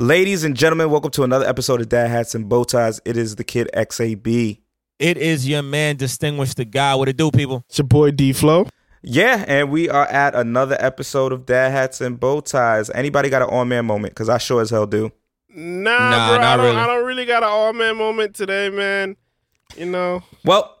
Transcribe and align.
Ladies 0.00 0.44
and 0.44 0.56
gentlemen, 0.56 0.88
welcome 0.88 1.10
to 1.10 1.24
another 1.24 1.46
episode 1.46 1.82
of 1.82 1.90
Dad 1.90 2.08
Hats 2.08 2.34
and 2.34 2.48
Bow 2.48 2.64
Ties. 2.64 3.02
It 3.04 3.18
is 3.18 3.36
the 3.36 3.44
kid 3.44 3.68
XAB. 3.74 4.58
It 4.98 5.18
is 5.18 5.46
your 5.46 5.60
man, 5.60 5.96
distinguished 5.96 6.56
the 6.56 6.64
guy. 6.64 6.94
What 6.94 7.10
it 7.10 7.18
do, 7.18 7.30
people? 7.30 7.64
It's 7.68 7.76
your 7.76 7.86
boy 7.86 8.10
D 8.12 8.32
Flow. 8.32 8.66
Yeah, 9.02 9.44
and 9.46 9.70
we 9.70 9.90
are 9.90 10.06
at 10.06 10.34
another 10.34 10.74
episode 10.80 11.32
of 11.32 11.44
Dad 11.44 11.72
Hats 11.72 12.00
and 12.00 12.18
Bow 12.18 12.40
Ties. 12.40 12.88
Anybody 12.88 13.28
got 13.28 13.42
an 13.42 13.50
on 13.50 13.68
man 13.68 13.84
moment? 13.84 14.14
Because 14.14 14.30
I 14.30 14.38
sure 14.38 14.62
as 14.62 14.70
hell 14.70 14.86
do. 14.86 15.12
Nah, 15.50 16.10
Nah, 16.10 16.28
bro, 16.28 16.36
not 16.38 16.44
I 16.44 16.56
don't, 16.56 16.64
really. 16.64 16.78
I 16.78 16.86
don't 16.86 17.04
really 17.04 17.26
got 17.26 17.42
an 17.42 17.50
all 17.50 17.74
man 17.74 17.98
moment 17.98 18.34
today, 18.34 18.70
man. 18.70 19.16
You 19.76 19.84
know, 19.84 20.22
Well, 20.46 20.80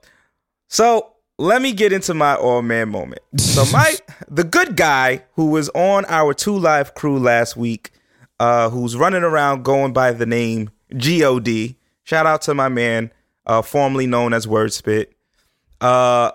so 0.68 1.12
let 1.36 1.60
me 1.60 1.74
get 1.74 1.92
into 1.92 2.14
my 2.14 2.36
all 2.36 2.62
man 2.62 2.88
moment. 2.88 3.20
So 3.38 3.66
my 3.70 3.96
the 4.28 4.44
good 4.44 4.76
guy 4.76 5.24
who 5.34 5.50
was 5.50 5.68
on 5.74 6.06
our 6.06 6.32
two 6.32 6.56
live 6.56 6.94
crew 6.94 7.18
last 7.18 7.54
week, 7.54 7.90
uh, 8.40 8.70
who's 8.70 8.96
running 8.96 9.22
around 9.22 9.62
going 9.62 9.92
by 9.92 10.12
the 10.12 10.26
name 10.26 10.70
God. 10.90 11.76
Shout 12.02 12.26
out 12.26 12.42
to 12.42 12.54
my 12.54 12.68
man, 12.68 13.12
uh, 13.46 13.62
formerly 13.62 14.06
known 14.06 14.32
as 14.32 14.46
Wordspit. 14.46 15.08
Uh, 15.80 16.32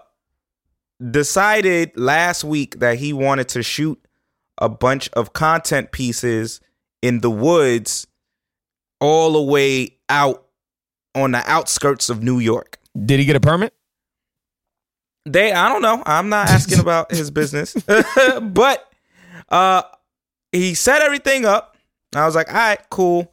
decided 1.12 1.92
last 1.98 2.44
week 2.44 2.80
that 2.80 2.98
he 3.00 3.12
wanted 3.12 3.50
to 3.50 3.64
shoot 3.64 4.00
a 4.60 4.70
bunch 4.70 5.10
of 5.14 5.34
content 5.34 5.92
pieces 5.92 6.62
in 7.02 7.20
the 7.20 7.30
woods 7.30 8.08
all 9.02 9.34
the 9.34 9.42
way 9.42 9.90
out 10.08 10.46
on 11.14 11.32
the 11.32 11.44
outskirts 11.50 12.10
of 12.10 12.24
New 12.24 12.40
York. 12.40 12.78
Did 13.06 13.20
he 13.20 13.26
get 13.26 13.36
a 13.36 13.40
permit? 13.40 13.74
They, 15.26 15.52
I 15.52 15.70
don't 15.70 15.82
know. 15.82 16.04
I'm 16.06 16.30
not 16.30 16.50
asking 16.50 16.80
about 16.82 17.12
his 17.12 17.32
business, 17.32 17.74
but 18.42 18.88
uh, 19.50 19.82
he 20.52 20.76
set 20.76 21.02
everything 21.02 21.46
up. 21.46 21.75
I 22.14 22.26
was 22.26 22.36
like, 22.36 22.50
all 22.50 22.56
right, 22.56 22.90
cool. 22.90 23.32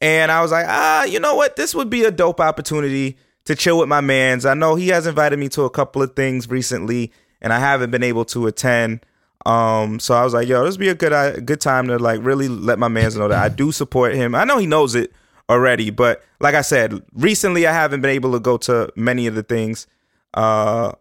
And 0.00 0.30
I 0.30 0.42
was 0.42 0.52
like, 0.52 0.66
ah, 0.68 1.04
you 1.04 1.20
know 1.20 1.34
what? 1.34 1.56
This 1.56 1.74
would 1.74 1.90
be 1.90 2.04
a 2.04 2.10
dope 2.10 2.40
opportunity 2.40 3.16
to 3.44 3.54
chill 3.54 3.78
with 3.78 3.88
my 3.88 4.00
mans. 4.00 4.44
I 4.44 4.54
know 4.54 4.74
he 4.74 4.88
has 4.88 5.06
invited 5.06 5.38
me 5.38 5.48
to 5.50 5.62
a 5.62 5.70
couple 5.70 6.02
of 6.02 6.16
things 6.16 6.48
recently, 6.48 7.12
and 7.40 7.52
I 7.52 7.58
haven't 7.58 7.90
been 7.90 8.02
able 8.02 8.24
to 8.26 8.46
attend. 8.46 9.04
Um, 9.46 9.98
so 10.00 10.14
I 10.14 10.24
was 10.24 10.32
like, 10.32 10.48
yo, 10.48 10.64
this 10.64 10.74
would 10.74 10.80
be 10.80 10.88
a 10.88 10.94
good, 10.94 11.12
a 11.12 11.40
good 11.40 11.60
time 11.60 11.86
to 11.88 11.98
like 11.98 12.20
really 12.22 12.48
let 12.48 12.78
my 12.78 12.88
mans 12.88 13.16
know 13.16 13.28
that 13.28 13.42
I 13.42 13.48
do 13.48 13.72
support 13.72 14.14
him. 14.14 14.34
I 14.34 14.44
know 14.44 14.58
he 14.58 14.66
knows 14.66 14.94
it 14.94 15.12
already, 15.48 15.90
but 15.90 16.22
like 16.40 16.54
I 16.54 16.62
said, 16.62 17.02
recently 17.12 17.66
I 17.66 17.72
haven't 17.72 18.00
been 18.00 18.10
able 18.10 18.32
to 18.32 18.40
go 18.40 18.56
to 18.58 18.90
many 18.96 19.26
of 19.26 19.34
the 19.34 19.42
things. 19.42 19.86
Uh, 20.32 20.92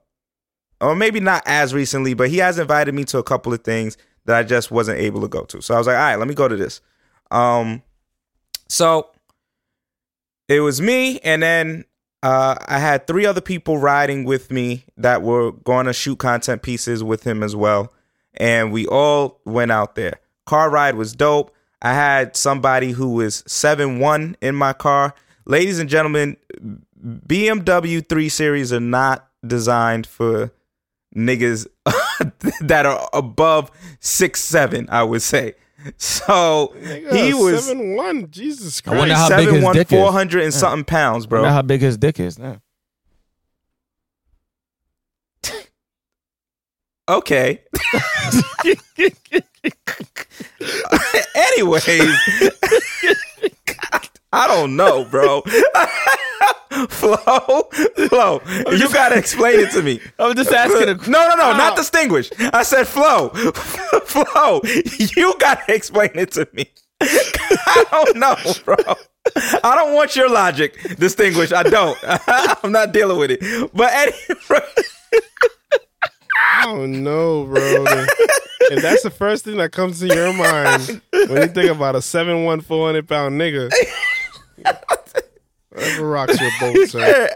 or 0.82 0.96
maybe 0.96 1.20
not 1.20 1.44
as 1.46 1.74
recently, 1.74 2.14
but 2.14 2.30
he 2.30 2.38
has 2.38 2.60
invited 2.60 2.94
me 2.94 3.06
to 3.06 3.18
a 3.18 3.24
couple 3.24 3.54
of 3.54 3.64
things 3.64 3.98
that 4.26 4.36
I 4.36 4.44
just 4.44 4.70
wasn't 4.70 5.00
able 5.00 5.22
to 5.22 5.28
go 5.28 5.44
to. 5.46 5.62
So 5.62 5.74
I 5.74 5.78
was 5.78 5.88
like, 5.88 5.96
all 5.96 6.02
right, 6.02 6.16
let 6.18 6.28
me 6.28 6.34
go 6.34 6.48
to 6.48 6.56
this. 6.56 6.82
Um, 7.34 7.82
so 8.70 9.10
it 10.48 10.60
was 10.60 10.80
me, 10.80 11.20
and 11.20 11.44
then 11.44 11.86
uh, 12.22 12.56
I 12.66 12.80
had 12.80 13.08
three 13.08 13.26
other 13.26 13.42
people 13.42 13.78
riding 13.78 14.24
with 14.24 14.52
me 14.52 14.86
that 14.98 15.22
were 15.22 15.52
going 15.52 15.88
to 15.88 15.94
shoot 15.94 16.20
content 16.20 16.62
pieces 16.62 17.04
with 17.04 17.24
him 17.26 17.44
as 17.44 17.56
well, 17.56 17.92
and 18.36 18.72
we 18.72 18.88
all 18.88 19.42
went 19.46 19.72
out 19.72 19.96
there. 19.96 20.20
Car 20.46 20.70
ride 20.70 20.96
was 20.96 21.14
dope. 21.14 21.54
I 21.82 21.94
had 21.94 22.38
somebody 22.38 22.92
who 22.92 23.10
was 23.16 23.44
seven 23.48 24.00
one 24.00 24.38
in 24.42 24.56
my 24.56 24.74
car. 24.74 25.16
Ladies 25.46 25.80
and 25.80 25.90
gentlemen, 25.90 26.38
BMW 27.04 28.08
3 28.08 28.30
Series 28.30 28.72
are 28.72 28.80
not 28.80 29.28
designed 29.46 30.08
for 30.08 30.54
niggas 31.16 31.68
that 32.62 32.86
are 32.86 33.10
above 33.12 33.72
six 34.00 34.42
seven, 34.42 34.88
I 34.90 35.04
would 35.04 35.22
say. 35.22 35.56
So 35.98 36.74
he 37.12 37.34
was 37.34 37.66
seven 37.66 37.96
one. 37.96 38.30
Jesus 38.32 38.80
Christ! 38.82 38.96
I 38.96 39.00
wonder 39.00 39.14
Christ. 39.16 39.32
how 39.32 39.38
big 39.38 39.50
his 39.54 39.64
one 39.64 39.76
dick 39.76 39.92
is. 39.92 40.00
four 40.00 40.12
hundred 40.12 40.44
and 40.44 40.54
something 40.54 40.86
pounds, 40.86 41.26
Bro. 41.28 41.42
bro. 41.42 41.50
how 41.50 41.62
big 41.62 41.82
his 41.82 41.98
dick 41.98 42.20
is. 42.20 42.38
Yeah. 42.40 42.58
Okay. 47.10 47.62
Anyways, 51.36 51.86
I 54.34 54.48
don't 54.48 54.76
know, 54.76 55.06
bro. 55.06 55.42
Flo, 56.90 57.70
Flo, 58.10 58.42
you 58.72 58.92
gotta 58.92 59.16
explain 59.20 59.60
it 59.60 59.72
to 59.74 59.84
me. 59.84 60.00
I'm 60.18 60.36
just 60.36 60.52
asking 60.52 60.90
a 60.90 60.96
No, 61.08 61.28
no, 61.30 61.36
no, 61.36 61.52
not 61.56 61.78
distinguished. 61.78 62.34
I 62.52 62.64
said 62.64 62.88
Flo. 62.88 63.30
Flo, 64.06 64.62
you 65.16 65.36
gotta 65.40 65.74
explain 65.74 66.10
it 66.16 66.32
to 66.32 66.48
me. 66.54 66.66
I 67.00 67.86
don't 67.92 68.18
know, 68.18 68.36
bro. 68.66 68.76
I 69.64 69.76
don't 69.76 69.94
want 69.94 70.16
your 70.16 70.30
logic, 70.30 70.82
distinguished. 70.98 71.54
I 71.54 71.62
don't. 71.64 71.98
I'm 72.04 72.72
not 72.72 72.92
dealing 72.92 73.18
with 73.20 73.30
it. 73.32 73.72
But 73.72 73.94
anyway, 73.94 74.66
I 76.36 76.64
don't 76.66 77.04
know, 77.04 77.46
bro. 77.46 77.86
and 78.72 78.82
that's 78.82 79.04
the 79.04 79.12
first 79.12 79.46
thing 79.46 79.58
that 79.58 79.72
comes 79.72 80.00
to 80.00 80.08
your 80.08 80.34
mind 80.34 81.02
when 81.12 81.42
you 81.44 81.48
think 81.50 81.70
about 81.70 81.96
a 81.96 82.02
seven 82.02 82.46
one 82.46 82.62
four 82.62 82.88
hundred 82.88 83.08
pound 83.08 83.40
nigga. 83.40 83.72
Whatever 85.70 86.08
rocks 86.08 86.40
your 86.40 86.52
boat, 86.60 86.88
sir. 86.90 87.30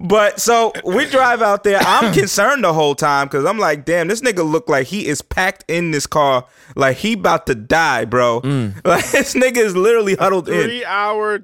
But 0.00 0.40
so 0.40 0.72
we 0.84 1.06
drive 1.08 1.42
out 1.42 1.62
there. 1.62 1.78
I'm 1.80 2.12
concerned 2.18 2.64
the 2.64 2.72
whole 2.72 2.96
time 2.96 3.28
because 3.28 3.44
I'm 3.44 3.58
like, 3.58 3.84
damn, 3.84 4.08
this 4.08 4.20
nigga 4.20 4.48
look 4.48 4.68
like 4.68 4.88
he 4.88 5.06
is 5.06 5.22
packed 5.22 5.64
in 5.68 5.92
this 5.92 6.06
car, 6.08 6.46
like 6.74 6.96
he 6.96 7.12
about 7.12 7.46
to 7.46 7.54
die, 7.54 8.04
bro. 8.04 8.40
Mm. 8.40 8.74
Like 8.84 9.08
this 9.12 9.34
nigga 9.34 9.58
is 9.58 9.76
literally 9.76 10.16
huddled 10.16 10.48
in 10.48 10.64
Three 10.64 10.84
hour. 10.84 11.42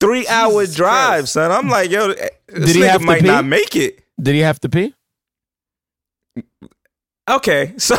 three 0.00 0.26
hour 0.28 0.64
drive, 0.66 1.20
Christ. 1.20 1.32
son. 1.34 1.52
I'm 1.52 1.68
like, 1.68 1.90
yo, 1.90 2.08
this 2.14 2.30
Did 2.48 2.68
he 2.76 2.80
nigga 2.80 2.88
have 2.88 3.00
to 3.02 3.06
might 3.06 3.20
pee? 3.20 3.26
not 3.26 3.44
make 3.44 3.76
it. 3.76 4.00
Did 4.18 4.34
he 4.34 4.40
have 4.40 4.58
to 4.60 4.68
pee? 4.70 4.94
Okay, 7.28 7.74
so 7.76 7.96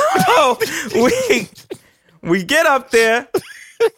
we 0.95 1.47
we 2.23 2.43
get 2.43 2.65
up 2.65 2.91
there. 2.91 3.27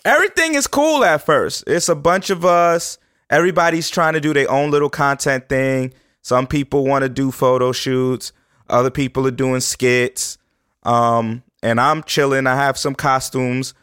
Everything 0.06 0.56
is 0.56 0.68
cool 0.68 1.04
at 1.04 1.26
first. 1.26 1.64
It's 1.68 1.90
a 1.90 1.96
bunch 1.96 2.30
of 2.30 2.46
us. 2.46 2.98
Everybody's 3.30 3.90
trying 3.90 4.14
to 4.14 4.20
do 4.20 4.34
their 4.34 4.50
own 4.50 4.72
little 4.72 4.90
content 4.90 5.50
thing. 5.50 5.94
Some 6.22 6.48
people 6.48 6.86
want 6.86 7.04
to 7.04 7.10
do 7.10 7.32
photo 7.32 7.72
shoots. 7.72 8.32
Other 8.70 8.92
people 8.92 9.28
are 9.28 9.32
doing 9.32 9.60
skits. 9.60 10.38
Um, 10.84 11.44
and 11.62 11.80
I'm 11.80 12.04
chilling. 12.04 12.48
I 12.48 12.56
have 12.56 12.78
some 12.78 12.96
costumes. 12.96 13.74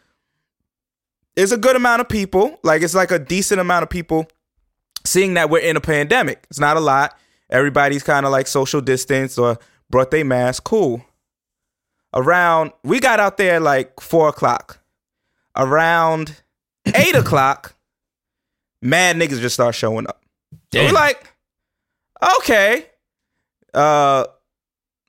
It's 1.35 1.51
a 1.51 1.57
good 1.57 1.75
amount 1.75 2.01
of 2.01 2.09
people. 2.09 2.59
Like 2.63 2.81
it's 2.81 2.95
like 2.95 3.11
a 3.11 3.19
decent 3.19 3.59
amount 3.59 3.83
of 3.83 3.89
people. 3.89 4.27
Seeing 5.03 5.33
that 5.33 5.49
we're 5.49 5.59
in 5.59 5.77
a 5.77 5.81
pandemic, 5.81 6.45
it's 6.49 6.59
not 6.59 6.77
a 6.77 6.79
lot. 6.79 7.17
Everybody's 7.49 8.03
kind 8.03 8.25
of 8.25 8.31
like 8.31 8.45
social 8.45 8.81
distance 8.81 9.37
or 9.37 9.57
brought 9.89 10.11
their 10.11 10.23
mask. 10.23 10.63
Cool 10.63 11.03
around 12.13 12.71
we 12.83 12.99
got 12.99 13.19
out 13.19 13.37
there 13.37 13.59
like 13.59 13.99
four 13.99 14.29
o'clock. 14.29 14.80
Around 15.55 16.41
eight 16.95 17.15
o'clock, 17.15 17.75
mad 18.81 19.15
niggas 19.17 19.39
just 19.41 19.53
start 19.55 19.75
showing 19.75 20.07
up. 20.07 20.21
So 20.73 20.83
we're 20.83 20.91
like, 20.91 21.33
okay. 22.39 22.85
Uh 23.73 24.25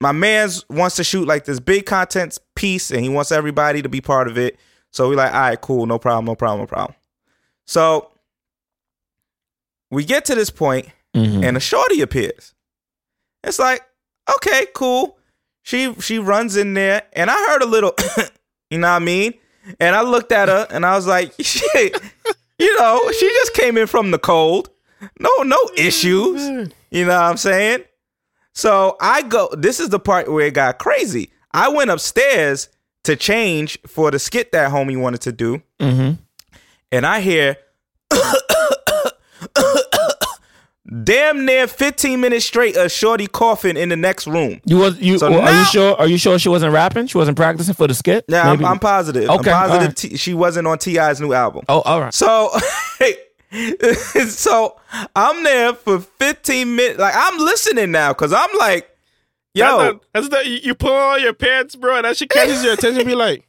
my 0.00 0.12
man's 0.12 0.69
wants 0.69 0.97
to 0.97 1.05
shoot 1.05 1.29
like 1.29 1.44
this 1.44 1.61
big 1.61 1.87
content 1.87 2.37
piece 2.56 2.91
and 2.91 3.00
he 3.00 3.09
wants 3.09 3.31
everybody 3.31 3.83
to 3.83 3.89
be 3.89 4.00
part 4.00 4.27
of 4.29 4.37
it. 4.37 4.59
So 4.91 5.09
we're 5.09 5.15
like, 5.17 5.33
all 5.33 5.41
right, 5.41 5.61
cool, 5.61 5.87
no 5.87 5.99
problem, 5.99 6.25
no 6.25 6.35
problem, 6.35 6.61
no 6.61 6.67
problem. 6.67 6.97
So 7.67 8.11
we 9.91 10.05
get 10.05 10.25
to 10.27 10.35
this 10.35 10.50
point, 10.50 10.88
Mhm. 11.15 11.45
and 11.47 11.56
a 11.56 11.61
shorty 11.61 12.00
appears. 12.00 12.55
It's 13.45 13.59
like, 13.59 13.83
okay, 14.37 14.67
cool. 14.75 15.19
She 15.62 15.95
she 16.00 16.19
runs 16.19 16.56
in 16.56 16.75
there, 16.75 17.03
and 17.12 17.31
I 17.31 17.37
heard 17.49 17.62
a 17.62 17.67
little, 17.67 17.95
you 18.71 18.79
know 18.79 18.88
what 18.91 18.97
I 19.03 19.05
mean? 19.05 19.35
And 19.81 19.94
I 19.97 20.03
looked 20.03 20.32
at 20.32 20.49
her, 20.49 20.67
and 20.70 20.85
I 20.85 20.94
was 20.97 21.06
like, 21.06 21.32
shit, 21.41 21.97
you 22.59 22.79
know, 22.79 23.11
she 23.12 23.29
just 23.29 23.55
came 23.55 23.76
in 23.79 23.87
from 23.87 24.11
the 24.11 24.19
cold. 24.19 24.70
No, 25.19 25.31
no 25.44 25.59
issues. 25.76 26.41
You 26.91 27.05
know 27.06 27.14
what 27.17 27.23
I'm 27.23 27.37
saying? 27.37 27.85
So 28.55 28.97
I 29.00 29.23
go. 29.23 29.49
This 29.56 29.81
is 29.81 29.88
the 29.88 29.99
part 29.99 30.31
where 30.31 30.47
it 30.47 30.55
got 30.55 30.79
crazy. 30.79 31.31
I 31.53 31.69
went 31.69 31.91
upstairs 31.91 32.69
to 33.05 33.17
change 33.17 33.79
for 33.87 34.11
the 34.11 34.19
skit 34.19 34.53
that 34.53 34.70
homie 34.70 35.00
wanted 35.00 35.23
to 35.23 35.32
do, 35.32 35.62
Mhm. 35.81 36.19
and 36.93 37.06
I 37.06 37.20
hear 37.20 37.56
damn 41.04 41.44
near 41.44 41.66
15 41.66 42.20
minutes 42.20 42.44
straight 42.44 42.76
of 42.76 42.90
shorty 42.90 43.26
coughing 43.26 43.76
in 43.76 43.88
the 43.88 43.96
next 43.96 44.26
room. 44.26 44.60
You 44.64 44.78
was 44.78 44.99
you? 44.99 45.19
So 45.19 45.31
well, 45.31 45.40
are 45.40 45.58
you 45.58 45.64
sure? 45.66 45.96
Are 45.96 46.06
you 46.06 46.19
sure 46.19 46.38
she 46.38 46.49
wasn't 46.49 46.72
rapping? 46.72 47.06
She 47.06 47.19
wasn't 47.19 47.37
practicing 47.37 47.75
for 47.75 47.87
the 47.87 47.94
skit? 47.94 48.25
Yeah, 48.28 48.50
I'm, 48.50 48.64
I'm 48.64 48.78
positive. 48.78 49.28
Okay, 49.28 49.50
I'm 49.50 49.69
positive 49.69 49.81
alright. 49.81 49.96
T- 49.96 50.16
she 50.16 50.34
wasn't 50.34 50.66
on 50.66 50.78
T.I.'s 50.78 51.20
new 51.20 51.32
album. 51.32 51.64
Oh, 51.69 51.81
all 51.82 52.00
right. 52.00 52.14
So, 52.14 52.50
so 54.28 54.76
I'm 55.14 55.44
there 55.44 55.75
for 55.75 56.00
15 56.00 56.76
minutes. 56.76 56.99
Like 56.99 57.14
I'm 57.16 57.38
listening 57.38 57.90
now 57.90 58.12
because 58.12 58.32
I'm 58.32 58.49
like, 58.58 58.88
yo, 59.54 59.64
That's 59.64 59.93
not, 59.93 60.02
that's 60.12 60.28
not, 60.28 60.46
you, 60.46 60.58
you 60.62 60.75
pull 60.75 60.94
on 60.94 61.20
your 61.20 61.34
pants, 61.34 61.76
bro, 61.76 61.96
and 61.96 62.04
that 62.04 62.16
shit 62.16 62.31
catches 62.31 62.64
your 62.64 62.75
attention. 62.75 63.06
Be 63.06 63.14
like, 63.14 63.46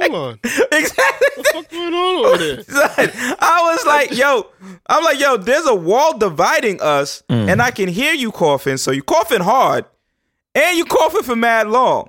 hold 0.00 0.14
on, 0.14 0.38
exactly. 0.72 1.28
what's 1.52 1.68
going 1.68 1.94
on 1.94 2.24
over 2.26 2.38
there? 2.38 2.64
I 3.40 3.72
was 3.74 3.86
like, 3.86 4.12
yo, 4.16 4.46
I'm 4.86 5.04
like, 5.04 5.18
yo, 5.18 5.36
there's 5.36 5.66
a 5.66 5.74
wall 5.74 6.16
dividing 6.18 6.80
us, 6.80 7.22
mm. 7.28 7.48
and 7.48 7.60
I 7.62 7.70
can 7.70 7.88
hear 7.88 8.12
you 8.14 8.30
coughing. 8.32 8.76
So 8.76 8.90
you 8.90 9.02
coughing 9.02 9.40
hard, 9.40 9.84
and 10.54 10.76
you 10.76 10.84
coughing 10.84 11.22
for 11.22 11.36
mad 11.36 11.68
long. 11.68 12.08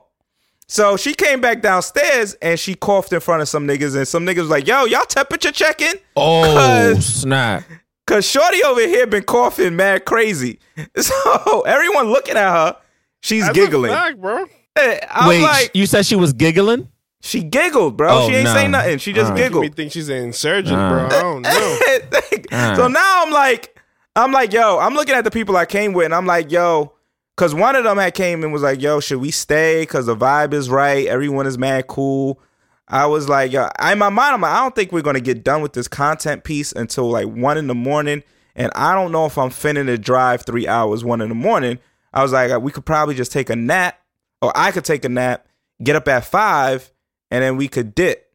So 0.69 0.97
she 0.97 1.13
came 1.13 1.39
back 1.39 1.61
downstairs 1.61 2.33
and 2.41 2.59
she 2.59 2.75
coughed 2.75 3.13
in 3.13 3.21
front 3.21 3.41
of 3.41 3.47
some 3.47 3.65
niggas, 3.65 3.95
and 3.95 4.05
some 4.05 4.25
niggas 4.25 4.39
was 4.39 4.49
like, 4.49 4.67
yo, 4.67 4.83
y'all 4.83 5.05
temperature 5.05 5.51
checking? 5.51 5.93
Oh 6.15 6.43
Cause- 6.43 7.05
snap! 7.05 7.63
Cause 8.05 8.25
Shorty 8.29 8.63
over 8.63 8.81
here 8.81 9.05
been 9.05 9.23
coughing 9.23 9.75
mad 9.75 10.05
crazy. 10.05 10.59
So 10.97 11.61
everyone 11.61 12.07
looking 12.09 12.35
at 12.37 12.49
her, 12.51 12.77
she's 13.21 13.43
That's 13.45 13.57
giggling. 13.57 13.91
a 13.91 13.95
fact, 13.95 14.21
bro. 14.21 14.45
Eh, 14.77 14.99
I'm 15.09 15.27
Wait, 15.27 15.41
like, 15.41 15.71
you 15.73 15.85
said 15.85 16.05
she 16.05 16.15
was 16.15 16.33
giggling? 16.33 16.87
She 17.21 17.43
giggled, 17.43 17.97
bro. 17.97 18.09
Oh, 18.23 18.29
she 18.29 18.35
ain't 18.35 18.45
nah. 18.45 18.53
say 18.53 18.67
nothing. 18.67 18.97
She 18.99 19.11
just 19.13 19.31
Uh. 19.31 19.35
Giggled. 19.35 19.63
me 19.63 19.69
think 19.69 19.91
she's 19.91 20.09
an 20.09 20.17
insurgent, 20.17 20.77
Uh. 20.79 20.89
bro. 20.89 21.05
I 21.05 21.21
don't 21.21 21.41
know. 21.41 21.79
Uh. 22.51 22.75
so 22.75 22.87
now 22.87 23.23
I'm 23.25 23.31
like, 23.31 23.77
I'm 24.15 24.31
like, 24.31 24.53
yo, 24.53 24.79
I'm 24.79 24.93
looking 24.93 25.15
at 25.15 25.23
the 25.25 25.31
people 25.31 25.57
I 25.57 25.65
came 25.65 25.91
with, 25.93 26.05
and 26.05 26.15
I'm 26.15 26.25
like, 26.25 26.49
yo, 26.51 26.93
because 27.35 27.53
one 27.53 27.75
of 27.75 27.83
them 27.83 27.97
had 27.97 28.13
came 28.13 28.43
and 28.43 28.53
was 28.53 28.61
like, 28.61 28.81
yo, 28.81 28.99
should 29.01 29.19
we 29.19 29.31
stay? 29.31 29.81
Because 29.81 30.05
the 30.05 30.15
vibe 30.15 30.53
is 30.53 30.69
right. 30.69 31.05
Everyone 31.07 31.45
is 31.45 31.57
mad 31.57 31.87
cool. 31.87 32.39
I 32.87 33.05
was 33.07 33.27
like, 33.27 33.51
yo, 33.51 33.67
I- 33.79 33.91
in 33.93 33.99
my 33.99 34.09
mind, 34.09 34.35
I'm 34.35 34.41
like, 34.41 34.53
I 34.53 34.61
don't 34.61 34.73
think 34.73 34.91
we're 34.93 35.01
gonna 35.01 35.19
get 35.19 35.43
done 35.43 35.61
with 35.61 35.73
this 35.73 35.87
content 35.89 36.43
piece 36.45 36.71
until 36.71 37.09
like 37.09 37.27
one 37.27 37.57
in 37.57 37.67
the 37.67 37.75
morning, 37.75 38.23
and 38.55 38.71
I 38.75 38.93
don't 38.95 39.11
know 39.11 39.25
if 39.25 39.37
I'm 39.37 39.49
finna 39.49 39.85
to 39.87 39.97
drive 39.97 40.43
three 40.45 40.67
hours 40.67 41.03
one 41.03 41.19
in 41.21 41.27
the 41.29 41.35
morning. 41.35 41.79
I 42.13 42.23
was 42.23 42.31
like, 42.31 42.59
we 42.61 42.71
could 42.71 42.85
probably 42.85 43.13
just 43.15 43.31
take 43.33 43.49
a 43.49 43.55
nap, 43.57 43.99
or 44.41 44.53
I 44.55 44.71
could 44.71 44.85
take 44.85 45.03
a 45.03 45.09
nap, 45.09 45.45
get 45.83 45.97
up 45.97 46.07
at 46.07 46.23
five, 46.23 46.89
and 47.31 47.43
then 47.43 47.57
we 47.57 47.67
could 47.67 47.95
dip. 47.95 48.31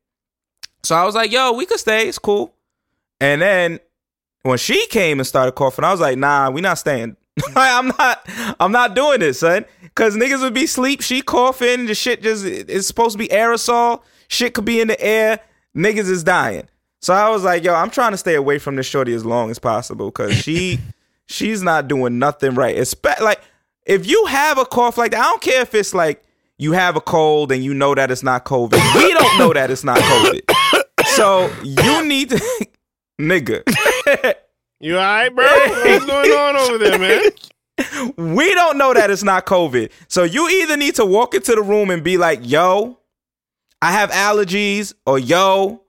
So 0.83 0.97
I 0.97 1.05
was 1.05 1.15
like, 1.15 1.31
yo, 1.31 1.53
we 1.53 1.67
could 1.67 1.79
stay. 1.79 2.09
It's 2.09 2.19
cool. 2.19 2.55
And 3.21 3.41
then 3.41 3.79
when 4.43 4.59
she 4.59 4.87
came 4.89 5.21
and 5.21 5.27
started 5.27 5.53
coughing, 5.53 5.85
I 5.85 5.93
was 5.93 6.01
like, 6.01 6.19
nah, 6.19 6.51
we 6.51 6.61
not 6.61 6.79
staying. 6.79 7.17
I'm 7.57 7.89
not 7.89 8.29
I'm 8.61 8.73
not 8.73 8.95
doing 8.95 9.21
this, 9.21 9.41
son. 9.41 9.65
Cause 9.95 10.17
niggas 10.17 10.43
would 10.43 10.55
be 10.55 10.67
sleep, 10.67 11.03
she 11.03 11.23
coughing, 11.23 11.87
the 11.87 11.95
shit 11.95 12.23
just 12.23 12.45
it's 12.45 12.87
supposed 12.87 13.13
to 13.13 13.19
be 13.19 13.29
aerosol. 13.29 14.03
Shit 14.29 14.55
could 14.55 14.65
be 14.65 14.81
in 14.81 14.89
the 14.89 15.01
air. 15.01 15.41
Niggas 15.77 16.11
is 16.11 16.25
dying. 16.25 16.69
So 17.01 17.15
I 17.15 17.31
was 17.31 17.43
like, 17.43 17.65
yo, 17.65 17.75
I'm 17.75 17.91
trying 17.91 18.13
to 18.13 18.17
stay 18.17 18.35
away 18.35 18.59
from 18.59 18.77
this 18.77 18.87
shorty 18.87 19.15
as 19.15 19.25
long 19.25 19.51
as 19.51 19.59
possible. 19.59 20.11
Cause 20.11 20.35
she 20.35 20.81
she's 21.27 21.63
not 21.63 21.89
doing 21.89 22.19
nothing 22.19 22.55
right. 22.55 22.77
It's 22.77 22.95
like 23.21 23.41
if 23.87 24.07
you 24.07 24.27
have 24.27 24.59
a 24.59 24.65
cough 24.65 24.99
like 24.99 25.13
that, 25.13 25.21
I 25.21 25.25
don't 25.25 25.43
care 25.43 25.63
if 25.63 25.75
it's 25.75 25.95
like 25.95 26.23
you 26.63 26.73
have 26.73 26.95
a 26.95 27.01
cold 27.01 27.51
and 27.51 27.65
you 27.65 27.75
know 27.75 27.93
that 27.95 28.11
it's 28.13 28.23
not 28.23 28.45
COVID. 28.45 28.79
We 28.97 29.13
don't 29.13 29.39
know 29.39 29.53
that 29.53 29.71
it's 29.71 29.83
not 29.83 29.99
COVID. 29.99 30.43
So 31.17 31.53
you 31.65 32.07
need 32.07 32.31
to 32.31 32.67
nigga. 33.21 33.63
You 34.85 34.97
all 34.97 35.05
right, 35.05 35.33
bro? 35.33 35.47
What's 35.47 36.07
going 36.07 36.33
on 36.33 36.57
over 36.57 36.77
there, 36.77 36.99
man? 36.99 37.23
we 38.37 38.53
don't 38.53 38.77
know 38.77 38.93
that 38.93 39.13
it's 39.13 39.23
not 39.23 39.47
COVID. 39.47 39.93
So 40.09 40.25
you 40.25 40.49
either 40.49 40.77
need 40.77 40.97
to 40.97 41.07
walk 41.07 41.35
into 41.37 41.55
the 41.55 41.63
room 41.63 41.89
and 41.91 42.03
be 42.03 42.19
like, 42.19 42.41
yo, 42.43 42.99
I 43.81 43.93
have 43.93 44.11
allergies, 44.11 44.93
or 45.07 45.21
yo, 45.21 45.85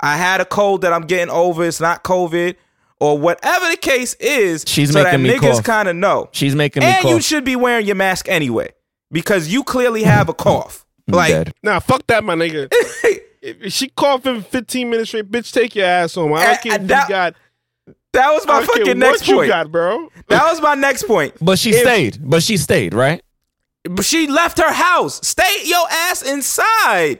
I 0.00 0.16
had 0.16 0.40
a 0.40 0.44
cold 0.44 0.80
that 0.82 0.92
I'm 0.92 1.02
getting 1.02 1.32
over. 1.32 1.64
It's 1.64 1.80
not 1.80 2.02
COVID, 2.02 2.56
or 2.98 3.16
whatever 3.16 3.70
the 3.70 3.76
case 3.76 4.14
is. 4.14 4.64
She's 4.66 4.90
so 4.92 5.04
making 5.04 5.22
me 5.22 5.30
that 5.30 5.40
niggas 5.40 5.62
kind 5.62 5.88
of 5.88 5.94
know. 5.94 6.28
She's 6.32 6.56
making 6.56 6.80
me 6.80 6.88
And 6.88 7.02
cough. 7.02 7.10
you 7.12 7.20
should 7.20 7.44
be 7.44 7.54
wearing 7.54 7.86
your 7.86 7.94
mask 7.94 8.28
anyway 8.28 8.72
because 9.12 9.48
you 9.48 9.62
clearly 9.62 10.02
have 10.02 10.28
a 10.28 10.34
cough. 10.34 10.84
I'm 11.08 11.14
Like, 11.14 11.30
dead. 11.32 11.54
Nah, 11.62 11.78
fuck 11.80 12.06
that, 12.08 12.24
my 12.24 12.34
nigga. 12.34 12.68
if 13.42 13.72
she 13.72 13.88
coughing 13.88 14.42
15 14.42 14.90
minutes 14.90 15.10
straight, 15.10 15.30
bitch, 15.30 15.52
take 15.52 15.74
your 15.76 15.86
ass 15.86 16.14
home. 16.14 16.32
I 16.32 16.44
don't 16.46 16.62
care 16.62 16.74
if 16.80 16.86
that- 16.88 17.08
you 17.08 17.14
got. 17.14 17.34
that 18.12 18.30
was 18.32 18.44
I 18.44 18.48
my 18.48 18.58
don't 18.60 18.66
care 18.66 18.76
fucking 18.86 18.88
what 19.00 19.10
next 19.10 19.28
you 19.28 19.36
point. 19.36 19.48
got, 19.48 19.70
bro. 19.70 20.08
That 20.28 20.44
was 20.50 20.60
my 20.60 20.74
next 20.74 21.04
point. 21.04 21.34
But 21.40 21.58
she 21.58 21.70
If- 21.70 21.80
stayed. 21.80 22.18
But 22.20 22.42
she 22.42 22.56
stayed, 22.56 22.94
right? 22.94 23.22
But 23.84 24.04
she 24.04 24.28
left 24.28 24.58
her 24.58 24.72
house. 24.72 25.20
Stay 25.26 25.62
your 25.64 25.84
ass 25.90 26.22
inside. 26.22 27.18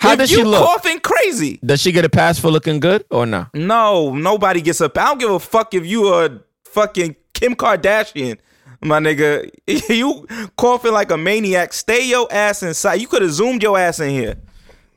How 0.00 0.12
if 0.12 0.18
does 0.20 0.30
you 0.30 0.38
she 0.38 0.44
look? 0.44 0.64
coughing 0.64 1.00
crazy. 1.00 1.58
Does 1.64 1.82
she 1.82 1.92
get 1.92 2.04
a 2.04 2.08
pass 2.08 2.38
for 2.38 2.50
looking 2.50 2.80
good 2.80 3.04
or 3.10 3.26
not? 3.26 3.52
No, 3.52 4.14
nobody 4.14 4.62
gets 4.62 4.80
up. 4.80 4.96
I 4.96 5.04
don't 5.06 5.18
give 5.18 5.30
a 5.30 5.38
fuck 5.40 5.74
if 5.74 5.84
you 5.84 6.06
are 6.06 6.30
fucking 6.64 7.16
Kim 7.34 7.54
Kardashian, 7.54 8.38
my 8.80 8.98
nigga. 9.00 9.50
You 9.88 10.26
coughing 10.56 10.92
like 10.92 11.10
a 11.10 11.16
maniac. 11.16 11.72
Stay 11.72 12.08
your 12.08 12.26
ass 12.32 12.62
inside. 12.62 12.94
You 12.96 13.06
could 13.08 13.22
have 13.22 13.32
zoomed 13.32 13.62
your 13.62 13.78
ass 13.78 14.00
in 14.00 14.10
here. 14.10 14.36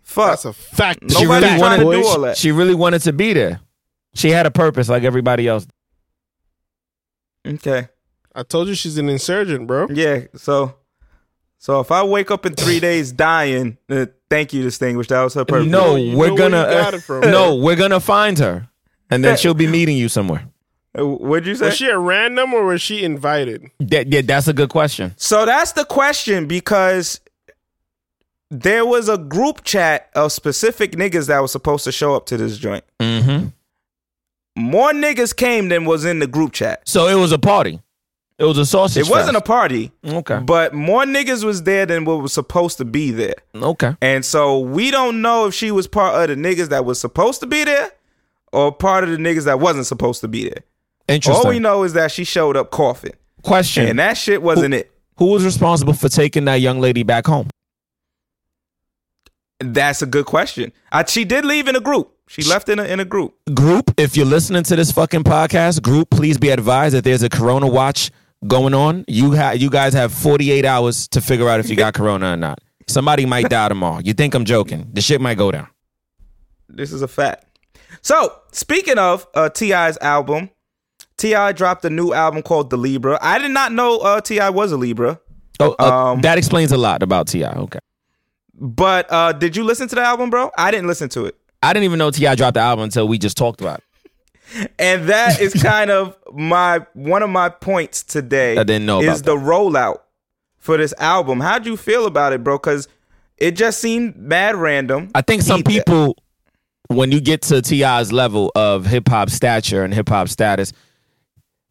Fuck. 0.03 0.29
That's 0.31 0.45
a 0.45 0.53
fact. 0.53 1.01
Nobody 1.03 1.19
she 1.19 1.25
really 1.25 1.59
wanted 1.61 1.77
to 1.77 1.91
do 1.91 2.05
all 2.07 2.21
that. 2.21 2.37
She 2.37 2.51
really 2.51 2.75
wanted 2.75 3.01
to 3.03 3.13
be 3.13 3.33
there. 3.33 3.61
She 4.13 4.29
had 4.29 4.45
a 4.45 4.51
purpose 4.51 4.89
like 4.89 5.03
everybody 5.03 5.47
else. 5.47 5.65
okay. 7.47 7.87
I 8.33 8.43
told 8.43 8.67
you 8.69 8.75
she's 8.75 8.97
an 8.97 9.09
insurgent, 9.09 9.67
bro. 9.67 9.87
Yeah. 9.89 10.21
So, 10.35 10.75
so 11.57 11.79
if 11.81 11.91
I 11.91 12.03
wake 12.03 12.31
up 12.31 12.45
in 12.45 12.55
three 12.55 12.79
days 12.79 13.11
dying, 13.11 13.77
uh, 13.89 14.05
thank 14.29 14.53
you, 14.53 14.61
distinguished. 14.63 15.09
That 15.09 15.21
was 15.23 15.33
her 15.33 15.43
purpose. 15.45 15.67
No, 15.67 15.95
you 15.95 16.17
we're 16.17 16.35
gonna 16.35 16.61
you 16.63 16.81
got 16.81 16.93
it 16.93 17.03
from. 17.03 17.21
no, 17.29 17.55
we're 17.55 17.75
gonna 17.75 17.99
find 17.99 18.37
her, 18.39 18.69
and 19.09 19.23
then 19.23 19.35
she'll 19.41 19.53
be 19.53 19.67
meeting 19.67 19.97
you 19.97 20.07
somewhere. 20.07 20.47
Uh, 20.97 21.05
What'd 21.05 21.47
you 21.47 21.55
say? 21.55 21.65
Was 21.65 21.77
she 21.77 21.87
a 21.87 21.97
random 21.97 22.53
or 22.53 22.65
was 22.65 22.81
she 22.81 23.03
invited? 23.03 23.71
That, 23.79 24.11
yeah, 24.11 24.21
that's 24.21 24.47
a 24.47 24.53
good 24.53 24.69
question. 24.69 25.13
So 25.17 25.45
that's 25.45 25.71
the 25.71 25.85
question 25.85 26.47
because 26.47 27.21
there 28.49 28.85
was 28.85 29.07
a 29.07 29.17
group 29.17 29.63
chat 29.63 30.09
of 30.15 30.31
specific 30.31 30.91
niggas 30.91 31.27
that 31.27 31.39
was 31.39 31.51
supposed 31.51 31.85
to 31.85 31.91
show 31.91 32.15
up 32.15 32.25
to 32.27 32.37
this 32.37 32.57
joint. 32.57 32.83
Mm-hmm. 32.99 33.47
More 34.57 34.91
niggas 34.91 35.33
came 35.33 35.69
than 35.69 35.85
was 35.85 36.03
in 36.03 36.19
the 36.19 36.27
group 36.27 36.51
chat. 36.51 36.87
So 36.87 37.07
it 37.07 37.15
was 37.15 37.31
a 37.31 37.39
party. 37.39 37.79
It 38.37 38.45
was 38.45 38.57
a 38.57 38.65
sausage. 38.65 39.07
It 39.07 39.09
wasn't 39.09 39.37
a 39.37 39.41
party, 39.41 39.91
okay. 40.03 40.39
but 40.39 40.73
more 40.73 41.03
niggas 41.03 41.43
was 41.43 41.61
there 41.61 41.85
than 41.85 42.05
what 42.05 42.23
was 42.23 42.33
supposed 42.33 42.79
to 42.79 42.85
be 42.85 43.11
there. 43.11 43.35
Okay. 43.53 43.95
And 44.01 44.25
so 44.25 44.59
we 44.59 44.89
don't 44.89 45.21
know 45.21 45.45
if 45.45 45.53
she 45.53 45.69
was 45.69 45.87
part 45.87 46.27
of 46.27 46.35
the 46.35 46.41
niggas 46.41 46.69
that 46.69 46.83
was 46.83 46.99
supposed 46.99 47.39
to 47.41 47.45
be 47.45 47.63
there 47.63 47.91
or 48.51 48.71
part 48.71 49.03
of 49.03 49.11
the 49.11 49.17
niggas 49.17 49.45
that 49.45 49.59
wasn't 49.59 49.85
supposed 49.85 50.21
to 50.21 50.27
be 50.27 50.49
there. 50.49 50.63
Interesting. 51.11 51.45
All 51.45 51.51
we 51.51 51.59
know 51.59 51.83
is 51.83 51.93
that 51.93 52.11
she 52.11 52.23
showed 52.23 52.57
up 52.57 52.71
coughing. 52.71 53.13
Question: 53.43 53.87
And 53.87 53.99
that 53.99 54.17
shit 54.17 54.41
wasn't 54.41 54.73
it. 54.73 54.91
Who 55.17 55.25
was 55.27 55.45
responsible 55.45 55.93
for 55.93 56.09
taking 56.09 56.45
that 56.45 56.55
young 56.61 56.79
lady 56.79 57.03
back 57.03 57.27
home? 57.27 57.49
That's 59.59 60.01
a 60.01 60.05
good 60.07 60.25
question. 60.25 60.71
Uh, 60.91 61.03
she 61.05 61.23
did 61.23 61.45
leave 61.45 61.67
in 61.67 61.75
a 61.75 61.79
group. 61.79 62.15
She 62.27 62.43
left 62.43 62.69
in 62.69 62.79
a 62.79 62.85
in 62.85 62.99
a 62.99 63.05
group. 63.05 63.35
Group, 63.53 63.93
if 63.97 64.15
you're 64.15 64.25
listening 64.25 64.63
to 64.63 64.75
this 64.75 64.91
fucking 64.91 65.23
podcast, 65.23 65.81
group, 65.83 66.09
please 66.09 66.37
be 66.37 66.49
advised 66.49 66.95
that 66.95 67.03
there's 67.03 67.23
a 67.23 67.29
Corona 67.29 67.67
watch 67.67 68.09
going 68.47 68.73
on. 68.73 69.05
You 69.07 69.35
ha- 69.35 69.51
you 69.51 69.69
guys 69.69 69.93
have 69.93 70.13
48 70.13 70.65
hours 70.65 71.07
to 71.09 71.21
figure 71.21 71.49
out 71.49 71.59
if 71.59 71.69
you 71.69 71.75
got 71.75 71.93
Corona 71.93 72.33
or 72.33 72.37
not. 72.37 72.59
Somebody 72.87 73.25
might 73.25 73.49
die 73.49 73.69
tomorrow. 73.69 73.99
You 74.03 74.13
think 74.13 74.33
I'm 74.33 74.45
joking? 74.45 74.89
The 74.93 75.01
shit 75.01 75.21
might 75.21 75.37
go 75.37 75.51
down. 75.51 75.67
This 76.69 76.91
is 76.91 77.01
a 77.01 77.07
fact. 77.07 77.45
So 78.01 78.33
speaking 78.51 78.97
of 78.97 79.27
uh, 79.35 79.49
T.I.'s 79.49 79.97
album, 79.99 80.49
T.I. 81.21 81.51
dropped 81.53 81.85
a 81.85 81.89
new 81.89 82.13
album 82.13 82.41
called 82.41 82.69
The 82.69 82.77
Libra. 82.77 83.17
I 83.21 83.37
did 83.37 83.51
not 83.51 83.71
know 83.71 83.99
uh, 83.99 84.21
T.I. 84.21 84.49
was 84.49 84.71
a 84.71 84.77
Libra, 84.77 85.19
Oh, 85.59 85.75
uh, 85.79 86.11
Um, 86.13 86.21
that 86.21 86.37
explains 86.37 86.71
a 86.71 86.77
lot 86.77 87.03
about 87.03 87.27
Ti. 87.27 87.45
Okay. 87.45 87.79
but 88.55 89.05
uh, 89.11 89.31
did 89.33 89.55
you 89.55 89.63
listen 89.63 89.87
to 89.89 89.95
the 89.95 90.01
album, 90.01 90.29
bro? 90.29 90.51
I 90.57 90.71
didn't 90.71 90.87
listen 90.87 91.09
to 91.09 91.25
it. 91.25 91.35
I 91.63 91.73
didn't 91.73 91.83
even 91.85 91.99
know 91.99 92.09
T.I. 92.11 92.35
dropped 92.35 92.55
the 92.55 92.59
album 92.61 92.83
until 92.85 93.07
we 93.07 93.17
just 93.19 93.37
talked 93.37 93.61
about 93.61 93.79
it. 93.79 93.83
And 94.79 95.07
that 95.07 95.39
is 95.39 95.53
kind 95.63 95.89
of 95.91 96.17
my 96.33 96.85
one 96.93 97.23
of 97.23 97.29
my 97.29 97.47
points 97.47 98.03
today. 98.03 98.57
I 98.57 98.63
didn't 98.63 98.85
know 98.85 98.99
about 99.01 99.13
is 99.13 99.21
the 99.21 99.35
rollout 99.37 99.99
for 100.57 100.75
this 100.75 100.93
album. 100.97 101.39
How'd 101.39 101.65
you 101.65 101.77
feel 101.77 102.05
about 102.05 102.33
it, 102.33 102.43
bro? 102.43 102.57
Because 102.57 102.89
it 103.37 103.51
just 103.51 103.79
seemed 103.79 104.17
mad 104.17 104.55
random. 104.57 105.09
I 105.15 105.21
think 105.21 105.41
some 105.43 105.63
people, 105.63 106.17
when 106.87 107.13
you 107.13 107.21
get 107.21 107.43
to 107.43 107.61
T.I.'s 107.61 108.11
level 108.11 108.51
of 108.55 108.85
hip 108.85 109.07
hop 109.07 109.29
stature 109.29 109.85
and 109.85 109.93
hip 109.93 110.09
hop 110.09 110.27
status, 110.27 110.73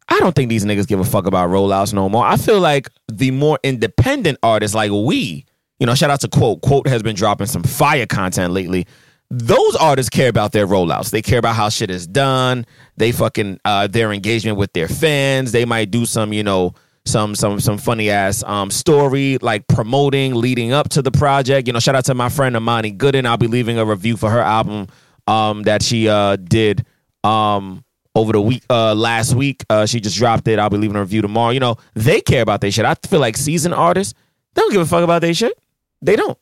I 0.09 0.19
don't 0.19 0.35
think 0.35 0.49
these 0.49 0.65
niggas 0.65 0.87
give 0.87 0.99
a 0.99 1.05
fuck 1.05 1.25
about 1.25 1.49
rollouts 1.49 1.93
no 1.93 2.09
more. 2.09 2.25
I 2.25 2.37
feel 2.37 2.59
like 2.59 2.89
the 3.07 3.31
more 3.31 3.59
independent 3.63 4.39
artists, 4.43 4.75
like 4.75 4.91
we, 4.91 5.45
you 5.79 5.85
know, 5.85 5.95
shout 5.95 6.09
out 6.09 6.21
to 6.21 6.27
Quote. 6.27 6.61
Quote 6.61 6.87
has 6.87 7.01
been 7.01 7.15
dropping 7.15 7.47
some 7.47 7.63
fire 7.63 8.05
content 8.05 8.53
lately. 8.53 8.87
Those 9.29 9.75
artists 9.77 10.09
care 10.09 10.27
about 10.27 10.51
their 10.51 10.67
rollouts. 10.67 11.11
They 11.11 11.21
care 11.21 11.39
about 11.39 11.55
how 11.55 11.69
shit 11.69 11.89
is 11.89 12.05
done. 12.05 12.65
They 12.97 13.13
fucking 13.13 13.61
uh, 13.63 13.87
their 13.87 14.11
engagement 14.11 14.57
with 14.57 14.73
their 14.73 14.89
fans. 14.89 15.53
They 15.53 15.63
might 15.63 15.89
do 15.89 16.05
some, 16.05 16.33
you 16.33 16.43
know, 16.43 16.73
some 17.05 17.33
some 17.33 17.59
some 17.59 17.77
funny 17.77 18.09
ass 18.11 18.43
um 18.43 18.69
story 18.69 19.37
like 19.39 19.67
promoting 19.67 20.35
leading 20.35 20.71
up 20.71 20.89
to 20.89 21.01
the 21.01 21.11
project. 21.11 21.67
You 21.67 21.73
know, 21.73 21.79
shout 21.79 21.95
out 21.95 22.05
to 22.05 22.13
my 22.13 22.29
friend 22.29 22.55
Amani 22.55 22.91
Gooden. 22.91 23.25
I'll 23.25 23.37
be 23.37 23.47
leaving 23.47 23.77
a 23.77 23.85
review 23.85 24.17
for 24.17 24.29
her 24.29 24.41
album 24.41 24.87
um 25.27 25.63
that 25.63 25.81
she 25.81 26.09
uh 26.09 26.35
did 26.35 26.85
um 27.23 27.83
over 28.15 28.33
the 28.33 28.41
week 28.41 28.63
uh 28.69 28.93
last 28.95 29.33
week. 29.35 29.63
Uh 29.69 29.85
she 29.85 29.99
just 29.99 30.17
dropped 30.17 30.47
it. 30.47 30.59
I'll 30.59 30.69
be 30.69 30.77
leaving 30.77 30.97
a 30.97 31.01
review 31.01 31.21
tomorrow. 31.21 31.51
You 31.51 31.59
know, 31.59 31.77
they 31.93 32.21
care 32.21 32.41
about 32.41 32.61
their 32.61 32.71
shit. 32.71 32.85
I 32.85 32.95
feel 33.07 33.19
like 33.19 33.37
seasoned 33.37 33.73
artists 33.73 34.13
they 34.53 34.61
don't 34.61 34.71
give 34.71 34.81
a 34.81 34.85
fuck 34.85 35.03
about 35.03 35.21
their 35.21 35.33
shit. 35.33 35.57
They 36.01 36.15
don't. 36.15 36.37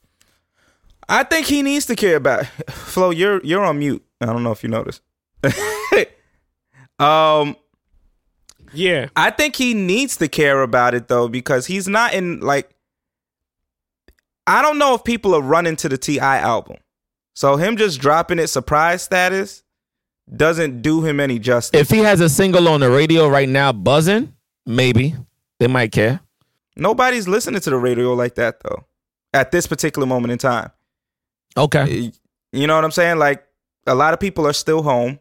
I 1.08 1.24
think 1.24 1.48
he 1.48 1.62
needs 1.62 1.86
to 1.88 1.96
care 1.96 2.16
about. 2.16 2.46
Flo, 2.70 3.10
you're 3.12 3.44
you're 3.44 3.64
on 3.66 3.80
mute. 3.80 4.04
I 4.22 4.28
don't 4.28 4.44
know 4.44 4.52
if 4.52 4.64
you 4.64 4.70
noticed. 4.70 5.02
um, 7.00 7.56
Yeah. 8.74 9.08
I 9.16 9.32
think 9.32 9.56
he 9.56 9.74
needs 9.74 10.18
to 10.18 10.28
care 10.28 10.62
about 10.62 10.94
it 10.94 11.08
though 11.08 11.28
because 11.28 11.66
he's 11.68 11.88
not 11.88 12.14
in 12.14 12.40
like. 12.42 12.70
I 14.48 14.62
don't 14.64 14.80
know 14.80 14.96
if 14.96 15.04
people 15.04 15.36
are 15.36 15.42
running 15.42 15.76
to 15.78 15.90
the 15.90 15.98
T.I. 15.98 16.40
album, 16.40 16.78
so 17.36 17.56
him 17.58 17.78
just 17.78 18.02
dropping 18.02 18.40
it 18.40 18.48
surprise 18.48 19.04
status 19.04 19.64
doesn't 20.36 20.82
do 20.82 21.04
him 21.04 21.20
any 21.20 21.40
justice. 21.40 21.80
If 21.80 21.90
he 21.90 22.00
has 22.00 22.22
a 22.22 22.30
single 22.30 22.68
on 22.68 22.80
the 22.82 22.90
radio 22.90 23.28
right 23.28 23.50
now 23.50 23.72
buzzing, 23.72 24.34
maybe 24.66 25.16
they 25.60 25.68
might 25.68 25.92
care. 25.92 26.20
Nobody's 26.76 27.28
listening 27.28 27.62
to 27.62 27.70
the 27.70 27.78
radio 27.78 28.14
like 28.14 28.36
that 28.36 28.60
though, 28.62 28.86
at 29.34 29.52
this 29.52 29.68
particular 29.68 30.06
moment 30.08 30.32
in 30.32 30.38
time. 30.38 30.72
Okay. 31.58 32.12
You 32.52 32.68
know 32.68 32.76
what 32.76 32.84
I'm 32.86 32.92
saying? 32.92 33.18
Like 33.18 33.46
a 33.88 33.96
lot 33.96 34.14
of 34.14 34.20
people 34.20 34.46
are 34.48 34.54
still 34.54 34.84
home, 34.84 35.20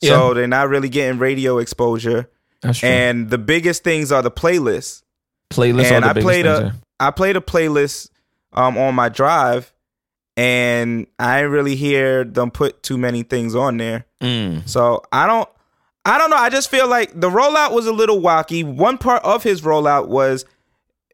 Yeah. 0.00 0.10
so 0.10 0.34
they're 0.34 0.46
not 0.46 0.68
really 0.68 0.88
getting 0.88 1.18
radio 1.18 1.58
exposure. 1.58 2.28
That's 2.62 2.78
true. 2.80 2.88
And 2.88 3.30
the 3.30 3.38
biggest 3.38 3.84
things 3.84 4.10
are 4.12 4.22
the 4.22 4.30
playlists. 4.30 5.02
Playlist 5.50 5.90
and 5.90 5.96
are 5.96 6.00
the 6.00 6.06
I 6.08 6.12
biggest 6.14 6.24
played 6.26 6.44
things 6.46 6.58
a 6.58 6.62
there. 6.62 6.72
I 7.00 7.10
played 7.10 7.36
a 7.36 7.40
playlist 7.40 8.10
um 8.52 8.76
on 8.78 8.94
my 8.94 9.08
drive, 9.08 9.72
and 10.36 11.06
I 11.18 11.40
really 11.40 11.76
hear 11.76 12.24
them 12.24 12.50
put 12.50 12.82
too 12.82 12.98
many 12.98 13.22
things 13.22 13.54
on 13.54 13.76
there. 13.76 14.06
Mm. 14.20 14.68
So 14.68 15.02
I 15.12 15.26
don't 15.26 15.48
I 16.04 16.18
don't 16.18 16.30
know. 16.30 16.36
I 16.36 16.50
just 16.50 16.70
feel 16.70 16.88
like 16.88 17.18
the 17.18 17.30
rollout 17.30 17.72
was 17.72 17.86
a 17.86 17.92
little 17.92 18.20
wacky. 18.20 18.64
One 18.64 18.98
part 18.98 19.22
of 19.24 19.42
his 19.42 19.62
rollout 19.62 20.08
was 20.08 20.44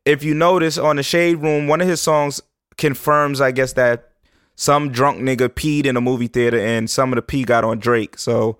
if 0.05 0.25
you 0.25 0.35
notice 0.35 0.79
on 0.79 0.97
the 0.97 1.03
Shade 1.03 1.37
Room, 1.37 1.69
one 1.69 1.81
of 1.81 1.87
his 1.87 2.01
songs 2.01 2.41
confirms, 2.77 3.41
I 3.41 3.53
guess, 3.53 3.75
that 3.75 4.11
some 4.57 4.91
drunk 4.91 5.21
nigga 5.21 5.49
peed 5.49 5.87
in 5.87 5.97
a 5.97 6.01
movie 6.01 6.27
theater 6.27 6.59
and 6.59 6.91
some 6.91 7.13
of 7.13 7.17
the 7.17 7.23
pee 7.23 7.45
got 7.45 7.63
on 7.63 7.79
Drake. 7.79 8.19
So 8.19 8.59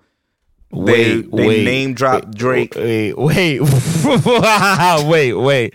they, 0.71 0.77
Wait, 1.17 1.31
they 1.31 1.47
wait, 1.47 1.65
name 1.65 1.93
dropped 1.93 2.31
Drake. 2.31 2.75
Wait, 2.75 3.17
wait, 3.17 3.59
wait, 5.05 5.33
wait, 5.33 5.73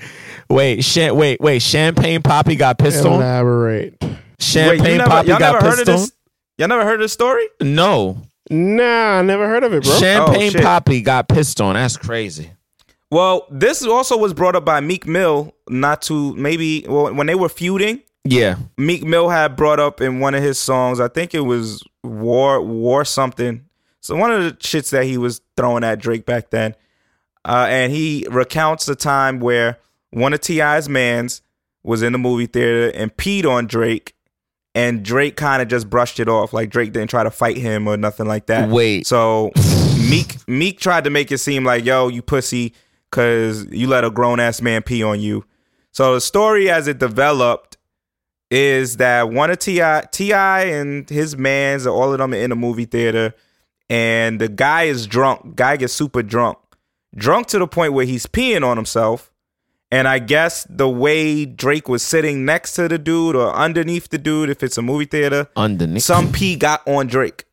wait, 0.48 0.82
Cha- 0.82 1.12
wait, 1.12 1.40
wait. 1.40 1.60
Champagne 1.60 2.22
Poppy 2.22 2.56
got 2.56 2.78
pissed 2.78 3.04
on. 3.04 3.14
Elaborate. 3.14 4.02
Wait, 4.38 4.44
Champagne 4.44 4.98
never, 4.98 5.10
Poppy 5.10 5.28
y'all 5.28 5.38
got 5.38 5.52
never 5.54 5.64
heard 5.66 5.76
pissed 5.76 5.88
of 5.88 5.94
on. 5.94 6.00
this? 6.00 6.12
Y'all 6.58 6.68
never 6.68 6.84
heard 6.84 6.94
of 6.94 7.00
this 7.00 7.12
story? 7.12 7.48
No, 7.60 8.22
Nah, 8.48 9.18
I 9.18 9.22
never 9.22 9.48
heard 9.48 9.64
of 9.64 9.72
it, 9.74 9.82
bro. 9.82 9.98
Champagne 9.98 10.52
Oh. 10.56 10.62
Poppy 10.62 11.00
got 11.00 11.28
pissed 11.28 11.60
on. 11.60 11.74
That's 11.74 11.96
crazy. 11.96 12.52
Well, 13.10 13.46
this 13.50 13.82
also 13.84 14.16
was 14.16 14.34
brought 14.34 14.54
up 14.56 14.64
by 14.64 14.80
Meek 14.80 15.06
Mill, 15.06 15.52
not 15.68 16.02
to 16.02 16.34
maybe 16.36 16.84
well, 16.88 17.12
when 17.12 17.26
they 17.26 17.34
were 17.34 17.48
feuding. 17.48 18.02
Yeah, 18.24 18.56
Meek 18.76 19.04
Mill 19.04 19.28
had 19.28 19.54
brought 19.56 19.78
up 19.80 20.00
in 20.00 20.18
one 20.20 20.34
of 20.34 20.42
his 20.42 20.58
songs, 20.58 20.98
I 21.00 21.06
think 21.08 21.32
it 21.34 21.40
was 21.40 21.82
War 22.02 22.60
War 22.60 23.04
something. 23.04 23.64
So 24.00 24.14
one 24.16 24.32
of 24.32 24.42
the 24.44 24.50
shits 24.52 24.90
that 24.90 25.04
he 25.04 25.18
was 25.18 25.40
throwing 25.56 25.82
at 25.84 25.98
Drake 26.00 26.26
back 26.26 26.50
then. 26.50 26.74
Uh, 27.44 27.66
and 27.68 27.92
he 27.92 28.26
recounts 28.30 28.86
the 28.86 28.96
time 28.96 29.38
where 29.38 29.78
one 30.10 30.32
of 30.32 30.40
T.I.'s 30.40 30.88
mans 30.88 31.42
was 31.84 32.02
in 32.02 32.12
the 32.12 32.18
movie 32.18 32.46
theater 32.46 32.88
and 32.96 33.16
peed 33.16 33.44
on 33.44 33.66
Drake. 33.66 34.14
And 34.76 35.02
Drake 35.02 35.36
kind 35.36 35.62
of 35.62 35.68
just 35.68 35.88
brushed 35.88 36.20
it 36.20 36.28
off. 36.28 36.52
Like 36.52 36.68
Drake 36.68 36.92
didn't 36.92 37.08
try 37.08 37.24
to 37.24 37.30
fight 37.30 37.56
him 37.56 37.88
or 37.88 37.96
nothing 37.96 38.26
like 38.26 38.44
that. 38.46 38.68
Wait. 38.68 39.06
So 39.06 39.50
Meek 39.98 40.36
Meek 40.46 40.78
tried 40.78 41.04
to 41.04 41.10
make 41.10 41.32
it 41.32 41.38
seem 41.38 41.64
like, 41.64 41.86
yo, 41.86 42.08
you 42.08 42.20
pussy, 42.20 42.74
cause 43.10 43.66
you 43.70 43.86
let 43.86 44.04
a 44.04 44.10
grown 44.10 44.38
ass 44.38 44.60
man 44.60 44.82
pee 44.82 45.02
on 45.02 45.18
you. 45.18 45.46
So 45.92 46.12
the 46.12 46.20
story 46.20 46.68
as 46.68 46.88
it 46.88 46.98
developed 46.98 47.78
is 48.50 48.98
that 48.98 49.30
one 49.30 49.50
of 49.50 49.58
T.I. 49.58 50.08
T.I. 50.12 50.64
and 50.64 51.08
his 51.08 51.38
mans, 51.38 51.86
all 51.86 52.12
of 52.12 52.18
them 52.18 52.34
are 52.34 52.36
in 52.36 52.52
a 52.52 52.56
movie 52.56 52.84
theater, 52.84 53.34
and 53.88 54.38
the 54.38 54.48
guy 54.48 54.84
is 54.84 55.06
drunk. 55.06 55.56
Guy 55.56 55.78
gets 55.78 55.94
super 55.94 56.22
drunk, 56.22 56.58
drunk 57.14 57.46
to 57.46 57.58
the 57.58 57.66
point 57.66 57.94
where 57.94 58.04
he's 58.04 58.26
peeing 58.26 58.62
on 58.62 58.76
himself. 58.76 59.32
And 59.96 60.06
I 60.06 60.18
guess 60.18 60.66
the 60.68 60.88
way 60.88 61.46
Drake 61.46 61.88
was 61.88 62.02
sitting 62.02 62.44
next 62.44 62.74
to 62.74 62.86
the 62.88 62.98
dude 62.98 63.34
or 63.34 63.54
underneath 63.54 64.08
the 64.10 64.18
dude, 64.18 64.50
if 64.50 64.62
it's 64.62 64.76
a 64.76 64.82
movie 64.82 65.06
theater, 65.06 65.48
underneath. 65.56 66.02
some 66.02 66.30
pee 66.32 66.56
got 66.56 66.86
on 66.86 67.06
Drake. 67.06 67.44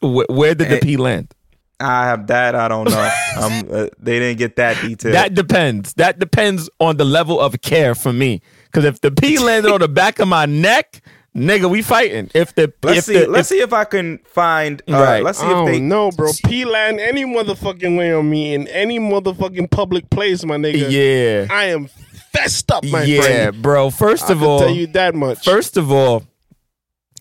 Wh- 0.00 0.28
where 0.30 0.54
did 0.54 0.68
the 0.68 0.76
Eh, 0.76 0.80
P 0.80 0.96
land? 0.96 1.34
I 1.80 2.06
have 2.06 2.28
that. 2.28 2.54
I 2.54 2.68
don't 2.68 2.88
know. 2.88 3.12
um, 3.40 3.68
uh, 3.70 3.86
they 3.98 4.18
didn't 4.20 4.38
get 4.38 4.56
that 4.56 4.80
detail. 4.80 5.12
That 5.12 5.34
depends. 5.34 5.94
That 5.94 6.18
depends 6.18 6.70
on 6.80 6.96
the 6.96 7.04
level 7.04 7.38
of 7.40 7.60
care 7.60 7.94
for 7.94 8.12
me. 8.12 8.40
Because 8.66 8.84
if 8.84 9.00
the 9.00 9.10
P 9.10 9.38
landed 9.38 9.70
on 9.72 9.80
the 9.80 9.88
back 9.88 10.18
of 10.18 10.28
my 10.28 10.46
neck, 10.46 11.02
nigga, 11.36 11.70
we 11.70 11.82
fighting. 11.82 12.30
If 12.34 12.54
the 12.54 12.72
let's 12.82 12.98
if 12.98 13.04
see. 13.04 13.18
the, 13.20 13.26
let's 13.28 13.50
if, 13.50 13.56
see 13.58 13.62
if 13.62 13.72
I 13.72 13.84
can 13.84 14.18
find. 14.24 14.82
Uh, 14.88 14.92
Right. 14.92 15.22
Let's 15.22 15.38
see 15.38 15.46
I 15.46 15.60
if 15.62 15.66
they. 15.66 15.80
know, 15.80 16.10
bro. 16.10 16.30
P 16.46 16.64
land 16.64 17.00
any 17.00 17.24
motherfucking 17.24 17.96
way 17.96 18.12
on 18.12 18.28
me 18.28 18.54
in 18.54 18.68
any 18.68 18.98
motherfucking 18.98 19.70
public 19.70 20.08
place, 20.10 20.44
my 20.44 20.56
nigga. 20.56 20.90
yeah, 20.90 21.46
I 21.54 21.64
am 21.64 21.88
fessed 22.32 22.70
up, 22.70 22.84
my 22.84 23.02
yeah, 23.04 23.20
friend. 23.22 23.62
bro. 23.62 23.90
First 23.90 24.24
I 24.30 24.32
of 24.32 24.38
can 24.40 24.46
all, 24.48 24.58
tell 24.60 24.70
you 24.74 24.86
that 24.88 25.14
much. 25.14 25.44
First 25.44 25.76
of 25.76 25.90
all, 25.90 26.24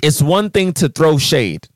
it's 0.03 0.22
one 0.22 0.50
thing 0.50 0.74
to 0.74 0.89
throw 0.89 1.18
shade, 1.18 1.68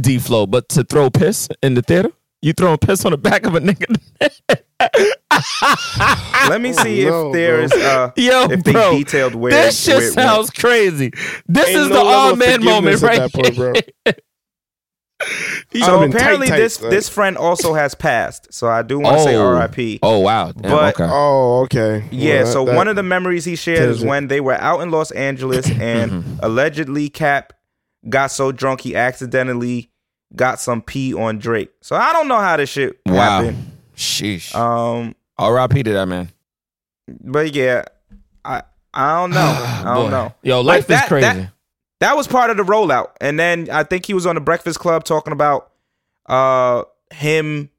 D 0.00 0.18
flow, 0.18 0.46
but 0.46 0.68
to 0.70 0.84
throw 0.84 1.10
piss 1.10 1.48
in 1.62 1.74
the 1.74 1.82
theater, 1.82 2.10
you 2.44 2.52
throwing 2.52 2.78
piss 2.78 3.04
on 3.04 3.12
the 3.12 3.18
back 3.18 3.46
of 3.46 3.54
a 3.54 3.60
nigga. 3.60 3.96
Let 6.48 6.60
me 6.60 6.72
see 6.72 7.04
no, 7.06 7.28
if 7.28 7.32
there's 7.32 7.72
Uh, 7.72 8.10
Yo, 8.16 8.44
if 8.50 8.62
they 8.64 8.72
bro, 8.72 8.92
detailed 8.98 9.34
where 9.34 9.52
this 9.52 9.82
shit 9.82 9.96
where 9.96 10.08
it 10.08 10.12
sounds 10.12 10.50
crazy. 10.50 11.10
This 11.48 11.68
Ain't 11.68 11.78
is 11.78 11.88
no 11.88 11.94
the 11.94 12.00
all 12.00 12.36
man 12.36 12.62
moment, 12.64 13.00
right? 13.02 13.18
that 13.18 13.32
point, 13.32 13.56
bro. 13.56 13.72
So 15.80 16.00
been 16.00 16.10
apparently, 16.14 16.48
tight, 16.48 16.56
this 16.58 16.74
son. 16.74 16.90
this 16.90 17.08
friend 17.08 17.38
also 17.38 17.72
has 17.72 17.94
passed. 17.94 18.52
So 18.52 18.68
I 18.68 18.82
do 18.82 18.98
want 18.98 19.16
to 19.18 19.24
say 19.24 19.34
R.I.P. 19.36 20.00
Oh 20.02 20.18
wow, 20.18 20.52
Damn, 20.52 20.70
But- 20.70 20.94
okay. 21.00 21.08
Oh, 21.10 21.62
okay. 21.62 22.04
Yeah, 22.10 22.42
Well, 22.42 22.52
so 22.52 22.64
that- 22.66 22.76
one 22.76 22.88
of 22.88 22.96
the 22.96 23.02
memories 23.02 23.44
he 23.46 23.56
shared 23.56 23.88
is 23.88 24.02
it. 24.02 24.06
when 24.06 24.26
they 24.28 24.40
were 24.40 24.52
out 24.54 24.80
in 24.80 24.90
Los 24.90 25.10
Angeles 25.12 25.70
and 25.70 26.10
Mm-hmm. 26.12 26.38
allegedly 26.42 27.08
Cap 27.08 27.54
got 28.08 28.32
so 28.32 28.52
drunk 28.52 28.82
he 28.82 28.94
accidentally 28.94 29.90
got 30.36 30.60
some 30.60 30.82
pee 30.82 31.14
on 31.14 31.38
Drake. 31.38 31.70
So 31.80 31.96
I 31.96 32.12
don't 32.12 32.28
know 32.28 32.38
how 32.38 32.56
this 32.56 32.68
shit 32.70 32.98
wow, 33.06 33.14
happened. 33.42 33.72
sheesh. 33.96 34.54
Um, 34.54 35.14
R.I.P. 35.38 35.82
to 35.84 35.92
that 35.92 36.06
man. 36.06 36.30
but 37.08 37.54
yeah, 37.54 37.84
I 38.44 38.62
I 38.92 39.20
don't 39.20 39.30
know. 39.30 39.40
I 39.86 39.94
don't 39.94 40.10
know. 40.10 40.34
Yo, 40.42 40.60
Like 40.60 40.78
life 40.78 40.86
that- 40.88 41.04
is 41.04 41.08
crazy. 41.08 41.26
that- 41.26 41.50
That 42.00 42.16
was 42.16 42.26
part 42.26 42.50
of 42.50 42.56
the 42.56 42.64
rollout, 42.64 43.10
and 43.20 43.38
then 43.38 43.68
I 43.70 43.82
think 43.84 44.04
he 44.06 44.14
was 44.14 44.26
on 44.26 44.34
the 44.34 44.40
Breakfast 44.40 44.78
Club 44.78 45.04
talking 45.04 45.32
about 45.32 45.70
uh 46.26 46.84
him 47.12 47.70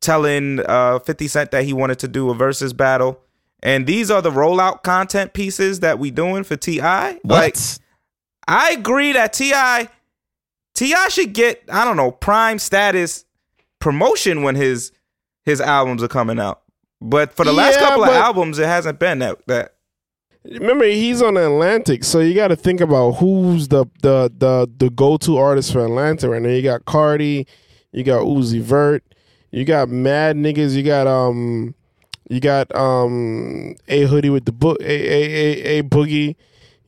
telling 0.00 0.60
uh 0.66 0.98
50 1.00 1.28
Cent 1.28 1.50
that 1.52 1.64
he 1.64 1.72
wanted 1.72 1.98
to 2.00 2.08
do 2.08 2.30
a 2.30 2.34
versus 2.34 2.72
battle. 2.72 3.20
And 3.62 3.86
these 3.86 4.10
are 4.10 4.20
the 4.20 4.30
rollout 4.30 4.82
content 4.82 5.32
pieces 5.34 5.80
that 5.80 5.98
we 6.00 6.10
doing 6.10 6.42
for 6.42 6.56
Ti. 6.56 6.80
what? 6.80 7.20
Like 7.24 7.56
I 8.48 8.72
agree 8.72 9.12
that 9.12 9.32
T.I. 9.32 9.88
T.I. 10.74 11.08
should 11.08 11.32
get 11.32 11.62
I 11.70 11.84
don't 11.84 11.96
know 11.96 12.10
prime 12.10 12.58
status 12.58 13.24
promotion 13.78 14.42
when 14.42 14.54
his 14.54 14.92
his 15.44 15.60
albums 15.60 16.02
are 16.02 16.08
coming 16.08 16.38
out. 16.38 16.62
But 17.00 17.32
for 17.32 17.44
the 17.44 17.52
last 17.52 17.74
Yeah, 17.80 17.86
couple 17.88 18.04
of 18.04 18.10
albums, 18.10 18.58
it 18.58 18.66
hasn't 18.66 18.98
been 18.98 19.18
that 19.20 19.44
that. 19.48 19.74
remember 20.44 20.84
he's 20.84 21.20
on 21.22 21.36
Atlantic, 21.36 22.04
so 22.04 22.20
you 22.20 22.34
got 22.34 22.48
to 22.48 22.56
think 22.56 22.80
about 22.80 23.12
who's 23.16 23.68
the 23.68 23.86
the 24.02 24.30
the 24.36 24.70
the 24.78 24.90
go 24.90 25.16
to 25.18 25.36
artist 25.36 25.72
for 25.72 25.84
Atlanta 25.84 26.28
right 26.28 26.40
now. 26.42 26.48
You 26.48 26.62
got 26.62 26.84
Cardi, 26.84 27.46
you 27.92 28.04
got 28.04 28.22
Uzi 28.22 28.60
Vert, 28.60 29.02
you 29.50 29.64
got 29.64 29.88
mad 29.88 30.36
niggas, 30.36 30.74
you 30.76 30.82
got 30.84 31.06
um, 31.08 31.74
you 32.30 32.38
got 32.40 32.72
um 32.76 33.74
a 33.88 34.02
hoodie 34.04 34.30
with 34.30 34.44
the 34.44 34.52
book 34.52 34.78
a 34.80 34.84
a 34.84 35.24
a, 35.76 35.78
a 35.78 35.82
boogie. 35.82 36.36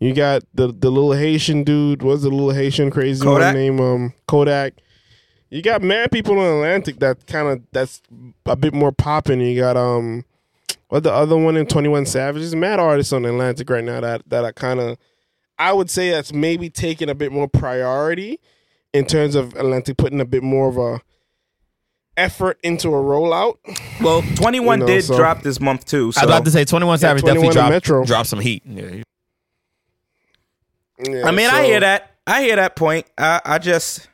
You 0.04 0.12
got 0.12 0.42
the 0.52 0.66
the 0.68 0.90
little 0.90 1.12
Haitian 1.12 1.64
dude. 1.64 2.02
What's 2.02 2.22
the 2.24 2.28
little 2.28 2.50
Haitian 2.50 2.90
crazy 2.90 3.22
Kodak? 3.22 3.46
one 3.46 3.54
name? 3.54 3.80
Um, 3.80 4.12
Kodak. 4.28 4.74
You 5.48 5.62
got 5.62 5.80
mad 5.82 6.10
people 6.12 6.38
on 6.38 6.44
Atlantic 6.56 6.98
that 6.98 7.26
kind 7.26 7.48
of 7.48 7.62
that's 7.72 8.02
a 8.44 8.54
bit 8.56 8.74
more 8.74 8.92
popping. 8.92 9.40
You 9.40 9.58
got 9.58 9.76
um, 9.78 10.24
what 10.88 11.04
the 11.04 11.12
other 11.12 11.36
one 11.38 11.56
in 11.56 11.66
Twenty 11.66 11.88
One 11.88 12.04
Savage? 12.04 12.42
Savages? 12.42 12.54
Mad 12.54 12.80
artists 12.80 13.12
on 13.14 13.24
Atlantic 13.24 13.70
right 13.70 13.82
now 13.84 14.00
that 14.02 14.28
that 14.28 14.44
are 14.44 14.52
kind 14.52 14.78
of, 14.78 14.98
I 15.58 15.72
would 15.72 15.88
say 15.88 16.10
that's 16.10 16.34
maybe 16.34 16.68
taking 16.68 17.08
a 17.08 17.14
bit 17.14 17.32
more 17.32 17.48
priority 17.48 18.40
in 18.92 19.06
terms 19.06 19.34
of 19.34 19.54
Atlantic 19.54 19.96
putting 19.96 20.20
a 20.20 20.24
bit 20.26 20.42
more 20.42 20.68
of 20.68 20.76
a 20.76 21.00
effort 22.16 22.58
into 22.62 22.88
a 22.88 23.00
rollout. 23.00 23.56
Well, 24.02 24.20
21 24.36 24.80
You 24.80 24.86
know, 24.86 24.92
did 24.92 25.04
so- 25.04 25.16
drop 25.16 25.42
this 25.42 25.60
month 25.60 25.86
too. 25.86 26.12
So 26.12 26.20
I 26.20 26.24
was 26.26 26.34
about 26.34 26.44
to 26.44 26.50
say 26.50 26.64
21 26.66 26.98
Savage 26.98 27.22
21 27.22 27.36
definitely 27.42 27.54
dropped, 27.54 27.70
Metro. 27.72 28.04
dropped 28.04 28.28
some 28.28 28.40
heat. 28.40 28.62
Yeah. 28.66 29.02
Yeah, 30.98 31.26
I 31.26 31.30
mean, 31.30 31.50
I 31.50 31.64
hear 31.64 31.80
that. 31.80 32.12
I 32.26 32.42
hear 32.42 32.56
that 32.56 32.76
point. 32.76 33.06
I, 33.18 33.40
I 33.44 33.58
just, 33.58 34.08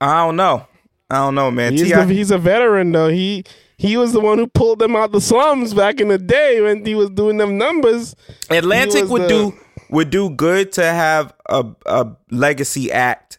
I 0.00 0.24
don't 0.24 0.36
know. 0.36 0.66
I 1.10 1.16
don't 1.16 1.34
know, 1.34 1.50
man. 1.50 1.72
He's, 1.72 1.90
the, 1.90 2.04
he's 2.06 2.30
a 2.30 2.38
veteran 2.38 2.92
though. 2.92 3.08
He 3.08 3.44
he 3.78 3.96
was 3.96 4.12
the 4.12 4.20
one 4.20 4.38
who 4.38 4.46
pulled 4.46 4.78
them 4.78 4.94
out 4.94 5.04
of 5.06 5.12
the 5.12 5.20
slums 5.20 5.72
back 5.72 6.00
in 6.00 6.08
the 6.08 6.18
day 6.18 6.60
when 6.60 6.84
he 6.84 6.94
was 6.94 7.10
doing 7.10 7.38
them 7.38 7.56
numbers. 7.56 8.14
Atlantic 8.50 9.08
would 9.08 9.22
the- 9.22 9.28
do 9.28 9.54
would 9.90 10.10
do 10.10 10.28
good 10.30 10.72
to 10.72 10.84
have 10.84 11.34
a 11.48 11.64
a 11.86 12.08
legacy 12.30 12.92
act 12.92 13.38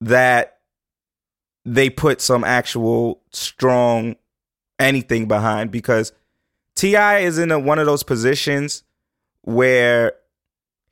that 0.00 0.58
they 1.64 1.90
put 1.90 2.20
some 2.20 2.44
actual 2.44 3.20
strong 3.32 4.14
anything 4.78 5.26
behind 5.26 5.70
because 5.70 6.12
T.I. 6.74 7.20
is 7.20 7.38
in 7.38 7.50
a, 7.50 7.58
one 7.58 7.78
of 7.78 7.86
those 7.86 8.02
positions 8.02 8.82
where 9.42 10.12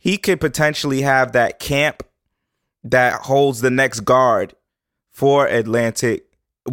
he 0.02 0.18
could 0.18 0.40
potentially 0.40 1.02
have 1.02 1.30
that 1.32 1.60
camp 1.60 2.02
that 2.82 3.22
holds 3.22 3.60
the 3.60 3.70
next 3.70 4.00
guard 4.00 4.54
for 5.12 5.46
Atlantic 5.46 6.26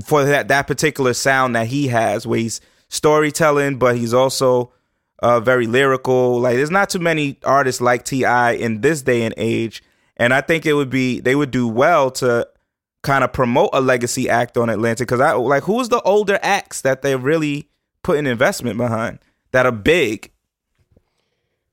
for 0.03 0.23
that 0.23 0.47
that 0.47 0.65
particular 0.65 1.13
sound 1.13 1.55
that 1.55 1.67
he 1.67 1.87
has 1.87 2.25
where 2.25 2.39
he's 2.39 2.59
storytelling 2.89 3.77
but 3.77 3.97
he's 3.97 4.13
also 4.13 4.71
uh, 5.21 5.39
very 5.39 5.67
lyrical. 5.67 6.39
Like 6.39 6.55
there's 6.55 6.71
not 6.71 6.89
too 6.89 6.99
many 6.99 7.37
artists 7.43 7.81
like 7.81 8.03
T.I. 8.03 8.53
in 8.53 8.81
this 8.81 9.01
day 9.01 9.23
and 9.23 9.33
age, 9.37 9.83
and 10.17 10.33
I 10.33 10.41
think 10.41 10.65
it 10.65 10.73
would 10.73 10.89
be 10.89 11.19
they 11.19 11.35
would 11.35 11.51
do 11.51 11.67
well 11.67 12.11
to 12.11 12.47
kind 13.03 13.23
of 13.23 13.31
promote 13.31 13.69
a 13.73 13.81
legacy 13.81 14.29
act 14.29 14.57
on 14.57 14.69
Atlantic 14.69 15.07
because 15.07 15.21
I 15.21 15.33
like 15.33 15.63
who's 15.63 15.89
the 15.89 16.01
older 16.01 16.39
acts 16.41 16.81
that 16.81 17.01
they're 17.01 17.17
really 17.17 17.69
putting 18.03 18.25
investment 18.25 18.77
behind 18.77 19.19
that 19.51 19.65
are 19.65 19.71
big. 19.71 20.31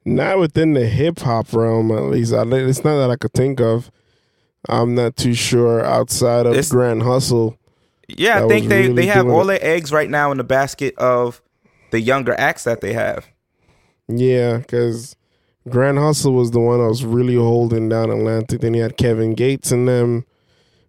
Not 0.06 0.38
within 0.38 0.72
the 0.74 0.86
hip 0.86 1.18
hop 1.18 1.52
realm, 1.52 1.90
at 1.90 2.04
least. 2.04 2.32
I, 2.32 2.42
it's 2.44 2.84
not 2.84 2.96
that 2.98 3.10
I 3.10 3.16
could 3.16 3.32
think 3.34 3.60
of. 3.60 3.90
I'm 4.68 4.94
not 4.94 5.16
too 5.16 5.34
sure 5.34 5.84
outside 5.84 6.46
of 6.46 6.52
It's- 6.52 6.70
Grand 6.70 7.02
Hustle. 7.02 7.58
Yeah, 8.08 8.44
I 8.44 8.48
think 8.48 8.68
they 8.68 8.82
really 8.82 8.94
they 8.94 9.06
have 9.06 9.26
all 9.28 9.42
it. 9.50 9.60
their 9.60 9.74
eggs 9.74 9.90
right 9.90 10.08
now 10.08 10.30
in 10.30 10.38
the 10.38 10.44
basket 10.44 10.96
of 10.96 11.42
the 11.90 12.00
younger 12.00 12.36
acts 12.38 12.62
that 12.62 12.80
they 12.80 12.92
have. 12.92 13.26
Yeah, 14.06 14.58
because 14.58 15.16
Grand 15.68 15.98
Hustle 15.98 16.32
was 16.32 16.52
the 16.52 16.60
one 16.60 16.78
that 16.78 16.86
was 16.88 17.04
really 17.04 17.34
holding 17.34 17.88
down 17.88 18.10
Atlantic. 18.10 18.60
Then 18.60 18.74
you 18.74 18.82
had 18.82 18.96
Kevin 18.96 19.34
Gates 19.34 19.72
in 19.72 19.86
them, 19.86 20.24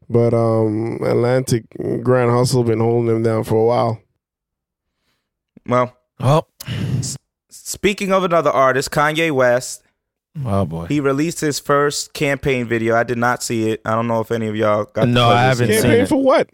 but 0.08 0.36
um 0.36 1.00
Atlantic 1.04 1.64
Grand 2.04 2.30
Hustle 2.30 2.64
been 2.64 2.80
holding 2.82 3.08
them 3.08 3.24
down 3.24 3.44
for 3.44 3.56
a 3.56 3.66
while. 3.66 4.00
Well, 5.66 5.98
Oh, 6.20 6.46
speaking 7.68 8.12
of 8.14 8.24
another 8.24 8.50
artist, 8.50 8.92
Kanye 8.92 9.32
West, 9.32 9.84
oh 10.46 10.66
boy. 10.66 10.86
he 10.86 11.00
released 11.00 11.42
his 11.42 11.60
first 11.60 12.14
campaign 12.14 12.66
video. 12.68 12.96
I 12.96 13.04
did 13.04 13.18
not 13.18 13.44
see 13.44 13.70
it. 13.72 13.82
I 13.86 13.92
don't 13.96 14.08
know 14.08 14.22
if 14.22 14.32
any 14.32 14.48
of 14.48 14.56
y'all 14.56 14.86
got. 14.86 15.02
the 15.02 15.08
No, 15.08 15.30
I 15.30 15.42
haven't 15.44 15.68
seeing 15.68 15.82
seen 15.82 15.90
Campaign 15.92 16.04
it. 16.04 16.10
for 16.10 16.24
what? 16.24 16.50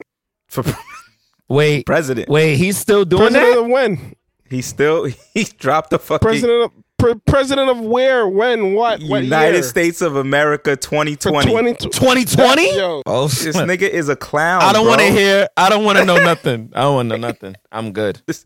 for 0.47 0.63
Wait, 1.49 1.86
president. 1.86 2.30
wait, 2.30 2.56
he's 2.56 2.78
still 2.78 3.06
doing 3.06 3.30
President 3.34 3.54
that? 3.56 3.60
of 3.63 3.67
when? 3.67 4.15
He 4.49 4.62
still 4.62 5.06
he 5.34 5.43
dropped 5.43 5.89
the 5.91 5.99
fucking 5.99 6.26
President 6.26 6.63
of 6.63 6.71
pre- 7.03 7.15
president 7.25 7.69
of 7.69 7.79
where? 7.81 8.27
When? 8.27 8.73
What? 8.73 9.01
what 9.03 9.23
United 9.23 9.53
year? 9.53 9.63
States 9.63 10.01
of 10.01 10.15
America 10.15 10.71
For 10.71 10.77
2020. 10.77 11.51
20, 11.51 11.73
2020? 11.89 12.75
Yo, 12.77 13.01
Oh, 13.05 13.27
This 13.27 13.57
nigga 13.57 13.89
is 13.89 14.09
a 14.09 14.15
clown. 14.15 14.61
I 14.61 14.71
don't 14.73 14.87
want 14.87 15.01
to 15.01 15.11
hear. 15.11 15.47
I 15.57 15.69
don't 15.69 15.83
want 15.83 15.97
to 15.97 16.05
know 16.05 16.15
nothing. 16.23 16.71
I 16.73 16.81
don't 16.81 16.95
want 16.95 17.09
to 17.09 17.17
know 17.17 17.27
nothing. 17.27 17.55
I'm 17.71 17.91
good. 17.91 18.21
this. 18.25 18.45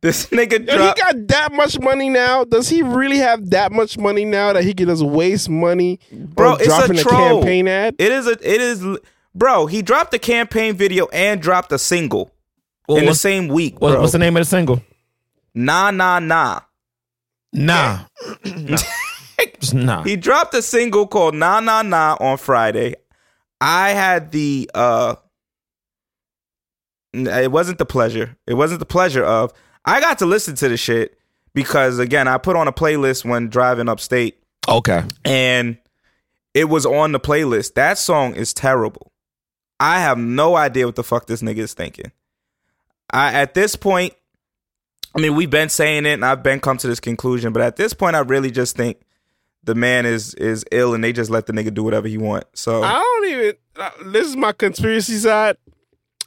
This 0.00 0.26
nigga 0.26 0.66
Yo, 0.66 0.72
he 0.78 0.94
got 0.94 1.28
that 1.28 1.52
much 1.52 1.78
money 1.80 2.08
now. 2.08 2.44
Does 2.44 2.68
he 2.68 2.82
really 2.82 3.18
have 3.18 3.50
that 3.50 3.72
much 3.72 3.98
money 3.98 4.24
now 4.24 4.52
that 4.52 4.64
he 4.64 4.74
can 4.74 4.86
just 4.88 5.04
waste 5.04 5.48
money 5.48 6.00
Bro, 6.12 6.56
it's 6.56 6.66
dropping 6.66 6.98
a 6.98 7.00
a, 7.00 7.04
campaign 7.04 7.68
ad? 7.68 7.94
It 7.98 8.12
is 8.12 8.26
a. 8.26 8.32
It 8.32 8.60
is. 8.60 8.84
Bro, 9.34 9.66
he 9.66 9.82
dropped 9.82 10.12
a 10.14 10.18
campaign 10.18 10.74
video 10.74 11.06
and 11.12 11.40
dropped 11.40 11.70
a 11.72 11.78
single 11.78 12.32
Well, 12.88 12.98
in 12.98 13.06
the 13.06 13.14
same 13.14 13.48
week, 13.48 13.78
bro. 13.78 14.00
what's 14.00 14.12
the 14.12 14.18
name 14.18 14.36
of 14.36 14.40
the 14.40 14.46
single? 14.46 14.82
Nah, 15.54 15.90
nah, 15.90 16.18
nah. 16.18 16.60
Nah. 17.52 18.00
nah. 18.44 18.76
Just 19.60 19.74
nah. 19.74 20.02
He 20.02 20.16
dropped 20.16 20.54
a 20.54 20.62
single 20.62 21.06
called 21.06 21.34
Nah 21.34 21.60
Nah 21.60 21.82
Nah 21.82 22.16
on 22.20 22.38
Friday. 22.38 22.94
I 23.60 23.90
had 23.90 24.30
the 24.32 24.70
uh 24.74 25.16
it 27.14 27.50
wasn't 27.50 27.78
the 27.78 27.86
pleasure. 27.86 28.36
It 28.46 28.54
wasn't 28.54 28.80
the 28.80 28.86
pleasure 28.86 29.24
of 29.24 29.52
I 29.84 30.00
got 30.00 30.18
to 30.18 30.26
listen 30.26 30.54
to 30.56 30.68
the 30.68 30.76
shit 30.76 31.18
because 31.54 31.98
again, 31.98 32.28
I 32.28 32.38
put 32.38 32.56
on 32.56 32.68
a 32.68 32.72
playlist 32.72 33.24
when 33.24 33.48
driving 33.48 33.88
upstate 33.88 34.38
Okay. 34.68 35.02
and 35.24 35.78
it 36.54 36.64
was 36.68 36.84
on 36.84 37.12
the 37.12 37.20
playlist. 37.20 37.74
That 37.74 37.98
song 37.98 38.34
is 38.34 38.52
terrible. 38.52 39.12
I 39.80 40.00
have 40.00 40.18
no 40.18 40.56
idea 40.56 40.86
what 40.86 40.96
the 40.96 41.04
fuck 41.04 41.26
this 41.26 41.40
nigga 41.40 41.58
is 41.58 41.72
thinking. 41.74 42.12
I 43.10 43.32
at 43.32 43.54
this 43.54 43.76
point, 43.76 44.12
I 45.14 45.20
mean, 45.20 45.34
we've 45.34 45.50
been 45.50 45.68
saying 45.68 46.06
it, 46.06 46.12
and 46.14 46.24
I've 46.24 46.42
been 46.42 46.60
come 46.60 46.76
to 46.78 46.86
this 46.86 47.00
conclusion, 47.00 47.52
but 47.52 47.62
at 47.62 47.76
this 47.76 47.92
point, 47.92 48.14
I 48.16 48.20
really 48.20 48.50
just 48.50 48.76
think 48.76 48.98
the 49.64 49.74
man 49.74 50.06
is 50.06 50.34
is 50.34 50.64
ill, 50.70 50.94
and 50.94 51.02
they 51.02 51.12
just 51.12 51.30
let 51.30 51.46
the 51.46 51.52
nigga 51.52 51.72
do 51.72 51.82
whatever 51.82 52.08
he 52.08 52.18
want. 52.18 52.44
So 52.54 52.82
I 52.82 52.98
don't 52.98 53.28
even. 53.30 53.54
Uh, 53.76 53.90
this 54.06 54.26
is 54.26 54.36
my 54.36 54.52
conspiracy 54.52 55.16
side. 55.16 55.56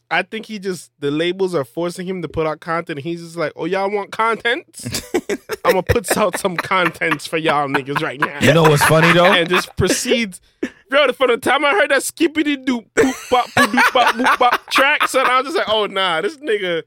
I 0.10 0.24
think 0.24 0.46
he 0.46 0.60
just 0.60 0.92
the 1.00 1.10
labels 1.10 1.56
are 1.56 1.64
forcing 1.64 2.06
him 2.06 2.22
to 2.22 2.28
put 2.28 2.46
out 2.46 2.60
content. 2.60 3.00
And 3.00 3.04
he's 3.04 3.22
just 3.22 3.38
like, 3.38 3.54
"Oh, 3.56 3.66
y'all 3.66 3.90
want 3.90 4.12
content? 4.12 4.66
I'm 5.64 5.72
gonna 5.72 5.84
put 5.84 6.18
out 6.18 6.38
some 6.38 6.58
contents 6.58 7.26
for 7.26 7.38
y'all 7.38 7.68
niggas 7.70 8.02
right 8.02 8.20
now." 8.20 8.40
You 8.42 8.54
know 8.54 8.64
what's 8.64 8.84
funny 8.84 9.14
though? 9.14 9.32
and 9.32 9.50
just 9.50 9.76
proceeds. 9.78 10.42
Bro, 10.90 11.14
from 11.14 11.28
the 11.30 11.38
time 11.38 11.64
I 11.64 11.72
heard 11.72 11.92
that 11.92 12.04
skippity 12.04 12.58
doop 12.58 12.86
boop 12.94 13.30
bop 13.32 13.48
boop 13.52 13.68
doop 13.68 13.94
bop 13.94 14.16
boop 14.16 14.38
bop 14.38 14.68
track, 14.70 15.08
son, 15.08 15.26
I 15.26 15.38
was 15.38 15.46
just 15.46 15.58
like, 15.58 15.70
oh 15.70 15.86
nah, 15.86 16.20
this 16.20 16.36
nigga, 16.38 16.84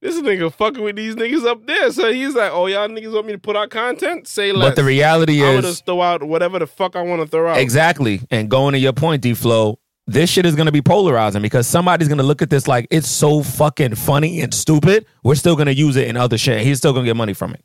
this 0.00 0.16
nigga 0.20 0.52
fucking 0.52 0.82
with 0.82 0.96
these 0.96 1.14
niggas 1.16 1.44
up 1.46 1.66
there. 1.66 1.90
So 1.90 2.12
he's 2.12 2.34
like, 2.34 2.52
oh 2.52 2.66
y'all 2.66 2.88
niggas 2.88 3.12
want 3.12 3.26
me 3.26 3.32
to 3.32 3.38
put 3.38 3.56
out 3.56 3.70
content? 3.70 4.28
Say 4.28 4.52
less. 4.52 4.70
but 4.70 4.76
the 4.76 4.84
reality 4.84 5.40
I'm 5.42 5.56
gonna 5.56 5.58
is 5.58 5.64
just 5.74 5.86
throw 5.86 6.00
out 6.02 6.22
whatever 6.22 6.58
the 6.58 6.66
fuck 6.66 6.96
I 6.96 7.02
want 7.02 7.22
to 7.22 7.28
throw 7.28 7.50
out. 7.50 7.58
exactly. 7.58 8.20
And 8.30 8.48
going 8.50 8.72
to 8.72 8.78
your 8.78 8.92
point, 8.92 9.22
D 9.22 9.34
Flow, 9.34 9.78
this 10.06 10.30
shit 10.30 10.46
is 10.46 10.54
gonna 10.54 10.72
be 10.72 10.82
polarizing 10.82 11.42
because 11.42 11.66
somebody's 11.66 12.08
gonna 12.08 12.22
look 12.22 12.42
at 12.42 12.50
this 12.50 12.68
like 12.68 12.86
it's 12.90 13.08
so 13.08 13.42
fucking 13.42 13.94
funny 13.96 14.40
and 14.40 14.54
stupid. 14.54 15.04
We're 15.22 15.34
still 15.34 15.56
gonna 15.56 15.72
use 15.72 15.96
it 15.96 16.08
in 16.08 16.16
other 16.16 16.38
shit. 16.38 16.62
He's 16.64 16.78
still 16.78 16.92
gonna 16.92 17.04
get 17.06 17.16
money 17.16 17.34
from 17.34 17.54
it. 17.54 17.64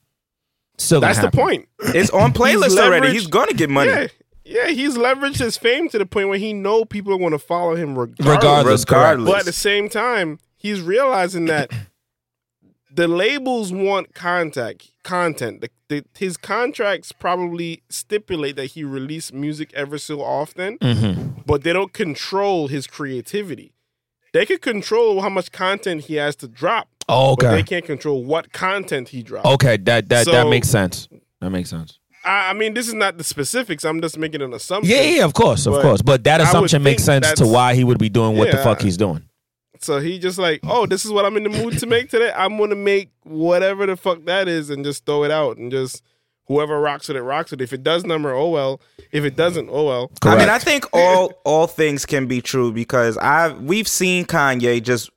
Still 0.78 1.02
gonna 1.02 1.14
That's 1.14 1.26
the 1.26 1.32
point. 1.32 1.68
it's 1.80 2.10
on 2.10 2.34
playlist 2.34 2.78
already. 2.80 3.12
He's 3.12 3.28
gonna 3.28 3.54
get 3.54 3.70
money. 3.70 3.92
Yeah. 3.92 4.08
Yeah, 4.46 4.68
he's 4.68 4.98
leveraged 4.98 5.38
his 5.40 5.56
fame 5.56 5.88
to 5.88 5.98
the 5.98 6.06
point 6.06 6.28
where 6.28 6.38
he 6.38 6.52
know 6.52 6.84
people 6.84 7.14
are 7.14 7.18
going 7.18 7.32
to 7.32 7.40
follow 7.40 7.76
him 7.76 7.98
regardless. 7.98 8.28
Regardless. 8.36 8.82
Regardless. 8.82 9.32
But 9.32 9.40
at 9.40 9.46
the 9.46 9.54
same 9.54 9.88
time, 9.88 10.38
he's 10.58 10.82
realizing 10.82 11.46
that 11.46 11.72
the 12.94 13.08
labels 13.08 13.72
want 13.74 14.14
contact 14.14 14.92
content. 15.04 15.62
The, 15.62 15.70
the, 15.90 16.06
his 16.18 16.38
contracts 16.38 17.12
probably 17.12 17.82
stipulate 17.90 18.56
that 18.58 18.68
he 18.68 18.84
release 18.84 19.34
music 19.34 19.72
ever 19.74 19.98
so 19.98 20.22
often, 20.22 20.78
Mhm. 20.80 21.46
but 21.46 21.64
they 21.64 21.74
don't 21.74 21.94
control 21.94 22.68
his 22.68 22.86
creativity. 22.88 23.74
They 24.34 24.46
can 24.46 24.58
control 24.60 25.22
how 25.22 25.30
much 25.30 25.52
content 25.52 26.06
he 26.06 26.16
has 26.16 26.36
to 26.38 26.48
drop, 26.48 26.88
Oh, 27.10 27.36
but 27.36 27.52
they 27.52 27.64
can't 27.64 27.86
control 27.86 28.24
what 28.24 28.52
content 28.54 29.10
he 29.10 29.22
drops. 29.24 29.48
Okay, 29.48 29.78
that 29.78 30.10
that 30.10 30.26
that 30.28 30.48
makes 30.48 30.70
sense. 30.70 31.08
That 31.42 31.50
makes 31.52 31.70
sense. 31.70 32.00
I, 32.26 32.52
I 32.52 32.54
mean, 32.54 32.74
this 32.74 32.88
is 32.88 32.94
not 32.94 33.18
the 33.18 33.24
specifics. 33.24 33.84
I'm 33.84 34.02
just 34.02 34.18
making 34.18 34.42
an 34.42 34.54
assumption. 34.54 34.96
Yeah, 34.96 35.02
yeah, 35.04 35.26
of 35.26 35.34
course, 35.34 35.66
of 35.66 35.82
course. 35.82 36.02
But 36.02 36.24
that 36.24 36.40
assumption 36.42 36.82
makes 36.82 37.04
sense 37.04 37.32
to 37.34 37.46
why 37.46 37.76
he 37.76 37.84
would 37.84 38.00
be 38.00 38.10
doing 38.10 38.38
what 38.38 38.50
the 38.52 38.58
fuck 38.58 38.82
he's 38.82 38.98
doing. 38.98 39.24
So 39.84 40.00
he 40.00 40.20
just 40.20 40.38
like, 40.38 40.62
oh, 40.64 40.86
this 40.86 41.06
is 41.06 41.12
what 41.12 41.26
I'm 41.26 41.38
in 41.38 41.44
the 41.44 41.50
mood 41.50 41.78
to 41.80 41.86
make 41.86 42.10
today. 42.10 42.32
I'm 42.36 42.58
gonna 42.58 42.76
make 42.76 43.12
whatever 43.24 43.86
the 43.86 43.96
fuck 43.96 44.26
that 44.26 44.48
is 44.48 44.70
and 44.70 44.84
just 44.84 45.06
throw 45.06 45.24
it 45.24 45.32
out 45.32 45.58
and 45.58 45.72
just 45.72 46.02
Whoever 46.48 46.80
rocks 46.80 47.10
it, 47.10 47.16
it 47.16 47.22
rocks 47.22 47.54
it. 47.54 47.62
If 47.62 47.72
it 47.72 47.84
does 47.84 48.04
number, 48.04 48.34
oh 48.34 48.50
well. 48.50 48.82
If 49.12 49.24
it 49.24 49.38
doesn't, 49.38 49.70
oh 49.72 49.86
well. 49.86 50.12
I 50.24 50.38
mean, 50.38 50.50
I 50.50 50.60
think 50.60 50.86
all 50.92 51.34
all 51.46 51.68
things 51.68 52.06
can 52.06 52.28
be 52.28 52.42
true 52.42 52.74
because 52.74 53.18
I 53.18 53.54
we've 53.54 53.88
seen 53.88 54.26
Kanye 54.26 54.84
just 54.84 55.10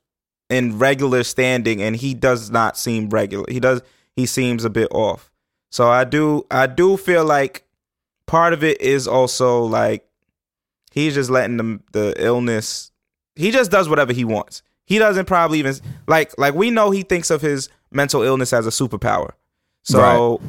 in 0.49 0.79
regular 0.79 1.23
standing, 1.23 1.81
and 1.81 1.97
he 1.97 2.13
does 2.13 2.49
not 2.49 2.77
seem 2.77 3.09
regular. 3.09 3.45
He 3.49 3.59
does 3.59 3.81
he 4.15 4.25
seems 4.25 4.63
a 4.63 4.69
bit 4.69 4.87
off. 4.91 5.29
So 5.69 5.89
I 5.89 6.05
do 6.05 6.45
I 6.49 6.65
do 6.65 6.95
feel 6.95 7.25
like 7.25 7.65
part 8.25 8.53
of 8.53 8.63
it 8.63 8.79
is 8.79 9.05
also 9.05 9.63
like 9.63 10.07
he's 10.91 11.13
just 11.13 11.29
letting 11.29 11.57
the 11.57 11.79
the 11.91 12.13
illness. 12.23 12.93
He 13.37 13.51
just 13.51 13.71
does 13.71 13.87
whatever 13.87 14.13
he 14.13 14.25
wants. 14.25 14.63
He 14.85 14.99
doesn't 14.99 15.25
probably 15.25 15.59
even 15.59 15.75
like 16.07 16.37
like 16.37 16.53
we 16.53 16.71
know 16.71 16.91
he 16.91 17.03
thinks 17.03 17.29
of 17.29 17.41
his 17.41 17.69
mental 17.91 18.21
illness 18.23 18.53
as 18.53 18.65
a 18.65 18.69
superpower. 18.69 19.31
So 19.83 20.41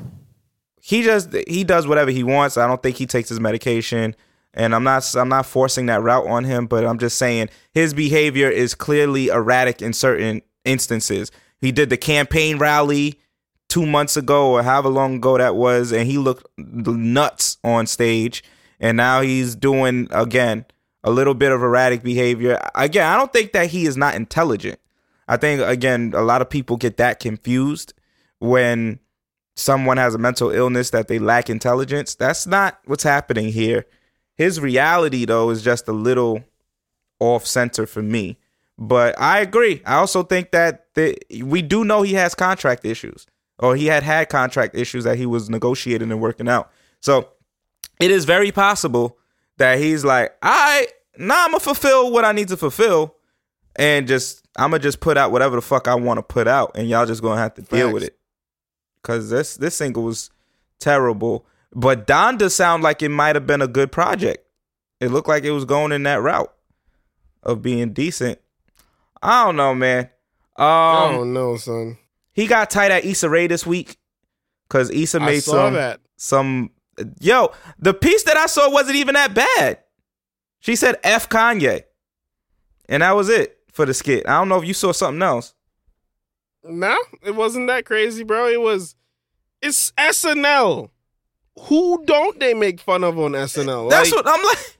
he 0.80 1.02
just 1.02 1.32
he 1.46 1.64
does 1.64 1.86
whatever 1.86 2.10
he 2.10 2.22
wants. 2.22 2.56
I 2.56 2.66
don't 2.66 2.82
think 2.82 2.96
he 2.96 3.06
takes 3.06 3.28
his 3.28 3.40
medication, 3.40 4.16
and 4.54 4.74
I'm 4.74 4.84
not 4.84 5.14
I'm 5.16 5.28
not 5.28 5.46
forcing 5.46 5.86
that 5.86 6.02
route 6.02 6.26
on 6.26 6.44
him. 6.44 6.66
But 6.66 6.86
I'm 6.86 6.98
just 6.98 7.18
saying 7.18 7.50
his 7.72 7.94
behavior 7.94 8.48
is 8.48 8.74
clearly 8.74 9.28
erratic 9.28 9.82
in 9.82 9.92
certain 9.92 10.42
instances. 10.64 11.30
He 11.60 11.72
did 11.72 11.90
the 11.90 11.96
campaign 11.96 12.58
rally 12.58 13.18
two 13.68 13.86
months 13.86 14.16
ago 14.16 14.52
or 14.52 14.62
however 14.62 14.88
long 14.88 15.16
ago 15.16 15.36
that 15.36 15.56
was, 15.56 15.92
and 15.92 16.06
he 16.06 16.16
looked 16.16 16.46
nuts 16.56 17.58
on 17.62 17.86
stage. 17.86 18.42
And 18.80 18.96
now 18.96 19.20
he's 19.20 19.56
doing 19.56 20.06
again 20.10 20.64
a 21.08 21.10
little 21.10 21.32
bit 21.32 21.52
of 21.52 21.62
erratic 21.62 22.02
behavior. 22.02 22.60
Again, 22.74 23.06
I 23.06 23.16
don't 23.16 23.32
think 23.32 23.52
that 23.52 23.70
he 23.70 23.86
is 23.86 23.96
not 23.96 24.14
intelligent. 24.14 24.78
I 25.26 25.38
think 25.38 25.62
again 25.62 26.12
a 26.14 26.20
lot 26.20 26.42
of 26.42 26.50
people 26.50 26.76
get 26.76 26.98
that 26.98 27.18
confused 27.18 27.94
when 28.40 29.00
someone 29.56 29.96
has 29.96 30.14
a 30.14 30.18
mental 30.18 30.50
illness 30.50 30.90
that 30.90 31.08
they 31.08 31.18
lack 31.18 31.48
intelligence. 31.48 32.14
That's 32.14 32.46
not 32.46 32.78
what's 32.84 33.04
happening 33.04 33.50
here. 33.52 33.86
His 34.36 34.60
reality 34.60 35.24
though 35.24 35.48
is 35.48 35.62
just 35.62 35.88
a 35.88 35.92
little 35.92 36.44
off 37.20 37.46
center 37.46 37.86
for 37.86 38.02
me. 38.02 38.38
But 38.76 39.18
I 39.18 39.40
agree. 39.40 39.80
I 39.86 39.94
also 39.94 40.22
think 40.22 40.50
that 40.50 40.94
the, 40.94 41.16
we 41.42 41.62
do 41.62 41.84
know 41.84 42.02
he 42.02 42.14
has 42.14 42.34
contract 42.34 42.84
issues 42.84 43.26
or 43.58 43.76
he 43.76 43.86
had 43.86 44.02
had 44.02 44.28
contract 44.28 44.76
issues 44.76 45.04
that 45.04 45.16
he 45.16 45.24
was 45.24 45.48
negotiating 45.48 46.12
and 46.12 46.20
working 46.20 46.48
out. 46.48 46.70
So 47.00 47.30
it 47.98 48.10
is 48.10 48.26
very 48.26 48.52
possible 48.52 49.18
that 49.58 49.78
he's 49.78 50.04
like, 50.04 50.34
right, 50.42 50.86
now 51.18 51.44
I'm 51.44 51.50
gonna 51.50 51.60
fulfill 51.60 52.10
what 52.12 52.24
I 52.24 52.32
need 52.32 52.48
to 52.48 52.56
fulfill, 52.56 53.14
and 53.76 54.06
just 54.08 54.46
I'm 54.56 54.70
gonna 54.70 54.82
just 54.82 55.00
put 55.00 55.16
out 55.18 55.32
whatever 55.32 55.56
the 55.56 55.62
fuck 55.62 55.88
I 55.88 55.94
want 55.94 56.18
to 56.18 56.22
put 56.22 56.48
out, 56.48 56.72
and 56.74 56.88
y'all 56.88 57.06
just 57.06 57.22
gonna 57.22 57.40
have 57.40 57.54
to 57.54 57.62
deal 57.62 57.92
with 57.92 58.02
it. 58.04 58.18
Cause 59.02 59.30
this 59.30 59.56
this 59.56 59.74
single 59.76 60.02
was 60.04 60.30
terrible, 60.80 61.46
but 61.74 62.06
Donda 62.06 62.50
sound 62.50 62.82
like 62.82 63.02
it 63.02 63.08
might 63.10 63.36
have 63.36 63.46
been 63.46 63.62
a 63.62 63.68
good 63.68 63.92
project. 63.92 64.44
It 65.00 65.10
looked 65.10 65.28
like 65.28 65.44
it 65.44 65.52
was 65.52 65.64
going 65.64 65.92
in 65.92 66.02
that 66.04 66.20
route 66.20 66.52
of 67.42 67.62
being 67.62 67.92
decent. 67.92 68.38
I 69.22 69.44
don't 69.44 69.56
know, 69.56 69.74
man. 69.74 70.10
I 70.56 71.06
Um, 71.06 71.14
don't 71.14 71.32
know, 71.32 71.56
son. 71.56 71.98
he 72.32 72.46
got 72.48 72.70
tight 72.70 72.90
at 72.90 73.04
Issa 73.04 73.28
Rae 73.28 73.46
this 73.46 73.64
week 73.64 73.96
because 74.68 74.90
Issa 74.90 75.20
I 75.20 75.24
made 75.26 75.42
some 75.44 75.74
that. 75.74 76.00
some. 76.16 76.70
Yo, 77.20 77.52
the 77.78 77.94
piece 77.94 78.24
that 78.24 78.36
I 78.36 78.46
saw 78.46 78.68
wasn't 78.70 78.96
even 78.96 79.14
that 79.14 79.32
bad. 79.34 79.78
She 80.60 80.76
said 80.76 80.96
"F 81.02 81.28
Kanye," 81.28 81.82
and 82.88 83.02
that 83.02 83.14
was 83.16 83.28
it 83.28 83.58
for 83.72 83.86
the 83.86 83.94
skit. 83.94 84.28
I 84.28 84.38
don't 84.38 84.48
know 84.48 84.60
if 84.60 84.66
you 84.66 84.74
saw 84.74 84.92
something 84.92 85.22
else. 85.22 85.54
No, 86.64 86.96
it 87.24 87.34
wasn't 87.34 87.68
that 87.68 87.84
crazy, 87.84 88.24
bro. 88.24 88.48
It 88.48 88.60
was. 88.60 88.94
It's 89.62 89.92
SNL. 89.92 90.90
Who 91.62 92.04
don't 92.04 92.38
they 92.38 92.54
make 92.54 92.80
fun 92.80 93.02
of 93.02 93.18
on 93.18 93.32
SNL? 93.32 93.90
That's 93.90 94.12
Like, 94.12 94.24
what 94.24 94.38
I'm 94.38 94.44
like. 94.44 94.78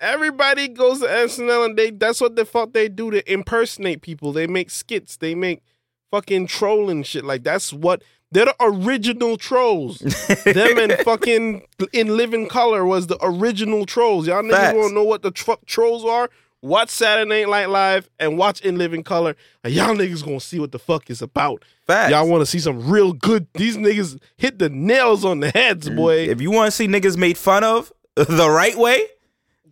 everybody 0.00 0.68
goes 0.68 1.00
to 1.00 1.06
SNL 1.06 1.64
and 1.66 1.76
they 1.78 1.90
that's 1.90 2.20
what 2.20 2.36
the 2.36 2.44
fuck 2.44 2.72
they 2.72 2.88
do 2.88 3.10
to 3.10 3.32
impersonate 3.32 4.02
people. 4.02 4.32
They 4.32 4.46
make 4.46 4.70
skits. 4.70 5.16
They 5.16 5.34
make 5.34 5.62
fucking 6.10 6.48
trolling 6.48 7.02
shit. 7.04 7.24
Like 7.24 7.44
that's 7.44 7.72
what 7.72 8.02
they're 8.32 8.46
the 8.46 8.54
original 8.60 9.36
trolls. 9.36 9.98
Them 10.44 10.78
and 10.78 10.92
fucking 11.04 11.62
in 11.92 12.16
Living 12.16 12.48
Color 12.48 12.84
was 12.84 13.06
the 13.06 13.18
original 13.22 13.86
trolls. 13.86 14.26
Y'all 14.26 14.42
niggas 14.42 14.50
Facts. 14.50 14.76
won't 14.76 14.94
know 14.94 15.04
what 15.04 15.22
the 15.22 15.32
fuck 15.32 15.64
trolls 15.66 16.04
are. 16.04 16.28
Watch 16.62 16.88
Saturday 16.88 17.44
Night 17.48 17.68
Live 17.68 18.08
and 18.18 18.36
watch 18.38 18.60
In 18.62 18.76
Living 18.78 19.04
Color, 19.04 19.36
and 19.62 19.72
y'all 19.72 19.94
niggas 19.94 20.24
gonna 20.24 20.40
see 20.40 20.58
what 20.58 20.72
the 20.72 20.78
fuck 20.78 21.08
is 21.10 21.22
about. 21.22 21.64
Facts. 21.86 22.10
Y'all 22.10 22.28
want 22.28 22.40
to 22.42 22.46
see 22.46 22.58
some 22.58 22.90
real 22.90 23.12
good? 23.12 23.46
These 23.54 23.76
niggas 23.76 24.18
hit 24.36 24.58
the 24.58 24.68
nails 24.68 25.24
on 25.24 25.40
the 25.40 25.50
heads, 25.50 25.88
mm, 25.88 25.96
boy, 25.96 26.28
If 26.28 26.40
you 26.40 26.50
want 26.50 26.66
to 26.68 26.70
see 26.72 26.88
niggas 26.88 27.16
made 27.16 27.38
fun 27.38 27.62
of 27.62 27.92
the 28.16 28.50
right 28.50 28.76
way, 28.76 29.04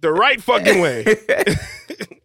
the 0.00 0.12
right 0.12 0.40
fucking 0.40 0.80
way. 0.80 1.04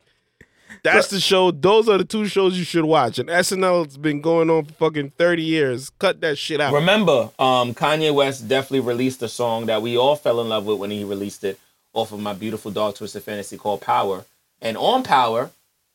That's 0.84 1.08
the 1.08 1.20
show. 1.20 1.52
Those 1.52 1.90
are 1.90 1.98
the 1.98 2.06
two 2.06 2.26
shows 2.26 2.58
you 2.58 2.64
should 2.64 2.86
watch. 2.86 3.20
And 3.20 3.30
SNL's 3.30 3.98
been 3.98 4.22
going 4.22 4.50
on 4.50 4.66
for 4.66 4.74
fucking 4.74 5.12
thirty 5.12 5.44
years. 5.44 5.90
Cut 5.92 6.22
that 6.22 6.38
shit 6.38 6.62
out. 6.62 6.74
Remember, 6.74 7.30
um, 7.40 7.74
Kanye 7.74 8.14
West 8.14 8.48
definitely 8.48 8.82
released 8.82 9.22
a 9.22 9.28
song 9.30 9.66
that 9.68 9.82
we 9.82 9.98
all 9.98 10.16
fell 10.16 10.42
in 10.42 10.50
love 10.50 10.66
with 10.66 10.78
when 10.80 10.92
he 10.92 11.04
released 11.04 11.44
it 11.44 11.60
off 11.94 12.12
of 12.12 12.20
my 12.20 12.34
beautiful 12.34 12.72
dark 12.72 12.96
twisted 12.96 13.24
fantasy 13.24 13.58
called 13.58 13.82
Power. 13.82 14.26
And 14.62 14.78
on 14.78 15.04
Power, 15.04 15.52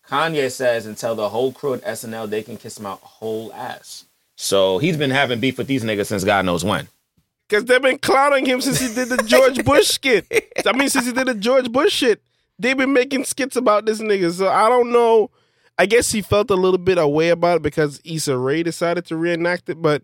Kanye 0.09 0.51
says 0.51 0.87
and 0.87 0.97
tell 0.97 1.15
the 1.15 1.29
whole 1.31 1.53
crew 1.53 1.75
at 1.75 1.85
SNL 1.85 2.29
they 2.29 2.43
can 2.43 2.57
kiss 2.57 2.79
my 2.81 2.97
whole 3.01 3.53
ass. 3.53 4.05
So 4.37 4.79
he's 4.79 4.97
been 4.97 5.11
having 5.11 5.41
beef 5.41 5.59
with 5.59 5.67
these 5.67 5.85
niggas 5.85 6.07
since 6.07 6.25
God 6.25 6.45
knows 6.45 6.65
when. 6.65 6.89
Because 7.49 7.67
they've 7.67 7.81
been 7.83 7.99
clowning 7.99 8.47
him 8.47 8.61
since 8.61 8.81
he 8.81 8.93
did 8.95 9.09
the 9.09 9.23
George 9.23 9.65
Bush 9.65 9.87
skit. 9.89 10.27
I 10.67 10.73
mean, 10.73 10.89
since 10.89 11.07
he 11.07 11.13
did 11.13 11.27
the 11.27 11.35
George 11.35 11.71
Bush 11.71 11.93
shit, 11.93 12.21
they've 12.59 12.77
been 12.77 12.93
making 12.93 13.25
skits 13.25 13.57
about 13.57 13.87
this 13.87 14.01
nigga. 14.01 14.33
So 14.33 14.49
I 14.49 14.69
don't 14.69 14.93
know. 14.93 15.31
I 15.79 15.87
guess 15.87 16.13
he 16.13 16.23
felt 16.23 16.51
a 16.51 16.55
little 16.55 16.79
bit 16.79 16.99
away 16.99 17.31
about 17.31 17.57
it 17.57 17.63
because 17.63 18.01
Issa 18.05 18.37
Rae 18.39 18.63
decided 18.63 19.07
to 19.07 19.17
reenact 19.17 19.69
it. 19.69 19.83
But 19.83 20.03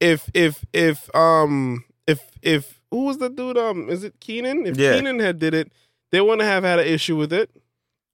if 0.00 0.30
if 0.34 0.64
if 0.72 1.14
um 1.14 1.84
if 2.06 2.20
if 2.42 2.80
who 2.90 3.04
was 3.04 3.18
the 3.18 3.28
dude? 3.28 3.58
Um, 3.58 3.88
is 3.90 4.04
it 4.04 4.20
Kenan? 4.20 4.66
If 4.66 4.76
Yeah. 4.76 4.94
Kenan 4.94 5.18
had 5.18 5.38
did 5.38 5.54
it, 5.54 5.72
they 6.12 6.20
wouldn't 6.20 6.42
have 6.42 6.62
had 6.64 6.78
an 6.78 6.86
issue 6.86 7.16
with 7.16 7.32
it. 7.32 7.50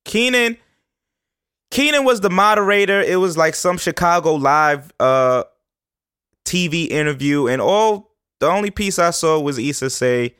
Kenan 0.04 0.56
Kenan 1.70 2.04
was 2.04 2.20
the 2.20 2.30
moderator. 2.30 3.00
It 3.00 3.16
was 3.16 3.36
like 3.36 3.54
some 3.54 3.76
Chicago 3.78 4.34
live 4.34 4.92
uh 4.98 5.44
TV 6.44 6.88
interview 6.88 7.46
and 7.46 7.60
all 7.60 8.12
the 8.40 8.46
only 8.46 8.70
piece 8.70 8.98
I 8.98 9.10
saw 9.10 9.40
was 9.40 9.58
Issa 9.58 9.88
say, 9.90 10.34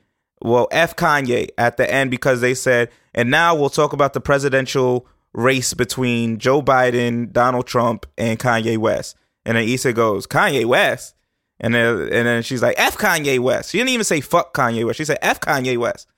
well, 0.45 0.69
F 0.71 0.95
Kanye 0.95 1.49
at 1.57 1.79
the 1.79 1.91
end 1.91 2.11
because 2.11 2.43
they 2.43 2.55
said, 2.55 2.91
and 3.15 3.31
now 3.31 3.55
we'll 3.55 3.71
talk 3.71 3.95
about 3.95 4.13
the 4.13 4.21
presidential 4.21 5.07
race 5.33 5.73
between 5.73 6.39
Joe 6.39 6.61
Biden, 6.61 7.33
Donald 7.33 7.67
Trump, 7.67 8.05
and 8.19 8.39
Kanye 8.39 8.77
West. 8.77 9.17
And 9.47 9.57
then 9.57 9.67
Issa 9.67 9.95
goes, 9.95 10.27
Kanye 10.27 10.67
West? 10.67 11.15
And 11.61 11.75
then 11.75 11.97
and 11.97 12.27
then 12.27 12.43
she's 12.43 12.61
like, 12.61 12.75
F 12.79 12.99
Kanye 12.99 13.39
West. 13.39 13.71
She 13.71 13.79
didn't 13.79 13.91
even 13.91 14.05
say 14.05 14.21
fuck 14.21 14.53
Kanye 14.53 14.85
West. 14.85 14.99
She 14.99 15.07
said 15.07 15.19
F 15.23 15.41
Kanye 15.41 15.79
West. 15.79 16.09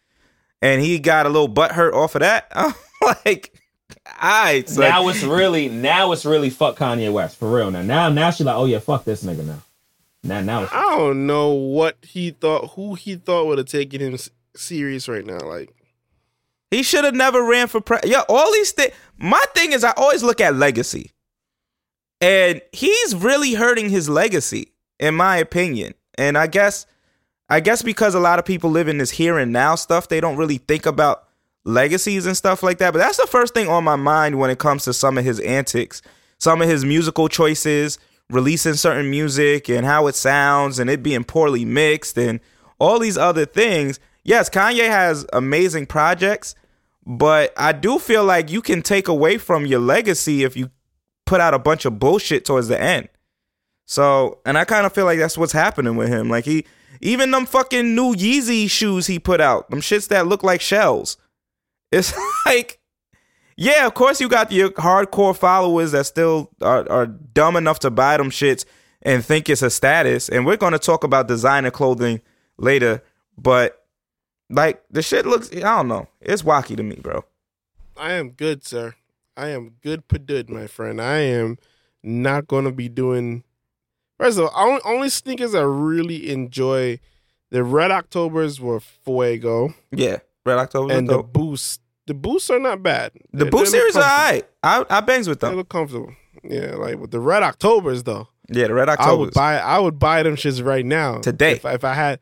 And 0.60 0.82
he 0.82 0.98
got 0.98 1.26
a 1.26 1.28
little 1.28 1.48
butt 1.48 1.72
hurt 1.72 1.94
off 1.94 2.16
of 2.16 2.20
that. 2.20 2.50
I'm 2.52 2.74
like, 3.24 3.52
ah, 4.06 4.40
all 4.40 4.44
right. 4.44 4.68
son. 4.68 4.88
now 4.88 5.08
it's 5.08 5.22
really 5.22 5.68
now 5.68 6.10
it's 6.10 6.24
really 6.24 6.50
fuck 6.50 6.76
Kanye 6.76 7.12
West 7.12 7.36
for 7.36 7.48
real 7.48 7.70
now. 7.70 7.82
Now 7.82 8.08
now 8.08 8.30
she's 8.32 8.46
like, 8.46 8.56
oh 8.56 8.64
yeah, 8.64 8.80
fuck 8.80 9.04
this 9.04 9.22
nigga 9.22 9.44
now. 9.44 9.62
Now 10.26 10.40
now 10.40 10.68
I 10.72 10.96
don't 10.96 11.26
know 11.26 11.50
what 11.50 11.96
he 12.02 12.30
thought, 12.30 12.72
who 12.74 12.94
he 12.94 13.16
thought 13.16 13.46
would 13.46 13.58
have 13.58 13.68
taken 13.68 14.00
him 14.00 14.16
serious 14.56 15.08
right 15.08 15.24
now. 15.24 15.38
Like, 15.38 15.74
He 16.70 16.82
should 16.82 17.04
have 17.04 17.14
never 17.14 17.42
ran 17.42 17.68
for 17.68 17.80
president. 17.80 18.12
Yeah, 18.12 18.22
all 18.28 18.52
these 18.52 18.72
things. 18.72 18.92
My 19.18 19.44
thing 19.54 19.72
is, 19.72 19.84
I 19.84 19.92
always 19.96 20.22
look 20.22 20.40
at 20.40 20.54
legacy, 20.56 21.12
and 22.20 22.60
he's 22.72 23.14
really 23.14 23.54
hurting 23.54 23.90
his 23.90 24.08
legacy, 24.08 24.72
in 24.98 25.14
my 25.14 25.36
opinion. 25.36 25.94
And 26.18 26.36
I 26.36 26.46
guess, 26.46 26.86
I 27.48 27.60
guess 27.60 27.82
because 27.82 28.14
a 28.14 28.20
lot 28.20 28.38
of 28.38 28.44
people 28.44 28.70
live 28.70 28.88
in 28.88 28.98
this 28.98 29.12
here 29.12 29.38
and 29.38 29.52
now 29.52 29.74
stuff, 29.74 30.08
they 30.08 30.20
don't 30.20 30.36
really 30.36 30.58
think 30.58 30.86
about 30.86 31.28
legacies 31.64 32.26
and 32.26 32.36
stuff 32.36 32.62
like 32.62 32.78
that. 32.78 32.92
But 32.92 33.00
that's 33.00 33.18
the 33.18 33.26
first 33.26 33.54
thing 33.54 33.68
on 33.68 33.84
my 33.84 33.96
mind 33.96 34.38
when 34.38 34.50
it 34.50 34.58
comes 34.58 34.84
to 34.84 34.92
some 34.92 35.18
of 35.18 35.24
his 35.24 35.40
antics, 35.40 36.00
some 36.38 36.62
of 36.62 36.68
his 36.68 36.84
musical 36.84 37.28
choices, 37.28 37.98
releasing 38.30 38.74
certain 38.74 39.10
music 39.10 39.68
and 39.68 39.86
how 39.86 40.06
it 40.06 40.14
sounds, 40.14 40.78
and 40.78 40.90
it 40.90 41.02
being 41.02 41.24
poorly 41.24 41.64
mixed, 41.64 42.18
and 42.18 42.40
all 42.78 42.98
these 42.98 43.18
other 43.18 43.46
things. 43.46 44.00
Yes, 44.24 44.50
Kanye 44.50 44.88
has 44.88 45.26
amazing 45.32 45.86
projects, 45.86 46.54
but 47.06 47.52
I 47.56 47.72
do 47.72 47.98
feel 47.98 48.24
like 48.24 48.50
you 48.50 48.60
can 48.60 48.82
take 48.82 49.08
away 49.08 49.38
from 49.38 49.66
your 49.66 49.80
legacy 49.80 50.42
if 50.42 50.56
you 50.56 50.70
put 51.24 51.40
out 51.40 51.54
a 51.54 51.58
bunch 51.58 51.84
of 51.84 51.98
bullshit 51.98 52.44
towards 52.44 52.68
the 52.68 52.80
end. 52.80 53.08
So, 53.86 54.40
and 54.44 54.58
I 54.58 54.64
kind 54.64 54.84
of 54.84 54.92
feel 54.92 55.04
like 55.04 55.18
that's 55.18 55.38
what's 55.38 55.52
happening 55.52 55.96
with 55.96 56.08
him. 56.08 56.28
Like 56.28 56.44
he, 56.44 56.66
even 57.00 57.30
them 57.30 57.46
fucking 57.46 57.94
new 57.94 58.14
Yeezy 58.14 58.68
shoes 58.68 59.06
he 59.06 59.18
put 59.18 59.40
out, 59.40 59.70
them 59.70 59.80
shits 59.80 60.08
that 60.08 60.26
look 60.26 60.42
like 60.42 60.60
shells. 60.60 61.16
It's 61.92 62.12
like, 62.46 62.80
yeah, 63.56 63.86
of 63.86 63.94
course 63.94 64.20
you 64.20 64.28
got 64.28 64.52
your 64.52 64.70
hardcore 64.70 65.36
followers 65.36 65.92
that 65.92 66.06
still 66.06 66.50
are, 66.60 66.90
are 66.90 67.06
dumb 67.06 67.56
enough 67.56 67.78
to 67.80 67.90
buy 67.90 68.16
them 68.16 68.30
shits 68.30 68.64
and 69.02 69.24
think 69.24 69.48
it's 69.48 69.62
a 69.62 69.70
status. 69.70 70.28
And 70.28 70.44
we're 70.46 70.56
going 70.56 70.72
to 70.72 70.78
talk 70.78 71.04
about 71.04 71.28
designer 71.28 71.70
clothing 71.70 72.20
later, 72.58 73.02
but 73.38 73.84
like 74.50 74.82
the 74.90 75.02
shit 75.02 75.26
looks, 75.26 75.50
I 75.52 75.60
don't 75.60 75.88
know, 75.88 76.08
it's 76.20 76.42
wacky 76.42 76.76
to 76.76 76.82
me, 76.82 76.96
bro. 76.96 77.24
I 77.96 78.12
am 78.12 78.30
good, 78.30 78.64
sir. 78.66 78.94
I 79.36 79.48
am 79.48 79.74
good 79.82 80.08
padud, 80.08 80.48
my 80.48 80.66
friend. 80.66 81.00
I 81.00 81.18
am 81.18 81.58
not 82.02 82.46
gonna 82.46 82.72
be 82.72 82.88
doing. 82.88 83.42
First 84.18 84.38
of 84.38 84.48
all, 84.54 84.80
only, 84.84 85.08
sneakers 85.10 85.54
I 85.54 85.60
really 85.62 86.30
enjoy. 86.30 87.00
The 87.50 87.62
Red 87.62 87.90
Octobers 87.90 88.60
were 88.60 88.80
Fuego, 88.80 89.74
Yeah, 89.92 90.18
Red 90.44 90.58
October. 90.58 90.92
and 90.92 91.08
the, 91.08 91.18
the 91.18 91.22
Boost. 91.22 91.80
The 92.06 92.14
Boosts 92.14 92.50
are 92.50 92.58
not 92.60 92.82
bad. 92.82 93.12
the 93.32 93.44
They- 93.44 93.50
look 93.50 93.66
series 93.66 93.96
are 93.96 94.02
alright. 94.02 94.46
I 94.62 94.84
I 94.90 95.00
bangs 95.00 95.28
with 95.28 95.40
them. 95.40 95.50
They 95.50 95.56
look 95.56 95.68
comfortable. 95.68 96.12
Yeah, 96.44 96.76
like 96.76 96.98
with 96.98 97.10
the 97.10 97.20
Red 97.20 97.42
Octobers 97.42 98.04
though. 98.04 98.28
Yeah, 98.48 98.68
the 98.68 98.74
Red 98.74 98.88
octobers. 98.88 99.08
I 99.10 99.14
would 99.14 99.34
buy. 99.34 99.56
I 99.58 99.78
would 99.80 99.98
buy 99.98 100.22
them 100.22 100.36
shits 100.36 100.64
right 100.64 100.86
now 100.86 101.18
Today. 101.18 101.52
If, 101.52 101.64
if 101.64 101.82
I 101.84 101.94
had. 101.94 102.20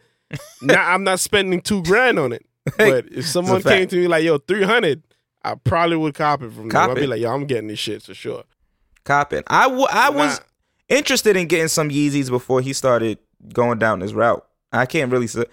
now 0.62 0.82
I'm 0.90 1.04
not 1.04 1.20
spending 1.20 1.60
two 1.60 1.82
grand 1.82 2.18
on 2.18 2.32
it. 2.32 2.44
But 2.78 3.06
if 3.12 3.26
someone 3.26 3.60
came 3.62 3.86
to 3.88 3.96
me 3.96 4.08
like, 4.08 4.24
"Yo, 4.24 4.38
three 4.38 4.62
hundred, 4.62 5.02
I 5.44 5.54
probably 5.56 5.96
would 5.98 6.14
cop 6.14 6.42
it 6.42 6.50
from 6.52 6.70
Cop 6.70 6.88
them. 6.88 6.96
I'd 6.96 7.00
be 7.00 7.06
like, 7.06 7.20
"Yo, 7.20 7.30
I'm 7.30 7.44
getting 7.46 7.68
this 7.68 7.78
shit 7.78 8.02
for 8.02 8.14
sure." 8.14 8.44
Copping. 9.04 9.42
I, 9.48 9.64
w- 9.64 9.86
I 9.90 10.08
was 10.08 10.38
Nah. 10.38 10.44
interested 10.96 11.36
in 11.36 11.46
getting 11.46 11.68
some 11.68 11.90
Yeezys 11.90 12.30
before 12.30 12.62
he 12.62 12.72
started 12.72 13.18
going 13.52 13.78
down 13.78 13.98
this 13.98 14.14
route. 14.14 14.46
I 14.72 14.86
can't 14.86 15.12
really. 15.12 15.26
Su- 15.26 15.44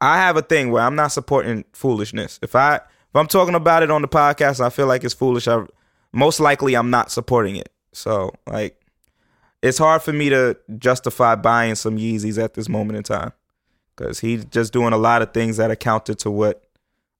I 0.00 0.16
have 0.16 0.36
a 0.36 0.42
thing 0.42 0.72
where 0.72 0.82
I'm 0.82 0.96
not 0.96 1.12
supporting 1.12 1.64
foolishness. 1.72 2.40
If 2.42 2.56
I 2.56 2.80
if 3.10 3.16
I'm 3.16 3.26
talking 3.26 3.54
about 3.54 3.82
it 3.82 3.90
on 3.90 4.02
the 4.02 4.08
podcast, 4.08 4.60
I 4.64 4.70
feel 4.70 4.86
like 4.86 5.04
it's 5.04 5.14
foolish. 5.14 5.48
I 5.48 5.64
most 6.12 6.40
likely 6.40 6.74
I'm 6.74 6.90
not 6.90 7.10
supporting 7.10 7.56
it. 7.56 7.70
So 7.92 8.32
like, 8.46 8.80
it's 9.62 9.78
hard 9.78 10.02
for 10.02 10.12
me 10.12 10.28
to 10.30 10.56
justify 10.78 11.34
buying 11.34 11.74
some 11.74 11.96
Yeezys 11.96 12.42
at 12.42 12.54
this 12.54 12.68
moment 12.68 12.96
in 12.96 13.02
time 13.02 13.32
because 13.96 14.20
he's 14.20 14.44
just 14.44 14.72
doing 14.72 14.92
a 14.92 14.98
lot 14.98 15.22
of 15.22 15.32
things 15.32 15.56
that 15.56 15.70
are 15.70 15.76
counter 15.76 16.14
to 16.14 16.30
what 16.30 16.64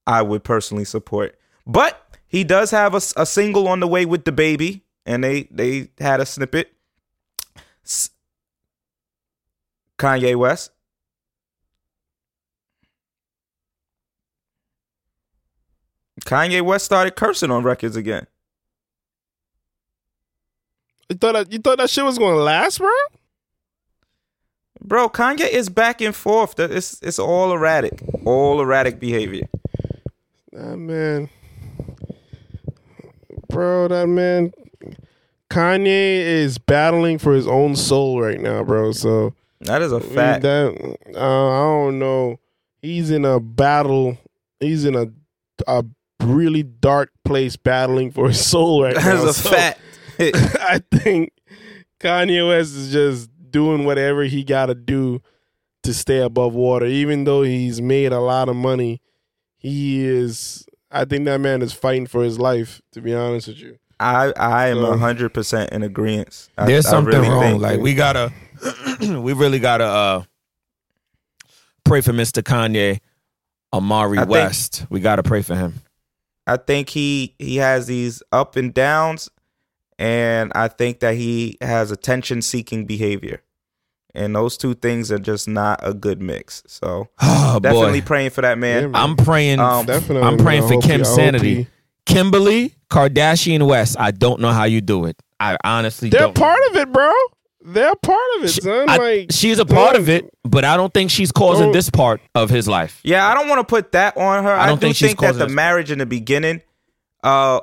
I 0.07 0.23
would 0.23 0.45
personally 0.45 0.85
support. 0.85 1.39
But 1.67 2.01
he 2.29 2.45
does 2.45 2.71
have 2.71 2.95
a, 2.95 3.01
a 3.17 3.27
single 3.27 3.67
on 3.69 3.81
the 3.81 3.89
way 3.89 4.07
with 4.07 4.25
the 4.25 4.33
baby, 4.33 4.85
and 5.05 5.25
they 5.25 5.49
they 5.51 5.91
had 5.99 6.21
a 6.21 6.27
snippet. 6.27 6.73
S- 7.85 8.11
Kanye 9.99 10.37
West. 10.37 10.71
Kanye 16.29 16.61
West 16.61 16.85
started 16.85 17.17
cursing 17.17 17.51
on 17.51 17.63
records 17.63 17.97
again. 17.97 18.27
You 21.09 21.17
thought 21.17 21.33
that 21.33 21.51
you 21.51 21.59
thought 21.59 21.79
that 21.79 21.89
shit 21.89 22.05
was 22.05 22.19
gonna 22.19 22.37
last, 22.37 22.79
bro? 22.79 22.91
Bro, 24.85 25.09
Kanye 25.09 25.49
is 25.49 25.71
back 25.71 26.03
and 26.03 26.15
forth. 26.15 26.61
It's 26.61 27.01
it's 27.03 27.19
all 27.19 27.51
erratic, 27.53 28.03
all 28.27 28.61
erratic 28.61 29.01
behavior. 29.01 29.49
That 30.53 30.77
man, 30.77 31.31
bro, 33.49 33.89
that 33.89 34.07
man, 34.07 34.53
Kanye 35.49 36.19
is 36.19 36.59
battling 36.59 37.17
for 37.17 37.33
his 37.33 37.47
own 37.47 37.75
soul 37.75 38.21
right 38.21 38.39
now, 38.39 38.63
bro. 38.65 38.93
So 38.93 39.33
that 39.61 39.81
is 39.81 39.93
a 39.93 40.01
fact. 40.01 40.43
that 40.43 40.99
uh, 41.17 41.49
I 41.49 41.63
don't 41.63 41.99
know. 41.99 42.39
He's 42.83 43.11
in 43.11 43.25
a 43.25 43.41
battle. 43.41 44.19
He's 44.61 44.85
in 44.85 44.95
a 44.95 45.07
a 45.67 45.85
really 46.23 46.63
dark 46.63 47.11
place, 47.25 47.57
battling 47.57 48.11
for 48.11 48.29
his 48.29 48.45
soul 48.45 48.83
right 48.83 48.95
That 48.95 49.05
now. 49.05 49.25
is 49.25 49.31
a 49.31 49.35
So, 49.43 49.51
fact. 49.51 49.81
I 50.21 50.81
think 50.93 51.33
Kanye 52.01 52.47
West 52.49 52.75
is 52.75 52.93
just 52.93 53.31
doing 53.51 53.85
whatever 53.85 54.25
he 54.25 54.45
got 54.45 54.67
to 54.67 54.75
do 54.75 55.21
to 55.85 55.95
stay 55.95 56.19
above 56.19 56.55
water. 56.55 56.87
Even 56.87 57.25
though 57.25 57.43
he's 57.43 57.81
made 57.81 58.13
a 58.13 58.21
lot 58.21 58.49
of 58.49 58.57
money, 58.57 59.01
he 59.57 60.05
is. 60.05 60.67
I 60.91 61.05
think 61.05 61.25
that 61.27 61.39
man 61.41 61.63
is 61.63 61.73
fighting 61.73 62.07
for 62.07 62.23
his 62.25 62.39
life. 62.39 62.81
To 62.93 63.01
be 63.01 63.15
honest 63.15 63.49
with 63.49 63.59
you, 63.59 63.79
I 64.01 64.33
I 64.37 64.69
am 64.69 64.79
So- 64.79 64.97
hundred 64.97 65.33
percent 65.35 65.71
in 65.73 65.83
agreement. 65.83 66.49
There's 66.57 66.87
I 66.87 66.91
something 66.91 67.15
really 67.15 67.29
wrong. 67.29 67.43
think- 67.43 67.63
Like 67.63 67.81
we 67.81 67.95
gotta, 67.95 68.33
we 69.01 69.33
really 69.35 69.59
gotta 69.61 69.85
uh 69.85 70.23
pray 71.85 72.01
for 72.01 72.13
Mr. 72.13 72.43
Kanye, 72.43 73.01
Amari 73.73 74.19
I 74.19 74.23
think- 74.23 74.31
West. 74.31 74.87
we 74.91 75.01
gotta 75.01 75.23
pray 75.23 75.43
for 75.43 75.55
him. 75.55 75.75
I 76.49 76.57
think 76.57 76.89
he 76.89 77.35
he 77.39 77.57
has 77.57 77.87
these 77.87 78.23
up 78.33 78.57
and 78.57 78.73
downs, 78.75 79.29
and 79.99 80.51
I 80.55 80.69
think 80.69 81.01
that 81.01 81.15
he 81.15 81.59
has 81.61 81.91
attention 81.91 82.43
seeking 82.43 82.87
behavior, 82.87 83.43
and 84.15 84.35
those 84.35 84.57
two 84.57 84.75
things 84.75 85.13
are 85.13 85.19
just 85.19 85.47
not 85.47 85.79
a 85.83 85.93
good 85.95 86.21
mix. 86.23 86.63
So 86.67 87.09
Oh 87.23 87.59
definitely 87.63 88.01
boy, 88.01 88.07
praying 88.07 88.31
for 88.31 88.41
that 88.41 88.59
man. 88.59 88.83
Yeah, 88.83 88.89
man. 88.89 89.03
I'm 89.03 89.17
praying. 89.17 89.61
Um, 89.61 89.87
definitely. 89.87 90.27
I'm 90.27 90.39
praying 90.39 90.65
I 90.65 90.69
for 90.69 90.81
Kim's 90.81 90.85
he- 90.85 90.93
I 90.93 90.97
hope 91.05 91.17
sanity. 91.17 91.55
he- 91.55 91.67
Kimberly 92.07 92.75
Kardashian 92.91 93.67
West. 93.67 93.97
I 94.01 94.11
don't 94.13 94.41
know 94.41 94.51
how 94.53 94.65
you 94.65 94.81
do 94.81 95.05
it. 95.05 95.21
I 95.39 95.59
honestly 95.63 96.09
They're 96.09 96.23
don't. 96.23 96.35
part 96.35 96.59
of 96.71 96.77
it, 96.77 96.91
bro. 96.91 97.13
They're 97.61 97.95
part 97.97 98.19
of 98.39 98.45
it, 98.45 98.49
She- 98.51 98.61
son. 98.61 98.89
I- 98.89 98.97
like 98.97 99.27
she's 99.33 99.59
a 99.59 99.67
part 99.67 99.97
of 99.97 100.09
it, 100.09 100.31
but 100.45 100.65
I 100.65 100.77
don't 100.77 100.95
think 100.95 101.11
she's 101.11 101.33
causing 101.33 101.67
Don't- 101.67 101.73
this 101.73 101.91
part 101.91 102.21
of 102.35 102.51
his 102.51 102.69
life. 102.69 103.01
Yeah, 103.03 103.27
I 103.29 103.35
don't 103.35 103.49
want 103.49 103.59
to 103.61 103.65
put 103.65 103.93
that 103.93 104.17
on 104.17 104.45
her. 104.45 104.53
I 104.55 104.65
I, 104.65 104.67
don't 104.67 104.77
do 104.77 104.87
think 104.87 104.97
think, 104.97 105.11
she's 105.11 105.11
that 105.11 105.17
causing 105.27 105.39
the 105.41 105.47
this- 105.47 105.55
marriage 105.55 105.91
in 105.91 105.99
the 105.99 106.07
beginning, 106.07 106.63
uh, 107.25 107.61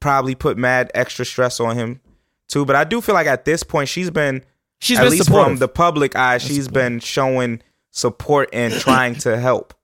probably 0.00 0.34
put 0.36 0.56
mad 0.56 0.90
extra 0.94 1.24
stress 1.24 1.58
on 1.58 1.76
him 1.76 2.00
too. 2.46 2.64
But 2.64 2.76
I 2.76 2.84
do 2.84 3.00
feel 3.00 3.14
like 3.14 3.26
at 3.26 3.44
this 3.44 3.62
point 3.64 3.88
she's 3.88 4.10
been, 4.10 4.44
She's 4.80 4.98
at 4.98 5.02
been 5.02 5.10
least 5.10 5.24
supportive. 5.24 5.46
from 5.48 5.58
the 5.58 5.68
public 5.68 6.14
eye, 6.14 6.38
she's 6.38 6.68
been 6.68 7.00
showing 7.00 7.60
support 7.90 8.48
and 8.52 8.72
trying 8.80 9.16
to 9.16 9.36
help, 9.38 9.74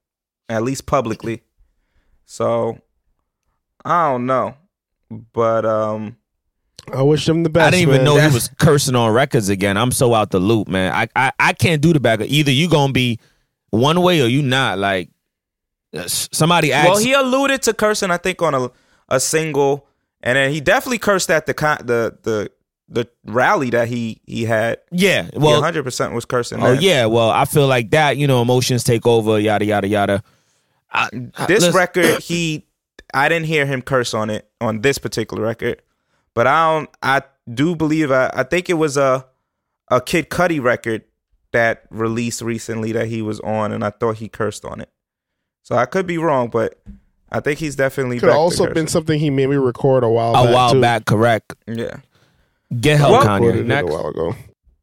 at 0.48 0.62
least 0.62 0.86
publicly. 0.86 1.42
So 2.24 2.78
I 3.84 4.10
don't 4.12 4.26
know, 4.26 4.54
but 5.10 5.66
um, 5.66 6.16
I 6.92 7.02
wish 7.02 7.28
him 7.28 7.42
the 7.42 7.50
best. 7.50 7.68
I 7.68 7.70
didn't 7.70 7.82
even 7.88 7.96
man. 7.96 8.04
know 8.04 8.16
he 8.18 8.32
was 8.34 8.48
cursing 8.58 8.94
on 8.94 9.12
records 9.12 9.48
again. 9.48 9.76
I'm 9.76 9.90
so 9.92 10.12
out 10.14 10.30
the 10.30 10.40
loop, 10.40 10.68
man. 10.68 10.92
I 10.92 11.08
I, 11.16 11.32
I 11.38 11.52
can't 11.52 11.80
do 11.80 11.92
the 11.92 12.00
back. 12.00 12.20
Either 12.20 12.50
you 12.50 12.68
gonna 12.68 12.92
be 12.92 13.18
one 13.70 14.00
way 14.02 14.20
or 14.20 14.26
you 14.26 14.42
not. 14.42 14.78
Like 14.78 15.08
somebody 16.06 16.72
asked. 16.72 16.88
well, 16.88 16.98
he 16.98 17.12
alluded 17.12 17.62
to 17.62 17.74
cursing, 17.74 18.10
I 18.10 18.16
think, 18.16 18.42
on 18.42 18.54
a 18.54 18.70
a 19.08 19.20
single, 19.20 19.86
and 20.22 20.36
then 20.36 20.50
he 20.52 20.60
definitely 20.60 20.98
cursed 20.98 21.30
at 21.30 21.46
the 21.46 21.54
con- 21.54 21.78
the 21.84 22.18
the 22.22 22.50
the 22.88 23.08
rally 23.24 23.70
that 23.70 23.88
he 23.88 24.20
he 24.26 24.44
had. 24.44 24.78
yeah. 24.90 25.28
Well, 25.34 25.52
Well, 25.52 25.62
hundred 25.62 25.84
percent 25.84 26.12
was 26.12 26.24
cursing. 26.24 26.62
oh 26.62 26.74
then. 26.74 26.82
yeah. 26.82 27.06
Well, 27.06 27.30
I 27.30 27.44
feel 27.44 27.66
like 27.66 27.90
that. 27.90 28.16
You 28.16 28.26
know, 28.26 28.42
emotions 28.42 28.84
take 28.84 29.06
over. 29.06 29.38
Yada 29.38 29.64
yada 29.64 29.88
yada. 29.88 30.22
I, 30.92 31.08
I- 31.36 31.46
This 31.46 31.60
listen, 31.62 31.74
record, 31.74 32.20
he, 32.20 32.66
I 33.12 33.28
didn't 33.28 33.46
hear 33.46 33.66
him 33.66 33.82
curse 33.82 34.14
on 34.14 34.30
it 34.30 34.48
on 34.60 34.80
this 34.82 34.98
particular 34.98 35.42
record, 35.42 35.82
but 36.34 36.46
I 36.46 36.70
don't. 36.72 36.90
I 37.02 37.22
do 37.52 37.74
believe. 37.76 38.10
I, 38.10 38.30
I 38.34 38.42
think 38.42 38.68
it 38.70 38.74
was 38.74 38.96
a 38.96 39.26
a 39.90 40.00
Kid 40.00 40.28
Cudi 40.30 40.62
record 40.62 41.02
that 41.52 41.84
released 41.90 42.42
recently 42.42 42.92
that 42.92 43.06
he 43.06 43.22
was 43.22 43.40
on, 43.40 43.72
and 43.72 43.84
I 43.84 43.90
thought 43.90 44.16
he 44.16 44.28
cursed 44.28 44.64
on 44.64 44.80
it. 44.80 44.90
So 45.62 45.76
I 45.76 45.86
could 45.86 46.06
be 46.06 46.18
wrong, 46.18 46.48
but 46.48 46.78
I 47.30 47.40
think 47.40 47.58
he's 47.58 47.76
definitely 47.76 48.18
Could 48.18 48.26
back 48.26 48.34
to 48.34 48.38
also 48.38 48.72
been 48.72 48.86
something 48.86 49.18
he 49.18 49.30
made 49.30 49.48
me 49.48 49.56
record 49.56 50.04
a 50.04 50.08
while 50.08 50.32
back. 50.34 50.42
a 50.42 50.46
back. 50.46 50.54
while 50.54 50.72
too. 50.72 50.80
back. 50.80 51.04
Correct. 51.06 51.54
Yeah. 51.66 51.96
Get 52.80 52.98
help, 52.98 53.12
Well- 53.12 53.40
Kanye. 53.40 53.64
Next. 53.64 53.88
a 53.88 53.92
while 53.92 54.08
ago. 54.08 54.34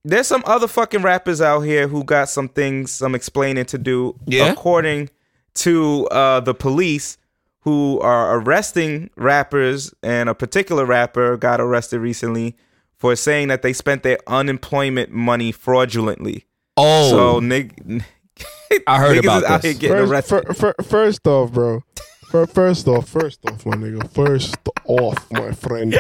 There's 0.04 0.26
some 0.26 0.42
other 0.48 0.68
fucking 0.68 1.04
rappers 1.04 1.42
out 1.42 1.60
here 1.62 1.88
who 1.88 2.04
got 2.04 2.28
some 2.30 2.50
things, 2.50 2.92
some 2.92 3.14
explaining 3.14 3.66
to 3.66 3.78
do. 3.78 4.16
Yeah? 4.26 4.52
According 4.52 5.10
to 5.56 6.08
uh, 6.08 6.40
the 6.40 6.56
police, 6.56 7.18
who 7.62 8.00
are 8.02 8.38
arresting 8.40 9.10
rappers, 9.16 9.94
and 10.04 10.30
a 10.30 10.36
particular 10.36 10.86
rapper 10.86 11.38
got 11.38 11.62
arrested 11.62 12.00
recently 12.00 12.56
for 12.98 13.16
saying 13.16 13.48
that 13.50 13.62
they 13.62 13.74
spent 13.74 14.04
their 14.04 14.18
unemployment 14.28 15.12
money 15.12 15.52
fraudulently. 15.52 16.46
Oh, 16.78 17.10
So, 17.10 17.40
nig- 17.40 18.04
I 18.88 19.00
heard 19.00 19.18
about 19.18 19.44
is 19.44 19.50
out 19.50 19.62
this. 19.62 19.72
here 19.80 19.80
getting 19.90 20.08
First, 20.08 20.32
arrested. 20.32 20.56
fir- 20.58 20.74
fir- 20.74 20.84
first 20.84 21.28
off, 21.28 21.52
bro. 21.52 21.84
Fir- 22.30 22.48
First 22.48 22.88
off, 22.88 23.10
first 23.10 23.40
off, 23.46 23.66
my 23.66 23.76
nigga. 23.76 24.10
First 24.14 24.56
off, 24.86 25.30
my 25.32 25.52
friend. 25.52 25.94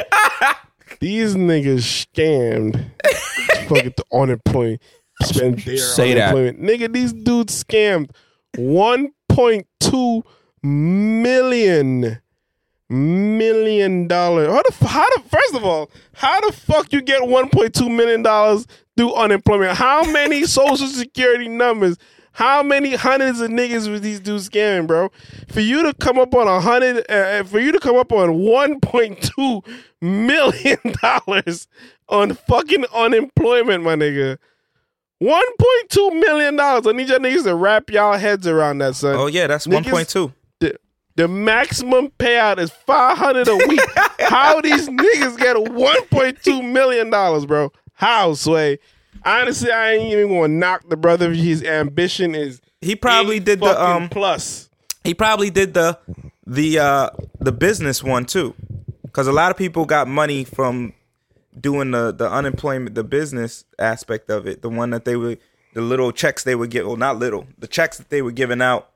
These 1.02 1.36
niggas 1.36 2.06
scammed 2.08 2.86
fucking 3.67 3.93
the 3.97 4.04
unemployment. 4.13 4.82
Spend 5.24 5.60
their 5.60 5.78
Say 5.78 6.13
that. 6.13 6.34
unemployment. 6.36 6.62
Nigga, 6.62 6.93
these 6.93 7.12
dudes 7.13 7.63
scammed 7.63 8.12
1.2 8.58 10.24
million 10.63 12.21
million 12.89 14.08
dollar. 14.08 14.45
How 14.50 14.62
the 14.62 14.71
f- 14.82 14.89
how 14.89 15.08
the 15.15 15.21
first 15.30 15.56
of 15.56 15.63
all, 15.63 15.89
how 16.13 16.39
the 16.41 16.52
fuck 16.54 16.91
you 16.93 17.02
get 17.02 17.21
1.2 17.21 17.95
million 17.95 18.21
dollars 18.24 18.67
through 18.97 19.13
unemployment? 19.13 19.78
How 19.78 20.04
many 20.12 20.45
social 20.45 20.88
security 20.88 21.47
numbers? 21.47 21.97
How 22.34 22.63
many 22.63 22.95
hundreds 22.95 23.41
of 23.41 23.50
niggas 23.52 23.89
was 23.91 24.00
these 24.00 24.21
dudes 24.21 24.47
scamming, 24.50 24.88
bro? 24.88 25.10
For 25.50 25.60
you 25.60 25.84
to 25.84 25.93
come 25.93 26.17
up 26.17 26.34
on 26.34 26.47
a 26.47 26.62
hundred, 26.62 27.10
uh, 27.12 27.43
for 27.43 27.60
you 27.60 27.74
to 27.74 27.80
come 27.80 27.97
up 27.97 28.13
on 28.13 28.39
one 28.39 28.80
point 28.80 29.21
two 29.21 29.62
million 30.02 30.78
dollars 31.02 31.67
on 32.08 32.34
fucking 32.34 32.86
unemployment, 32.95 33.84
my 33.84 33.95
nigga. 33.95 34.38
One 35.19 35.45
point 35.60 35.89
two 35.89 36.10
million 36.21 36.56
dollars. 36.56 36.88
I 36.88 36.93
need 36.93 37.10
y'all 37.10 37.19
niggas 37.19 37.43
to 37.43 37.54
wrap 37.56 37.89
y'all 37.89 38.17
heads 38.17 38.47
around 38.47 38.78
that, 38.80 38.95
son. 38.95 39.15
Oh 39.15 39.28
yeah, 39.28 39.47
that's 39.47 39.67
Niggas- 39.67 39.74
one 39.74 39.84
point 39.84 40.10
two. 40.10 40.32
The, 41.15 41.28
maximum 41.28 42.10
payout 42.19 42.58
is 42.60 42.71
five 42.71 43.17
hundred 43.17 43.47
a 43.47 43.56
week. 43.56 43.82
How 44.19 44.62
these 44.62 44.88
niggas 44.88 45.38
get 45.38 45.56
a 45.56 45.62
one 45.62 46.06
point 46.08 46.41
two 46.43 46.62
million 46.62 47.10
dollars, 47.10 47.45
bro? 47.45 47.71
How, 47.93 48.34
Sway? 48.34 48.80
Honestly, 49.24 49.71
I 49.71 49.93
ain't 49.93 50.12
even 50.13 50.30
gonna 50.30 50.47
knock 50.47 50.88
the 50.89 50.97
brother. 50.97 51.34
His 51.34 51.63
ambition 51.63 52.34
is 52.34 52.62
He 52.82 52.95
probably 52.95 53.39
did 53.39 53.60
the 53.60 53.82
um. 53.82 54.10
plus. 54.10 54.69
He 55.04 55.13
probably 55.13 55.50
did 55.50 55.74
the 55.74 56.00
the 56.47 56.80
uh 56.80 57.10
the 57.39 57.52
business 57.52 58.04
one 58.04 58.26
too, 58.26 58.56
because 59.04 59.28
a 59.28 59.32
lot 59.32 59.52
of 59.52 59.58
people 59.58 59.86
got 59.86 60.08
money 60.08 60.43
from 60.43 60.93
doing 61.60 61.91
the 61.91 62.12
the 62.12 62.30
unemployment, 62.32 62.95
the 62.95 63.04
business 63.04 63.65
aspect 63.78 64.30
of 64.30 64.47
it. 64.47 64.62
The 64.62 64.69
one 64.69 64.91
that 64.91 65.06
they 65.06 65.15
were 65.15 65.38
the 65.74 65.82
little 65.82 66.12
checks 66.12 66.43
they 66.43 66.56
would 66.56 66.69
get. 66.69 66.88
Well, 66.88 66.97
not 66.97 67.17
little. 67.19 67.47
The 67.60 67.67
checks 67.67 67.97
that 67.97 68.10
they 68.10 68.21
were 68.21 68.32
giving 68.32 68.62
out 68.62 68.90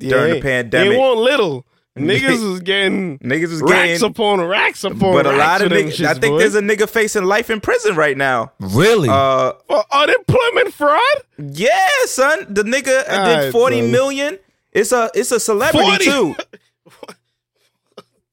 during 0.00 0.30
the 0.30 0.36
Yeah. 0.36 0.42
pandemic. 0.42 0.90
They 0.92 0.96
want 0.98 1.18
little. 1.20 1.66
Niggas 1.98 2.50
was 2.52 2.60
getting 2.60 3.18
Niggas 3.18 3.50
was 3.50 3.62
racks 3.62 3.88
getting, 4.00 4.06
upon 4.10 4.40
racks 4.42 4.84
upon 4.84 5.12
but 5.12 5.26
a 5.26 5.32
lot 5.32 5.60
of 5.60 5.70
niggas. 5.72 6.02
I 6.04 6.12
think 6.14 6.32
boy. 6.34 6.38
there's 6.38 6.54
a 6.54 6.60
nigga 6.62 6.88
facing 6.88 7.24
life 7.24 7.50
in 7.50 7.60
prison 7.60 7.94
right 7.96 8.16
now. 8.16 8.52
Really? 8.60 9.08
Uh, 9.08 9.52
For 9.66 9.84
unemployment 9.92 10.72
fraud. 10.72 11.00
yeah, 11.36 11.88
son, 12.04 12.46
the 12.48 12.62
nigga 12.62 13.06
Alright, 13.08 13.40
did 13.42 13.52
forty 13.52 13.80
son. 13.80 13.90
million. 13.90 14.38
It's 14.72 14.92
a 14.92 15.10
it's 15.14 15.32
a 15.32 15.40
celebrity 15.40 15.88
40. 15.90 16.04
too. 16.04 16.36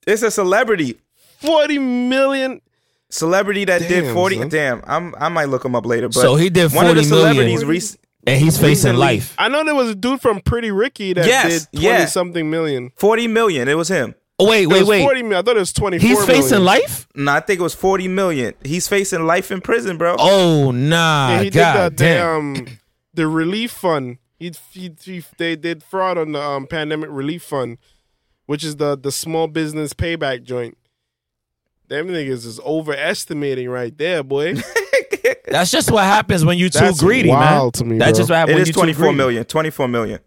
It's 0.06 0.21
a 0.23 0.32
celebrity. 0.32 0.97
Forty 1.39 1.77
million. 1.80 2.62
Celebrity 3.10 3.65
that 3.65 3.82
did 3.82 4.13
forty. 4.13 4.38
son. 4.38 4.49
Damn, 4.49 4.82
I'm 4.86 5.13
I 5.19 5.30
might 5.30 5.45
look 5.49 5.65
him 5.65 5.75
up 5.75 5.86
later. 5.86 6.08
But 6.08 6.15
So 6.21 6.36
he 6.36 6.49
did 6.49 6.73
one 6.73 6.88
of 6.88 6.95
the 6.95 7.03
40 7.03 7.10
million. 7.10 7.58
celebrities. 7.60 7.65
Rec- 7.93 7.99
and 8.28 8.40
he's 8.42 8.58
facing 8.58 8.92
recently- 8.92 9.00
life. 9.00 9.36
I 9.38 9.48
know 9.50 9.63
there 9.63 9.74
was 9.76 9.90
a 9.90 9.96
dude 9.96 10.22
from 10.22 10.42
Pretty 10.42 10.70
Ricky 10.72 11.13
that 11.13 11.26
Yes, 11.26 11.66
did 11.68 11.80
twenty 11.80 11.88
yeah. 11.88 12.06
something 12.06 12.50
million. 12.50 12.92
forty 12.98 13.28
million. 13.28 13.68
It 13.68 13.76
was 13.78 13.88
him. 13.88 14.13
Oh, 14.40 14.48
wait, 14.48 14.63
It 14.63 14.68
wait, 14.68 14.80
was 14.82 14.88
wait. 14.90 15.02
Forty 15.02 15.24
million. 15.24 15.40
I 15.40 15.42
thought 15.42 15.56
it 15.58 15.62
was 15.62 15.74
twenty 15.74 15.98
four. 15.98 16.08
He's 16.10 16.26
facing 16.26 16.60
life? 16.63 17.08
No, 17.16 17.32
I 17.32 17.40
think 17.40 17.60
it 17.60 17.63
was 17.63 17.74
forty 17.74 18.08
million. 18.08 18.54
He's 18.63 18.88
facing 18.88 19.26
life 19.26 19.50
in 19.52 19.62
prison, 19.62 19.98
bro. 19.98 20.16
Oh, 20.20 20.70
nah. 20.72 21.30
Yeah, 21.30 21.42
he 21.44 21.50
God 21.50 21.96
did 21.96 21.98
the, 21.98 22.04
the 22.04 22.13
damn. 22.18 22.36
um 22.36 22.68
the 23.16 23.28
relief 23.28 23.72
fund. 23.72 24.18
He, 24.40 24.54
he, 24.72 24.92
he 25.04 25.24
they 25.40 25.56
did 25.56 25.82
fraud 25.82 26.20
on 26.20 26.34
the 26.34 26.40
um, 26.42 26.68
pandemic 26.68 27.10
relief 27.12 27.42
fund, 27.42 27.80
which 28.46 28.63
is 28.63 28.76
the 28.76 28.96
the 28.96 29.12
small 29.12 29.48
business 29.48 29.94
payback 29.94 30.44
joint. 30.44 30.78
Them 31.88 32.10
niggas 32.10 32.46
is 32.46 32.60
overestimating 32.60 33.70
right 33.70 33.98
there, 33.98 34.22
boy. 34.22 34.56
That's 35.50 35.72
just 35.72 35.92
what 35.92 36.04
happens 36.04 36.44
when 36.46 36.58
you're 36.58 36.70
too 36.70 36.80
That's 36.80 37.00
greedy, 37.00 37.30
wild 37.30 37.66
man. 37.66 37.72
to 37.74 37.86
me, 37.86 37.98
That's 37.98 38.12
bro. 38.12 38.20
just 38.20 38.30
what 38.30 38.36
happens 38.38 38.52
it 38.52 38.56
when 38.56 38.62
is 38.64 38.68
you 38.68 38.74
too 38.74 38.80
twenty 38.80 38.94
four 38.94 39.04
greedy. 39.06 39.18
million. 39.18 39.46
Twenty 39.46 39.70
four 39.70 39.88
million. 39.88 40.20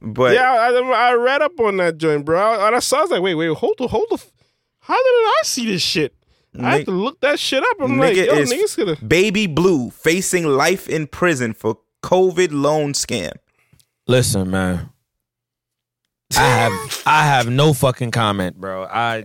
But 0.00 0.34
yeah, 0.34 0.50
I, 0.52 1.10
I 1.10 1.12
read 1.14 1.42
up 1.42 1.58
on 1.60 1.76
that 1.78 1.98
joint, 1.98 2.24
bro. 2.24 2.64
And 2.66 2.76
I 2.76 2.78
saw, 2.78 2.98
I 2.98 3.02
was 3.02 3.10
like, 3.10 3.22
wait, 3.22 3.34
wait, 3.34 3.56
hold 3.56 3.74
the, 3.78 3.88
hold 3.88 4.06
the. 4.10 4.22
How 4.80 4.94
did 4.94 5.02
I 5.02 5.40
see 5.44 5.66
this 5.66 5.82
shit? 5.82 6.14
I 6.58 6.70
had 6.70 6.80
Nigga- 6.82 6.84
to 6.86 6.90
look 6.92 7.20
that 7.20 7.38
shit 7.38 7.62
up. 7.62 7.76
I'm 7.80 7.98
like, 7.98 8.16
yo, 8.16 8.22
is 8.34 8.52
niggas 8.52 8.76
could 8.76 8.88
have. 8.88 9.06
Baby 9.08 9.46
Blue 9.46 9.90
facing 9.90 10.44
life 10.46 10.88
in 10.88 11.06
prison 11.06 11.52
for 11.54 11.78
COVID 12.02 12.48
loan 12.52 12.92
scam. 12.92 13.32
Listen, 14.06 14.50
man. 14.50 14.90
I 16.36 16.40
have 16.48 17.02
I 17.06 17.24
have 17.26 17.48
no 17.48 17.72
fucking 17.72 18.10
comment, 18.10 18.56
bro. 18.60 18.84
I 18.84 19.24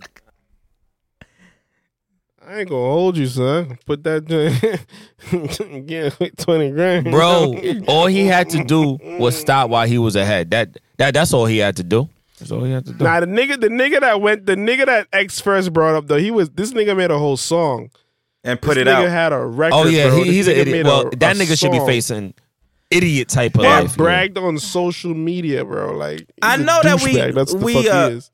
I 2.52 2.60
ain't 2.60 2.70
gonna 2.70 2.82
hold 2.92 3.16
you, 3.18 3.28
son. 3.28 3.78
Put 3.86 4.04
that 4.04 4.26
joint. 4.26 5.86
Get 5.88 6.38
twenty 6.38 6.72
grand, 6.72 7.06
bro, 7.06 7.56
all 7.88 8.08
he 8.08 8.26
had 8.26 8.50
to 8.50 8.64
do 8.66 8.98
was 9.20 9.38
stop 9.40 9.70
while 9.70 9.88
he 9.88 9.98
was 9.98 10.16
ahead. 10.18 10.52
That 10.52 10.78
that 10.98 11.14
that's 11.14 11.34
all 11.34 11.46
he 11.46 11.60
had 11.60 11.78
to 11.78 11.84
do. 11.84 12.10
That's 12.40 12.52
all 12.52 12.64
he 12.64 12.72
had 12.72 12.86
to 12.88 12.94
do. 12.94 13.04
Nah, 13.04 13.22
the 13.22 13.26
nigga, 13.28 13.60
the 13.62 13.68
nigga 13.70 14.02
that 14.02 14.20
went, 14.20 14.46
the 14.48 14.56
nigga 14.56 14.86
that 14.88 15.08
X 15.14 15.40
first 15.40 15.72
brought 15.72 15.96
up 15.96 16.08
though, 16.08 16.18
he 16.18 16.30
was 16.32 16.50
this 16.50 16.74
nigga 16.74 16.98
made 16.98 17.10
a 17.12 17.18
whole 17.18 17.38
song. 17.38 17.90
And 18.44 18.60
put 18.60 18.74
this 18.74 18.82
it 18.82 18.88
nigga 18.88 19.06
out. 19.06 19.10
had 19.12 19.34
a 19.34 19.40
record. 19.46 19.76
oh 19.76 19.86
yeah, 19.86 20.14
he, 20.14 20.24
he's 20.26 20.48
an 20.48 20.56
idiot. 20.58 20.86
Well, 20.86 21.08
a- 21.08 21.16
that 21.18 21.38
a 21.38 21.40
nigga 21.40 21.58
should 21.58 21.72
be 21.72 21.80
facing 21.80 22.34
idiot 22.90 23.30
type 23.30 23.56
of 23.56 23.64
And 23.64 23.88
life. 23.88 23.96
bragged 23.96 24.38
on 24.38 24.58
social 24.58 25.14
media, 25.14 25.64
bro. 25.64 25.96
Like 25.96 26.20
he's 26.20 26.28
I 26.42 26.56
a 26.56 26.58
know 26.58 26.82
that 26.84 27.02
we- 27.02 27.14
douchebag. 27.14 27.34
That's 27.36 27.54
what 27.54 27.64
we, 27.64 27.74
fuck 27.76 27.94
uh, 27.94 28.10
he 28.10 28.16
is. 28.16 28.32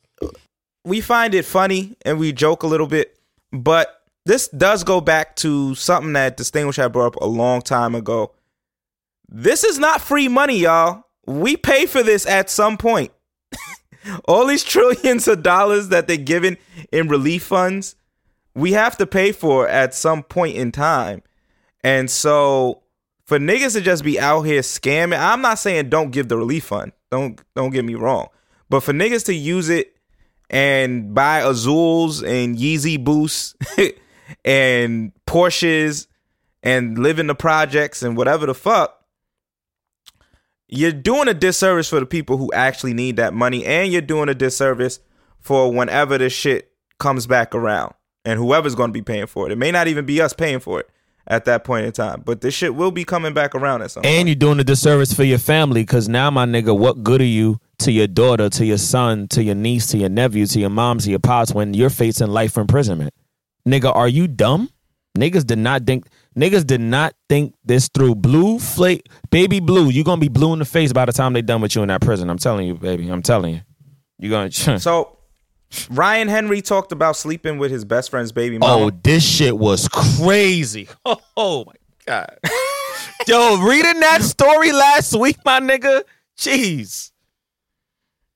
we 0.85 1.01
find 1.01 1.35
it 1.35 1.43
funny 1.45 1.95
and 2.03 2.17
we 2.17 2.31
joke 2.31 2.63
a 2.63 2.67
little 2.67 2.87
bit, 2.87 3.19
but 3.51 3.96
this 4.27 4.49
does 4.49 4.83
go 4.83 4.99
back 4.99 5.35
to 5.37 5.73
something 5.75 6.13
that 6.13 6.35
Distinguished 6.37 6.77
had 6.77 6.91
brought 6.91 7.15
up 7.15 7.21
a 7.21 7.25
long 7.25 7.61
time 7.61 7.95
ago. 7.95 8.33
This 9.29 9.63
is 9.63 9.79
not 9.79 10.01
free 10.01 10.27
money, 10.27 10.59
y'all. 10.59 11.03
We 11.25 11.55
pay 11.55 11.85
for 11.85 12.03
this 12.03 12.25
at 12.25 12.49
some 12.49 12.77
point. 12.77 13.11
All 14.27 14.45
these 14.45 14.63
trillions 14.63 15.27
of 15.27 15.43
dollars 15.43 15.89
that 15.89 16.07
they're 16.07 16.17
giving 16.17 16.57
in 16.91 17.07
relief 17.07 17.43
funds, 17.43 17.95
we 18.53 18.73
have 18.73 18.97
to 18.97 19.07
pay 19.07 19.31
for 19.31 19.67
at 19.67 19.93
some 19.93 20.23
point 20.23 20.57
in 20.57 20.71
time. 20.71 21.23
And 21.83 22.11
so 22.11 22.83
for 23.23 23.39
niggas 23.39 23.73
to 23.73 23.81
just 23.81 24.03
be 24.03 24.19
out 24.19 24.41
here 24.41 24.61
scamming, 24.61 25.19
I'm 25.19 25.41
not 25.41 25.59
saying 25.59 25.89
don't 25.89 26.11
give 26.11 26.27
the 26.27 26.37
relief 26.37 26.65
fund. 26.65 26.91
Don't 27.11 27.41
don't 27.55 27.71
get 27.71 27.85
me 27.85 27.95
wrong. 27.95 28.27
But 28.69 28.81
for 28.81 28.91
niggas 28.91 29.25
to 29.27 29.33
use 29.33 29.69
it 29.69 29.95
and 30.49 31.13
buy 31.13 31.41
Azules 31.41 32.27
and 32.27 32.57
Yeezy 32.57 33.01
Boosts 33.01 33.55
and 34.43 35.11
Porsches 35.25 36.07
and 36.63 36.97
live 36.97 37.19
in 37.19 37.27
the 37.27 37.35
projects 37.35 38.03
and 38.03 38.17
whatever 38.17 38.45
the 38.45 38.53
fuck, 38.53 39.03
you're 40.67 40.91
doing 40.91 41.27
a 41.27 41.33
disservice 41.33 41.89
for 41.89 41.99
the 41.99 42.05
people 42.05 42.37
who 42.37 42.51
actually 42.53 42.93
need 42.93 43.15
that 43.17 43.33
money 43.33 43.65
and 43.65 43.91
you're 43.91 44.01
doing 44.01 44.29
a 44.29 44.35
disservice 44.35 44.99
for 45.39 45.71
whenever 45.71 46.17
this 46.17 46.33
shit 46.33 46.71
comes 46.99 47.25
back 47.27 47.55
around 47.55 47.93
and 48.25 48.37
whoever's 48.39 48.75
going 48.75 48.89
to 48.89 48.93
be 48.93 49.01
paying 49.01 49.27
for 49.27 49.45
it. 49.47 49.51
It 49.53 49.57
may 49.57 49.71
not 49.71 49.87
even 49.87 50.05
be 50.05 50.21
us 50.21 50.33
paying 50.33 50.59
for 50.59 50.81
it 50.81 50.89
at 51.25 51.45
that 51.45 51.63
point 51.63 51.85
in 51.85 51.91
time, 51.91 52.21
but 52.25 52.41
this 52.41 52.53
shit 52.53 52.75
will 52.75 52.91
be 52.91 53.05
coming 53.05 53.33
back 53.33 53.55
around 53.55 53.81
at 53.81 53.91
some 53.91 54.03
And 54.03 54.17
point. 54.19 54.27
you're 54.27 54.35
doing 54.35 54.59
a 54.59 54.63
disservice 54.63 55.13
for 55.13 55.23
your 55.23 55.37
family 55.37 55.83
because 55.83 56.09
now, 56.09 56.29
my 56.31 56.45
nigga, 56.45 56.77
what 56.77 57.03
good 57.03 57.21
are 57.21 57.25
you 57.25 57.59
to 57.79 57.91
your 57.91 58.07
daughter, 58.07 58.49
to 58.49 58.65
your 58.65 58.77
son, 58.77 59.27
to 59.29 59.43
your 59.43 59.55
niece, 59.55 59.87
to 59.87 59.97
your 59.97 60.09
nephew, 60.09 60.45
to 60.47 60.59
your 60.59 60.69
mom, 60.69 60.99
to 60.99 61.09
your 61.09 61.19
pops 61.19 61.53
when 61.53 61.73
you're 61.73 61.89
facing 61.89 62.27
life 62.27 62.57
imprisonment? 62.57 63.13
Nigga, 63.67 63.93
are 63.93 64.07
you 64.07 64.29
dumb? 64.29 64.69
Niggas 65.17 65.45
did 65.45 65.57
not 65.57 65.85
think 65.85 66.07
niggas 66.37 66.65
did 66.65 66.79
not 66.79 67.13
think 67.27 67.53
this 67.65 67.89
through. 67.93 68.15
Blue 68.15 68.59
flake 68.59 69.07
baby 69.29 69.59
blue, 69.59 69.89
you 69.89 70.03
gonna 70.03 70.21
be 70.21 70.29
blue 70.29 70.53
in 70.53 70.59
the 70.59 70.65
face 70.65 70.93
by 70.93 71.05
the 71.05 71.11
time 71.11 71.33
they 71.33 71.41
done 71.41 71.59
with 71.59 71.75
you 71.75 71.81
in 71.81 71.89
that 71.89 72.01
prison. 72.01 72.29
I'm 72.29 72.37
telling 72.37 72.67
you, 72.67 72.75
baby. 72.75 73.09
I'm 73.09 73.21
telling 73.21 73.55
you. 73.55 73.61
You 74.19 74.29
gonna 74.29 74.51
So 74.79 75.17
Ryan 75.89 76.29
Henry 76.29 76.61
talked 76.61 76.93
about 76.93 77.17
sleeping 77.17 77.57
with 77.57 77.71
his 77.71 77.83
best 77.83 78.09
friend's 78.09 78.31
baby 78.31 78.57
Oh, 78.61 78.89
this 78.89 79.27
shit 79.27 79.57
was 79.57 79.89
crazy. 79.89 80.87
Oh, 81.05 81.19
oh 81.35 81.65
my 81.65 81.73
god. 82.05 82.37
Yo, 83.27 83.57
reading 83.67 83.99
that 83.99 84.21
story 84.21 84.71
last 84.71 85.13
week, 85.19 85.37
my 85.43 85.59
nigga. 85.59 86.03
Jeez. 86.37 87.11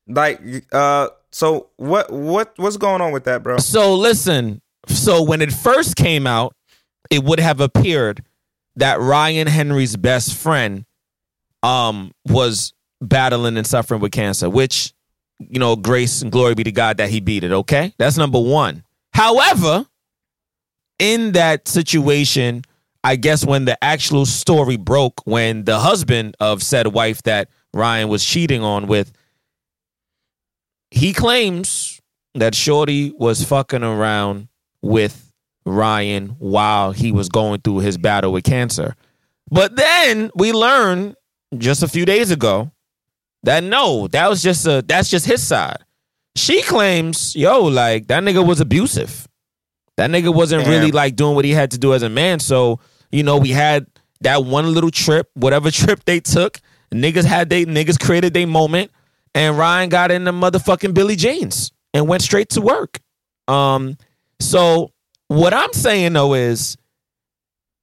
Like 0.08 0.42
uh 0.74 1.10
so 1.30 1.70
what 1.78 2.12
what 2.12 2.54
what's 2.58 2.78
going 2.78 3.02
on 3.02 3.12
with 3.14 3.24
that, 3.26 3.44
bro? 3.44 3.60
So 3.60 3.96
listen, 3.96 4.62
so 4.88 5.24
when 5.24 5.42
it 5.42 5.52
first 5.52 5.96
came 5.96 6.26
out, 6.26 6.56
it 7.10 7.24
would 7.24 7.40
have 7.40 7.60
appeared 7.60 8.24
that 8.76 9.00
Ryan 9.00 9.48
Henry's 9.48 9.96
best 9.96 10.36
friend 10.36 10.86
um 11.64 12.12
was 12.26 12.74
battling 13.02 13.58
and 13.58 13.68
suffering 13.68 14.02
with 14.02 14.12
cancer, 14.12 14.50
which 14.50 14.94
you 15.50 15.60
know, 15.60 15.76
grace 15.76 16.22
and 16.22 16.32
glory 16.32 16.56
be 16.56 16.64
to 16.64 16.72
God 16.72 16.98
that 16.98 17.10
he 17.10 17.20
beat 17.20 17.44
it, 17.44 17.52
okay? 17.52 17.94
That's 17.98 18.18
number 18.18 18.40
1. 18.40 18.84
However, 19.14 19.86
in 21.00 21.32
that 21.34 21.68
situation, 21.68 22.64
I 23.04 23.16
guess 23.16 23.46
when 23.46 23.66
the 23.66 23.82
actual 23.84 24.26
story 24.26 24.78
broke 24.78 25.22
when 25.26 25.66
the 25.66 25.80
husband 25.80 26.38
of 26.40 26.62
said 26.62 26.88
wife 26.88 27.24
that 27.24 27.50
Ryan 27.74 28.10
was 28.10 28.24
cheating 28.24 28.64
on 28.64 28.88
with 28.88 29.12
he 30.92 31.14
claims 31.14 32.00
that 32.36 32.54
Shorty 32.54 33.12
was 33.12 33.44
fucking 33.44 33.84
around 33.84 34.50
with 34.82 35.32
Ryan 35.66 36.30
while 36.40 36.92
he 36.92 37.12
was 37.12 37.30
going 37.30 37.62
through 37.62 37.80
his 37.80 37.98
battle 37.98 38.32
with 38.32 38.44
cancer. 38.44 38.96
But 39.50 39.76
then 39.76 40.32
we 40.36 40.54
learned 40.54 41.16
just 41.58 41.84
a 41.84 41.88
few 41.88 42.06
days 42.06 42.32
ago 42.32 42.72
that 43.44 43.64
no, 43.64 44.08
that 44.08 44.30
was 44.30 44.42
just 44.42 44.66
a 44.66 44.84
that's 44.86 45.10
just 45.10 45.26
his 45.26 45.46
side. 45.46 45.84
She 46.36 46.62
claims, 46.62 47.36
yo, 47.36 47.64
like 47.64 48.08
that 48.08 48.24
nigga 48.24 48.46
was 48.46 48.62
abusive. 48.62 49.28
That 49.98 50.10
nigga 50.10 50.34
wasn't 50.34 50.64
Damn. 50.64 50.72
really 50.72 50.92
like 50.92 51.16
doing 51.16 51.36
what 51.36 51.46
he 51.46 51.52
had 51.52 51.72
to 51.72 51.78
do 51.78 51.94
as 51.94 52.02
a 52.02 52.10
man. 52.10 52.40
So, 52.40 52.80
you 53.12 53.24
know, 53.24 53.38
we 53.38 53.50
had 53.50 53.86
that 54.22 54.46
one 54.46 54.74
little 54.74 54.92
trip, 54.92 55.30
whatever 55.34 55.70
trip 55.72 56.06
they 56.06 56.22
took, 56.22 56.60
Niggas 56.94 57.24
had 57.24 57.50
they 57.50 57.66
niggas 57.66 58.00
created 58.00 58.34
their 58.34 58.48
moment, 58.48 58.92
and 59.34 59.58
Ryan 59.58 59.90
got 59.90 60.12
in 60.12 60.26
the 60.26 60.32
motherfucking 60.32 60.94
Billy 60.94 61.16
Jeans 61.16 61.72
and 61.94 62.08
went 62.08 62.22
straight 62.22 62.50
to 62.50 62.62
work. 62.62 63.00
Um, 63.48 63.98
so 64.42 64.92
what 65.28 65.54
I'm 65.54 65.74
saying 65.74 66.14
though 66.14 66.34
is 66.34 66.78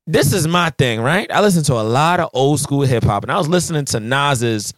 this 0.07 0.33
is 0.33 0.49
my 0.49 0.71
thing, 0.71 1.01
right? 1.01 1.31
I 1.31 1.41
listen 1.41 1.63
to 1.65 1.75
a 1.75 1.83
lot 1.83 2.21
of 2.21 2.31
old 2.33 2.61
school 2.61 2.83
hip 2.83 3.05
hop, 3.05 3.25
and 3.25 3.33
I 3.33 3.37
was 3.39 3.49
listening 3.49 3.85
to 3.87 4.01
Nas's 4.01 4.73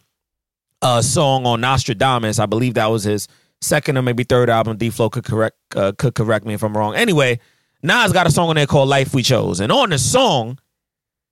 uh, 0.81 1.01
song 1.01 1.45
on 1.45 1.61
Nastradamus. 1.61 2.39
I 2.39 2.45
believe 2.45 2.73
that 2.73 2.87
was 2.87 3.03
his 3.03 3.27
second 3.61 3.97
or 3.97 4.01
maybe 4.01 4.23
third 4.23 4.49
album. 4.49 4.77
D 4.77 4.89
Flow 4.89 5.09
could 5.09 5.23
correct 5.23 5.55
uh, 5.75 5.93
could 5.97 6.15
correct 6.15 6.45
me 6.45 6.53
if 6.53 6.63
I'm 6.63 6.75
wrong. 6.75 6.95
Anyway, 6.95 7.39
Nas 7.81 8.11
got 8.11 8.27
a 8.27 8.31
song 8.31 8.49
on 8.49 8.55
there 8.55 8.67
called 8.67 8.89
"Life 8.89 9.13
We 9.13 9.23
Chose," 9.23 9.59
and 9.59 9.71
on 9.71 9.91
the 9.91 9.97
song, 9.97 10.59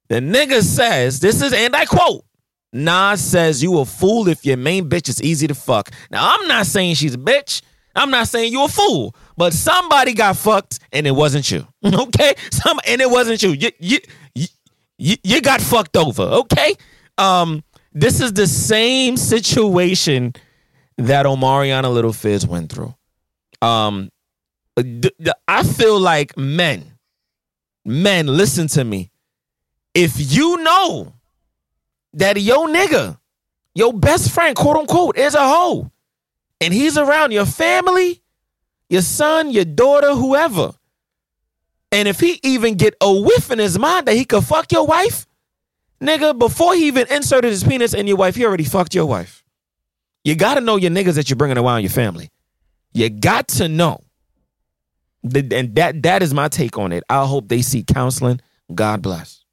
the 0.07 0.15
nigga 0.15 0.61
says, 0.61 1.19
"This 1.19 1.41
is," 1.41 1.53
and 1.53 1.75
I 1.75 1.85
quote. 1.85 2.25
Nas 2.71 3.19
says, 3.19 3.63
You 3.63 3.79
a 3.79 3.85
fool 3.85 4.27
if 4.27 4.45
your 4.45 4.57
main 4.57 4.89
bitch 4.89 5.09
is 5.09 5.21
easy 5.23 5.47
to 5.47 5.55
fuck. 5.55 5.89
Now, 6.11 6.35
I'm 6.35 6.47
not 6.47 6.67
saying 6.67 6.95
she's 6.95 7.15
a 7.15 7.17
bitch. 7.17 7.63
I'm 7.95 8.11
not 8.11 8.27
saying 8.27 8.51
you 8.51 8.63
a 8.63 8.67
fool, 8.67 9.15
but 9.39 9.53
somebody 9.53 10.13
got 10.13 10.35
fucked 10.35 10.79
and 10.91 11.07
it 11.07 11.11
wasn't 11.11 11.49
you. 11.49 11.65
Okay? 11.85 12.33
Some 12.51 12.77
and 12.85 12.99
it 12.99 13.09
wasn't 13.09 13.41
you. 13.41 13.51
You 13.51 13.71
you 13.79 13.99
you, 14.97 15.15
you 15.23 15.41
got 15.41 15.61
fucked 15.61 15.95
over, 15.95 16.23
okay? 16.23 16.75
Um 17.17 17.63
this 17.93 18.19
is 18.19 18.33
the 18.33 18.47
same 18.47 19.15
situation 19.15 20.33
that 20.97 21.25
Omarion 21.25 21.89
Little 21.93 22.11
Fizz 22.11 22.45
went 22.45 22.69
through. 22.69 22.93
Um 23.61 24.09
th- 24.77 25.01
th- 25.01 25.41
I 25.47 25.63
feel 25.63 25.97
like 25.97 26.37
men 26.37 26.97
men 27.85 28.27
listen 28.27 28.67
to 28.67 28.83
me. 28.83 29.09
If 29.93 30.13
you 30.17 30.57
know 30.57 31.13
that 32.13 32.35
yo 32.41 32.67
nigga, 32.67 33.17
your 33.73 33.93
best 33.93 34.31
friend, 34.31 34.53
quote 34.53 34.75
unquote, 34.75 35.17
is 35.17 35.33
a 35.33 35.47
hoe, 35.47 35.89
and 36.59 36.73
he's 36.73 36.97
around 36.97 37.31
your 37.31 37.45
family, 37.45 38.21
your 38.89 39.01
son, 39.01 39.51
your 39.51 39.65
daughter, 39.65 40.13
whoever, 40.15 40.73
and 41.91 42.07
if 42.07 42.19
he 42.19 42.39
even 42.43 42.75
get 42.75 42.95
a 43.01 43.11
whiff 43.11 43.51
in 43.51 43.59
his 43.59 43.79
mind 43.79 44.07
that 44.07 44.15
he 44.15 44.25
could 44.25 44.43
fuck 44.43 44.71
your 44.71 44.85
wife, 44.85 45.25
nigga, 46.01 46.37
before 46.37 46.75
he 46.75 46.87
even 46.87 47.07
inserted 47.11 47.51
his 47.51 47.63
penis 47.63 47.93
in 47.93 48.07
your 48.07 48.17
wife, 48.17 48.35
he 48.35 48.45
already 48.45 48.63
fucked 48.63 48.93
your 48.93 49.05
wife. 49.05 49.43
You 50.23 50.35
gotta 50.35 50.61
know 50.61 50.75
your 50.75 50.91
niggas 50.91 51.15
that 51.15 51.29
you're 51.29 51.37
bringing 51.37 51.57
around 51.57 51.81
your 51.81 51.89
family. 51.89 52.29
You 52.93 53.09
got 53.09 53.47
to 53.49 53.67
know. 53.67 54.03
And 55.23 55.75
that 55.75 56.03
that 56.03 56.23
is 56.23 56.33
my 56.33 56.47
take 56.47 56.77
on 56.77 56.91
it. 56.91 57.03
I 57.09 57.25
hope 57.25 57.49
they 57.49 57.61
see 57.61 57.83
counseling. 57.83 58.39
God 58.73 59.01
bless. 59.01 59.43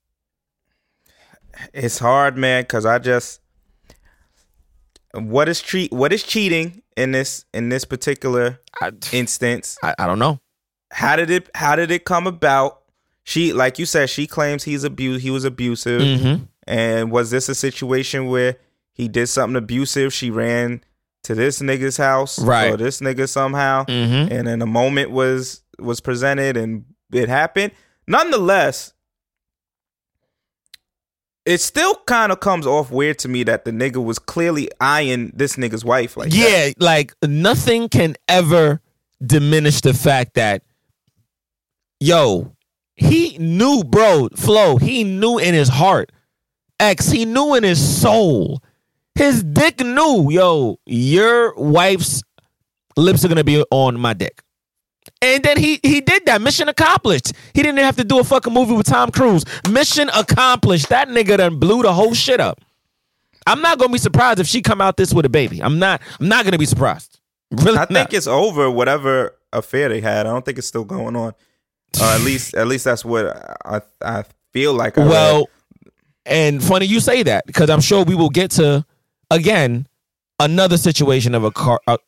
It's 1.72 1.98
hard, 1.98 2.36
man, 2.36 2.62
because 2.62 2.86
I 2.86 2.98
just 2.98 3.40
what 5.12 5.48
is 5.48 5.60
treat 5.60 5.92
what 5.92 6.12
is 6.12 6.22
cheating 6.22 6.82
in 6.96 7.12
this 7.12 7.44
in 7.52 7.68
this 7.68 7.84
particular 7.84 8.60
I, 8.80 8.92
instance? 9.12 9.76
I, 9.82 9.94
I 9.98 10.06
don't 10.06 10.18
know. 10.18 10.40
How 10.92 11.16
did 11.16 11.30
it 11.30 11.48
how 11.54 11.76
did 11.76 11.90
it 11.90 12.04
come 12.04 12.26
about? 12.26 12.82
She 13.24 13.52
like 13.52 13.78
you 13.78 13.86
said, 13.86 14.08
she 14.10 14.26
claims 14.26 14.64
he's 14.64 14.84
abu 14.84 15.18
he 15.18 15.30
was 15.30 15.44
abusive. 15.44 16.00
Mm-hmm. 16.00 16.44
And 16.66 17.10
was 17.12 17.30
this 17.30 17.48
a 17.48 17.54
situation 17.54 18.26
where 18.26 18.56
he 18.92 19.08
did 19.08 19.26
something 19.28 19.56
abusive? 19.56 20.12
She 20.12 20.30
ran 20.30 20.82
to 21.24 21.34
this 21.34 21.60
nigga's 21.60 21.96
house, 21.96 22.38
Right. 22.38 22.72
Or 22.72 22.76
this 22.76 23.00
nigga 23.00 23.28
somehow, 23.28 23.84
Mm-hmm. 23.84 24.32
and 24.32 24.46
then 24.46 24.62
a 24.62 24.66
moment 24.66 25.10
was 25.10 25.62
was 25.78 26.00
presented 26.00 26.56
and 26.56 26.84
it 27.12 27.28
happened. 27.28 27.72
Nonetheless, 28.06 28.92
it 31.46 31.60
still 31.60 31.94
kind 32.06 32.32
of 32.32 32.40
comes 32.40 32.66
off 32.66 32.90
weird 32.90 33.18
to 33.20 33.28
me 33.28 33.44
that 33.44 33.64
the 33.64 33.70
nigga 33.70 34.04
was 34.04 34.18
clearly 34.18 34.68
eyeing 34.80 35.30
this 35.34 35.54
nigga's 35.56 35.84
wife 35.84 36.16
like 36.16 36.30
that. 36.30 36.36
yeah, 36.36 36.72
like 36.78 37.14
nothing 37.22 37.88
can 37.88 38.16
ever 38.28 38.80
diminish 39.24 39.80
the 39.80 39.94
fact 39.94 40.34
that, 40.34 40.62
yo, 42.00 42.52
he 42.96 43.38
knew, 43.38 43.84
bro, 43.84 44.28
Flo, 44.36 44.76
he 44.76 45.04
knew 45.04 45.38
in 45.38 45.54
his 45.54 45.68
heart, 45.68 46.10
X, 46.80 47.08
he 47.08 47.24
knew 47.24 47.54
in 47.54 47.62
his 47.62 48.00
soul, 48.00 48.60
his 49.14 49.42
dick 49.44 49.80
knew, 49.80 50.30
yo, 50.30 50.78
your 50.84 51.54
wife's 51.54 52.22
lips 52.96 53.24
are 53.24 53.28
gonna 53.28 53.44
be 53.44 53.64
on 53.70 53.98
my 53.98 54.12
dick. 54.14 54.42
And 55.34 55.42
then 55.42 55.56
he 55.56 55.80
he 55.82 56.00
did 56.00 56.26
that. 56.26 56.40
Mission 56.40 56.68
accomplished. 56.68 57.32
He 57.54 57.62
didn't 57.62 57.78
have 57.78 57.96
to 57.96 58.04
do 58.04 58.20
a 58.20 58.24
fucking 58.24 58.52
movie 58.52 58.74
with 58.74 58.86
Tom 58.86 59.10
Cruise. 59.10 59.44
Mission 59.68 60.08
accomplished. 60.14 60.88
That 60.88 61.08
nigga 61.08 61.38
done 61.38 61.58
blew 61.58 61.82
the 61.82 61.92
whole 61.92 62.14
shit 62.14 62.40
up. 62.40 62.60
I'm 63.46 63.60
not 63.60 63.78
gonna 63.78 63.92
be 63.92 63.98
surprised 63.98 64.40
if 64.40 64.46
she 64.46 64.62
come 64.62 64.80
out 64.80 64.96
this 64.96 65.12
with 65.12 65.24
a 65.24 65.28
baby. 65.28 65.60
I'm 65.62 65.78
not. 65.78 66.00
I'm 66.20 66.28
not 66.28 66.44
gonna 66.44 66.58
be 66.58 66.66
surprised. 66.66 67.18
Really, 67.50 67.78
I 67.78 67.86
think 67.86 67.90
not. 67.92 68.14
it's 68.14 68.26
over 68.26 68.70
whatever 68.70 69.36
affair 69.52 69.88
they 69.88 70.00
had. 70.00 70.26
I 70.26 70.30
don't 70.32 70.44
think 70.44 70.58
it's 70.58 70.66
still 70.66 70.84
going 70.84 71.14
on. 71.16 71.32
Or 72.00 72.04
at 72.04 72.20
least 72.20 72.54
at 72.54 72.66
least 72.66 72.84
that's 72.84 73.04
what 73.04 73.26
I 73.64 73.80
I 74.02 74.24
feel 74.52 74.74
like 74.74 74.98
I 74.98 75.02
read. 75.02 75.10
well. 75.10 75.48
And 76.24 76.62
funny 76.62 76.86
you 76.86 76.98
say 76.98 77.22
that 77.22 77.46
because 77.46 77.70
I'm 77.70 77.80
sure 77.80 78.04
we 78.04 78.16
will 78.16 78.30
get 78.30 78.50
to 78.52 78.84
again 79.30 79.86
another 80.40 80.76
situation 80.76 81.34
of 81.36 81.44
a 81.44 81.52
car 81.52 81.80
a, 81.86 81.98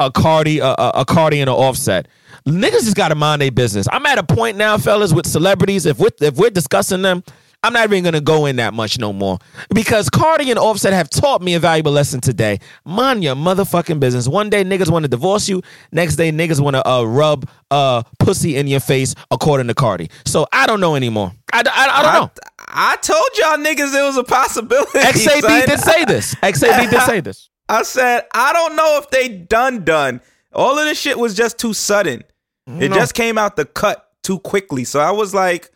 a 0.00 0.10
Cardi 0.10 0.58
a, 0.58 0.66
a, 0.66 0.92
a 0.96 1.04
Cardi 1.04 1.40
and 1.40 1.50
an 1.50 1.56
Offset. 1.56 2.08
Niggas 2.46 2.84
just 2.84 2.96
got 2.96 3.08
to 3.08 3.14
mind 3.14 3.42
their 3.42 3.50
business. 3.50 3.86
I'm 3.90 4.06
at 4.06 4.18
a 4.18 4.22
point 4.22 4.56
now, 4.56 4.78
fellas, 4.78 5.12
with 5.12 5.26
celebrities. 5.26 5.86
If 5.86 5.98
we're 5.98 6.10
if 6.20 6.36
we're 6.36 6.50
discussing 6.50 7.02
them, 7.02 7.22
I'm 7.64 7.72
not 7.72 7.84
even 7.84 8.04
gonna 8.04 8.20
go 8.20 8.46
in 8.46 8.56
that 8.56 8.72
much 8.72 8.98
no 8.98 9.12
more 9.12 9.38
because 9.74 10.08
Cardi 10.08 10.50
and 10.50 10.58
Offset 10.58 10.92
have 10.92 11.10
taught 11.10 11.42
me 11.42 11.54
a 11.54 11.60
valuable 11.60 11.90
lesson 11.90 12.20
today. 12.20 12.60
Mind 12.84 13.24
your 13.24 13.34
motherfucking 13.34 13.98
business. 13.98 14.28
One 14.28 14.48
day 14.48 14.62
niggas 14.62 14.90
want 14.90 15.02
to 15.02 15.08
divorce 15.08 15.48
you. 15.48 15.62
Next 15.90 16.16
day 16.16 16.30
niggas 16.30 16.60
want 16.60 16.76
to 16.76 16.88
uh, 16.88 17.02
rub 17.02 17.48
uh 17.72 18.04
pussy 18.20 18.56
in 18.56 18.68
your 18.68 18.80
face, 18.80 19.14
according 19.32 19.66
to 19.66 19.74
Cardi. 19.74 20.08
So 20.24 20.46
I 20.52 20.68
don't 20.68 20.80
know 20.80 20.94
anymore. 20.94 21.32
I, 21.52 21.62
I, 21.66 21.88
I 21.88 22.02
don't 22.02 22.12
know. 22.12 22.30
I, 22.68 22.92
I 22.92 22.96
told 22.96 23.26
y'all 23.34 23.56
niggas 23.56 23.98
it 23.98 24.02
was 24.04 24.16
a 24.16 24.24
possibility. 24.24 24.98
XAB 24.98 25.40
son. 25.40 25.66
did 25.66 25.80
say 25.80 26.04
this. 26.04 26.34
XAB 26.36 26.90
did 26.90 27.02
say 27.02 27.20
this. 27.20 27.50
I 27.68 27.82
said 27.82 28.24
I 28.32 28.52
don't 28.52 28.76
know 28.76 28.98
if 29.02 29.10
they 29.10 29.28
done 29.28 29.84
done. 29.84 30.20
All 30.52 30.78
of 30.78 30.84
this 30.84 30.98
shit 30.98 31.18
was 31.18 31.34
just 31.34 31.58
too 31.58 31.72
sudden. 31.74 32.24
Mm-hmm. 32.68 32.82
It 32.82 32.88
No. 32.90 32.96
just 32.96 33.14
came 33.14 33.36
out 33.38 33.56
the 33.56 33.64
cut 33.64 34.10
too 34.22 34.38
quickly. 34.38 34.84
So 34.84 35.00
I 35.00 35.10
was 35.10 35.34
like, 35.34 35.70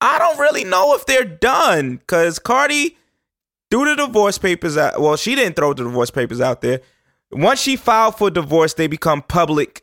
I 0.00 0.18
don't 0.18 0.38
really 0.38 0.64
know 0.64 0.94
if 0.94 1.06
they're 1.06 1.24
done 1.24 1.96
because 1.96 2.38
Cardi 2.38 2.96
threw 3.70 3.84
the 3.84 3.96
divorce 4.06 4.38
papers 4.38 4.76
out. 4.76 5.00
Well, 5.00 5.16
she 5.16 5.34
didn't 5.34 5.56
throw 5.56 5.72
the 5.74 5.84
divorce 5.84 6.10
papers 6.10 6.40
out 6.40 6.60
there. 6.60 6.80
Once 7.32 7.60
she 7.60 7.76
filed 7.76 8.16
for 8.16 8.30
divorce, 8.30 8.74
they 8.74 8.86
become 8.86 9.22
public 9.22 9.82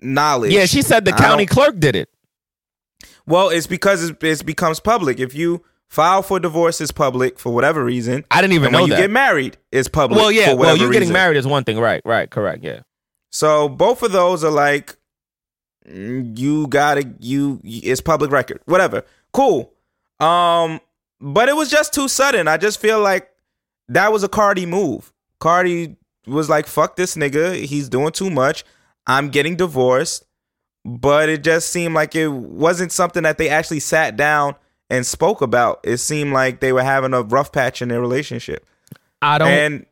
knowledge. 0.00 0.52
Yeah, 0.52 0.66
she 0.66 0.82
said 0.82 1.04
the 1.04 1.12
county 1.12 1.46
clerk 1.46 1.78
did 1.78 1.94
it. 1.96 2.08
Well, 3.26 3.50
it's 3.50 3.66
because 3.66 4.02
it's, 4.10 4.40
it 4.40 4.44
becomes 4.46 4.80
public. 4.80 5.20
If 5.20 5.34
you 5.34 5.62
file 5.88 6.22
for 6.22 6.38
divorce, 6.38 6.80
is 6.80 6.92
public 6.92 7.38
for 7.38 7.52
whatever 7.52 7.84
reason. 7.84 8.24
I 8.30 8.40
didn't 8.40 8.54
even 8.54 8.66
and 8.66 8.72
know 8.72 8.82
when 8.82 8.90
you 8.90 8.96
get 8.96 9.10
married, 9.10 9.56
it's 9.72 9.88
public. 9.88 10.18
well, 10.18 10.30
yeah. 10.30 10.52
Well, 10.52 10.76
you 10.76 10.86
getting 10.86 11.00
reason. 11.00 11.12
married 11.12 11.36
is 11.36 11.46
one 11.46 11.64
thing, 11.64 11.78
right? 11.78 12.02
Right. 12.04 12.28
Correct. 12.30 12.62
Yeah. 12.62 12.80
So 13.30 13.68
both 13.68 14.02
of 14.02 14.12
those 14.12 14.44
are 14.44 14.50
like, 14.50 14.96
mm, 15.88 16.38
you 16.38 16.66
gotta 16.66 17.10
you. 17.20 17.60
It's 17.64 18.00
public 18.00 18.30
record. 18.30 18.60
Whatever. 18.66 19.04
Cool. 19.32 19.72
Um, 20.20 20.80
but 21.20 21.48
it 21.48 21.56
was 21.56 21.70
just 21.70 21.92
too 21.92 22.08
sudden. 22.08 22.48
I 22.48 22.56
just 22.56 22.80
feel 22.80 23.00
like 23.00 23.30
that 23.88 24.12
was 24.12 24.22
a 24.22 24.28
Cardi 24.28 24.66
move. 24.66 25.12
Cardi 25.40 25.96
was 26.26 26.48
like, 26.48 26.66
"Fuck 26.66 26.96
this 26.96 27.16
nigga. 27.16 27.54
He's 27.64 27.88
doing 27.88 28.12
too 28.12 28.30
much. 28.30 28.64
I'm 29.06 29.28
getting 29.28 29.56
divorced." 29.56 30.24
But 30.84 31.28
it 31.28 31.42
just 31.42 31.70
seemed 31.70 31.94
like 31.94 32.14
it 32.14 32.28
wasn't 32.28 32.92
something 32.92 33.24
that 33.24 33.36
they 33.36 33.48
actually 33.48 33.80
sat 33.80 34.16
down 34.16 34.54
and 34.90 35.06
spoke 35.06 35.40
about. 35.42 35.80
It 35.84 35.98
seemed 35.98 36.32
like 36.32 36.60
they 36.60 36.72
were 36.72 36.82
having 36.82 37.14
a 37.14 37.22
rough 37.22 37.52
patch 37.52 37.82
in 37.82 37.88
their 37.88 38.00
relationship. 38.00 38.66
I 39.20 39.38
don't. 39.38 39.48
And 39.48 39.86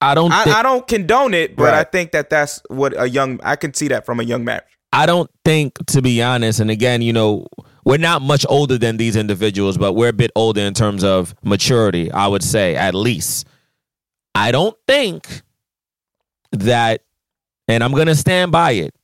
I 0.00 0.14
don't. 0.14 0.32
I, 0.32 0.60
I 0.60 0.62
don't 0.62 0.86
condone 0.86 1.34
it, 1.34 1.56
but 1.56 1.74
I 1.74 1.84
think 1.84 2.12
that 2.12 2.30
that's 2.30 2.62
what 2.68 2.98
a 2.98 3.08
young. 3.08 3.40
I 3.42 3.56
can 3.56 3.74
see 3.74 3.88
that 3.88 4.06
from 4.06 4.20
a 4.20 4.22
young 4.22 4.44
marriage. 4.44 4.64
I 4.92 5.06
don't 5.06 5.30
think, 5.44 5.78
to 5.86 6.02
be 6.02 6.20
honest, 6.20 6.58
and 6.58 6.70
again, 6.70 7.00
you 7.00 7.12
know, 7.12 7.46
we're 7.84 7.98
not 7.98 8.22
much 8.22 8.44
older 8.48 8.76
than 8.76 8.96
these 8.96 9.14
individuals, 9.14 9.78
but 9.78 9.92
we're 9.92 10.08
a 10.08 10.12
bit 10.12 10.32
older 10.34 10.60
in 10.62 10.74
terms 10.74 11.04
of 11.04 11.34
maturity, 11.44 12.10
I 12.10 12.26
would 12.26 12.42
say, 12.42 12.74
at 12.74 12.94
least. 12.94 13.46
I 14.34 14.50
don't 14.50 14.76
think 14.88 15.42
that, 16.52 17.02
and 17.68 17.84
I'm 17.84 17.92
going 17.92 18.08
to 18.08 18.16
stand 18.16 18.50
by 18.50 18.72
it. 18.72 18.94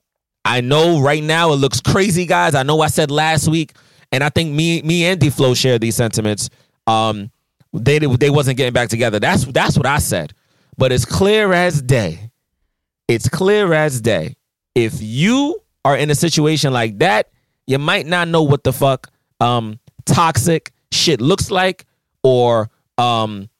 I 0.44 0.60
know 0.60 1.00
right 1.00 1.22
now 1.22 1.52
it 1.52 1.56
looks 1.56 1.80
crazy, 1.80 2.26
guys. 2.26 2.54
I 2.54 2.64
know 2.64 2.80
I 2.80 2.88
said 2.88 3.10
last 3.10 3.48
week, 3.48 3.72
and 4.16 4.24
I 4.24 4.30
think 4.30 4.50
me, 4.50 4.80
me 4.80 5.04
and 5.04 5.20
D 5.20 5.30
share 5.54 5.78
these 5.78 5.94
sentiments. 5.94 6.48
Um, 6.86 7.30
they 7.74 7.98
they 7.98 8.30
wasn't 8.30 8.56
getting 8.56 8.72
back 8.72 8.88
together. 8.88 9.20
That's 9.20 9.44
that's 9.44 9.76
what 9.76 9.84
I 9.84 9.98
said. 9.98 10.32
But 10.78 10.90
it's 10.90 11.04
clear 11.04 11.52
as 11.52 11.82
day. 11.82 12.30
It's 13.08 13.28
clear 13.28 13.74
as 13.74 14.00
day. 14.00 14.36
If 14.74 15.02
you 15.02 15.60
are 15.84 15.98
in 15.98 16.10
a 16.10 16.14
situation 16.14 16.72
like 16.72 16.98
that, 17.00 17.28
you 17.66 17.78
might 17.78 18.06
not 18.06 18.28
know 18.28 18.42
what 18.42 18.64
the 18.64 18.72
fuck 18.72 19.10
um 19.40 19.78
toxic 20.06 20.72
shit 20.90 21.20
looks 21.20 21.50
like 21.50 21.84
or 22.22 22.70
um 22.96 23.50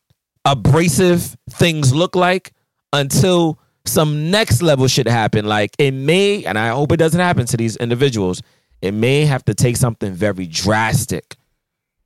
abrasive 0.47 1.37
things 1.51 1.95
look 1.95 2.17
like 2.17 2.55
until 2.95 3.59
some 3.85 4.31
next 4.31 4.63
level 4.63 4.89
shit 4.89 5.07
happen. 5.07 5.45
Like 5.45 5.77
it 5.79 5.93
may, 5.93 6.45
and 6.45 6.59
I 6.59 6.69
hope 6.69 6.93
it 6.93 6.97
doesn't 6.97 7.21
happen 7.21 7.45
to 7.45 7.59
these 7.59 7.77
individuals. 7.77 8.41
It 8.83 8.93
may 8.93 9.25
have 9.25 9.45
to 9.47 9.55
take 9.55 9.77
something 9.77 10.13
very 10.13 10.47
drastic 10.47 11.37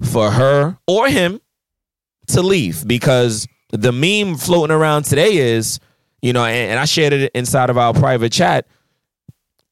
for 0.03 0.31
her 0.31 0.79
or 0.87 1.09
him 1.09 1.41
to 2.29 2.43
leave 2.43 2.87
because 2.87 3.47
the 3.73 3.93
meme 3.93 4.37
floating 4.37 4.75
around 4.75 5.05
today 5.05 5.37
is, 5.37 5.81
you 6.23 6.33
know, 6.33 6.45
and, 6.45 6.73
and 6.73 6.79
I 6.79 6.85
shared 6.85 7.13
it 7.13 7.33
inside 7.35 7.71
of 7.71 7.79
our 7.79 7.93
private 7.93 8.33
chat. 8.33 8.67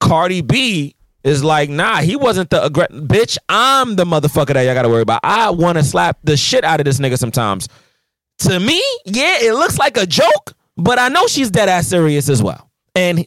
Cardi 0.00 0.42
B 0.42 0.94
is 1.24 1.42
like, 1.42 1.68
nah, 1.68 1.96
he 1.96 2.16
wasn't 2.16 2.50
the 2.50 2.68
aggr- 2.68 3.06
bitch. 3.06 3.38
I'm 3.48 3.96
the 3.96 4.04
motherfucker 4.04 4.54
that 4.54 4.62
y'all 4.62 4.74
gotta 4.74 4.88
worry 4.88 5.02
about. 5.02 5.20
I 5.22 5.50
want 5.50 5.78
to 5.78 5.84
slap 5.84 6.18
the 6.24 6.36
shit 6.36 6.64
out 6.64 6.80
of 6.80 6.84
this 6.84 6.98
nigga 6.98 7.18
sometimes. 7.18 7.68
To 8.40 8.60
me, 8.60 8.82
yeah, 9.04 9.38
it 9.40 9.54
looks 9.54 9.78
like 9.78 9.96
a 9.96 10.06
joke, 10.06 10.54
but 10.76 10.98
I 10.98 11.08
know 11.08 11.26
she's 11.26 11.50
dead 11.50 11.68
ass 11.68 11.88
serious 11.88 12.28
as 12.28 12.42
well. 12.42 12.70
And 12.94 13.26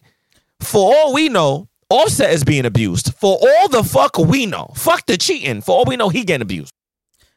for 0.61 0.95
all 0.95 1.13
we 1.13 1.27
know, 1.27 1.67
Offset 1.91 2.31
is 2.31 2.43
being 2.43 2.65
abused. 2.65 3.13
For 3.15 3.37
all 3.41 3.67
the 3.69 3.83
fuck 3.83 4.17
we 4.17 4.45
know, 4.45 4.71
fuck 4.75 5.05
the 5.05 5.17
cheating. 5.17 5.61
For 5.61 5.71
all 5.75 5.85
we 5.85 5.97
know, 5.97 6.09
he 6.09 6.23
getting 6.23 6.41
abused. 6.41 6.71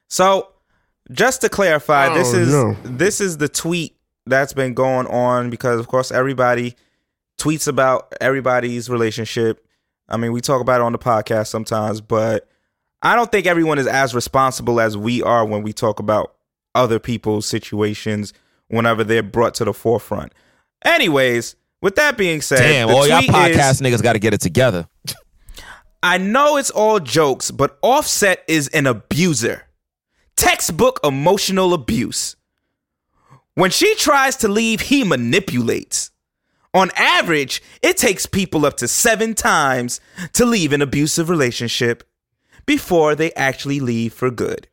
So, 0.09 0.49
just 1.13 1.41
to 1.43 1.49
clarify, 1.49 2.09
oh, 2.09 2.15
this 2.15 2.33
Oh, 2.35 2.39
is 2.39 2.49
no. 2.53 2.77
this 2.85 3.21
is 3.21 3.39
the 3.39 3.49
tweet 3.49 3.97
that's 4.27 4.53
been 4.53 4.75
going 4.75 5.07
on 5.09 5.51
because, 5.51 5.79
of 5.81 5.89
course, 5.89 6.11
everybody 6.11 6.75
tweets 7.39 7.69
about 7.69 8.15
everybody's 8.21 8.89
relationship. 8.89 9.67
I 10.09 10.17
mean, 10.17 10.33
we 10.33 10.41
talk 10.41 10.61
about 10.61 10.81
it 10.81 10.85
on 10.85 10.93
the 10.93 10.99
podcast 10.99 11.49
sometimes, 11.49 12.01
but 12.01 12.49
I 13.03 13.17
don't 13.17 13.31
think 13.31 13.47
everyone 13.47 13.79
is 13.79 13.87
as 13.87 14.15
responsible 14.15 14.81
as 14.81 14.97
we 14.97 15.23
are 15.23 15.45
when 15.45 15.63
we 15.63 15.73
talk 15.73 15.99
about 15.99 16.35
other 16.75 16.99
people's 16.99 17.47
situations 17.47 18.33
whenever 18.69 19.05
they're 19.05 19.23
brought 19.23 19.55
to 19.55 19.65
the 19.65 19.75
forefront. 19.75 20.33
Anyways, 20.85 21.57
with 21.85 21.97
that 21.97 22.17
being 22.17 22.41
said, 22.41 22.61
Damn, 22.61 22.89
the 22.89 22.95
all 22.95 23.07
y'all 23.07 23.19
tweet 23.21 23.29
is- 23.31 23.37
podcast 23.37 23.83
niggas 23.83 24.03
got 24.03 24.15
to 24.15 24.19
get 24.19 24.33
it 24.33 24.41
together. 24.41 24.89
I 26.03 26.17
know 26.19 26.57
it's 26.57 26.71
all 26.71 26.99
jokes, 26.99 27.51
but 27.51 27.79
Offset 27.83 28.43
is 28.49 28.69
an 28.69 28.87
abuser. 28.87 29.67
Textbook 30.35 30.99
emotional 31.05 31.75
abuse. 31.75 32.37
When 33.55 33.71
she 33.71 33.95
tries 33.97 34.37
to 34.39 34.49
leave, 34.49 34.81
he 34.81 35.05
manipulates. 35.05 36.11
On 36.73 36.91
average, 36.97 37.63
it 37.83 37.97
takes 37.99 38.25
people 38.27 38.67
up 38.67 38.79
to 38.79 38.89
seven 38.89 39.35
times 39.35 40.01
to 40.33 40.45
leave 40.47 40.73
an 40.73 40.81
abusive 40.83 41.29
relationship 41.29 42.03
before 42.67 43.15
they 43.15 43.33
actually 43.35 43.79
leave 43.81 44.13
for 44.13 44.31
good. 44.31 44.69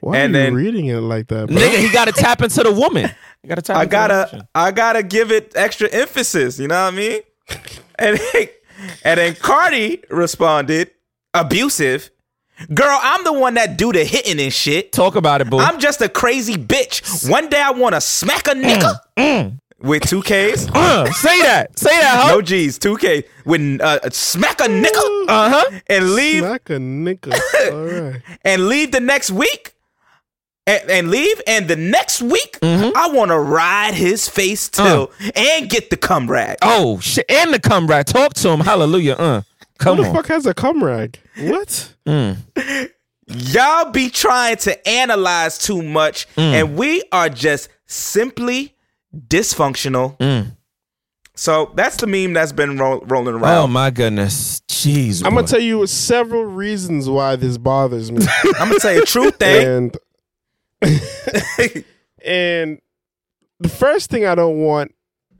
Why 0.00 0.16
And 0.18 0.34
are 0.34 0.38
you 0.38 0.44
then- 0.46 0.54
reading 0.54 0.86
it 0.86 0.96
like 1.00 1.28
that, 1.28 1.48
bro? 1.48 1.56
Nigga, 1.56 1.78
he 1.78 1.90
got 1.92 2.06
to 2.06 2.12
tap 2.12 2.42
into 2.42 2.62
the 2.62 2.72
woman. 2.72 3.10
He 3.42 3.48
got 3.48 3.54
to 3.56 3.62
tap. 3.62 3.76
I 3.76 3.86
gotta. 3.86 4.46
I 4.54 4.70
gotta 4.70 5.02
give 5.02 5.30
it 5.32 5.52
extra 5.56 5.88
emphasis. 5.88 6.58
You 6.58 6.68
know 6.68 6.84
what 6.84 6.94
I 6.94 6.96
mean? 6.96 7.20
And 7.98 8.18
then, 8.18 8.48
and 9.04 9.20
then 9.20 9.34
Cardi 9.34 10.02
responded, 10.08 10.90
abusive. 11.34 12.10
Girl, 12.72 12.98
I'm 13.02 13.24
the 13.24 13.32
one 13.34 13.54
that 13.54 13.76
do 13.76 13.92
the 13.92 14.04
hitting 14.06 14.40
and 14.40 14.50
shit. 14.50 14.92
Talk 14.92 15.16
about 15.16 15.42
it, 15.42 15.50
boo. 15.50 15.58
I'm 15.58 15.78
just 15.78 16.00
a 16.00 16.08
crazy 16.08 16.54
bitch. 16.56 17.28
One 17.28 17.50
day 17.50 17.60
I 17.60 17.72
want 17.72 17.94
to 17.94 18.00
smack 18.00 18.46
a 18.48 18.52
nigga 18.52 19.58
with 19.80 20.02
two 20.08 20.22
K's. 20.22 20.66
Uh, 20.70 21.10
say 21.12 21.42
that. 21.42 21.78
Say 21.78 21.90
that, 21.90 22.20
huh? 22.22 22.28
No 22.28 22.34
huh? 22.36 22.40
G's, 22.42 22.78
two 22.78 22.96
K. 22.96 23.24
With 23.44 23.80
uh, 23.82 23.98
smack 24.10 24.60
a 24.60 24.64
nigga 24.64 25.24
Uh 25.28 25.50
huh. 25.50 25.80
and 25.88 26.14
leave 26.14 26.42
Smack 26.42 26.70
a 26.70 26.74
nigga. 26.78 27.32
All 27.72 28.10
right. 28.12 28.22
and 28.46 28.66
leave 28.68 28.92
the 28.92 29.00
next 29.00 29.30
week. 29.30 29.74
And, 30.66 30.90
and 30.90 31.10
leave, 31.10 31.40
and 31.46 31.66
the 31.68 31.74
next 31.74 32.22
week 32.22 32.58
mm-hmm. 32.60 32.96
I 32.96 33.08
want 33.08 33.30
to 33.30 33.38
ride 33.38 33.94
his 33.94 34.28
face 34.28 34.70
uh. 34.78 34.84
till 34.84 35.12
and 35.34 35.68
get 35.68 35.90
the 35.90 35.96
cum 35.96 36.30
rag. 36.30 36.58
Oh 36.62 37.00
shit! 37.00 37.24
And 37.28 37.52
the 37.52 37.58
come 37.58 37.86
back. 37.86 38.06
Talk 38.06 38.34
to 38.34 38.50
him. 38.50 38.60
Hallelujah. 38.60 39.14
Uh, 39.14 39.42
come 39.78 39.96
Who 39.96 40.02
the 40.02 40.08
on. 40.10 40.14
fuck 40.14 40.26
has 40.26 40.46
a 40.46 40.54
cum 40.54 40.84
rag? 40.84 41.18
What? 41.38 41.94
Mm. 42.06 42.90
Y'all 43.28 43.92
be 43.92 44.10
trying 44.10 44.56
to 44.56 44.88
analyze 44.88 45.58
too 45.58 45.82
much, 45.82 46.26
mm. 46.34 46.42
and 46.42 46.76
we 46.76 47.02
are 47.12 47.28
just 47.28 47.68
simply 47.86 48.74
dysfunctional. 49.14 50.18
Mm. 50.18 50.56
So 51.34 51.72
that's 51.74 51.96
the 51.96 52.06
meme 52.06 52.34
that's 52.34 52.52
been 52.52 52.76
ro- 52.76 53.02
rolling 53.06 53.34
around. 53.34 53.56
Oh 53.56 53.66
my 53.66 53.90
goodness. 53.90 54.60
Jeez. 54.68 55.24
I'm 55.24 55.34
gonna 55.34 55.46
tell 55.46 55.60
you 55.60 55.86
several 55.86 56.44
reasons 56.44 57.08
why 57.08 57.36
this 57.36 57.56
bothers 57.56 58.12
me. 58.12 58.26
I'm 58.58 58.68
gonna 58.68 58.78
tell 58.78 58.94
you 58.94 59.02
a 59.02 59.06
true 59.06 59.30
thing. 59.30 59.66
and 59.66 59.96
and 62.24 62.80
the 63.58 63.68
first 63.68 64.10
thing 64.10 64.26
I 64.26 64.34
don't 64.34 64.58
want 64.58 64.94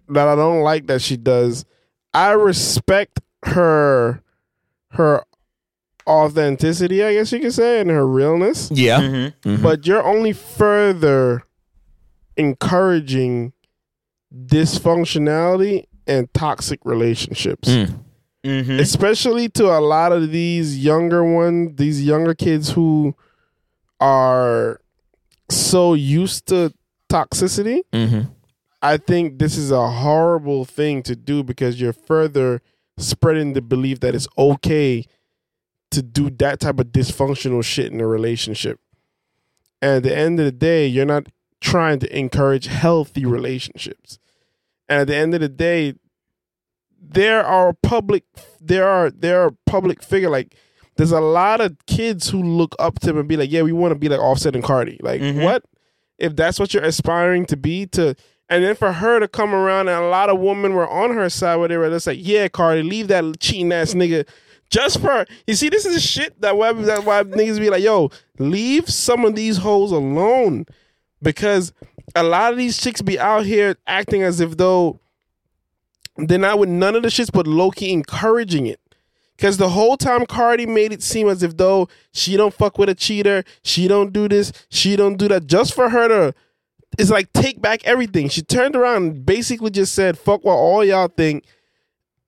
that 0.08 0.28
I 0.28 0.34
don't 0.34 0.60
like 0.62 0.86
that 0.88 1.02
she 1.02 1.16
does, 1.16 1.64
I 2.12 2.32
respect 2.32 3.20
her 3.44 4.22
her 4.92 5.22
authenticity, 6.06 7.04
I 7.04 7.14
guess 7.14 7.30
you 7.32 7.38
could 7.40 7.52
say, 7.54 7.80
and 7.80 7.90
her 7.90 8.06
realness. 8.06 8.70
Yeah. 8.72 9.00
Mhm. 9.00 9.34
Mhm. 9.42 9.62
But 9.62 9.86
you're 9.86 10.02
only 10.04 10.32
further 10.32 11.44
encouraging 12.36 13.52
dysfunctionality 14.34 15.86
and 16.06 16.32
toxic 16.34 16.80
relationships. 16.84 17.68
Mm. 17.68 17.98
Mhm. 18.44 18.80
Especially 18.80 19.48
to 19.50 19.66
a 19.66 19.80
lot 19.80 20.12
of 20.12 20.30
these 20.32 20.78
younger 20.78 21.22
ones, 21.22 21.72
these 21.76 22.02
younger 22.02 22.34
kids 22.34 22.70
who 22.70 23.14
are 24.00 24.80
so 25.50 25.94
used 25.94 26.46
to 26.46 26.72
toxicity. 27.08 27.80
Mhm. 27.92 28.30
I 28.82 28.96
think 28.96 29.38
this 29.38 29.56
is 29.56 29.70
a 29.70 29.90
horrible 29.90 30.64
thing 30.64 31.02
to 31.02 31.14
do 31.14 31.42
because 31.42 31.80
you're 31.80 31.92
further 31.92 32.62
spreading 32.96 33.52
the 33.52 33.60
belief 33.60 34.00
that 34.00 34.14
it's 34.14 34.28
okay 34.38 35.04
to 35.90 36.02
do 36.02 36.30
that 36.30 36.60
type 36.60 36.78
of 36.78 36.86
dysfunctional 36.86 37.64
shit 37.64 37.92
in 37.92 38.00
a 38.00 38.06
relationship. 38.06 38.78
And 39.82 39.96
at 39.96 40.02
the 40.02 40.16
end 40.16 40.38
of 40.38 40.46
the 40.46 40.52
day, 40.52 40.86
you're 40.86 41.04
not 41.04 41.26
trying 41.60 41.98
to 42.00 42.18
encourage 42.18 42.66
healthy 42.66 43.24
relationships. 43.26 44.18
And 44.88 45.00
at 45.00 45.06
the 45.08 45.16
end 45.16 45.34
of 45.34 45.40
the 45.40 45.48
day, 45.48 45.94
there 47.00 47.44
are 47.44 47.72
public 47.72 48.24
there 48.60 48.86
are 48.86 49.10
there 49.10 49.42
are 49.42 49.52
public 49.66 50.02
figure 50.02 50.30
like 50.30 50.54
there's 51.00 51.12
a 51.12 51.20
lot 51.20 51.62
of 51.62 51.74
kids 51.86 52.28
who 52.28 52.42
look 52.42 52.76
up 52.78 52.98
to 53.00 53.08
him 53.10 53.16
and 53.18 53.26
be 53.26 53.36
like, 53.38 53.50
yeah, 53.50 53.62
we 53.62 53.72
want 53.72 53.92
to 53.92 53.98
be 53.98 54.08
like 54.10 54.20
Offset 54.20 54.54
and 54.54 54.62
Cardi. 54.62 54.98
Like, 55.02 55.22
Mhm. 55.22 55.42
what 55.42 55.64
if 56.18 56.36
that's 56.36 56.60
what 56.60 56.74
you're 56.74 56.84
aspiring 56.84 57.46
to 57.46 57.56
be? 57.56 57.86
To 57.86 58.14
and 58.50 58.62
then 58.64 58.74
for 58.74 58.92
her 58.92 59.18
to 59.18 59.26
come 59.28 59.54
around 59.54 59.88
and 59.88 59.96
a 60.04 60.08
lot 60.08 60.28
of 60.28 60.38
women 60.40 60.74
were 60.74 60.88
on 60.88 61.14
her 61.14 61.30
side 61.30 61.56
where 61.56 61.68
they 61.68 61.76
were 61.78 61.88
just 61.88 62.06
like, 62.06 62.18
yeah, 62.20 62.48
Cardi, 62.48 62.82
leave 62.82 63.08
that 63.08 63.24
cheating 63.40 63.72
ass 63.72 63.94
nigga. 63.94 64.26
Just 64.68 65.00
for 65.00 65.24
you 65.46 65.54
see, 65.54 65.68
this 65.70 65.86
is 65.86 65.94
the 65.94 66.00
shit 66.00 66.38
that 66.42 66.56
why 66.56 66.72
that 66.72 67.04
why 67.04 67.22
niggas 67.24 67.58
be 67.58 67.70
like, 67.70 67.82
yo, 67.82 68.10
leave 68.38 68.88
some 68.90 69.24
of 69.24 69.34
these 69.34 69.56
hoes 69.56 69.92
alone, 69.92 70.66
because 71.22 71.72
a 72.14 72.22
lot 72.22 72.52
of 72.52 72.58
these 72.58 72.76
chicks 72.76 73.00
be 73.02 73.18
out 73.18 73.46
here 73.46 73.76
acting 73.86 74.22
as 74.22 74.38
if 74.40 74.56
though 74.58 75.00
they're 76.16 76.38
not 76.38 76.58
with 76.58 76.68
none 76.68 76.94
of 76.94 77.02
the 77.02 77.08
shits, 77.08 77.32
but 77.32 77.46
low 77.46 77.70
key 77.70 77.90
encouraging 77.92 78.66
it. 78.66 78.80
Because 79.40 79.56
the 79.56 79.70
whole 79.70 79.96
time 79.96 80.26
Cardi 80.26 80.66
made 80.66 80.92
it 80.92 81.02
seem 81.02 81.26
as 81.26 81.42
if 81.42 81.56
though 81.56 81.88
she 82.12 82.36
don't 82.36 82.52
fuck 82.52 82.76
with 82.76 82.90
a 82.90 82.94
cheater, 82.94 83.42
she 83.62 83.88
don't 83.88 84.12
do 84.12 84.28
this, 84.28 84.52
she 84.68 84.96
don't 84.96 85.16
do 85.16 85.28
that, 85.28 85.46
just 85.46 85.72
for 85.72 85.88
her 85.88 86.08
to, 86.08 86.34
it's 86.98 87.08
like 87.08 87.32
take 87.32 87.62
back 87.62 87.82
everything. 87.84 88.28
She 88.28 88.42
turned 88.42 88.76
around 88.76 89.02
and 89.02 89.24
basically 89.24 89.70
just 89.70 89.94
said, 89.94 90.18
"Fuck 90.18 90.44
what 90.44 90.56
all 90.56 90.84
y'all 90.84 91.08
think." 91.08 91.44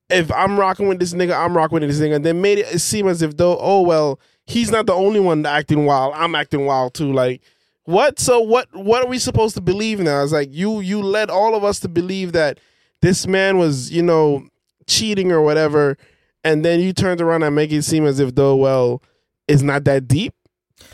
If 0.09 0.33
I'm 0.33 0.59
rocking 0.59 0.89
with 0.89 1.01
this 1.01 1.13
nigga, 1.13 1.39
I'm 1.39 1.55
rocking 1.55 1.81
with 1.81 1.91
this 1.91 2.01
nigga, 2.01 2.17
and 2.17 2.25
then 2.25 2.41
made 2.41 2.59
it 2.61 2.81
seem 2.81 3.07
as 3.07 3.21
if 3.21 3.37
though, 3.37 3.59
oh 3.61 3.83
well, 3.83 4.19
he's 4.47 4.71
not 4.71 4.87
the 4.87 4.95
only 4.95 5.21
one 5.21 5.45
acting 5.45 5.85
wild. 5.85 6.15
I'm 6.17 6.35
acting 6.35 6.65
wild 6.65 6.95
too. 6.95 7.13
Like 7.13 7.43
what? 7.85 8.21
So 8.21 8.41
what? 8.41 8.75
What 8.75 9.05
are 9.05 9.09
we 9.09 9.19
supposed 9.19 9.55
to 9.57 9.61
believe 9.61 10.01
now? 10.01 10.23
It's 10.23 10.33
like 10.33 10.49
you 10.51 10.81
you 10.81 11.03
led 11.03 11.29
all 11.29 11.55
of 11.55 11.63
us 11.63 11.79
to 11.81 11.89
believe 11.89 12.33
that 12.33 12.59
this 13.03 13.27
man 13.27 13.59
was 13.59 13.93
you 13.93 14.03
know 14.03 14.47
cheating 14.87 15.31
or 15.31 15.43
whatever, 15.43 15.99
and 16.45 16.65
then 16.65 16.81
you 16.81 16.93
turned 16.93 17.21
around 17.21 17.43
and 17.43 17.55
make 17.55 17.73
it 17.73 17.83
seem 17.83 18.07
as 18.07 18.21
if 18.21 18.35
though 18.35 18.57
well 18.57 19.03
it's 19.49 19.63
not 19.63 19.85
that 19.85 20.09
deep. 20.09 20.35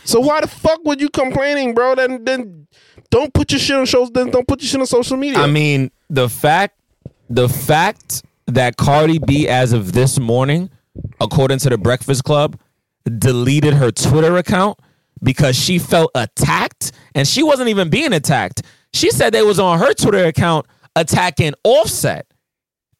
So 0.05 0.21
why 0.21 0.41
the 0.41 0.49
fuck 0.49 0.81
would 0.85 1.01
you 1.01 1.09
complaining, 1.09 1.75
bro? 1.75 1.95
Then 1.95 2.25
then 2.25 2.67
don't 3.11 3.33
put 3.33 3.51
your 3.53 3.59
shit 3.59 3.77
on 3.77 3.87
shows. 3.87 4.11
Then 4.11 4.31
don't 4.31 4.47
put 4.47 4.61
your 4.61 4.69
shit 4.69 4.81
on 4.81 4.87
social 4.87 5.17
media. 5.17 5.39
I 5.39 5.47
mean, 5.47 5.91
the 6.11 6.29
fact, 6.29 6.79
the 7.31 7.49
fact 7.49 8.23
that 8.47 8.77
Cardi 8.77 9.19
B, 9.19 9.49
as 9.49 9.73
of 9.73 9.93
this 9.93 10.19
morning, 10.19 10.71
according 11.21 11.59
to 11.61 11.71
the 11.71 11.79
Breakfast 11.79 12.25
Club, 12.25 12.59
deleted 13.19 13.75
her 13.75 13.91
Twitter 13.91 14.37
account 14.37 14.79
because 15.23 15.57
she 15.57 15.79
felt 15.79 16.11
attacked, 16.15 16.93
and 17.15 17.27
she 17.27 17.43
wasn't 17.43 17.69
even 17.69 17.89
being 17.89 18.13
attacked. 18.13 18.63
She 18.93 19.11
said 19.11 19.33
they 19.33 19.43
was 19.43 19.59
on 19.59 19.79
her 19.79 19.93
Twitter 19.95 20.25
account 20.25 20.67
attacking 20.97 21.55
Offset, 21.65 22.27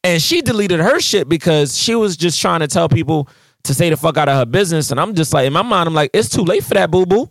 and 0.03 0.21
she 0.21 0.41
deleted 0.41 0.79
her 0.79 0.99
shit 0.99 1.27
because 1.29 1.77
she 1.77 1.95
was 1.95 2.15
just 2.17 2.39
trying 2.39 2.61
to 2.61 2.67
tell 2.67 2.89
people 2.89 3.27
to 3.63 3.73
stay 3.73 3.89
the 3.89 3.97
fuck 3.97 4.17
out 4.17 4.29
of 4.29 4.35
her 4.37 4.45
business. 4.45 4.91
And 4.91 4.99
I'm 4.99 5.13
just 5.15 5.33
like, 5.33 5.45
in 5.47 5.53
my 5.53 5.61
mind, 5.61 5.87
I'm 5.87 5.93
like, 5.93 6.11
it's 6.13 6.29
too 6.29 6.43
late 6.43 6.63
for 6.63 6.75
that, 6.75 6.89
boo 6.91 7.05
boo. 7.05 7.29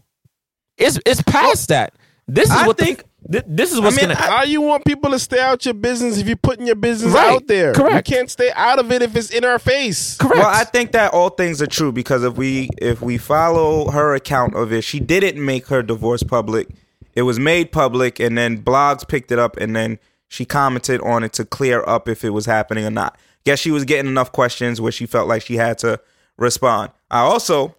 It's 0.76 0.98
it's 1.06 1.22
past 1.22 1.68
that. 1.70 1.94
This 2.26 2.50
is 2.50 2.56
I 2.56 2.66
what 2.66 2.76
think 2.78 2.98
the, 3.26 3.40
Th- 3.40 3.44
this 3.48 3.72
is 3.72 3.80
what's 3.80 3.96
mean, 3.96 4.06
gonna. 4.10 4.14
How 4.14 4.44
you 4.44 4.60
want 4.60 4.84
people 4.84 5.10
to 5.10 5.18
stay 5.18 5.40
out 5.40 5.64
your 5.64 5.74
business 5.74 6.18
if 6.18 6.26
you're 6.28 6.36
putting 6.36 6.66
your 6.66 6.76
business 6.76 7.12
Right. 7.14 7.32
out 7.32 7.46
there? 7.48 7.72
Correct. 7.74 8.08
You 8.08 8.16
can't 8.16 8.30
stay 8.30 8.52
out 8.54 8.78
of 8.78 8.92
it 8.92 9.02
if 9.02 9.16
it's 9.16 9.30
in 9.30 9.44
our 9.44 9.58
face. 9.58 10.16
correct. 10.18 10.36
Well, 10.36 10.46
I 10.46 10.64
think 10.64 10.92
that 10.92 11.12
all 11.12 11.30
things 11.30 11.60
are 11.60 11.66
true 11.66 11.90
because 11.90 12.22
if 12.22 12.36
we 12.36 12.68
if 12.78 13.00
we 13.02 13.18
follow 13.18 13.90
her 13.90 14.14
account 14.14 14.54
of 14.54 14.72
it, 14.72 14.82
she 14.84 15.00
didn't 15.00 15.42
make 15.44 15.66
her 15.68 15.82
divorce 15.82 16.22
public. 16.22 16.68
It 17.14 17.22
was 17.22 17.40
made 17.40 17.72
public, 17.72 18.20
and 18.20 18.38
then 18.38 18.62
blogs 18.62 19.06
picked 19.08 19.32
it 19.32 19.38
up, 19.38 19.56
and 19.56 19.74
then 19.74 19.98
she 20.29 20.45
commented 20.45 21.01
on 21.01 21.24
it 21.24 21.33
to 21.35 21.45
clear 21.45 21.83
up 21.87 22.09
if 22.09 22.24
it 22.24 22.31
was 22.31 22.47
happening 22.47 22.85
or 22.85 22.91
not. 22.91 23.18
Guess 23.45 23.59
she 23.59 23.70
was 23.70 23.85
getting 23.85 24.11
enough 24.11 24.33
questions 24.33 24.81
where 24.81 24.93
she 24.93 25.07
felt 25.07 25.29
like 25.29 25.43
she 25.43 25.57
had 25.57 25.79
to 25.79 26.01
respond. 26.37 26.93
I 27.11 27.20
also 27.20 27.74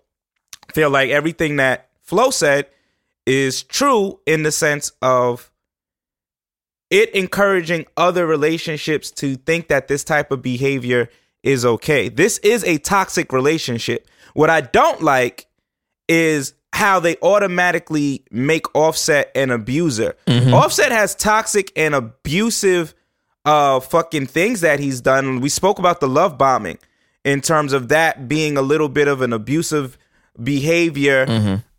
feel 0.74 0.90
like 0.90 1.10
everything 1.10 1.58
that 1.58 1.90
Flo 2.02 2.32
said 2.32 2.68
is 3.26 3.64
true 3.64 4.20
in 4.26 4.44
the 4.44 4.52
sense 4.52 4.92
of 5.02 5.52
it 6.90 7.14
encouraging 7.14 7.86
other 7.96 8.26
relationships 8.26 9.12
to 9.12 9.36
think 9.36 9.68
that 9.68 9.88
this 9.88 10.04
type 10.04 10.32
of 10.32 10.42
behavior 10.42 11.10
is 11.44 11.64
okay. 11.64 12.10
This 12.10 12.40
is 12.40 12.64
a 12.64 12.80
toxic 12.80 13.32
relationship. 13.32 14.08
What 14.34 14.50
I 14.50 14.62
don't 14.62 15.04
like 15.04 15.48
is 16.08 16.54
how 16.74 17.00
they 17.00 17.18
automatically 17.22 18.24
make 18.32 18.74
Offset 18.76 19.32
an 19.36 19.52
abuser. 19.52 20.16
Offset 20.54 20.92
has 20.92 21.16
toxic 21.16 21.72
and 21.76 21.96
abusive 21.96 22.94
uh 23.46 23.80
fucking 23.80 24.28
things 24.28 24.62
that 24.62 24.80
he's 24.80 25.02
done. 25.02 25.40
We 25.42 25.50
spoke 25.50 25.80
about 25.80 26.00
the 26.02 26.08
love 26.08 26.38
bombing 26.38 26.78
in 27.24 27.42
terms 27.42 27.74
of 27.74 27.88
that 27.90 28.28
being 28.28 28.58
a 28.58 28.62
little 28.62 28.90
bit 28.90 29.08
of 29.08 29.22
an 29.22 29.34
abusive 29.34 29.98
behavior. 30.42 31.26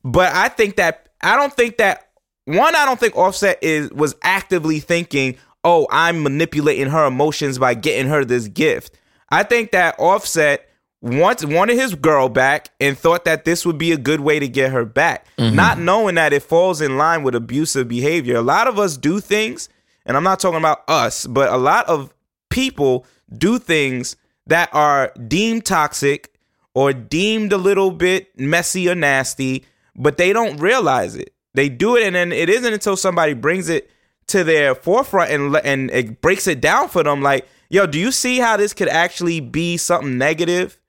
But 0.04 0.34
I 0.34 0.48
think 0.48 0.76
that 0.76 1.10
I 1.22 1.36
don't 1.36 1.52
think 1.54 1.76
that 1.78 2.08
one, 2.46 2.74
I 2.74 2.84
don't 2.84 2.98
think 2.98 3.16
Offset 3.16 3.58
is 3.62 3.90
was 3.90 4.14
actively 4.22 4.80
thinking, 4.80 5.36
"Oh, 5.62 5.86
I'm 5.90 6.22
manipulating 6.22 6.86
her 6.88 7.04
emotions 7.06 7.58
by 7.58 7.74
getting 7.74 8.06
her 8.08 8.24
this 8.24 8.48
gift." 8.48 8.96
I 9.28 9.42
think 9.44 9.70
that 9.72 9.94
Offset 9.98 10.68
wants 11.02 11.44
wanted 11.44 11.76
his 11.76 11.94
girl 11.94 12.28
back 12.28 12.70
and 12.78 12.96
thought 12.96 13.24
that 13.24 13.44
this 13.44 13.64
would 13.64 13.78
be 13.78 13.92
a 13.92 13.96
good 13.96 14.20
way 14.20 14.38
to 14.38 14.48
get 14.48 14.72
her 14.72 14.84
back, 14.84 15.26
mm-hmm. 15.36 15.56
not 15.56 15.78
knowing 15.78 16.16
that 16.16 16.32
it 16.32 16.42
falls 16.42 16.80
in 16.80 16.98
line 16.98 17.22
with 17.22 17.34
abusive 17.34 17.88
behavior. 17.88 18.36
A 18.36 18.42
lot 18.42 18.68
of 18.68 18.78
us 18.78 18.96
do 18.96 19.20
things, 19.20 19.68
and 20.04 20.16
I'm 20.16 20.24
not 20.24 20.40
talking 20.40 20.58
about 20.58 20.82
us, 20.88 21.26
but 21.26 21.52
a 21.52 21.56
lot 21.56 21.88
of 21.88 22.14
people 22.50 23.06
do 23.32 23.58
things 23.58 24.16
that 24.46 24.68
are 24.72 25.12
deemed 25.26 25.64
toxic 25.64 26.34
or 26.74 26.92
deemed 26.92 27.52
a 27.52 27.58
little 27.58 27.90
bit 27.90 28.38
messy 28.38 28.88
or 28.88 28.94
nasty, 28.94 29.64
but 29.96 30.18
they 30.18 30.32
don't 30.32 30.58
realize 30.58 31.16
it. 31.16 31.32
They 31.54 31.68
do 31.68 31.96
it, 31.96 32.04
and 32.04 32.14
then 32.14 32.32
it 32.32 32.48
isn't 32.48 32.72
until 32.72 32.96
somebody 32.96 33.32
brings 33.32 33.68
it 33.68 33.90
to 34.28 34.44
their 34.44 34.76
forefront 34.76 35.30
and 35.32 35.56
and 35.64 35.90
it 35.90 36.20
breaks 36.20 36.46
it 36.46 36.60
down 36.60 36.88
for 36.88 37.02
them. 37.02 37.20
Like, 37.20 37.48
yo, 37.68 37.86
do 37.86 37.98
you 37.98 38.12
see 38.12 38.38
how 38.38 38.56
this 38.56 38.72
could 38.72 38.88
actually 38.88 39.40
be 39.40 39.76
something 39.76 40.18
negative? 40.18 40.79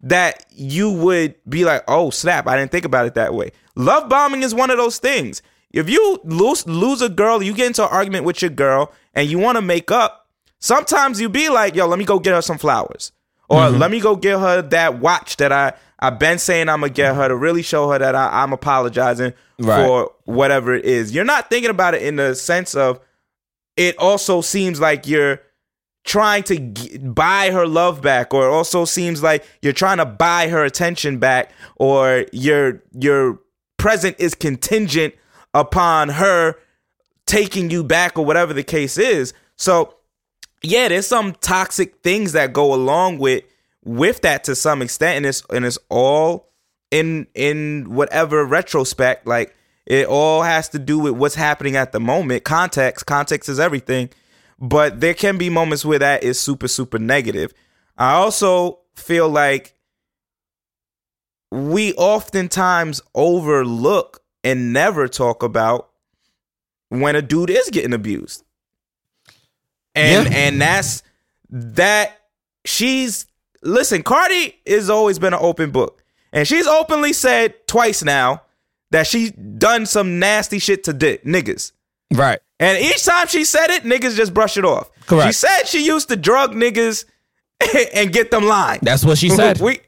That 0.00 0.46
you 0.50 0.92
would 0.92 1.34
be 1.48 1.64
like, 1.64 1.82
oh 1.88 2.10
snap, 2.10 2.46
I 2.46 2.56
didn't 2.56 2.70
think 2.70 2.84
about 2.84 3.06
it 3.06 3.14
that 3.14 3.34
way. 3.34 3.50
Love 3.74 4.08
bombing 4.08 4.42
is 4.42 4.54
one 4.54 4.70
of 4.70 4.76
those 4.76 4.98
things. 4.98 5.42
If 5.72 5.90
you 5.90 6.20
lose 6.24 6.66
lose 6.66 7.02
a 7.02 7.08
girl, 7.08 7.42
you 7.42 7.52
get 7.52 7.66
into 7.66 7.82
an 7.82 7.90
argument 7.90 8.24
with 8.24 8.40
your 8.40 8.50
girl, 8.50 8.92
and 9.14 9.28
you 9.28 9.38
want 9.38 9.56
to 9.56 9.62
make 9.62 9.90
up. 9.90 10.28
Sometimes 10.60 11.20
you 11.20 11.28
be 11.28 11.48
like, 11.48 11.74
yo, 11.74 11.86
let 11.86 11.98
me 11.98 12.04
go 12.04 12.18
get 12.18 12.34
her 12.34 12.42
some 12.42 12.58
flowers. 12.58 13.12
Or 13.48 13.60
mm-hmm. 13.60 13.78
let 13.78 13.90
me 13.90 14.00
go 14.00 14.14
get 14.16 14.38
her 14.38 14.62
that 14.62 14.98
watch 15.00 15.36
that 15.38 15.52
I 15.52 15.72
I've 15.98 16.18
been 16.18 16.38
saying 16.38 16.68
I'm 16.68 16.80
gonna 16.80 16.92
get 16.92 17.14
her 17.14 17.28
to 17.28 17.36
really 17.36 17.62
show 17.62 17.90
her 17.90 17.98
that 17.98 18.14
I, 18.14 18.42
I'm 18.42 18.52
apologizing 18.52 19.34
Right. 19.60 19.84
for 19.84 20.12
whatever 20.24 20.72
it 20.72 20.84
is. 20.84 21.12
You're 21.12 21.24
not 21.24 21.50
thinking 21.50 21.70
about 21.70 21.94
it 21.94 22.02
in 22.02 22.14
the 22.14 22.36
sense 22.36 22.76
of 22.76 23.00
it 23.76 23.98
also 23.98 24.40
seems 24.40 24.80
like 24.80 25.08
you're 25.08 25.40
trying 26.08 26.42
to 26.42 26.58
g- 26.58 26.96
buy 26.96 27.50
her 27.50 27.66
love 27.66 28.00
back 28.00 28.32
or 28.32 28.48
it 28.48 28.50
also 28.50 28.86
seems 28.86 29.22
like 29.22 29.44
you're 29.60 29.74
trying 29.74 29.98
to 29.98 30.06
buy 30.06 30.48
her 30.48 30.64
attention 30.64 31.18
back 31.18 31.52
or 31.76 32.24
your 32.32 32.82
your 32.98 33.38
present 33.76 34.16
is 34.18 34.34
contingent 34.34 35.14
upon 35.52 36.08
her 36.08 36.54
taking 37.26 37.70
you 37.70 37.84
back 37.84 38.18
or 38.18 38.24
whatever 38.24 38.54
the 38.54 38.64
case 38.64 38.96
is. 38.96 39.34
So 39.56 39.96
yeah 40.62 40.88
there's 40.88 41.06
some 41.06 41.34
toxic 41.42 42.00
things 42.02 42.32
that 42.32 42.54
go 42.54 42.72
along 42.72 43.18
with 43.18 43.44
with 43.84 44.22
that 44.22 44.44
to 44.44 44.56
some 44.56 44.80
extent 44.80 45.18
and 45.18 45.26
it's 45.26 45.42
and 45.50 45.66
it's 45.66 45.78
all 45.90 46.48
in 46.90 47.26
in 47.34 47.84
whatever 47.90 48.46
retrospect 48.46 49.26
like 49.26 49.54
it 49.84 50.06
all 50.06 50.42
has 50.42 50.70
to 50.70 50.78
do 50.78 50.98
with 50.98 51.12
what's 51.12 51.34
happening 51.34 51.76
at 51.76 51.92
the 51.92 52.00
moment. 52.00 52.44
Context 52.44 53.04
context 53.04 53.50
is 53.50 53.60
everything 53.60 54.08
but 54.58 55.00
there 55.00 55.14
can 55.14 55.38
be 55.38 55.48
moments 55.50 55.84
where 55.84 55.98
that 55.98 56.22
is 56.24 56.38
super 56.40 56.68
super 56.68 56.98
negative 56.98 57.52
i 57.96 58.12
also 58.14 58.78
feel 58.96 59.28
like 59.28 59.74
we 61.50 61.94
oftentimes 61.94 63.00
overlook 63.14 64.20
and 64.44 64.72
never 64.72 65.08
talk 65.08 65.42
about 65.42 65.90
when 66.90 67.16
a 67.16 67.22
dude 67.22 67.50
is 67.50 67.70
getting 67.70 67.92
abused 67.92 68.44
and 69.94 70.28
Yeah. 70.28 70.36
and 70.38 70.60
that's 70.60 71.02
that 71.50 72.18
she's 72.64 73.26
listen 73.62 74.02
cardi 74.02 74.54
has 74.66 74.90
always 74.90 75.18
been 75.18 75.32
an 75.32 75.40
open 75.42 75.70
book 75.70 76.02
and 76.32 76.46
she's 76.46 76.66
openly 76.66 77.12
said 77.12 77.54
twice 77.66 78.04
now 78.04 78.42
that 78.90 79.06
she 79.06 79.30
done 79.30 79.86
some 79.86 80.18
nasty 80.18 80.58
shit 80.58 80.84
to 80.84 80.92
dick 80.92 81.24
niggas 81.24 81.72
right. 82.14 82.40
And 82.60 82.78
each 82.78 83.04
time 83.04 83.26
she 83.28 83.44
said 83.44 83.68
it 83.70 83.84
niggas 83.84 84.16
just 84.16 84.32
brush 84.34 84.56
it 84.56 84.64
off 84.64 84.90
Correct. 85.06 85.28
she 85.28 85.32
said 85.32 85.62
she 85.64 85.84
used 85.86 86.08
to 86.08 86.16
drug 86.16 86.52
niggas 86.54 87.04
and 87.94 88.12
get 88.12 88.30
them 88.30 88.44
lined 88.44 88.80
That's 88.82 89.04
what 89.04 89.18
she 89.18 89.28
said. 89.30 89.60
we, 89.60 89.80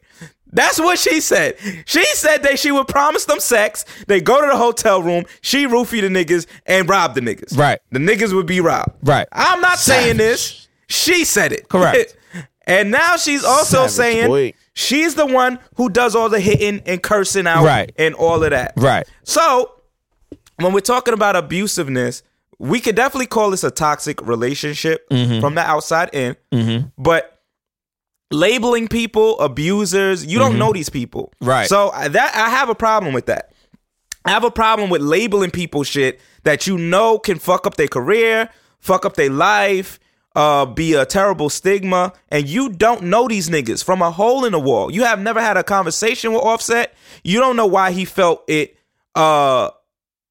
that's 0.53 0.81
what 0.81 0.99
she 0.99 1.21
said. 1.21 1.57
She 1.87 2.05
said 2.07 2.39
that 2.43 2.59
she 2.59 2.73
would 2.73 2.89
promise 2.89 3.25
them 3.27 3.39
sex. 3.39 3.85
They 4.09 4.21
go 4.21 4.41
to 4.41 4.49
the 4.49 4.57
hotel 4.57 5.01
room. 5.01 5.25
She 5.43 5.67
roofie 5.67 6.01
the 6.01 6.09
niggas 6.09 6.47
and 6.67 6.89
rob 6.89 7.15
the 7.15 7.21
niggas. 7.21 7.57
Right. 7.57 7.79
The 7.93 8.01
niggas 8.01 8.33
would 8.33 8.47
be 8.47 8.61
robbed. 8.61 8.97
Right. 9.07 9.29
I'm 9.31 9.61
not 9.61 9.79
saying 9.79 10.17
this. 10.17 10.67
She 10.89 11.25
said 11.25 11.53
it. 11.53 11.69
Correct. 11.69 12.17
and 12.67 12.91
now 12.91 13.17
she's 13.17 13.45
also 13.45 13.87
Savage 13.87 13.91
saying 13.93 14.27
boy. 14.27 14.55
she's 14.75 15.15
the 15.15 15.27
one 15.27 15.61
who 15.77 15.89
does 15.89 16.17
all 16.17 16.29
the 16.29 16.41
hitting 16.41 16.83
and 16.85 17.01
cursing 17.01 17.47
out 17.47 17.65
Right. 17.65 17.93
and 17.97 18.17
all 18.17 18.43
of 18.43 18.51
that. 18.51 18.73
Right. 18.77 19.07
So 19.23 19.73
when 20.57 20.73
we're 20.73 20.81
talking 20.81 21.15
about 21.15 21.37
abusiveness, 21.37 22.23
we 22.63 22.79
could 22.79 22.95
definitely 22.95 23.27
call 23.27 23.51
this 23.51 23.65
a 23.65 23.71
toxic 23.71 24.21
relationship 24.21 25.09
Mm-hmm. 25.11 25.41
from 25.41 25.55
the 25.55 25.63
outside 25.63 26.11
in. 26.13 26.37
But 26.99 27.41
labeling 28.31 28.87
people 28.89 29.39
abusers, 29.41 30.25
you 30.27 30.39
don't 30.39 30.59
know 30.59 30.73
these 30.73 30.89
people, 30.91 31.33
Mm-hmm. 31.41 31.49
Right. 31.49 31.69
So 31.69 31.91
that 31.95 32.33
I 32.37 32.51
have 32.51 32.69
a 32.69 32.75
problem 32.75 33.15
with 33.15 33.27
that. 33.27 33.53
I 34.25 34.31
have 34.31 34.45
a 34.45 34.51
problem 34.51 34.91
with 34.91 35.01
labeling 35.01 35.51
people 35.51 35.83
shit 35.83 36.21
that 36.45 36.67
you 36.67 36.77
know 36.77 37.19
can 37.19 37.39
fuck 37.39 37.67
up 37.67 37.77
their 37.77 37.89
career, 37.89 38.51
fuck 38.79 39.07
up 39.07 39.15
their 39.17 39.31
life, 39.31 39.99
uh, 40.37 40.67
be 40.67 40.93
a 40.95 41.07
terrible 41.07 41.49
stigma, 41.49 42.13
and 42.29 42.47
you 42.47 42.69
don't 42.69 43.03
know 43.05 43.27
these 43.27 43.49
niggas 43.49 43.83
from 43.83 44.03
a 44.03 44.11
hole 44.11 44.45
in 44.45 44.53
the 44.53 44.61
wall. 44.61 44.93
You 44.93 45.05
have 45.05 45.19
never 45.21 45.41
had 45.41 45.57
a 45.57 45.65
conversation 45.65 46.33
with 46.35 46.43
Offset. 46.43 46.95
You 47.25 47.41
don't 47.41 47.57
know 47.57 47.67
why 47.67 47.93
he 47.93 48.05
felt 48.05 48.45
it 48.49 48.77
uh 49.15 49.71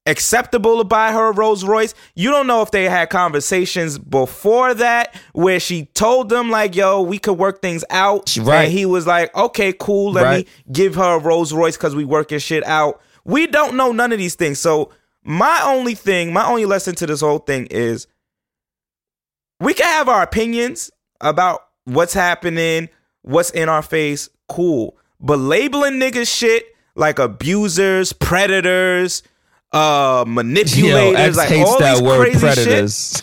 acceptable 0.06 0.78
to 0.78 0.84
buy 0.84 1.12
her 1.12 1.28
a 1.28 1.32
Rolls 1.32 1.64
Royce. 1.64 1.94
You 2.14 2.30
don't 2.30 2.46
know 2.46 2.62
if 2.62 2.70
they 2.70 2.84
had 2.88 3.10
conversations 3.10 3.98
before 3.98 4.74
that 4.74 5.14
where 5.32 5.60
she 5.60 5.86
told 5.94 6.28
them 6.30 6.50
like, 6.50 6.74
"Yo, 6.74 7.02
we 7.02 7.18
could 7.18 7.34
work 7.38 7.60
things 7.62 7.84
out." 7.90 8.34
Right. 8.40 8.64
And 8.64 8.72
he 8.72 8.86
was 8.86 9.06
like, 9.06 9.34
"Okay, 9.36 9.72
cool. 9.78 10.12
Let 10.12 10.24
Right. 10.24 10.46
me 10.46 10.52
give 10.72 10.94
her 10.94 11.16
a 11.16 11.18
Rolls 11.18 11.52
Royce 11.52 11.76
because 11.76 11.94
we 11.94 12.04
working 12.04 12.38
shit 12.38 12.64
out." 12.66 13.00
We 13.24 13.46
don't 13.46 13.74
know 13.74 13.92
none 13.92 14.12
of 14.12 14.18
these 14.18 14.34
things. 14.34 14.58
So 14.58 14.90
my 15.22 15.60
only 15.64 15.94
thing, 15.94 16.32
my 16.32 16.46
only 16.46 16.64
lesson 16.64 16.94
to 16.96 17.06
this 17.06 17.20
whole 17.20 17.38
thing 17.38 17.66
is 17.66 18.06
we 19.60 19.74
can 19.74 19.86
have 19.86 20.08
our 20.08 20.22
opinions 20.22 20.90
about 21.20 21.60
what's 21.84 22.14
happening, 22.14 22.88
what's 23.22 23.50
in 23.50 23.68
our 23.68 23.82
face, 23.82 24.30
cool. 24.48 24.96
But 25.20 25.38
labeling 25.38 26.00
niggas 26.00 26.34
shit 26.34 26.64
like 26.96 27.18
abusers, 27.18 28.14
predators, 28.14 29.22
uh 29.72 30.24
Yo, 30.26 30.32
manipulators, 30.32 31.36
X 31.38 31.50
like 31.50 31.66
all 31.66 31.78
that 31.78 31.94
these 31.94 32.02
word 32.02 32.20
crazy 32.22 32.38
shit. 32.46 32.54
predators. 32.54 33.22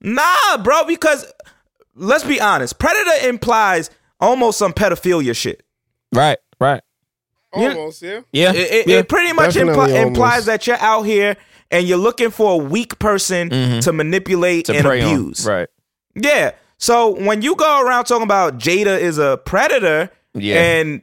Nah, 0.00 0.56
bro, 0.62 0.84
because 0.84 1.30
let's 1.94 2.24
be 2.24 2.40
honest, 2.40 2.78
predator 2.78 3.26
implies 3.28 3.90
almost 4.20 4.58
some 4.58 4.72
pedophilia 4.72 5.34
shit. 5.36 5.62
Right. 6.12 6.38
Right. 6.60 6.82
Almost, 7.52 8.02
yeah. 8.02 8.20
Yeah. 8.32 8.52
It, 8.52 8.56
it, 8.72 8.86
yeah. 8.88 8.96
it 8.98 9.08
pretty 9.08 9.32
much 9.32 9.54
Definitely 9.54 9.74
impli- 9.74 9.96
almost. 9.96 10.06
implies 10.08 10.44
that 10.46 10.66
you're 10.66 10.76
out 10.78 11.02
here 11.02 11.36
and 11.70 11.86
you're 11.88 11.98
looking 11.98 12.30
for 12.30 12.52
a 12.52 12.56
weak 12.56 12.98
person 12.98 13.50
to 13.80 13.92
manipulate 13.92 14.66
Mm-hmm. 14.66 14.72
to 14.72 14.78
and 14.78 14.86
prey 14.86 15.02
on. 15.02 15.12
abuse. 15.14 15.46
Right. 15.46 15.68
Yeah. 16.14 16.52
So 16.78 17.10
when 17.10 17.42
you 17.42 17.56
go 17.56 17.82
around 17.84 18.04
talking 18.04 18.22
about 18.22 18.58
Jada 18.58 18.98
is 19.00 19.18
a 19.18 19.38
predator 19.44 20.10
Yeah. 20.34 20.60
and 20.62 21.02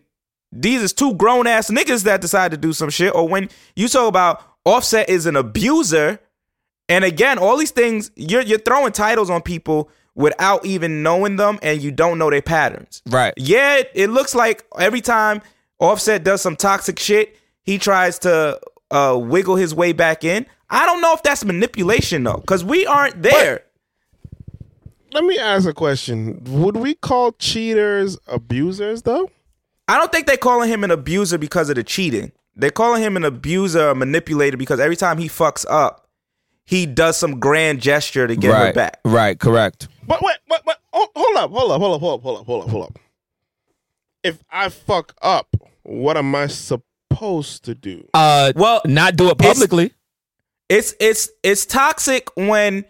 these 0.52 0.82
is 0.82 0.94
two 0.94 1.16
grown 1.16 1.48
ass 1.48 1.70
niggas 1.70 2.04
that 2.04 2.22
decide 2.22 2.52
to 2.52 2.58
do 2.58 2.72
some 2.72 2.90
shit, 2.90 3.14
or 3.14 3.28
when 3.28 3.50
you 3.76 3.90
talk 3.90 4.08
about 4.08 4.42
Offset 4.66 5.10
is 5.10 5.26
an 5.26 5.36
abuser 5.36 6.20
And 6.90 7.04
again, 7.04 7.38
all 7.40 7.58
these 7.58 7.72
things 7.72 8.12
you're 8.16 8.42
you're 8.42 8.60
throwing 8.60 8.92
titles 8.92 9.30
on 9.30 9.42
people 9.42 9.90
without 10.16 10.66
even 10.66 11.04
knowing 11.04 11.36
them, 11.36 11.60
and 11.62 11.82
you 11.82 11.92
don't 11.92 12.18
know 12.18 12.30
their 12.30 12.42
patterns. 12.42 13.02
Right. 13.08 13.34
Yeah, 13.38 13.78
it, 13.78 13.92
it 13.94 14.10
looks 14.10 14.34
like 14.34 14.66
every 14.80 15.02
time 15.02 15.42
Offset 15.80 16.24
does 16.24 16.42
some 16.42 16.56
toxic 16.56 17.00
shit, 17.00 17.38
he 17.64 17.78
tries 17.78 18.20
to 18.20 18.60
uh, 18.92 19.18
wiggle 19.22 19.56
his 19.58 19.76
way 19.76 19.92
back 19.94 20.24
in. 20.24 20.46
I 20.70 20.86
don't 20.86 21.02
know 21.02 21.14
if 21.14 21.22
that's 21.24 21.44
manipulation 21.44 22.24
though, 22.24 22.38
because 22.38 22.64
we 22.64 22.86
aren't 22.86 23.22
there. 23.24 23.64
Let 25.12 25.24
me 25.24 25.38
ask 25.38 25.68
a 25.68 25.74
question. 25.74 26.42
Would 26.46 26.78
we 26.78 26.94
call 26.96 27.32
cheaters 27.34 28.18
abusers 28.28 29.02
though? 29.04 29.30
I 29.88 29.98
don't 29.98 30.12
think 30.12 30.28
they're 30.28 30.38
calling 30.38 30.70
him 30.70 30.84
an 30.84 30.92
abuser 30.92 31.38
because 31.38 31.70
of 31.70 31.76
the 31.76 31.84
cheating. 31.84 32.32
They're 32.56 32.70
calling 32.72 33.02
him 33.04 33.18
an 33.18 33.24
abuser, 33.26 33.90
a 33.90 33.96
manipulator, 33.96 34.58
because 34.58 34.80
every 34.80 34.96
time 34.96 35.18
he 35.18 35.28
fucks 35.28 35.66
up, 35.70 36.08
he 36.66 36.86
does 36.86 37.18
some 37.18 37.40
grand 37.40 37.82
gesture 37.82 38.28
to 38.28 38.36
get 38.36 38.54
her 38.56 38.74
back. 38.74 39.00
Right. 39.06 39.38
Correct. 39.40 39.88
But 40.08 40.22
wait, 40.22 40.38
wait, 40.50 40.62
wait. 40.66 40.78
Oh, 40.94 41.08
hold 41.16 41.38
up, 41.38 41.52
hold 41.52 41.72
up, 41.72 41.80
hold 41.82 41.94
up, 41.96 42.02
hold 42.02 42.16
up, 42.16 42.22
hold 42.24 42.40
up, 42.40 42.46
hold 42.46 42.64
up, 42.64 42.70
hold 42.70 42.84
up. 42.86 43.00
If 44.24 44.44
I 44.50 44.70
fuck 44.70 45.14
up, 45.22 45.56
what 45.84 46.18
am 46.18 46.34
I 46.34 46.48
supposed 46.48 47.66
to 47.66 47.76
do? 47.76 48.08
Uh, 48.14 48.54
Well, 48.56 48.82
not 48.86 49.16
do 49.16 49.30
it 49.30 49.38
publicly. 49.38 49.94
it's 50.70 50.96
it's 51.00 51.30
it's 51.44 51.66
toxic 51.66 52.30
when 52.36 52.86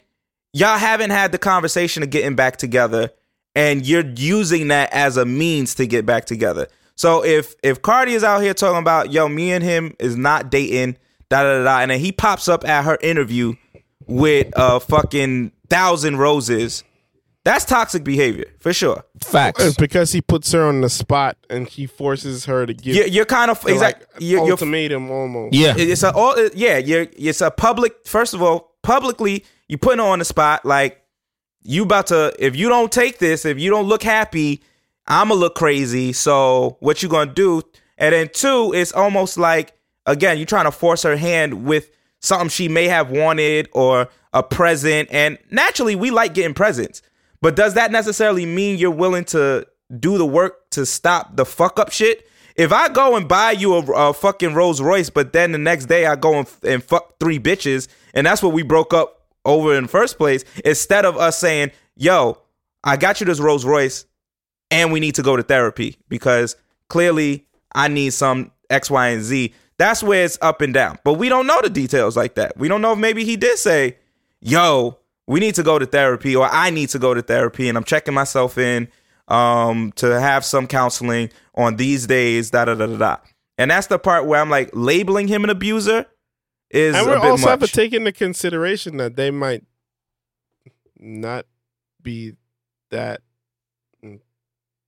y'all 0.53 0.77
haven't 0.77 1.09
had 1.09 1.31
the 1.33 1.37
conversation 1.37 2.03
of 2.03 2.09
getting 2.09 2.35
back 2.35 2.55
together 2.57 3.11
and 3.55 3.85
you're 3.85 4.05
using 4.15 4.69
that 4.69 4.93
as 4.93 5.17
a 5.17 5.25
means 5.25 5.75
to 5.75 5.87
get 5.87 6.05
back 6.05 6.23
together. 6.25 6.67
So 6.95 7.23
if 7.23 7.55
if 7.61 7.81
Cardi 7.81 8.13
is 8.13 8.23
out 8.23 8.41
here 8.41 8.53
talking 8.53 8.79
about 8.79 9.11
yo, 9.11 9.27
me 9.27 9.51
and 9.51 9.63
him 9.63 9.95
is 9.99 10.15
not 10.15 10.49
dating, 10.49 10.97
da 11.29 11.43
da 11.43 11.57
da, 11.57 11.63
da 11.63 11.79
and 11.79 11.91
then 11.91 11.99
he 11.99 12.11
pops 12.11 12.47
up 12.47 12.67
at 12.67 12.85
her 12.85 12.97
interview 13.01 13.53
with 14.07 14.51
a 14.55 14.79
fucking 14.79 15.51
thousand 15.69 16.17
roses, 16.17 16.83
that's 17.43 17.65
toxic 17.65 18.03
behavior 18.03 18.45
for 18.59 18.73
sure. 18.73 19.03
Facts. 19.21 19.63
It's 19.63 19.77
because 19.77 20.11
he 20.11 20.21
puts 20.21 20.51
her 20.51 20.65
on 20.65 20.81
the 20.81 20.89
spot 20.89 21.37
and 21.49 21.67
he 21.67 21.85
forces 21.85 22.45
her 22.45 22.65
to 22.65 22.73
give 22.73 22.95
You're, 22.95 23.07
you're 23.07 23.25
kind 23.25 23.51
of 23.51 23.61
the, 23.61 23.75
like, 23.75 23.97
exact. 23.97 24.21
You're, 24.21 24.41
you're 24.41 24.51
ultimatum 24.51 25.11
almost. 25.11 25.53
Yeah. 25.53 25.73
it's 25.77 26.03
a 26.03 26.13
all 26.13 26.35
yeah 26.55 26.77
you're 26.77 27.07
it's 27.15 27.41
a 27.41 27.51
public 27.51 28.07
first 28.07 28.33
of 28.33 28.41
all 28.41 28.75
publicly 28.81 29.45
you 29.67 29.77
putting 29.77 29.99
her 29.99 30.05
on 30.05 30.19
the 30.19 30.25
spot 30.25 30.65
like 30.65 31.01
you 31.63 31.83
about 31.83 32.07
to 32.07 32.33
if 32.39 32.55
you 32.55 32.69
don't 32.69 32.91
take 32.91 33.19
this 33.19 33.45
if 33.45 33.59
you 33.59 33.69
don't 33.69 33.87
look 33.87 34.03
happy 34.03 34.61
i'ma 35.07 35.33
look 35.33 35.55
crazy 35.55 36.13
so 36.13 36.77
what 36.79 37.03
you 37.03 37.09
gonna 37.09 37.33
do? 37.33 37.61
And 37.97 38.13
then 38.13 38.29
two 38.33 38.73
it's 38.75 38.91
almost 38.91 39.37
like 39.37 39.73
again 40.05 40.37
you're 40.37 40.45
trying 40.45 40.65
to 40.65 40.71
force 40.71 41.03
her 41.03 41.15
hand 41.15 41.65
with 41.65 41.89
something 42.19 42.49
she 42.49 42.67
may 42.67 42.87
have 42.87 43.11
wanted 43.11 43.69
or 43.71 44.09
a 44.33 44.43
present. 44.43 45.09
And 45.11 45.37
naturally 45.51 45.95
we 45.95 46.11
like 46.11 46.33
getting 46.33 46.53
presents. 46.53 47.01
But 47.41 47.55
does 47.55 47.75
that 47.75 47.91
necessarily 47.91 48.45
mean 48.45 48.77
you're 48.77 48.91
willing 48.91 49.25
to 49.25 49.67
do 49.99 50.17
the 50.17 50.25
work 50.25 50.69
to 50.71 50.85
stop 50.85 51.35
the 51.35 51.45
fuck 51.45 51.79
up 51.79 51.91
shit? 51.91 52.27
If 52.55 52.71
I 52.71 52.89
go 52.89 53.15
and 53.15 53.27
buy 53.27 53.51
you 53.51 53.75
a, 53.75 54.09
a 54.09 54.13
fucking 54.13 54.53
Rolls 54.53 54.81
Royce, 54.81 55.09
but 55.09 55.33
then 55.33 55.51
the 55.51 55.57
next 55.57 55.85
day 55.85 56.05
I 56.05 56.15
go 56.15 56.39
and, 56.39 56.47
and 56.63 56.83
fuck 56.83 57.19
three 57.19 57.37
bitches, 57.37 57.89
and 58.13 58.25
that's 58.25 58.41
what 58.41 58.53
we 58.53 58.63
broke 58.63 58.93
up 58.93 59.25
over 59.43 59.75
in 59.75 59.83
the 59.83 59.89
first 59.89 60.17
place, 60.17 60.45
instead 60.63 61.03
of 61.03 61.17
us 61.17 61.37
saying, 61.37 61.71
yo, 61.95 62.41
I 62.83 62.95
got 62.95 63.19
you 63.19 63.25
this 63.25 63.41
Rolls 63.41 63.65
Royce, 63.65 64.05
and 64.75 64.91
we 64.91 64.99
need 64.99 65.15
to 65.15 65.23
go 65.23 65.37
to 65.37 65.43
therapy 65.43 65.95
because 66.09 66.57
clearly 66.89 67.45
I 67.73 67.87
need 67.87 68.11
some 68.11 68.51
X, 68.69 68.89
Y, 68.91 69.07
and 69.07 69.23
Z. 69.23 69.53
That's 69.77 70.03
where 70.03 70.25
it's 70.25 70.37
up 70.41 70.59
and 70.61 70.73
down. 70.73 70.99
But 71.05 71.13
we 71.13 71.29
don't 71.29 71.47
know 71.47 71.61
the 71.61 71.69
details 71.69 72.17
like 72.17 72.35
that. 72.35 72.57
We 72.57 72.67
don't 72.67 72.81
know 72.81 72.91
if 72.93 72.99
maybe 72.99 73.23
he 73.23 73.37
did 73.37 73.57
say, 73.57 73.97
yo, 74.41 74.97
we 75.27 75.39
need 75.39 75.55
to 75.55 75.63
go 75.63 75.79
to 75.79 75.85
therapy, 75.85 76.35
or 76.35 76.47
I 76.51 76.69
need 76.71 76.89
to 76.89 76.99
go 76.99 77.13
to 77.13 77.21
therapy, 77.21 77.69
and 77.69 77.77
I'm 77.77 77.83
checking 77.85 78.13
myself 78.13 78.57
in 78.57 78.89
um 79.27 79.91
to 79.95 80.19
have 80.19 80.45
some 80.45 80.67
counseling 80.67 81.31
on 81.55 81.77
these 81.77 82.05
days 82.05 82.51
da 82.51 82.65
da 82.65 82.75
da 82.75 82.85
da 82.85 82.95
da 82.97 83.17
and 83.57 83.71
that's 83.71 83.87
the 83.87 83.97
part 83.97 84.27
where 84.27 84.39
i'm 84.39 84.51
like 84.51 84.69
labeling 84.73 85.27
him 85.27 85.43
an 85.43 85.49
abuser 85.49 86.05
is 86.69 86.95
And 86.95 87.07
a 87.07 87.09
we 87.09 87.15
bit 87.15 87.23
also 87.31 87.47
have 87.49 87.59
to 87.61 87.67
take 87.67 87.91
into 87.91 88.11
consideration 88.11 88.97
that 88.97 89.15
they 89.15 89.31
might 89.31 89.63
not 90.99 91.47
be 92.03 92.33
that 92.91 93.21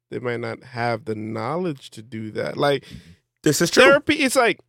they 0.10 0.20
might 0.20 0.40
not 0.40 0.64
have 0.64 1.06
the 1.06 1.16
knowledge 1.16 1.90
to 1.92 2.02
do 2.02 2.32
that. 2.32 2.58
Like 2.58 2.86
this 3.44 3.62
is 3.62 3.72
true 3.72 3.84
therapy 3.84 4.16
it's 4.16 4.36
like 4.36 4.60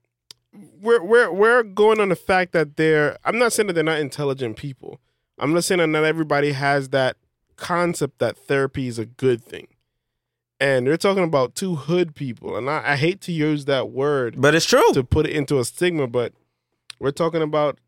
we're 0.80 1.02
we're 1.02 1.30
we're 1.32 1.62
going 1.62 2.00
on 2.00 2.08
the 2.08 2.16
fact 2.16 2.52
that 2.52 2.76
they're 2.76 3.18
I'm 3.24 3.38
not 3.38 3.52
saying 3.52 3.68
that 3.68 3.74
they're 3.74 3.84
not 3.84 3.98
intelligent 3.98 4.56
people. 4.56 5.00
I'm 5.38 5.52
not 5.52 5.64
saying 5.64 5.78
that 5.78 5.86
not 5.86 6.04
everybody 6.04 6.52
has 6.52 6.88
that 6.90 7.16
concept 7.56 8.18
that 8.18 8.36
therapy 8.36 8.88
is 8.88 8.98
a 8.98 9.06
good 9.06 9.44
thing. 9.44 9.68
And 10.60 10.86
they're 10.86 10.96
talking 10.96 11.22
about 11.22 11.54
two 11.54 11.76
hood 11.76 12.16
people. 12.16 12.56
And 12.56 12.68
I, 12.68 12.82
I 12.92 12.96
hate 12.96 13.20
to 13.22 13.32
use 13.32 13.66
that 13.66 13.90
word 13.90 14.40
but 14.40 14.54
it's 14.54 14.66
true 14.66 14.92
to 14.92 15.04
put 15.04 15.26
it 15.26 15.32
into 15.32 15.58
a 15.58 15.64
stigma, 15.64 16.06
but 16.06 16.32
we're 16.98 17.12
talking 17.12 17.42
about 17.42 17.78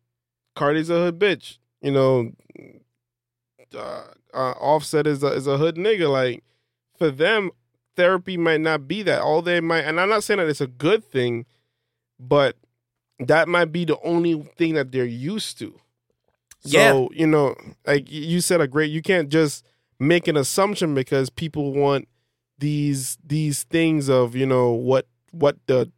Cardi's 0.55 0.89
a 0.89 0.95
hood 0.95 1.19
bitch. 1.19 1.57
You 1.81 1.91
know, 1.91 2.31
uh, 3.75 4.03
uh, 4.33 4.51
Offset 4.59 5.07
is 5.07 5.23
a, 5.23 5.27
is 5.27 5.47
a 5.47 5.57
hood 5.57 5.75
nigga. 5.75 6.09
Like 6.09 6.43
for 7.01 7.09
them, 7.09 7.49
therapy 7.95 8.37
might 8.37 8.61
not 8.61 8.87
be 8.87 9.01
that. 9.01 9.21
All 9.21 9.41
they 9.41 9.59
might, 9.59 9.85
and 9.85 9.99
I'm 9.99 10.07
not 10.09 10.23
saying 10.23 10.37
that 10.37 10.47
it's 10.47 10.61
a 10.61 10.67
good 10.67 11.03
thing, 11.03 11.47
but 12.19 12.55
that 13.17 13.47
might 13.47 13.71
be 13.71 13.85
the 13.85 13.99
only 14.03 14.35
thing 14.55 14.75
that 14.75 14.91
they're 14.91 15.03
used 15.03 15.57
to. 15.57 15.79
So 16.59 16.77
Yeah. 16.77 17.07
you 17.11 17.25
know, 17.25 17.55
like 17.87 18.11
you 18.11 18.39
said, 18.39 18.61
a 18.61 18.67
great. 18.67 18.91
You 18.91 19.01
can't 19.01 19.29
just 19.29 19.65
make 19.99 20.27
an 20.27 20.37
assumption 20.37 20.93
because 20.93 21.31
people 21.31 21.73
want 21.73 22.07
these 22.59 23.17
these 23.25 23.63
things 23.63 24.07
of 24.09 24.35
you 24.35 24.45
know 24.45 24.69
what 24.71 25.07
what 25.31 25.57
the 25.65 25.91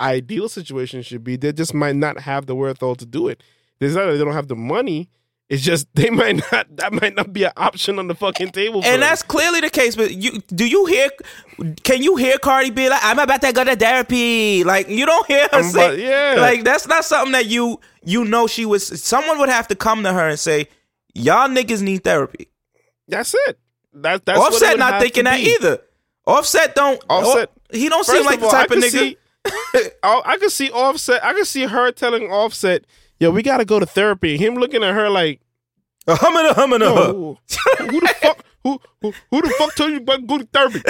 ideal 0.00 0.48
situation 0.48 1.02
should 1.02 1.22
be. 1.22 1.36
They 1.36 1.52
just 1.52 1.74
might 1.74 1.96
not 1.96 2.20
have 2.20 2.46
the 2.46 2.54
wherewithal 2.54 2.94
to 2.96 3.04
do 3.04 3.28
it. 3.28 3.42
It's 3.78 3.94
not 3.94 4.06
that 4.06 4.12
they 4.12 4.24
don't 4.24 4.32
have 4.32 4.48
the 4.48 4.56
money. 4.56 5.10
It's 5.48 5.62
just 5.62 5.86
they 5.94 6.10
might 6.10 6.36
not. 6.52 6.76
That 6.76 6.92
might 6.92 7.14
not 7.14 7.32
be 7.32 7.44
an 7.44 7.52
option 7.56 7.98
on 7.98 8.08
the 8.08 8.14
fucking 8.14 8.50
table. 8.50 8.82
and 8.82 8.94
them. 8.94 9.00
that's 9.00 9.22
clearly 9.22 9.60
the 9.60 9.70
case 9.70 9.94
but 9.94 10.12
you 10.12 10.40
do 10.48 10.66
you 10.66 10.86
hear 10.86 11.08
can 11.84 12.02
you 12.02 12.16
hear 12.16 12.36
cardi 12.38 12.70
be 12.70 12.88
like 12.88 13.00
i'm 13.02 13.18
about 13.18 13.40
to 13.40 13.52
go 13.52 13.64
to 13.64 13.74
therapy 13.76 14.62
like 14.64 14.88
you 14.88 15.06
don't 15.06 15.26
hear 15.26 15.44
her 15.44 15.58
I'm 15.58 15.64
say 15.64 15.86
about- 15.86 15.98
yeah. 15.98 16.34
like 16.40 16.64
that's 16.64 16.86
not 16.86 17.04
something 17.04 17.32
that 17.32 17.46
you 17.46 17.80
you 18.04 18.24
know 18.24 18.46
she 18.46 18.66
was 18.66 19.00
someone 19.02 19.38
would 19.38 19.48
have 19.48 19.68
to 19.68 19.74
come 19.76 20.02
to 20.02 20.12
her 20.12 20.28
and 20.28 20.38
say 20.38 20.68
y'all 21.14 21.48
niggas 21.48 21.80
need 21.80 22.04
therapy 22.04 22.48
that's 23.08 23.34
it. 23.46 23.58
That 23.94 24.26
that's 24.26 24.38
offset 24.38 24.78
not 24.78 25.00
thinking 25.00 25.24
that 25.24 25.40
either 25.40 25.78
offset 26.26 26.74
don't 26.74 27.02
oh, 27.08 27.30
Offset- 27.30 27.50
he 27.72 27.88
don't 27.88 28.04
seem 28.04 28.24
like 28.26 28.40
the 28.40 28.46
all, 28.46 28.50
type 28.52 28.70
I 28.70 28.74
of 28.74 28.82
nigga 28.82 28.90
See, 28.90 29.16
I, 30.02 30.22
I 30.24 30.36
could 30.38 30.50
see 30.50 30.70
Offset. 30.70 31.24
I 31.24 31.32
could 31.34 31.46
see 31.46 31.64
her 31.66 31.92
telling 31.92 32.30
Offset, 32.30 32.84
"Yo, 33.20 33.30
we 33.30 33.42
got 33.42 33.58
to 33.58 33.64
go 33.64 33.78
to 33.80 33.86
therapy." 33.86 34.32
And 34.32 34.40
him 34.40 34.54
looking 34.56 34.82
at 34.84 34.94
her 34.94 35.08
like, 35.10 35.40
a 36.06 36.14
humming 36.16 36.46
a 36.50 36.54
humming 36.54 36.82
a 36.82 36.86
"Yo, 36.86 37.38
who 37.78 38.00
the 38.00 38.14
fuck? 38.20 38.44
Who, 38.64 38.80
who 39.00 39.12
who 39.30 39.42
the 39.42 39.48
fuck 39.58 39.74
told 39.76 39.92
you 39.92 39.98
about 39.98 40.20
to 40.20 40.26
go 40.26 40.38
to 40.38 40.44
therapy?" 40.46 40.80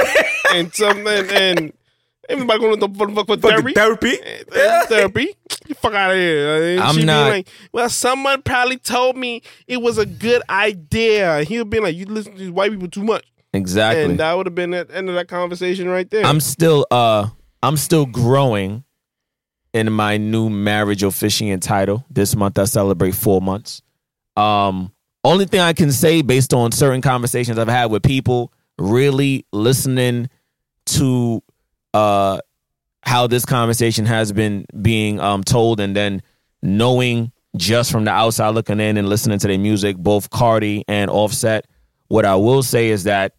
and 0.54 0.74
some 0.74 1.06
and, 1.06 1.30
and 1.30 1.72
everybody 2.28 2.58
going 2.60 2.80
to 2.80 2.86
the 2.88 2.94
fuck 3.14 3.26
for 3.26 3.36
Fucking 3.36 3.40
therapy. 3.40 3.72
therapy 3.72 4.18
Eh, 4.54 4.82
therapy. 4.86 5.34
You 5.68 5.74
fuck 5.74 5.94
out 5.94 6.10
of 6.12 6.16
here. 6.16 6.62
And 6.74 6.80
I'm 6.80 6.94
she 6.94 7.00
be 7.00 7.06
not- 7.06 7.28
like, 7.28 7.48
well, 7.72 7.88
someone 7.90 8.42
probably 8.42 8.76
told 8.78 9.16
me 9.16 9.42
it 9.66 9.78
was 9.82 9.98
a 9.98 10.06
good 10.06 10.42
idea. 10.48 11.42
He'll 11.44 11.64
be 11.64 11.80
like, 11.80 11.96
you 11.96 12.06
listen 12.06 12.32
to 12.32 12.38
these 12.38 12.50
white 12.50 12.70
people 12.70 12.88
too 12.88 13.02
much. 13.04 13.24
Exactly. 13.52 14.04
And 14.04 14.20
that 14.20 14.36
would 14.36 14.46
have 14.46 14.54
been 14.54 14.70
the 14.70 14.86
end 14.92 15.08
of 15.08 15.14
that 15.16 15.28
conversation 15.28 15.88
right 15.88 16.08
there. 16.10 16.24
I'm 16.24 16.40
still 16.40 16.86
uh 16.90 17.28
I'm 17.62 17.76
still 17.76 18.06
growing 18.06 18.84
in 19.76 19.92
my 19.92 20.16
new 20.16 20.48
marriage 20.48 21.02
officiant 21.02 21.62
title. 21.62 22.04
This 22.10 22.34
month 22.34 22.58
I 22.58 22.64
celebrate 22.64 23.14
four 23.14 23.40
months. 23.40 23.82
Um 24.36 24.92
only 25.24 25.44
thing 25.46 25.60
I 25.60 25.72
can 25.72 25.90
say 25.90 26.22
based 26.22 26.54
on 26.54 26.72
certain 26.72 27.02
conversations 27.02 27.58
I've 27.58 27.68
had 27.68 27.90
with 27.90 28.02
people, 28.02 28.52
really 28.78 29.44
listening 29.52 30.28
to 30.86 31.42
uh 31.94 32.38
how 33.02 33.26
this 33.26 33.44
conversation 33.44 34.06
has 34.06 34.32
been 34.32 34.66
being 34.80 35.20
um 35.20 35.44
told 35.44 35.80
and 35.80 35.94
then 35.94 36.22
knowing 36.62 37.32
just 37.56 37.90
from 37.90 38.04
the 38.04 38.10
outside 38.10 38.50
looking 38.50 38.80
in 38.80 38.96
and 38.96 39.08
listening 39.08 39.38
to 39.38 39.46
their 39.46 39.58
music, 39.58 39.96
both 39.96 40.30
Cardi 40.30 40.84
and 40.88 41.10
Offset, 41.10 41.66
what 42.08 42.24
I 42.24 42.36
will 42.36 42.62
say 42.62 42.88
is 42.88 43.04
that 43.04 43.34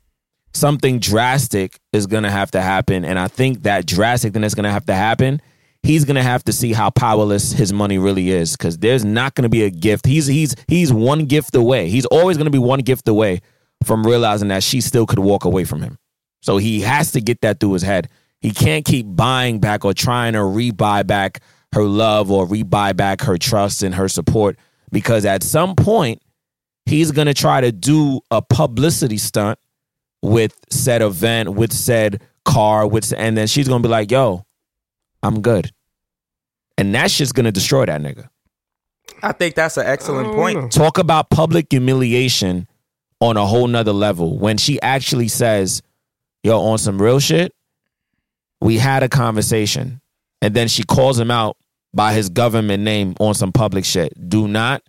something 0.53 0.99
drastic 0.99 1.79
is 1.93 2.07
to 2.23 2.31
have 2.31 2.51
to 2.51 2.61
happen. 2.61 3.05
And 3.05 3.19
I 3.19 3.27
think 3.27 3.63
that 3.63 3.85
drastic 3.85 4.33
thing 4.33 4.41
that's 4.41 4.55
to 4.65 4.71
have 4.71 4.85
to 4.87 4.95
happen, 4.95 5.41
he's 5.87 6.03
going 6.03 6.15
to 6.15 6.23
have 6.23 6.43
to 6.43 6.51
see 6.51 6.73
how 6.73 6.89
powerless 6.89 7.53
his 7.53 7.71
money 7.71 7.97
really 7.97 8.29
is 8.29 8.57
because 8.57 8.77
there's 8.77 9.05
not 9.05 9.33
going 9.35 9.43
to 9.43 9.49
be 9.49 9.63
a 9.63 9.69
gift. 9.69 10.05
He's 10.05 10.27
he's 10.27 10.53
he's 10.67 10.91
one 10.91 11.25
gift 11.25 11.55
away. 11.55 11.89
He's 11.89 12.05
always 12.05 12.37
going 12.37 12.45
to 12.45 12.51
be 12.51 12.59
one 12.59 12.79
gift 12.79 13.07
away 13.07 13.41
from 13.85 14.05
realizing 14.05 14.49
that 14.49 14.63
she 14.63 14.81
still 14.81 15.05
could 15.05 15.19
walk 15.19 15.45
away 15.45 15.63
from 15.63 15.81
him. 15.81 15.97
So 16.41 16.57
he 16.57 16.81
has 16.81 17.13
to 17.13 17.21
get 17.21 17.41
that 17.41 17.59
through 17.59 17.73
his 17.73 17.83
head. 17.83 18.09
He 18.41 18.51
can't 18.51 18.85
keep 18.85 19.05
buying 19.07 19.59
back 19.59 19.85
or 19.85 19.93
trying 19.93 20.33
to 20.33 20.39
rebuy 20.39 21.07
back 21.07 21.41
her 21.73 21.83
love 21.83 22.31
or 22.31 22.45
rebuy 22.45 22.95
back 22.95 23.21
her 23.21 23.37
trust 23.37 23.81
and 23.81 23.95
her 23.95 24.09
support 24.09 24.57
because 24.91 25.25
at 25.25 25.41
some 25.41 25.75
point 25.75 26.21
he's 26.85 27.11
gonna 27.11 27.33
try 27.33 27.61
to 27.61 27.71
do 27.71 28.19
a 28.29 28.41
publicity 28.41 29.17
stunt 29.17 29.57
with 30.21 30.53
said 30.69 31.01
event, 31.01 31.53
with 31.53 31.71
said 31.71 32.21
car, 32.45 32.85
with 32.87 33.13
and 33.15 33.37
then 33.37 33.47
she's 33.47 33.67
gonna 33.67 33.83
be 33.83 33.89
like, 33.89 34.11
"Yo, 34.11 34.45
I'm 35.23 35.41
good," 35.41 35.71
and 36.77 36.93
that 36.95 37.11
shit's 37.11 37.31
gonna 37.31 37.51
destroy 37.51 37.85
that 37.85 38.01
nigga. 38.01 38.29
I 39.23 39.31
think 39.31 39.55
that's 39.55 39.77
an 39.77 39.85
excellent 39.85 40.29
oh, 40.29 40.33
point. 40.33 40.61
know. 40.61 40.67
Talk 40.69 40.97
about 40.97 41.29
public 41.29 41.67
humiliation 41.71 42.67
on 43.19 43.37
a 43.37 43.45
whole 43.45 43.67
nother 43.67 43.93
level 43.93 44.37
when 44.37 44.57
she 44.57 44.81
actually 44.81 45.27
says, 45.27 45.81
Yo, 46.43 46.59
on 46.59 46.77
some 46.77 47.01
real 47.01 47.19
shit, 47.19 47.53
we 48.61 48.77
had 48.77 49.03
a 49.03 49.09
conversation. 49.09 50.01
And 50.41 50.53
then 50.53 50.67
she 50.67 50.83
calls 50.83 51.19
him 51.19 51.31
out 51.31 51.57
by 51.93 52.13
his 52.13 52.29
government 52.29 52.83
name 52.83 53.15
on 53.19 53.33
some 53.33 53.51
public 53.51 53.85
shit. 53.85 54.13
Do 54.29 54.47
not 54.47 54.83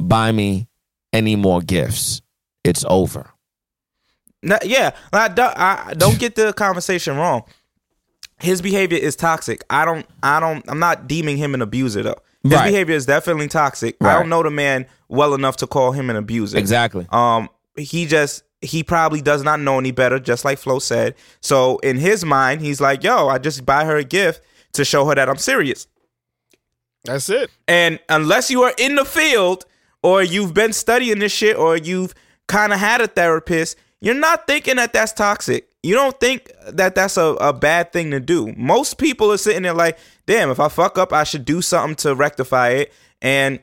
buy 0.00 0.32
me 0.32 0.68
any 1.12 1.36
more 1.36 1.60
gifts. 1.60 2.22
It's 2.64 2.84
over. 2.88 3.30
No, 4.42 4.58
yeah, 4.64 4.94
I 5.12 5.28
don't, 5.28 5.56
I 5.56 5.94
don't 5.96 6.18
get 6.18 6.34
the 6.34 6.52
conversation 6.52 7.16
wrong. 7.16 7.44
His 8.38 8.60
behavior 8.60 8.98
is 8.98 9.16
toxic. 9.16 9.62
I 9.70 9.84
don't. 9.84 10.06
I 10.22 10.40
don't. 10.40 10.64
I'm 10.68 10.78
not 10.78 11.06
deeming 11.08 11.36
him 11.36 11.54
an 11.54 11.62
abuser 11.62 12.02
though. 12.02 12.16
His 12.42 12.52
Right. 12.52 12.66
behavior 12.66 12.94
is 12.94 13.06
definitely 13.06 13.48
toxic. 13.48 13.96
I 14.02 14.14
don't 14.18 14.28
know 14.28 14.42
the 14.42 14.50
man 14.50 14.86
well 15.08 15.34
enough 15.34 15.56
to 15.58 15.66
call 15.66 15.92
him 15.92 16.10
an 16.10 16.16
abuser. 16.16 16.58
Exactly. 16.58 17.06
Um, 17.10 17.48
he 17.76 18.06
just 18.06 18.42
he 18.60 18.82
probably 18.82 19.20
does 19.22 19.42
not 19.42 19.60
know 19.60 19.78
any 19.78 19.92
better, 19.92 20.18
just 20.18 20.44
like 20.44 20.58
Flo 20.58 20.78
said. 20.78 21.14
So 21.40 21.78
in 21.78 21.98
his 21.98 22.24
mind, 22.24 22.60
he's 22.60 22.80
like, 22.80 23.02
"Yo, 23.04 23.28
I 23.28 23.38
just 23.38 23.64
buy 23.64 23.84
her 23.84 23.96
a 23.96 24.04
gift 24.04 24.42
to 24.74 24.84
show 24.84 25.06
her 25.06 25.14
that 25.14 25.28
I'm 25.28 25.36
serious." 25.36 25.86
That's 27.04 27.28
it. 27.28 27.50
And 27.68 27.98
unless 28.08 28.50
you 28.50 28.62
are 28.62 28.74
in 28.78 28.94
the 28.94 29.04
field 29.04 29.64
or 30.02 30.22
you've 30.22 30.54
been 30.54 30.72
studying 30.72 31.18
this 31.18 31.32
shit 31.32 31.56
or 31.56 31.76
you've 31.76 32.14
kind 32.46 32.72
of 32.72 32.78
had 32.80 33.00
a 33.00 33.06
therapist, 33.06 33.76
you're 34.00 34.14
not 34.14 34.46
thinking 34.46 34.76
that 34.76 34.92
that's 34.92 35.12
toxic. 35.12 35.68
You 35.84 35.94
don't 35.94 36.18
think 36.18 36.50
that 36.66 36.94
that's 36.94 37.18
a, 37.18 37.24
a 37.40 37.52
bad 37.52 37.92
thing 37.92 38.10
to 38.12 38.18
do. 38.20 38.54
Most 38.56 38.96
people 38.96 39.30
are 39.30 39.36
sitting 39.36 39.64
there 39.64 39.74
like, 39.74 39.98
damn, 40.24 40.48
if 40.50 40.58
I 40.58 40.68
fuck 40.68 40.96
up, 40.96 41.12
I 41.12 41.24
should 41.24 41.44
do 41.44 41.60
something 41.60 41.94
to 41.96 42.14
rectify 42.14 42.70
it. 42.70 42.92
And 43.20 43.60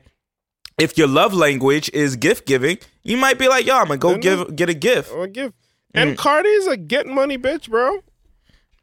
if 0.78 0.96
your 0.96 1.08
love 1.08 1.34
language 1.34 1.90
is 1.92 2.14
gift 2.14 2.46
giving, 2.46 2.78
you 3.02 3.16
might 3.16 3.38
be 3.38 3.48
like, 3.48 3.66
yo, 3.66 3.76
I'm 3.76 3.86
gonna 3.86 3.98
go 3.98 4.10
Then 4.12 4.20
give 4.20 4.56
get 4.56 4.68
a 4.68 4.74
gift. 4.74 5.10
Or 5.12 5.26
give. 5.26 5.50
Mm. 5.50 5.54
And 5.94 6.18
Cardi's 6.18 6.66
a 6.68 6.76
get 6.76 7.06
money 7.06 7.38
bitch, 7.38 7.68
bro. 7.68 7.98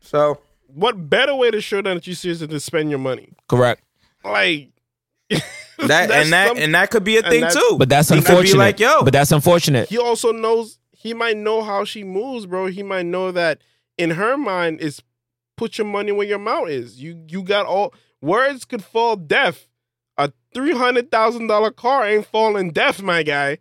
So 0.01 0.39
What 0.67 1.09
better 1.09 1.33
way 1.35 1.49
to 1.51 1.61
show 1.61 1.81
that 1.81 2.05
you 2.07 2.15
serious 2.15 2.39
than 2.39 2.49
to 2.49 2.59
spend 2.59 2.89
your 2.89 2.99
money? 2.99 3.33
Correct. 3.47 3.81
Like 4.23 4.71
that 5.29 6.11
and 6.11 6.33
that 6.33 6.47
some- 6.49 6.57
and 6.57 6.75
that 6.75 6.89
could 6.91 7.03
be 7.03 7.17
a 7.17 7.21
thing 7.21 7.45
too. 7.49 7.75
But 7.79 7.87
that's 7.89 8.11
unfortunate. 8.11 8.51
Be 8.51 8.57
like, 8.57 8.79
yo, 8.79 9.03
But 9.03 9.13
that's 9.13 9.31
unfortunate. 9.31 9.87
he 9.89 9.97
also 9.97 10.31
knows 10.31 10.78
he 11.01 11.13
might 11.13 11.37
know 11.37 11.63
how 11.63 11.85
she 11.85 12.03
moves, 12.03 12.45
bro. 12.45 12.67
He 12.67 12.83
might 12.83 13.05
know 13.05 13.31
that 13.31 13.61
in 13.97 14.11
her 14.11 14.37
mind 14.37 14.81
is 14.81 15.01
put 15.55 15.77
your 15.77 15.87
money 15.87 16.11
where 16.11 16.27
your 16.27 16.39
mouth 16.39 16.67
is. 16.67 17.01
You 17.01 17.23
you 17.29 17.41
got 17.41 17.65
all 17.65 17.93
words 18.21 18.65
could 18.65 18.83
fall 18.83 19.15
deaf. 19.15 19.67
A 20.17 20.33
three 20.53 20.73
hundred 20.75 21.09
thousand 21.09 21.47
dollar 21.47 21.71
car 21.71 22.05
ain't 22.05 22.25
falling 22.25 22.71
deaf, 22.71 23.01
my 23.01 23.23
guy. 23.23 23.59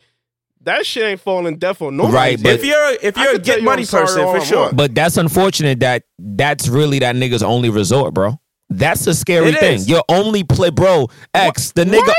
That 0.63 0.85
shit 0.85 1.05
ain't 1.05 1.21
falling 1.21 1.57
deaf 1.59 1.81
on 1.81 1.97
nobody. 1.97 2.15
Right, 2.17 2.43
but- 2.43 2.55
if 2.55 2.65
you're 2.65 2.91
if 3.01 3.17
you're 3.17 3.37
a 3.37 3.39
get 3.39 3.61
you 3.61 3.65
money 3.65 3.83
I'm 3.83 3.89
person 3.89 4.23
for 4.25 4.41
sure. 4.45 4.63
want. 4.63 4.77
But 4.77 4.95
that's 4.97 5.17
unfortunate 5.17 5.79
that 5.81 6.03
that's 6.19 6.67
really 6.67 6.99
that 6.99 7.15
nigga's 7.15 7.45
only 7.45 7.71
resort, 7.71 8.13
bro. 8.15 8.41
That's 8.71 9.07
a 9.07 9.15
scary 9.15 9.51
It 9.51 9.61
thing. 9.61 9.75
is. 9.77 9.89
Your 9.89 10.03
only 10.11 10.43
play, 10.45 10.71
bro. 10.71 11.07
X 11.33 11.71
the 11.73 11.85
nigga. 11.85 12.13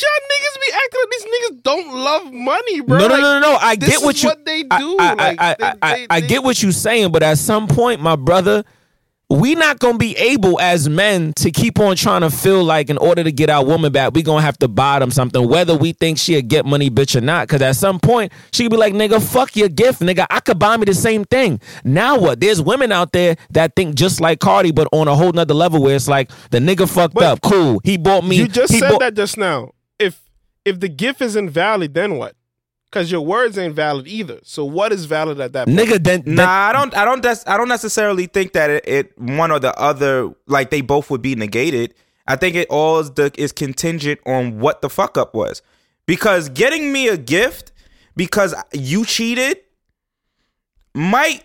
Y'all 0.00 0.22
niggas 0.32 0.60
be 0.60 0.72
acting 0.74 1.00
like 1.00 1.10
these 1.10 1.24
niggas 1.24 1.62
don't 1.62 1.94
love 1.94 2.32
money, 2.32 2.80
bro? 2.80 2.98
No, 2.98 3.08
no, 3.08 3.16
no, 3.16 3.40
no, 3.40 3.52
no. 3.52 3.58
I 3.60 3.76
this 3.76 3.90
get 3.98 4.02
what 4.04 4.22
you. 4.22 4.28
what 4.28 4.44
they 4.44 4.62
do. 4.62 4.96
I, 4.98 5.08
I, 5.08 5.14
Like, 5.14 5.40
I, 5.40 5.54
they- 5.58 5.64
I, 5.64 5.74
I, 5.82 5.94
they- 5.96 6.06
I 6.10 6.20
they- 6.20 6.26
get 6.26 6.42
what 6.44 6.62
you're 6.62 6.72
saying, 6.72 7.12
but 7.12 7.22
at 7.22 7.38
some 7.38 7.66
point, 7.66 8.00
my 8.00 8.16
brother, 8.16 8.64
we 9.30 9.54
not 9.54 9.78
gonna 9.78 9.96
be 9.96 10.14
able 10.18 10.60
as 10.60 10.90
men 10.90 11.32
to 11.36 11.50
keep 11.50 11.78
on 11.80 11.96
trying 11.96 12.20
to 12.20 12.28
feel 12.28 12.62
like 12.62 12.90
in 12.90 12.98
order 12.98 13.24
to 13.24 13.32
get 13.32 13.48
our 13.48 13.64
woman 13.64 13.90
back, 13.90 14.12
we 14.12 14.22
gonna 14.22 14.42
have 14.42 14.58
to 14.58 14.68
buy 14.68 14.98
them 14.98 15.10
something, 15.10 15.48
whether 15.48 15.74
we 15.74 15.92
think 15.94 16.18
she'll 16.18 16.42
get 16.42 16.66
money, 16.66 16.90
bitch, 16.90 17.16
or 17.16 17.22
not. 17.22 17.48
Cause 17.48 17.62
at 17.62 17.76
some 17.76 17.98
point, 17.98 18.30
she 18.52 18.64
could 18.64 18.72
be 18.72 18.76
like, 18.76 18.92
nigga, 18.92 19.22
fuck 19.22 19.56
your 19.56 19.70
gift, 19.70 20.00
nigga. 20.02 20.26
I 20.28 20.40
could 20.40 20.58
buy 20.58 20.76
me 20.76 20.84
the 20.84 20.92
same 20.92 21.24
thing. 21.24 21.60
Now 21.82 22.18
what? 22.18 22.40
There's 22.40 22.60
women 22.60 22.92
out 22.92 23.12
there 23.12 23.36
that 23.52 23.74
think 23.74 23.94
just 23.94 24.20
like 24.20 24.38
Cardi, 24.38 24.70
but 24.70 24.86
on 24.92 25.08
a 25.08 25.14
whole 25.16 25.32
nother 25.32 25.54
level 25.54 25.82
where 25.82 25.96
it's 25.96 26.08
like 26.08 26.30
the 26.50 26.58
nigga 26.58 26.86
fucked 26.86 27.14
But 27.14 27.22
up. 27.24 27.40
Cool. 27.40 27.80
He 27.84 27.96
bought 27.96 28.24
me. 28.26 28.36
You 28.36 28.48
just 28.48 28.76
said 28.78 28.90
bought- 28.90 29.00
that 29.00 29.14
just 29.14 29.38
now. 29.38 29.70
If 30.64 30.74
if 30.74 30.80
the 30.80 30.88
gift 30.88 31.20
is 31.20 31.36
invalid, 31.36 31.94
then 31.94 32.16
what? 32.16 32.34
Because 32.90 33.10
your 33.10 33.22
words 33.22 33.56
ain't 33.56 33.74
valid 33.74 34.06
either. 34.06 34.40
So 34.42 34.64
what 34.64 34.92
is 34.92 35.06
valid 35.06 35.40
at 35.40 35.54
that 35.54 35.66
point? 35.66 35.78
Nigga, 35.78 36.02
then, 36.02 36.22
then 36.26 36.34
Nah, 36.34 36.68
I 36.68 36.72
don't. 36.72 36.94
I 36.94 37.04
don't. 37.04 37.22
Des- 37.22 37.42
I 37.46 37.56
don't 37.56 37.68
necessarily 37.68 38.26
think 38.26 38.52
that 38.52 38.68
it, 38.68 38.84
it 38.86 39.18
one 39.18 39.50
or 39.50 39.58
the 39.58 39.74
other 39.78 40.30
like 40.46 40.70
they 40.70 40.82
both 40.82 41.10
would 41.10 41.22
be 41.22 41.34
negated. 41.34 41.94
I 42.26 42.36
think 42.36 42.54
it 42.54 42.68
all 42.68 43.00
is, 43.00 43.10
the, 43.12 43.32
is 43.36 43.50
contingent 43.50 44.20
on 44.26 44.60
what 44.60 44.82
the 44.82 44.90
fuck 44.90 45.16
up 45.16 45.34
was, 45.34 45.62
because 46.06 46.48
getting 46.50 46.92
me 46.92 47.08
a 47.08 47.16
gift 47.16 47.72
because 48.14 48.54
you 48.72 49.04
cheated 49.04 49.58
might 50.94 51.44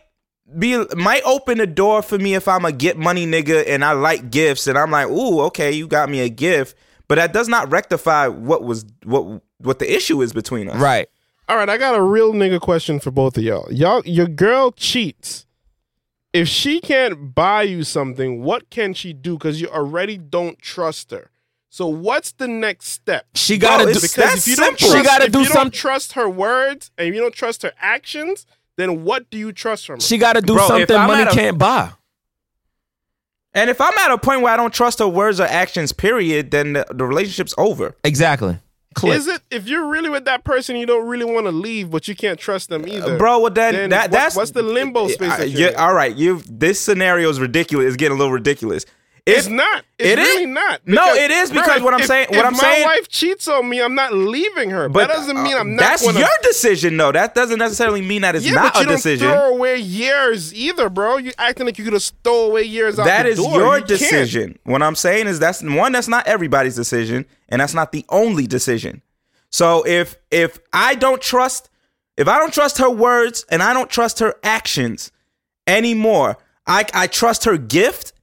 be 0.57 0.83
might 0.95 1.23
open 1.25 1.57
the 1.57 1.67
door 1.67 2.01
for 2.01 2.17
me 2.17 2.35
if 2.35 2.47
I'm 2.47 2.65
a 2.65 2.71
get 2.71 2.97
money 2.97 3.25
nigga 3.25 3.67
and 3.67 3.83
I 3.83 3.93
like 3.93 4.31
gifts 4.31 4.67
and 4.67 4.77
I'm 4.77 4.91
like, 4.91 5.07
ooh, 5.07 5.41
okay, 5.41 5.71
you 5.71 5.87
got 5.87 6.09
me 6.09 6.19
a 6.19 6.29
gift, 6.29 6.75
but 7.07 7.15
that 7.15 7.33
does 7.33 7.47
not 7.47 7.71
rectify 7.71 8.27
what 8.27 8.63
was 8.63 8.85
what 9.03 9.41
what 9.59 9.79
the 9.79 9.93
issue 9.95 10.21
is 10.21 10.33
between 10.33 10.69
us. 10.69 10.79
right. 10.79 11.07
All 11.49 11.55
right, 11.55 11.69
I 11.69 11.77
got 11.77 11.95
a 11.95 12.01
real 12.03 12.33
nigga 12.33 12.59
question 12.59 12.99
for 12.99 13.09
both 13.09 13.37
of 13.37 13.43
y'all. 13.43 13.71
Y'all, 13.71 14.01
your 14.05 14.27
girl 14.27 14.71
cheats. 14.73 15.45
If 16.33 16.49
she 16.49 16.81
can't 16.81 17.33
buy 17.33 17.61
you 17.63 17.85
something, 17.85 18.43
what 18.43 18.69
can 18.69 18.93
she 18.93 19.13
do? 19.13 19.37
Because 19.37 19.61
you 19.61 19.69
already 19.69 20.17
don't 20.17 20.59
trust 20.61 21.11
her. 21.11 21.31
So 21.69 21.87
what's 21.87 22.33
the 22.33 22.49
next 22.49 22.87
step? 22.89 23.27
She 23.35 23.57
gotta 23.57 23.85
Bro, 23.85 23.93
do. 23.93 24.01
Because 24.01 24.35
if 24.39 24.47
you 24.47 24.55
don't 24.57 24.77
simple. 24.77 24.87
trust, 24.89 24.97
She 24.97 25.03
gotta 25.03 25.25
if 25.27 25.31
do 25.31 25.39
you 25.41 25.49
don't 25.49 25.73
trust 25.73 26.13
her 26.13 26.29
words 26.29 26.91
and 26.97 27.15
you 27.15 27.21
don't 27.21 27.33
trust 27.33 27.63
her 27.63 27.71
actions, 27.79 28.45
then 28.75 29.03
what 29.05 29.29
do 29.29 29.37
you 29.37 29.53
trust 29.53 29.85
from 29.87 29.95
her? 29.95 30.01
She 30.01 30.17
got 30.17 30.33
to 30.33 30.41
do 30.41 30.53
Bro, 30.55 30.67
something 30.67 30.97
money 30.97 31.23
a- 31.23 31.31
can't 31.33 31.57
buy. 31.57 31.91
And 33.53 33.69
if 33.69 33.81
I'm 33.81 33.93
at 33.99 34.11
a 34.11 34.17
point 34.17 34.41
where 34.41 34.53
I 34.53 34.57
don't 34.57 34.73
trust 34.73 34.99
her 34.99 35.07
words 35.07 35.39
or 35.39 35.45
actions, 35.45 35.91
period, 35.91 36.51
then 36.51 36.73
the, 36.73 36.85
the 36.93 37.05
relationship's 37.05 37.55
over. 37.57 37.95
Exactly. 38.03 38.59
Click. 38.93 39.15
Is 39.17 39.27
it 39.27 39.41
if 39.51 39.67
you're 39.67 39.87
really 39.87 40.09
with 40.09 40.25
that 40.25 40.43
person, 40.43 40.75
you 40.75 40.85
don't 40.87 41.07
really 41.07 41.25
want 41.25 41.45
to 41.45 41.51
leave, 41.51 41.91
but 41.91 42.07
you 42.07 42.15
can't 42.15 42.39
trust 42.39 42.69
them 42.69 42.87
either, 42.87 43.17
bro. 43.17 43.39
Well, 43.39 43.51
then, 43.51 43.73
then 43.75 43.89
that 43.91 44.03
what- 44.03 44.11
that's 44.11 44.35
what's 44.35 44.51
the 44.51 44.63
limbo 44.63 45.07
space 45.07 45.31
Uh, 45.31 45.37
that 45.37 45.49
you're 45.49 45.61
yeah, 45.61 45.67
in? 45.69 45.75
all 45.75 45.93
right. 45.93 46.15
You 46.15 46.41
this 46.49 46.79
scenario 46.79 47.29
is 47.29 47.39
ridiculous. 47.39 47.87
It's 47.87 47.95
getting 47.95 48.15
a 48.15 48.19
little 48.19 48.33
ridiculous. 48.33 48.85
It's 49.27 49.47
If- 49.47 49.51
not. 49.51 49.83
It's 49.99 50.09
It 50.09 50.19
is? 50.19 50.27
really 50.27 50.45
not. 50.45 50.81
No, 50.85 51.13
it 51.13 51.29
is 51.31 51.51
because 51.51 51.81
what 51.81 51.93
I'm 51.93 51.99
if- 51.99 52.05
saying- 52.07 52.27
what 52.29 52.45
I'm 52.45 52.55
saying. 52.55 52.83
my 52.85 52.95
wife 52.95 53.09
cheats 53.09 53.47
on 53.49 53.67
me, 53.67 53.81
I'm 53.81 53.93
not 53.93 54.13
leaving 54.13 54.69
her. 54.69 54.87
But 54.87 55.07
that 55.09 55.15
doesn't 55.17 55.43
mean 55.43 55.53
uh, 55.55 55.59
I'm 55.59 55.75
not. 55.75 55.81
That's 55.81 56.03
gonna, 56.05 56.19
your 56.19 56.29
decision, 56.43 56.95
though. 56.95 57.11
That 57.11 57.35
doesn't 57.35 57.59
necessarily 57.59 58.01
mean 58.01 58.21
that 58.21 58.35
it's 58.35 58.45
yeah, 58.45 58.53
not 58.53 58.73
but 58.73 58.77
a 58.77 58.79
you 58.79 58.85
don't 58.85 58.95
decision. 58.95 59.29
throw 59.29 59.49
away 59.49 59.77
years 59.79 60.53
either, 60.53 60.89
bro. 60.89 61.17
You 61.17 61.33
acting 61.37 61.65
like 61.65 61.77
you 61.77 61.83
could 61.83 61.93
have 61.93 62.03
stole 62.03 62.49
away 62.51 62.63
years 62.63 62.97
out 62.99 63.05
the 63.05 63.27
is 63.27 63.37
door. 63.37 63.51
your 63.59 63.75
You 63.79 63.85
can't. 63.85 63.87
decision. 63.99 64.59
What 64.63 64.81
I'm 64.81 64.95
saying 64.95 65.27
is 65.27 65.39
that's 65.39 65.61
one. 65.61 65.91
That's 65.91 66.07
not 66.07 66.25
everybody's 66.25 66.75
decision, 66.75 67.25
and 67.49 67.59
that's 67.59 67.73
not 67.73 67.91
the 67.91 68.05
only 68.09 68.47
decision. 68.47 69.01
So 69.49 69.85
if 69.85 70.15
if 70.31 70.57
I 70.71 70.95
don't 70.95 71.21
trust, 71.21 71.69
if 72.15 72.29
I 72.29 72.37
don't 72.39 72.53
trust 72.53 72.77
her 72.77 72.89
words 72.89 73.45
and 73.49 73.61
I 73.61 73.73
don't 73.73 73.89
trust 73.89 74.19
her 74.19 74.35
actions 74.43 75.11
anymore, 75.65 76.37
I 76.65 76.85
I 76.93 77.07
trust 77.07 77.43
her 77.45 77.57
gift 77.57 78.13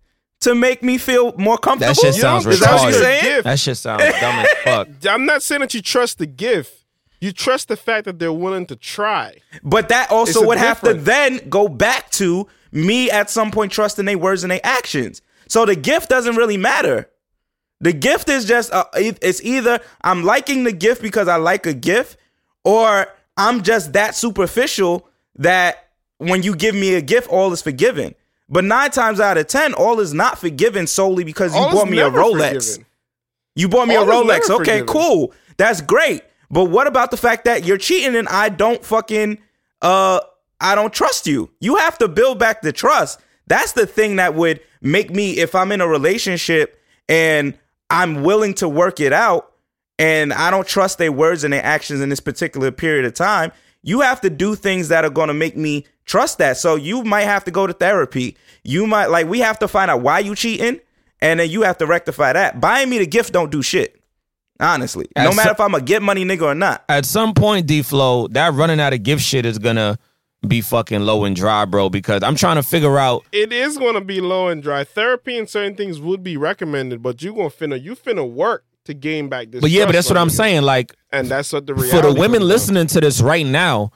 to 0.44 0.54
make 0.54 0.82
me 0.82 0.96
feel 0.98 1.32
more 1.36 1.58
comfortable. 1.58 1.94
That 1.94 2.00
shit 2.00 2.14
sounds 2.14 2.46
Is 2.46 2.60
that 2.60 2.74
what 2.74 2.82
you're 2.82 2.92
retarded. 2.92 3.02
saying? 3.02 3.22
Gift. 3.24 3.44
That 3.44 3.58
shit 3.58 3.76
sounds 3.76 4.02
dumb 4.20 4.34
as 4.38 4.48
fuck. 4.64 4.88
I'm 5.08 5.26
not 5.26 5.42
saying 5.42 5.60
that 5.60 5.74
you 5.74 5.82
trust 5.82 6.18
the 6.18 6.26
gift. 6.26 6.84
You 7.20 7.32
trust 7.32 7.68
the 7.68 7.76
fact 7.76 8.04
that 8.04 8.18
they're 8.18 8.32
willing 8.32 8.66
to 8.66 8.76
try. 8.76 9.38
But 9.62 9.88
that 9.88 10.10
also 10.10 10.30
It's 10.40 10.42
a 10.42 10.46
would 10.46 10.58
have 10.58 10.80
to 10.80 10.94
difference. 10.94 11.06
then 11.06 11.48
go 11.48 11.68
back 11.68 12.10
to 12.12 12.46
me 12.70 13.10
at 13.10 13.30
some 13.30 13.50
point 13.50 13.72
trusting 13.72 14.04
their 14.04 14.18
words 14.18 14.44
and 14.44 14.50
their 14.50 14.60
actions. 14.64 15.22
So 15.48 15.64
the 15.64 15.76
gift 15.76 16.08
doesn't 16.10 16.36
really 16.36 16.56
matter. 16.56 17.08
The 17.80 17.92
gift 17.92 18.28
is 18.28 18.44
just 18.44 18.72
uh, 18.72 18.84
e- 18.98 19.12
it's 19.22 19.42
either 19.42 19.80
I'm 20.02 20.22
liking 20.24 20.64
the 20.64 20.72
gift 20.72 21.02
because 21.02 21.28
I 21.28 21.36
like 21.36 21.66
a 21.66 21.74
gift, 21.74 22.16
or 22.64 23.06
I'm 23.36 23.62
just 23.62 23.92
that 23.94 24.14
superficial 24.14 25.08
that 25.36 25.90
when 26.18 26.42
you 26.42 26.54
give 26.56 26.74
me 26.74 26.94
a 26.94 27.00
gift, 27.02 27.28
all 27.28 27.52
is 27.52 27.60
forgiven. 27.62 28.14
But 28.48 28.64
nine 28.64 28.90
times 28.90 29.20
out 29.20 29.38
of 29.38 29.46
ten, 29.46 29.72
all 29.74 30.00
is 30.00 30.12
not 30.12 30.38
forgiven 30.38 30.86
solely 30.86 31.24
because 31.24 31.54
you 31.54 31.60
All 31.60 31.72
bought 31.72 31.88
me 31.88 31.98
a 32.00 32.10
Rolex. 32.10 32.70
forgiven. 32.76 32.86
You 33.56 33.68
bought 33.68 33.88
me 33.88 33.96
All 33.96 34.08
a 34.08 34.12
Rolex. 34.12 34.50
Okay, 34.50 34.56
forgiven. 34.80 34.86
cool. 34.86 35.32
That's 35.56 35.80
great. 35.80 36.22
But 36.50 36.64
what 36.66 36.86
about 36.86 37.10
the 37.10 37.16
fact 37.16 37.46
that 37.46 37.64
you're 37.64 37.78
cheating 37.78 38.16
and 38.16 38.28
I 38.28 38.48
don't 38.48 38.84
fucking 38.84 39.38
uh 39.82 40.20
I 40.60 40.74
don't 40.74 40.92
trust 40.92 41.26
you? 41.26 41.50
You 41.60 41.76
have 41.76 41.98
to 41.98 42.08
build 42.08 42.38
back 42.38 42.62
the 42.62 42.72
trust. 42.72 43.20
That's 43.46 43.72
the 43.72 43.86
thing 43.86 44.16
that 44.16 44.34
would 44.34 44.60
make 44.80 45.10
me 45.10 45.32
if 45.38 45.54
I'm 45.54 45.72
in 45.72 45.80
a 45.80 45.88
relationship 45.88 46.80
and 47.08 47.58
I'm 47.90 48.22
willing 48.22 48.54
to 48.54 48.68
work 48.68 49.00
it 49.00 49.12
out 49.12 49.52
and 49.98 50.32
I 50.32 50.50
don't 50.50 50.66
trust 50.66 50.98
their 50.98 51.12
words 51.12 51.44
and 51.44 51.52
their 51.52 51.64
actions 51.64 52.00
in 52.00 52.08
this 52.08 52.20
particular 52.20 52.70
period 52.72 53.04
of 53.04 53.14
time, 53.14 53.52
you 53.84 54.00
have 54.00 54.20
to 54.22 54.30
do 54.30 54.56
things 54.56 54.88
that 54.88 55.04
are 55.04 55.10
going 55.10 55.28
to 55.28 55.34
make 55.34 55.56
me 55.56 55.84
trust 56.06 56.38
that. 56.38 56.56
So 56.56 56.74
you 56.74 57.04
might 57.04 57.22
have 57.24 57.44
to 57.44 57.50
go 57.50 57.66
to 57.66 57.72
therapy. 57.72 58.36
You 58.64 58.86
might 58.86 59.06
like 59.06 59.28
we 59.28 59.40
have 59.40 59.58
to 59.60 59.68
find 59.68 59.90
out 59.90 60.00
why 60.00 60.18
you 60.20 60.34
cheating, 60.34 60.80
and 61.20 61.38
then 61.38 61.50
you 61.50 61.62
have 61.62 61.78
to 61.78 61.86
rectify 61.86 62.32
that. 62.32 62.60
Buying 62.60 62.88
me 62.88 62.98
the 62.98 63.06
gift 63.06 63.32
don't 63.32 63.52
do 63.52 63.62
shit. 63.62 64.00
Honestly, 64.58 65.06
no 65.16 65.24
matter 65.30 65.42
some- 65.42 65.50
if 65.50 65.60
I'm 65.60 65.74
a 65.74 65.80
get 65.80 66.00
money 66.02 66.24
nigga 66.24 66.42
or 66.42 66.54
not. 66.54 66.84
At 66.88 67.04
some 67.04 67.34
point, 67.34 67.66
D 67.66 67.82
Flow, 67.82 68.28
that 68.28 68.54
running 68.54 68.80
out 68.80 68.92
of 68.92 69.02
gift 69.02 69.22
shit 69.22 69.44
is 69.44 69.58
gonna 69.58 69.98
be 70.46 70.60
fucking 70.60 71.00
low 71.00 71.24
and 71.24 71.34
dry, 71.36 71.64
bro. 71.64 71.90
Because 71.90 72.22
I'm 72.22 72.36
trying 72.36 72.56
to 72.56 72.62
figure 72.62 72.98
out. 72.98 73.24
It 73.32 73.52
is 73.52 73.76
going 73.78 73.94
to 73.94 74.00
be 74.02 74.20
low 74.20 74.48
and 74.48 74.62
dry. 74.62 74.84
Therapy 74.84 75.38
and 75.38 75.48
certain 75.48 75.74
things 75.74 76.00
would 76.00 76.22
be 76.22 76.36
recommended, 76.36 77.02
but 77.02 77.22
you 77.22 77.34
gonna 77.34 77.48
finna 77.50 77.82
you 77.82 77.96
finna 77.96 78.30
work 78.30 78.64
to 78.84 78.94
gain 78.94 79.28
back 79.28 79.50
this. 79.50 79.60
But 79.60 79.70
yeah, 79.70 79.86
but 79.86 79.92
that's 79.92 80.08
what 80.08 80.18
I'm 80.18 80.28
you. 80.28 80.34
saying. 80.34 80.62
Like 80.62 80.94
and 81.10 81.28
that's 81.28 81.52
what 81.52 81.66
the 81.66 81.74
for 81.74 82.02
the 82.02 82.14
women 82.14 82.42
listening 82.42 82.86
to 82.88 83.00
this 83.00 83.20
right 83.20 83.46
now, 83.46 83.90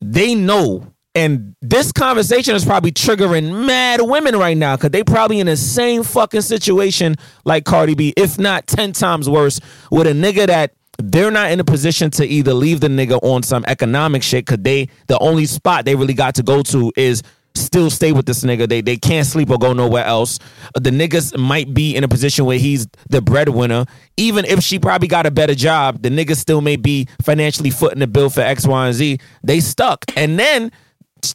they 0.00 0.34
know. 0.34 0.86
And 1.16 1.56
this 1.60 1.90
conversation 1.90 2.54
is 2.54 2.64
probably 2.64 2.92
triggering 2.92 3.66
mad 3.66 4.00
women 4.00 4.36
right 4.36 4.56
now 4.56 4.76
because 4.76 4.90
they 4.90 5.02
probably 5.02 5.40
in 5.40 5.46
the 5.46 5.56
same 5.56 6.04
fucking 6.04 6.42
situation 6.42 7.16
like 7.44 7.64
Cardi 7.64 7.94
B, 7.94 8.14
if 8.16 8.38
not 8.38 8.68
10 8.68 8.92
times 8.92 9.28
worse, 9.28 9.58
with 9.90 10.06
a 10.06 10.12
nigga 10.12 10.46
that 10.46 10.74
they're 11.02 11.32
not 11.32 11.50
in 11.50 11.58
a 11.58 11.64
position 11.64 12.10
to 12.12 12.26
either 12.26 12.54
leave 12.54 12.80
the 12.80 12.86
nigga 12.86 13.18
on 13.22 13.42
some 13.42 13.64
economic 13.66 14.22
shit 14.22 14.46
because 14.46 14.62
they 14.62 14.88
the 15.08 15.18
only 15.18 15.46
spot 15.46 15.84
they 15.84 15.96
really 15.96 16.14
got 16.14 16.36
to 16.36 16.44
go 16.44 16.62
to 16.62 16.92
is 16.96 17.22
still 17.54 17.90
stay 17.90 18.12
with 18.12 18.26
this 18.26 18.44
nigga. 18.44 18.68
They 18.68 18.80
they 18.80 18.96
can't 18.96 19.26
sleep 19.26 19.50
or 19.50 19.58
go 19.58 19.72
nowhere 19.72 20.04
else. 20.04 20.38
Uh, 20.74 20.80
the 20.80 20.90
niggas 20.90 21.38
might 21.38 21.72
be 21.72 21.96
in 21.96 22.04
a 22.04 22.08
position 22.08 22.44
where 22.44 22.58
he's 22.58 22.86
the 23.08 23.20
breadwinner. 23.20 23.86
Even 24.16 24.44
if 24.44 24.60
she 24.60 24.78
probably 24.78 25.08
got 25.08 25.26
a 25.26 25.30
better 25.30 25.54
job, 25.54 26.02
the 26.02 26.08
niggas 26.08 26.36
still 26.36 26.60
may 26.60 26.76
be 26.76 27.08
financially 27.22 27.70
footing 27.70 28.00
the 28.00 28.06
bill 28.06 28.30
for 28.30 28.40
X, 28.40 28.66
Y, 28.66 28.86
and 28.86 28.94
Z. 28.94 29.18
They 29.42 29.60
stuck. 29.60 30.04
And 30.16 30.38
then 30.38 30.72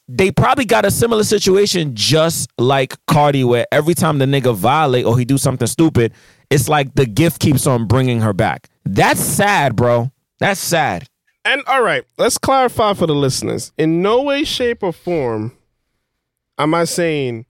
they 0.07 0.32
probably 0.32 0.66
got 0.66 0.86
a 0.86 0.91
similar 0.91 1.24
situation 1.24 1.95
just 1.95 2.49
like 2.57 2.95
Cardi, 3.07 3.43
where 3.43 3.68
every 3.72 3.93
time 3.93 4.18
the 4.18 4.26
nigga 4.26 4.55
violate 4.55 5.05
or 5.05 5.18
he 5.18 5.26
do 5.26 5.38
something 5.38 5.68
stupid, 5.68 6.13
it's 6.49 6.70
like 6.70 6.95
the 6.95 7.05
gift 7.05 7.39
keeps 7.39 7.68
on 7.68 7.88
bringing 7.88 8.22
her 8.22 8.34
back. 8.34 8.70
That's 8.84 9.20
sad, 9.20 9.76
bro. 9.76 10.11
That's 10.39 10.59
sad. 10.59 11.07
And 11.43 11.61
all 11.68 11.84
right, 11.84 12.03
let's 12.18 12.39
clarify 12.39 12.93
for 12.95 13.05
the 13.05 13.13
listeners. 13.13 13.72
In 13.78 14.01
no 14.01 14.24
way, 14.24 14.43
shape, 14.43 14.82
or 14.82 14.91
form 14.91 15.51
am 16.58 16.74
I 16.74 16.86
saying 16.86 17.45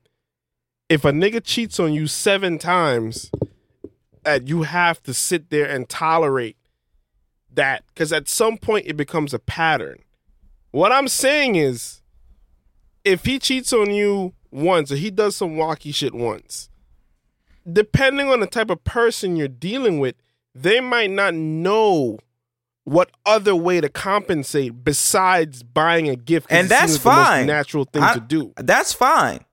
if 0.88 1.04
a 1.04 1.10
nigga 1.12 1.42
cheats 1.42 1.80
on 1.80 1.92
you 1.92 2.06
seven 2.06 2.58
times, 2.58 3.30
that 4.26 4.48
you 4.48 4.62
have 4.62 5.00
to 5.04 5.14
sit 5.14 5.50
there 5.50 5.66
and 5.66 5.88
tolerate 5.88 6.56
that. 7.52 7.84
Because 7.86 8.12
at 8.12 8.28
some 8.28 8.58
point 8.58 8.86
it 8.86 8.96
becomes 8.96 9.32
a 9.32 9.38
pattern. 9.38 10.00
What 10.72 10.92
I'm 10.92 11.08
saying 11.08 11.54
is 11.54 12.02
if 13.04 13.24
he 13.24 13.38
cheats 13.38 13.72
on 13.72 13.94
you 13.94 14.34
once 14.50 14.90
or 14.90 14.96
he 14.96 15.10
does 15.10 15.36
some 15.36 15.50
wacky 15.50 15.94
shit 15.94 16.12
once, 16.12 16.68
depending 17.70 18.28
on 18.28 18.40
the 18.40 18.48
type 18.48 18.68
of 18.68 18.82
person 18.82 19.36
you're 19.36 19.46
dealing 19.46 20.00
with, 20.00 20.16
they 20.54 20.80
might 20.80 21.10
not 21.10 21.32
know 21.32 22.18
what 22.86 23.10
other 23.26 23.54
way 23.54 23.80
to 23.80 23.88
compensate 23.88 24.84
besides 24.84 25.62
buying 25.62 26.08
a 26.08 26.14
gift. 26.16 26.46
And 26.50 26.68
that's 26.68 26.92
seems 26.92 27.02
the 27.02 27.08
most 27.10 27.18
fine. 27.18 27.46
natural 27.46 27.84
thing 27.84 28.02
I- 28.02 28.14
to 28.14 28.20
do. 28.20 28.52
That's 28.56 28.92
fine. 28.92 29.44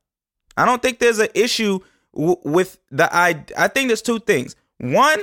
I 0.55 0.65
don't 0.65 0.81
think 0.81 0.99
there's 0.99 1.17
an 1.19 1.29
issue 1.33 1.79
w- 2.15 2.37
with 2.43 2.77
the 2.91 3.13
I. 3.13 3.43
I 3.57 3.67
think 3.67 3.89
there's 3.89 4.03
two 4.03 4.19
things. 4.19 4.55
One, 4.77 5.19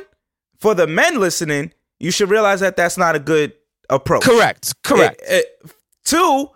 for 0.59 0.75
the 0.75 0.89
men 0.89 1.21
listening, 1.21 1.73
you 2.01 2.11
should 2.11 2.31
realize 2.31 2.59
that 2.61 2.77
that's 2.77 2.99
not 2.99 3.15
a 3.15 3.21
good 3.21 3.53
approach. 3.89 4.23
Correct. 4.25 4.75
Correct. 4.83 5.21
It- 5.23 5.47
it- 5.63 5.73
two, 6.05 6.49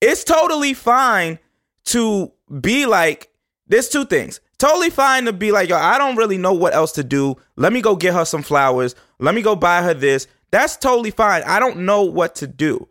it's 0.00 0.24
totally 0.24 0.74
fine 0.74 1.38
to 1.86 2.32
be 2.60 2.84
like, 2.86 3.30
there's 3.68 3.88
two 3.88 4.04
things. 4.06 4.40
Totally 4.58 4.90
fine 4.90 5.26
to 5.26 5.32
be 5.32 5.52
like, 5.52 5.68
yo, 5.68 5.76
I 5.76 5.96
don't 5.98 6.16
really 6.16 6.38
know 6.38 6.52
what 6.52 6.74
else 6.74 6.90
to 6.92 7.04
do. 7.04 7.36
Let 7.56 7.72
me 7.72 7.80
go 7.80 7.94
get 7.94 8.14
her 8.14 8.24
some 8.24 8.42
flowers. 8.42 8.94
Let 9.20 9.34
me 9.36 9.42
go 9.42 9.54
buy 9.54 9.82
her 9.82 9.94
this. 9.94 10.26
That's 10.50 10.76
totally 10.76 11.10
fine. 11.10 11.42
I 11.44 11.58
don't 11.58 11.78
know 11.78 12.02
what 12.02 12.34
to 12.36 12.46
do. 12.46 12.88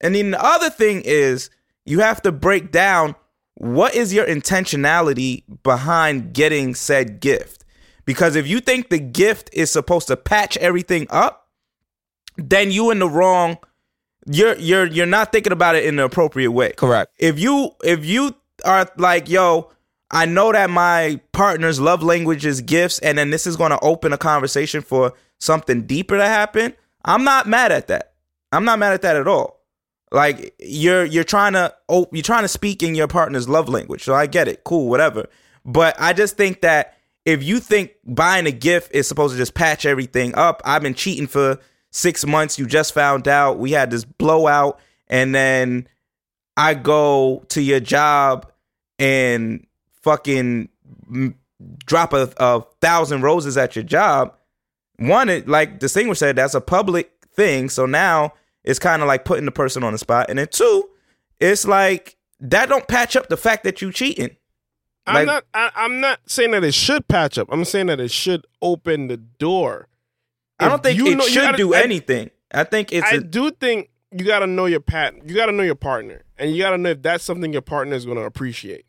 And 0.00 0.14
then 0.14 0.30
the 0.32 0.44
other 0.44 0.70
thing 0.70 1.02
is, 1.04 1.50
you 1.84 2.00
have 2.00 2.22
to 2.22 2.32
break 2.32 2.72
down 2.72 3.14
what 3.54 3.94
is 3.94 4.12
your 4.12 4.26
intentionality 4.26 5.44
behind 5.62 6.32
getting 6.34 6.74
said 6.74 7.20
gift. 7.20 7.64
Because 8.04 8.36
if 8.36 8.46
you 8.46 8.60
think 8.60 8.88
the 8.88 8.98
gift 8.98 9.50
is 9.52 9.70
supposed 9.70 10.08
to 10.08 10.16
patch 10.16 10.56
everything 10.58 11.06
up, 11.10 11.48
then 12.36 12.70
you 12.70 12.90
in 12.90 12.98
the 12.98 13.08
wrong 13.08 13.58
you're 14.26 14.56
you're 14.56 14.86
you're 14.86 15.06
not 15.06 15.32
thinking 15.32 15.52
about 15.52 15.76
it 15.76 15.84
in 15.84 15.96
the 15.96 16.04
appropriate 16.04 16.50
way. 16.50 16.72
Correct. 16.72 17.12
If 17.18 17.38
you 17.38 17.70
if 17.84 18.04
you 18.04 18.34
are 18.64 18.88
like, 18.96 19.28
yo, 19.28 19.70
I 20.10 20.26
know 20.26 20.52
that 20.52 20.70
my 20.70 21.20
partner's 21.32 21.80
love 21.80 22.02
language 22.02 22.44
is 22.44 22.60
gifts, 22.60 22.98
and 22.98 23.16
then 23.16 23.30
this 23.30 23.46
is 23.46 23.56
gonna 23.56 23.78
open 23.82 24.12
a 24.12 24.18
conversation 24.18 24.82
for 24.82 25.12
something 25.38 25.82
deeper 25.82 26.16
to 26.16 26.26
happen, 26.26 26.74
I'm 27.04 27.24
not 27.24 27.46
mad 27.46 27.72
at 27.72 27.88
that. 27.88 28.14
I'm 28.52 28.64
not 28.64 28.78
mad 28.78 28.92
at 28.92 29.02
that 29.02 29.16
at 29.16 29.28
all. 29.28 29.60
Like 30.12 30.54
you're 30.58 31.04
you're 31.04 31.24
trying 31.24 31.54
to 31.54 31.74
oh 31.88 32.06
you're 32.12 32.22
trying 32.22 32.44
to 32.44 32.48
speak 32.48 32.82
in 32.82 32.94
your 32.94 33.08
partner's 33.08 33.48
love 33.48 33.68
language. 33.68 34.04
So 34.04 34.14
I 34.14 34.26
get 34.26 34.48
it. 34.48 34.64
Cool, 34.64 34.88
whatever. 34.88 35.26
But 35.64 35.96
I 36.00 36.12
just 36.12 36.36
think 36.36 36.60
that 36.60 36.96
if 37.24 37.42
you 37.42 37.58
think 37.58 37.92
buying 38.04 38.46
a 38.46 38.52
gift 38.52 38.94
is 38.94 39.08
supposed 39.08 39.34
to 39.34 39.38
just 39.38 39.54
patch 39.54 39.84
everything 39.84 40.34
up, 40.36 40.62
I've 40.64 40.82
been 40.82 40.94
cheating 40.94 41.26
for 41.26 41.58
six 41.90 42.24
months. 42.24 42.56
You 42.58 42.66
just 42.66 42.94
found 42.94 43.26
out. 43.26 43.58
We 43.58 43.72
had 43.72 43.90
this 43.90 44.04
blowout, 44.04 44.78
and 45.08 45.34
then 45.34 45.88
I 46.56 46.74
go 46.74 47.44
to 47.48 47.60
your 47.60 47.80
job 47.80 48.50
and 49.00 49.66
fucking 50.02 50.68
drop 51.84 52.12
a, 52.12 52.32
a 52.36 52.62
thousand 52.80 53.22
roses 53.22 53.56
at 53.56 53.74
your 53.74 53.84
job. 53.84 54.35
One, 54.98 55.28
it, 55.28 55.48
like 55.48 55.78
Distinguished 55.78 56.20
said, 56.20 56.36
that's 56.36 56.54
a 56.54 56.60
public 56.60 57.10
thing. 57.34 57.68
So 57.68 57.86
now 57.86 58.32
it's 58.64 58.78
kind 58.78 59.02
of 59.02 59.08
like 59.08 59.24
putting 59.24 59.44
the 59.44 59.52
person 59.52 59.82
on 59.84 59.92
the 59.92 59.98
spot. 59.98 60.26
And 60.30 60.38
then 60.38 60.48
two, 60.50 60.88
it's 61.40 61.66
like 61.66 62.16
that 62.40 62.68
don't 62.68 62.88
patch 62.88 63.16
up 63.16 63.28
the 63.28 63.36
fact 63.36 63.64
that 63.64 63.82
you 63.82 63.92
cheating. 63.92 64.36
I'm 65.08 65.24
not. 65.26 65.44
I, 65.54 65.70
I'm 65.76 66.00
not 66.00 66.18
saying 66.26 66.50
that 66.50 66.64
it 66.64 66.74
should 66.74 67.06
patch 67.06 67.38
up. 67.38 67.48
I'm 67.52 67.64
saying 67.64 67.86
that 67.86 68.00
it 68.00 68.10
should 68.10 68.44
open 68.60 69.06
the 69.06 69.16
door. 69.16 69.86
I 70.58 70.68
don't 70.68 70.82
think 70.82 70.98
you 70.98 71.06
it 71.08 71.16
know- 71.16 71.24
should 71.26 71.42
gotta- 71.42 71.56
do 71.58 71.74
I- 71.74 71.82
anything. 71.82 72.30
I 72.52 72.64
think 72.64 72.92
it's 72.92 73.06
I 73.12 73.16
a, 73.16 73.20
do 73.20 73.50
think 73.50 73.90
you 74.10 74.24
got 74.24 74.38
to 74.40 74.46
know 74.46 74.66
your 74.66 74.80
pat. 74.80 75.14
You 75.28 75.34
got 75.34 75.46
to 75.46 75.52
know 75.52 75.62
your 75.64 75.74
partner, 75.74 76.22
and 76.38 76.50
you 76.52 76.62
got 76.62 76.70
to 76.70 76.78
know 76.78 76.90
if 76.90 77.02
that's 77.02 77.22
something 77.24 77.52
your 77.52 77.60
partner 77.62 77.94
is 77.94 78.04
going 78.04 78.16
to 78.18 78.24
appreciate. 78.24 78.86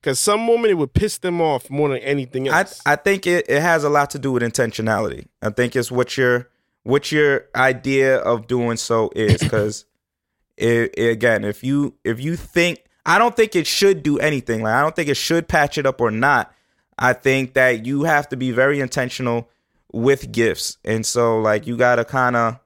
Because 0.00 0.18
some 0.18 0.46
women 0.46 0.70
it 0.70 0.78
would 0.78 0.94
piss 0.94 1.18
them 1.18 1.40
off 1.40 1.68
more 1.68 1.90
than 1.90 1.98
anything 1.98 2.48
I 2.48 2.60
else. 2.60 2.80
I 2.86 2.96
think 2.96 3.26
it, 3.26 3.46
it 3.48 3.60
has 3.60 3.84
a 3.84 3.90
lot 3.90 4.10
to 4.10 4.18
do 4.18 4.32
with 4.32 4.42
intentionality. 4.42 5.26
I 5.42 5.50
think 5.50 5.76
it's 5.76 5.90
what 5.90 6.16
your 6.16 6.48
what 6.82 7.12
your 7.12 7.46
idea 7.54 8.16
of 8.16 8.46
doing 8.46 8.78
so 8.78 9.10
is 9.14 9.42
because 9.42 9.84
again, 10.58 11.44
if 11.44 11.62
you 11.62 11.94
if 12.04 12.20
you 12.20 12.36
think 12.36 12.84
I 13.04 13.18
don't 13.18 13.34
think 13.34 13.56
it 13.56 13.66
should 13.66 14.02
do 14.02 14.18
anything. 14.18 14.62
Like 14.62 14.74
I 14.74 14.82
don't 14.82 14.94
think 14.94 15.08
it 15.08 15.16
should 15.16 15.48
patch 15.48 15.78
it 15.78 15.86
up 15.86 16.00
or 16.00 16.10
not. 16.10 16.52
I 16.98 17.12
think 17.12 17.54
that 17.54 17.86
you 17.86 18.04
have 18.04 18.28
to 18.28 18.36
be 18.36 18.50
very 18.50 18.80
intentional 18.80 19.48
with 19.92 20.30
gifts, 20.30 20.78
and 20.84 21.04
so 21.04 21.40
like 21.40 21.66
you 21.66 21.76
got 21.76 21.96
to 21.96 22.04
kind 22.04 22.36
of 22.36 22.60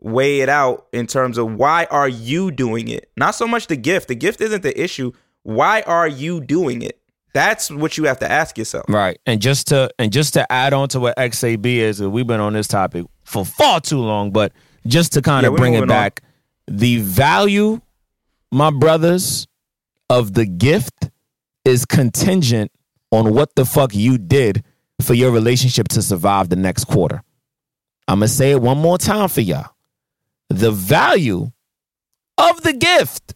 weigh 0.00 0.40
it 0.40 0.48
out 0.48 0.86
in 0.92 1.06
terms 1.06 1.38
of 1.38 1.54
why 1.54 1.86
are 1.90 2.08
you 2.08 2.50
doing 2.50 2.88
it? 2.88 3.10
Not 3.16 3.34
so 3.34 3.46
much 3.46 3.66
the 3.68 3.76
gift. 3.76 4.08
The 4.08 4.14
gift 4.14 4.40
isn't 4.40 4.62
the 4.62 4.78
issue. 4.80 5.12
Why 5.42 5.82
are 5.82 6.08
you 6.08 6.40
doing 6.40 6.82
it? 6.82 6.98
That's 7.32 7.70
what 7.70 7.96
you 7.96 8.04
have 8.04 8.18
to 8.20 8.30
ask 8.30 8.58
yourself. 8.58 8.86
Right. 8.88 9.18
And 9.24 9.40
just 9.40 9.68
to 9.68 9.88
and 9.98 10.12
just 10.12 10.34
to 10.34 10.50
add 10.52 10.72
on 10.72 10.88
to 10.88 11.00
what 11.00 11.16
XAB 11.16 11.64
is, 11.66 12.02
we've 12.02 12.26
been 12.26 12.40
on 12.40 12.52
this 12.54 12.66
topic 12.66 13.06
for 13.24 13.44
far 13.44 13.80
too 13.80 13.98
long, 14.00 14.32
but 14.32 14.52
just 14.86 15.12
to 15.12 15.22
kind 15.22 15.44
Yeah, 15.44 15.50
of 15.50 15.56
bring 15.56 15.74
it 15.74 15.80
moving 15.80 15.90
on. 15.92 15.96
back, 15.96 16.22
the 16.66 16.98
value, 16.98 17.80
my 18.50 18.70
brothers, 18.70 19.46
of 20.08 20.34
the 20.34 20.44
gift 20.44 21.08
is 21.64 21.84
contingent 21.86 22.72
on 23.12 23.32
what 23.32 23.54
the 23.54 23.64
fuck 23.64 23.94
you 23.94 24.18
did 24.18 24.64
for 25.00 25.14
your 25.14 25.30
relationship 25.30 25.86
to 25.88 26.02
survive 26.02 26.48
the 26.48 26.56
next 26.56 26.84
quarter. 26.86 27.22
I'm 28.08 28.16
gonna 28.18 28.28
say 28.28 28.50
it 28.50 28.60
one 28.60 28.78
more 28.78 28.98
time 28.98 29.28
for 29.28 29.40
y'all. 29.40 29.70
The 30.48 30.72
value 30.72 31.52
of 32.38 32.62
the 32.62 32.72
gift 32.72 33.34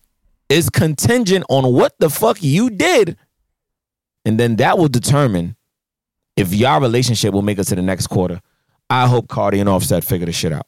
is 0.55 0.71
contingent 0.71 1.45
on 1.49 1.73
what 1.73 1.95
the 1.99 2.09
fuck 2.09 2.43
you 2.43 2.71
did 2.71 3.17
and 4.25 4.41
then 4.41 4.57
that 4.57 4.79
will 4.79 4.89
determine 4.89 5.57
if 6.37 6.53
y'all 6.55 6.81
relationship 6.81 7.33
will 7.35 7.43
make 7.43 7.59
it 7.59 7.65
to 7.65 7.75
the 7.75 7.83
next 7.83 8.07
quarter. 8.09 8.41
I 8.91 9.07
hope 9.07 9.29
Cardi 9.29 9.61
and 9.61 9.69
Offset 9.69 10.05
figure 10.05 10.27
this 10.27 10.37
shit 10.37 10.53
out. 10.53 10.67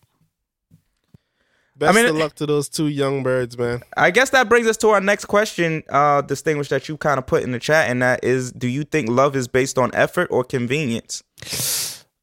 Best 1.77 1.91
I 1.91 2.01
mean, 2.01 2.09
of 2.09 2.17
luck 2.17 2.35
to 2.37 2.47
those 2.47 2.71
two 2.71 2.87
young 2.87 3.23
birds, 3.23 3.59
man. 3.59 3.83
I 3.97 4.11
guess 4.11 4.31
that 4.31 4.49
brings 4.49 4.67
us 4.67 4.79
to 4.79 4.89
our 4.91 5.01
next 5.01 5.27
question, 5.27 5.83
uh, 5.91 6.23
distinguished 6.23 6.71
that 6.71 6.89
you 6.89 6.97
kind 6.97 7.19
of 7.19 7.27
put 7.27 7.43
in 7.43 7.53
the 7.53 7.59
chat, 7.59 7.91
and 7.91 8.01
that 8.01 8.25
is: 8.25 8.51
Do 8.53 8.67
you 8.67 8.85
think 8.85 9.11
love 9.11 9.37
is 9.37 9.47
based 9.47 9.77
on 9.77 9.91
effort 9.93 10.29
or 10.31 10.43
convenience? 10.43 11.23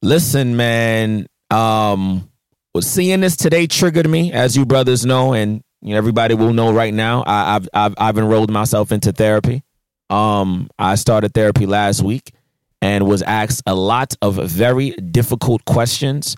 Listen, 0.02 0.56
man, 0.56 1.28
Um, 1.50 2.28
well, 2.74 2.82
seeing 2.82 3.20
this 3.20 3.36
today 3.36 3.68
triggered 3.68 4.10
me, 4.10 4.32
as 4.32 4.56
you 4.56 4.66
brothers 4.66 5.06
know, 5.06 5.32
and 5.34 5.62
you 5.84 5.90
know, 5.90 5.98
everybody 5.98 6.34
will 6.34 6.54
know 6.54 6.72
right 6.72 6.92
now. 6.92 7.22
I, 7.26 7.56
I've 7.56 7.68
I've 7.74 7.94
I've 7.98 8.18
enrolled 8.18 8.50
myself 8.50 8.90
into 8.90 9.12
therapy. 9.12 9.62
Um, 10.08 10.70
I 10.78 10.94
started 10.94 11.34
therapy 11.34 11.66
last 11.66 12.02
week 12.02 12.32
and 12.80 13.06
was 13.06 13.22
asked 13.22 13.62
a 13.66 13.74
lot 13.74 14.14
of 14.22 14.36
very 14.36 14.90
difficult 14.90 15.64
questions. 15.66 16.36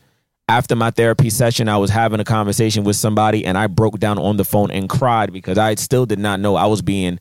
After 0.49 0.77
my 0.77 0.91
therapy 0.91 1.31
session, 1.31 1.69
I 1.69 1.77
was 1.77 1.91
having 1.91 2.21
a 2.21 2.25
conversation 2.25 2.85
with 2.85 2.97
somebody 2.97 3.45
and 3.45 3.57
I 3.57 3.67
broke 3.67 3.99
down 3.99 4.19
on 4.19 4.37
the 4.37 4.45
phone 4.45 4.71
and 4.71 4.89
cried 4.89 5.33
because 5.33 5.59
I 5.59 5.75
still 5.77 6.07
did 6.07 6.21
not 6.21 6.39
know 6.39 6.55
I 6.55 6.67
was 6.67 6.83
being, 6.83 7.19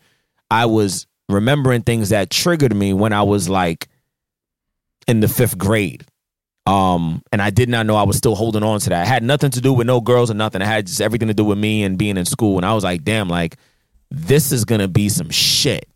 I 0.51 0.67
was 0.67 1.07
remembering 1.27 1.81
things 1.81 2.09
that 2.09 2.29
triggered 2.29 2.75
me 2.75 2.93
when 2.93 3.13
I 3.13 3.23
was 3.23 3.49
like 3.49 3.87
in 5.07 5.21
the 5.21 5.27
fifth 5.27 5.57
grade. 5.57 6.05
Um, 6.67 7.21
and 7.31 7.41
I 7.41 7.51
did 7.51 7.69
not 7.69 7.85
know 7.85 7.95
I 7.95 8.03
was 8.03 8.17
still 8.17 8.35
holding 8.35 8.63
on 8.63 8.79
to 8.79 8.89
that. 8.89 9.03
It 9.03 9.07
had 9.07 9.23
nothing 9.23 9.51
to 9.51 9.61
do 9.61 9.71
with 9.71 9.85
no 9.85 10.01
girls 10.01 10.31
or 10.31 10.33
nothing. 10.33 10.61
It 10.61 10.65
had 10.65 10.87
just 10.87 11.01
everything 11.01 11.27
to 11.27 11.33
do 11.33 11.45
with 11.45 11.59
me 11.59 11.83
and 11.83 11.97
being 11.97 12.17
in 12.17 12.25
school. 12.25 12.57
And 12.57 12.65
I 12.65 12.73
was 12.73 12.83
like, 12.83 13.03
damn, 13.03 13.27
like 13.27 13.57
this 14.09 14.51
is 14.51 14.65
gonna 14.65 14.87
be 14.87 15.09
some 15.09 15.29
shit. 15.29 15.87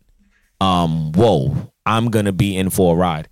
Um, 0.60 1.12
whoa, 1.12 1.72
I'm 1.84 2.10
gonna 2.10 2.32
be 2.32 2.56
in 2.56 2.70
for 2.70 2.94
a 2.94 2.96
ride. 2.96 3.28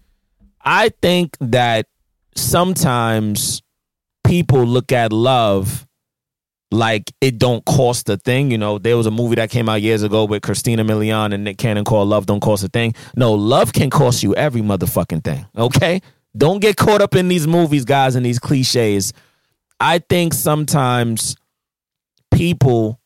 I 0.65 0.91
think 1.01 1.37
that 1.41 1.87
sometimes 2.35 3.63
people 4.25 4.65
look 4.65 4.93
at 4.93 5.13
love 5.13 5.87
like 6.71 7.13
it 7.21 7.39
don't 7.39 7.65
cost 7.65 8.09
a 8.09 8.17
thing. 8.17 8.51
You 8.51 8.59
know, 8.59 8.79
there 8.79 8.97
was 8.97 9.07
a 9.07 9.11
movie 9.11 9.37
that 9.37 9.51
came 9.51 9.69
out 9.69 9.81
years 9.81 10.03
ago 10.03 10.25
with 10.25 10.43
Christina 10.43 10.85
Milian 10.85 11.33
and 11.33 11.45
Nick 11.45 11.59
Cannon 11.59 11.85
called 11.85 12.09
Love 12.09 12.27
Don't 12.27 12.41
Cost 12.41 12.65
a 12.65 12.69
Thing. 12.69 12.95
No, 13.17 13.33
love 13.33 13.73
can 13.73 13.91
cost 13.91 14.23
you 14.23 14.35
every 14.35 14.61
motherfucking 14.61 15.25
thing. 15.25 15.47
Okay? 15.57 16.03
Don't 16.39 16.61
get 16.61 16.77
caught 16.77 17.03
up 17.03 17.17
in 17.17 17.27
these 17.27 17.49
movies, 17.49 17.85
guys, 17.85 18.15
and 18.15 18.25
these 18.25 18.39
cliches. 18.39 19.13
I 19.81 19.99
think 19.99 20.33
sometimes 20.33 21.37
people 22.33 23.01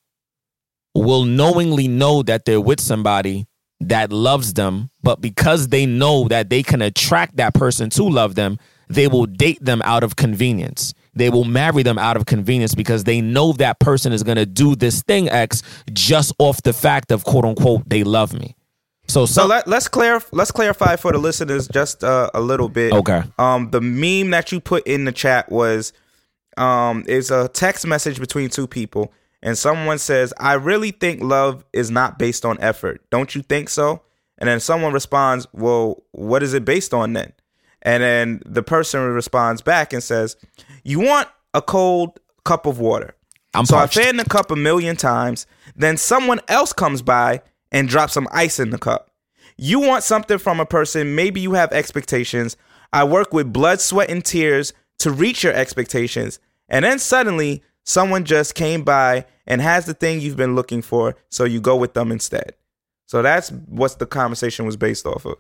will 0.95 1.25
knowingly 1.25 1.89
know 1.89 2.23
that 2.23 2.45
they're 2.45 2.61
with 2.61 2.81
somebody 2.81 3.47
that 3.81 4.13
loves 4.13 4.53
them, 4.53 4.91
but 5.03 5.21
because 5.21 5.69
they 5.69 5.87
know 5.87 6.29
that 6.29 6.51
they 6.51 6.63
can 6.63 6.83
attract 6.83 7.37
that 7.37 7.55
person 7.55 7.89
to 7.91 8.05
love 8.05 8.35
them, 8.35 8.59
they 8.89 9.09
will 9.09 9.27
date 9.27 9.65
them 9.65 9.81
out 9.85 10.05
of 10.05 10.17
convenience. 10.17 10.93
They 11.15 11.31
will 11.31 11.45
marry 11.45 11.83
them 11.83 11.99
out 11.99 12.17
of 12.19 12.27
convenience 12.27 12.75
because 12.75 13.05
they 13.05 13.21
know 13.21 13.53
that 13.55 13.81
person 13.81 14.13
is 14.13 14.23
going 14.23 14.37
to 14.37 14.47
do 14.47 14.77
this 14.77 15.03
thing 15.03 15.29
X 15.29 15.63
just 15.93 16.33
off 16.39 16.63
the 16.63 16.73
fact 16.73 17.11
of 17.11 17.25
quote 17.25 17.45
unquote 17.45 17.89
they 17.89 18.05
love 18.05 18.35
me. 18.35 18.55
So, 19.09 19.27
So 19.27 19.43
some, 19.43 19.49
let, 19.51 19.69
let's 19.69 19.89
clear 19.89 20.23
let's 20.33 20.51
clarify 20.51 20.97
for 20.97 21.13
the 21.13 21.19
listeners 21.19 21.69
just 21.69 22.03
uh, 22.05 22.31
a 22.35 22.41
little 22.41 22.69
bit. 22.69 22.93
Okay. 22.93 23.23
Um, 23.39 23.71
the 23.71 23.81
meme 23.81 24.31
that 24.31 24.53
you 24.53 24.61
put 24.61 24.87
in 24.87 25.05
the 25.05 25.13
chat 25.13 25.51
was 25.51 25.93
um 26.57 27.05
is 27.07 27.31
a 27.31 27.49
text 27.49 27.87
message 27.87 28.21
between 28.21 28.49
two 28.49 28.67
people, 28.67 29.13
and 29.43 29.57
someone 29.59 29.99
says, 29.99 30.33
"I 30.39 30.55
really 30.55 30.93
think 30.93 31.23
love 31.23 31.65
is 31.73 31.91
not 31.91 32.19
based 32.19 32.45
on 32.45 32.59
effort. 32.61 33.01
Don't 33.11 33.35
you 33.35 33.43
think 33.43 33.69
so?" 33.69 34.03
And 34.39 34.49
then 34.49 34.61
someone 34.61 34.93
responds, 34.93 35.47
"Well, 35.53 36.03
what 36.13 36.43
is 36.43 36.55
it 36.55 36.65
based 36.65 36.95
on 36.95 37.13
then?" 37.13 37.33
And 37.83 38.03
then 38.03 38.43
the 38.47 38.63
person 38.63 39.01
responds 39.01 39.61
back 39.63 39.93
and 39.93 40.03
says, 40.03 40.37
"You 40.85 41.01
want 41.01 41.29
a 41.53 41.61
cold 41.61 42.21
cup 42.45 42.67
of 42.67 42.79
water." 42.79 43.15
I'm 43.55 43.67
so 43.67 43.77
parched. 43.77 43.99
I 43.99 44.05
fan 44.05 44.17
the 44.17 44.25
cup 44.25 44.51
a 44.51 44.57
million 44.57 44.97
times. 44.97 45.47
Then 45.77 45.97
someone 45.97 46.41
else 46.49 46.73
comes 46.73 47.03
by 47.03 47.43
and 47.73 47.89
drop 47.89 48.11
some 48.11 48.29
ice 48.31 48.61
in 48.61 48.71
the 48.71 48.79
cup. 48.79 49.11
You 49.57 49.81
want 49.81 50.05
something 50.05 50.39
from 50.39 50.61
a 50.61 50.67
person, 50.67 51.17
maybe 51.17 51.41
you 51.41 51.55
have 51.55 51.73
expectations. 51.73 52.57
I 52.93 53.05
work 53.05 53.33
with 53.33 53.53
blood, 53.53 53.81
sweat, 53.81 54.11
and 54.11 54.25
tears 54.25 54.73
to 54.99 55.11
reach 55.11 55.43
your 55.43 55.53
expectations. 55.53 56.39
And 56.69 56.85
then 56.85 56.99
suddenly, 57.01 57.63
someone 57.83 58.25
just 58.25 58.55
came 58.55 58.85
by 58.85 59.27
and 59.47 59.61
has 59.61 59.87
the 59.87 59.95
thing 59.95 60.21
you've 60.21 60.37
been 60.37 60.55
looking 60.55 60.83
for, 60.83 61.17
so 61.29 61.45
you 61.45 61.61
go 61.61 61.75
with 61.75 61.95
them 61.95 62.13
instead. 62.13 62.55
So 63.07 63.23
that's 63.23 63.51
what 63.51 63.99
the 63.99 64.07
conversation 64.07 64.65
was 64.65 64.77
based 64.77 65.05
off 65.07 65.27
of. 65.27 65.37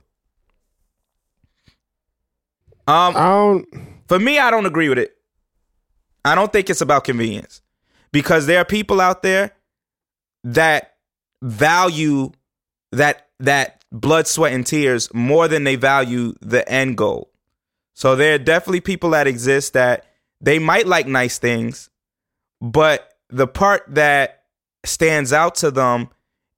Um, 2.86 3.16
I 3.16 3.28
don't. 3.28 3.66
for 4.08 4.18
me, 4.18 4.38
I 4.38 4.50
don't 4.50 4.66
agree 4.66 4.88
with 4.88 4.98
it. 4.98 5.16
I 6.24 6.34
don't 6.34 6.52
think 6.52 6.68
it's 6.68 6.80
about 6.80 7.04
convenience 7.04 7.62
because 8.10 8.46
there 8.46 8.58
are 8.58 8.64
people 8.64 9.00
out 9.00 9.22
there 9.22 9.52
that 10.44 10.91
value 11.42 12.30
that 12.92 13.28
that 13.40 13.84
blood, 13.90 14.26
sweat, 14.26 14.52
and 14.52 14.66
tears 14.66 15.12
more 15.12 15.48
than 15.48 15.64
they 15.64 15.76
value 15.76 16.34
the 16.40 16.66
end 16.68 16.96
goal. 16.96 17.30
So 17.94 18.16
there 18.16 18.34
are 18.34 18.38
definitely 18.38 18.80
people 18.80 19.10
that 19.10 19.26
exist 19.26 19.74
that 19.74 20.06
they 20.40 20.58
might 20.58 20.86
like 20.86 21.06
nice 21.06 21.38
things, 21.38 21.90
but 22.60 23.12
the 23.28 23.46
part 23.46 23.82
that 23.88 24.44
stands 24.84 25.32
out 25.32 25.56
to 25.56 25.70
them 25.70 26.08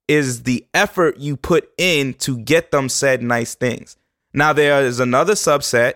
is 0.07 0.43
the 0.43 0.65
effort 0.73 1.17
you 1.17 1.35
put 1.35 1.69
in 1.77 2.13
to 2.13 2.37
get 2.37 2.71
them 2.71 2.89
said 2.89 3.21
nice 3.21 3.55
things. 3.55 3.97
Now 4.33 4.53
there 4.53 4.81
is 4.83 4.99
another 4.99 5.33
subset, 5.33 5.95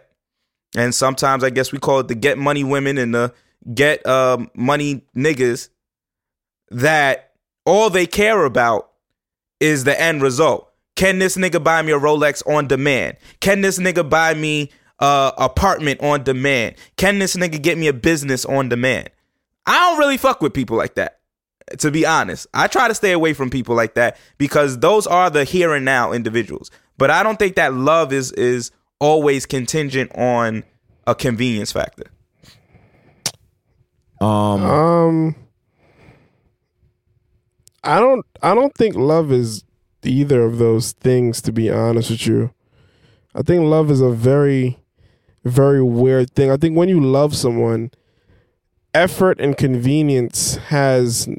and 0.76 0.94
sometimes 0.94 1.44
I 1.44 1.52
guess 1.52 1.72
we 1.72 1.80
call 1.80 2.00
it 2.00 2.08
the 2.08 2.16
get 2.16 2.38
money 2.38 2.64
women 2.64 2.98
and 2.98 3.14
the 3.14 3.34
get 3.74 4.06
um, 4.08 4.50
money 4.56 5.06
niggas 5.16 5.70
that 6.72 7.29
all 7.66 7.90
they 7.90 8.08
care 8.08 8.46
about 8.46 8.92
is 9.60 9.84
the 9.84 10.00
end 10.00 10.22
result. 10.22 10.72
Can 10.96 11.20
this 11.20 11.38
nigga 11.38 11.64
buy 11.64 11.82
me 11.82 11.92
a 11.92 12.00
Rolex 12.00 12.46
on 12.48 12.68
demand? 12.68 13.18
Can 13.40 13.62
this 13.62 13.80
nigga 13.80 14.08
buy 14.08 14.34
me 14.34 14.72
a 15.00 15.32
apartment 15.38 16.02
on 16.02 16.24
demand? 16.24 16.76
Can 16.98 17.20
this 17.20 17.36
nigga 17.36 17.62
get 17.62 17.78
me 17.78 17.88
a 17.88 17.94
business 17.94 18.46
on 18.46 18.70
demand? 18.70 19.10
I 19.66 19.78
don't 19.80 20.00
really 20.00 20.18
fuck 20.18 20.42
with 20.42 20.54
people 20.54 20.78
like 20.78 20.96
that. 20.96 21.20
To 21.78 21.92
be 21.92 22.06
honest, 22.06 22.48
I 22.54 22.68
try 22.68 22.88
to 22.88 22.96
stay 22.96 23.12
away 23.12 23.34
from 23.34 23.50
people 23.52 23.76
like 23.76 23.94
that 23.94 24.18
because 24.40 24.80
those 24.80 25.06
are 25.06 25.30
the 25.30 25.44
here 25.44 25.74
and 25.74 25.86
now 25.86 26.12
individuals. 26.12 26.72
But 26.98 27.12
I 27.12 27.22
don't 27.22 27.38
think 27.38 27.56
that 27.56 27.74
love 27.76 28.12
is 28.12 28.32
is 28.32 28.72
always 29.00 29.46
contingent 29.46 30.12
on 30.16 30.64
a 31.06 31.16
convenience 31.16 31.72
factor. 31.72 32.06
um, 34.20 34.64
Um, 34.64 35.36
I 37.84 38.00
don't. 38.00 38.26
I 38.42 38.54
don't 38.54 38.74
think 38.76 38.96
love 38.96 39.32
is 39.32 39.64
either 40.04 40.44
of 40.44 40.58
those 40.58 40.92
things. 40.94 41.42
To 41.44 41.52
be 41.52 41.70
honest 41.70 42.10
with 42.12 42.28
you, 42.28 42.54
I 43.34 43.42
think 43.42 43.64
love 43.64 43.92
is 43.92 44.02
a 44.02 44.12
very, 44.12 44.80
very 45.44 45.82
weird 45.82 46.32
thing. 46.32 46.52
I 46.52 46.58
think 46.58 46.78
when 46.78 46.90
you 46.90 47.00
love 47.00 47.36
someone, 47.36 47.92
effort 48.94 49.40
and 49.40 49.58
convenience 49.58 50.56
has. 50.58 51.28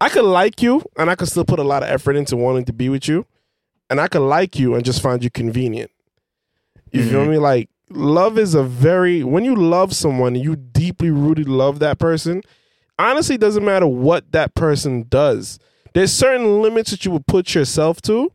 I 0.00 0.08
could 0.08 0.24
like 0.24 0.60
you, 0.60 0.82
and 0.96 1.08
I 1.08 1.14
could 1.14 1.28
still 1.28 1.44
put 1.44 1.60
a 1.60 1.64
lot 1.64 1.84
of 1.84 1.88
effort 1.88 2.16
into 2.16 2.36
wanting 2.36 2.64
to 2.64 2.72
be 2.72 2.88
with 2.88 3.06
you, 3.06 3.24
and 3.88 4.00
I 4.00 4.08
could 4.08 4.26
like 4.26 4.58
you 4.58 4.74
and 4.74 4.84
just 4.84 5.00
find 5.00 5.22
you 5.22 5.30
convenient. 5.30 5.92
You 6.90 7.08
feel 7.08 7.20
mm-hmm. 7.20 7.30
me? 7.30 7.38
Like 7.38 7.70
love 7.88 8.38
is 8.38 8.54
a 8.54 8.62
very 8.62 9.22
when 9.22 9.44
you 9.44 9.54
love 9.54 9.94
someone, 9.94 10.34
you 10.34 10.56
deeply 10.56 11.10
rooted 11.10 11.48
love 11.48 11.78
that 11.78 11.98
person. 11.98 12.42
Honestly, 12.98 13.36
doesn't 13.36 13.64
matter 13.64 13.86
what 13.86 14.30
that 14.32 14.54
person 14.54 15.06
does. 15.08 15.58
There's 15.94 16.12
certain 16.12 16.62
limits 16.62 16.90
that 16.90 17.04
you 17.04 17.10
would 17.10 17.26
put 17.26 17.54
yourself 17.54 18.00
to, 18.02 18.32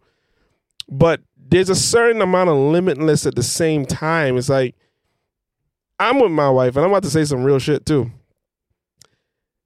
but 0.90 1.22
there's 1.38 1.70
a 1.70 1.76
certain 1.76 2.22
amount 2.22 2.50
of 2.50 2.58
limitless 2.58 3.26
at 3.26 3.36
the 3.36 3.44
same 3.44 3.86
time. 3.86 4.38
It's 4.38 4.50
like 4.50 4.76
I'm 6.00 6.20
with 6.20 6.32
my 6.32 6.50
wife, 6.50 6.76
and 6.76 6.86
I'm 6.86 6.92
about 6.92 7.04
to 7.04 7.10
say 7.10 7.26
some 7.26 7.44
real 7.44 7.60
shit 7.60 7.86
too. 7.86 8.12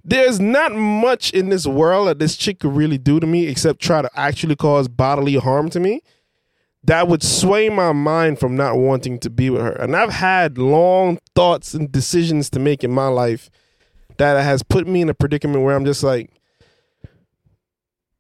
There's 0.04 0.40
not 0.40 0.74
much 0.74 1.32
in 1.32 1.50
this 1.50 1.68
world 1.68 2.08
that 2.08 2.20
this 2.20 2.36
chick 2.36 2.60
could 2.60 2.76
really 2.76 2.98
do 2.98 3.20
to 3.20 3.28
me 3.28 3.48
except 3.48 3.82
try 3.82 4.02
to 4.02 4.10
actually 4.16 4.56
cause 4.56 4.88
bodily 4.88 5.36
harm 5.36 5.70
to 5.72 5.80
me 5.80 6.02
that 6.84 7.08
would 7.08 7.22
sway 7.22 7.70
my 7.70 7.92
mind 7.92 8.40
from 8.40 8.56
not 8.56 8.78
wanting 8.78 9.20
to 9.20 9.30
be 9.30 9.50
with 9.50 9.62
her. 9.62 9.74
And 9.74 9.96
I've 9.96 10.14
had 10.14 10.58
long 10.58 11.20
thoughts 11.36 11.74
and 11.74 11.92
decisions 11.92 12.50
to 12.52 12.60
make 12.60 12.84
in 12.84 12.92
my 12.92 13.08
life 13.08 13.52
that 14.22 14.44
has 14.44 14.62
put 14.62 14.88
me 14.88 15.02
in 15.02 15.10
a 15.10 15.16
predicament 15.16 15.64
where 15.64 15.76
I'm 15.76 15.84
just 15.84 16.04
like, 16.04 16.30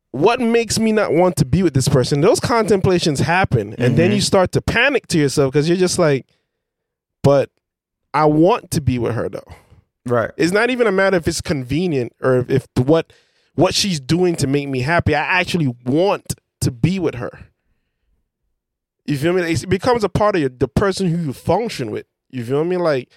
what 0.09 0.41
makes 0.41 0.79
me 0.79 0.91
not 0.91 1.13
want 1.13 1.35
to 1.37 1.45
be 1.45 1.61
with 1.61 1.75
this 1.75 1.87
person? 1.87 2.21
Those 2.21 2.39
contemplations 2.39 3.19
happen. 3.19 3.75
And 3.77 3.97
then 3.97 4.07
mm-hmm. 4.07 4.15
you 4.15 4.21
start 4.21 4.51
to 4.53 4.61
panic 4.61 5.05
to 5.07 5.19
yourself 5.19 5.53
because 5.53 5.69
you're 5.69 5.77
just 5.77 5.99
like, 5.99 6.25
but 7.21 7.51
I 8.15 8.25
want 8.25 8.71
to 8.71 8.81
be 8.81 8.97
with 8.97 9.13
her 9.13 9.29
though. 9.29 9.45
Right. 10.07 10.31
It's 10.37 10.51
not 10.51 10.71
even 10.71 10.87
a 10.87 10.91
matter 10.91 11.17
if 11.17 11.27
it's 11.27 11.39
convenient 11.39 12.13
or 12.19 12.39
if, 12.39 12.49
if 12.49 12.67
what 12.77 13.13
what 13.53 13.75
she's 13.75 13.99
doing 13.99 14.35
to 14.37 14.47
make 14.47 14.67
me 14.67 14.79
happy. 14.79 15.13
I 15.13 15.21
actually 15.21 15.73
want 15.85 16.33
to 16.61 16.71
be 16.71 16.97
with 16.97 17.13
her. 17.13 17.29
You 19.05 19.17
feel 19.17 19.33
me? 19.33 19.43
It 19.43 19.69
becomes 19.69 20.03
a 20.03 20.09
part 20.09 20.35
of 20.35 20.41
your, 20.41 20.49
the 20.49 20.67
person 20.67 21.07
who 21.07 21.25
you 21.25 21.33
function 21.33 21.91
with. 21.91 22.07
You 22.31 22.43
feel 22.43 22.63
me? 22.63 22.77
Like 22.77 23.11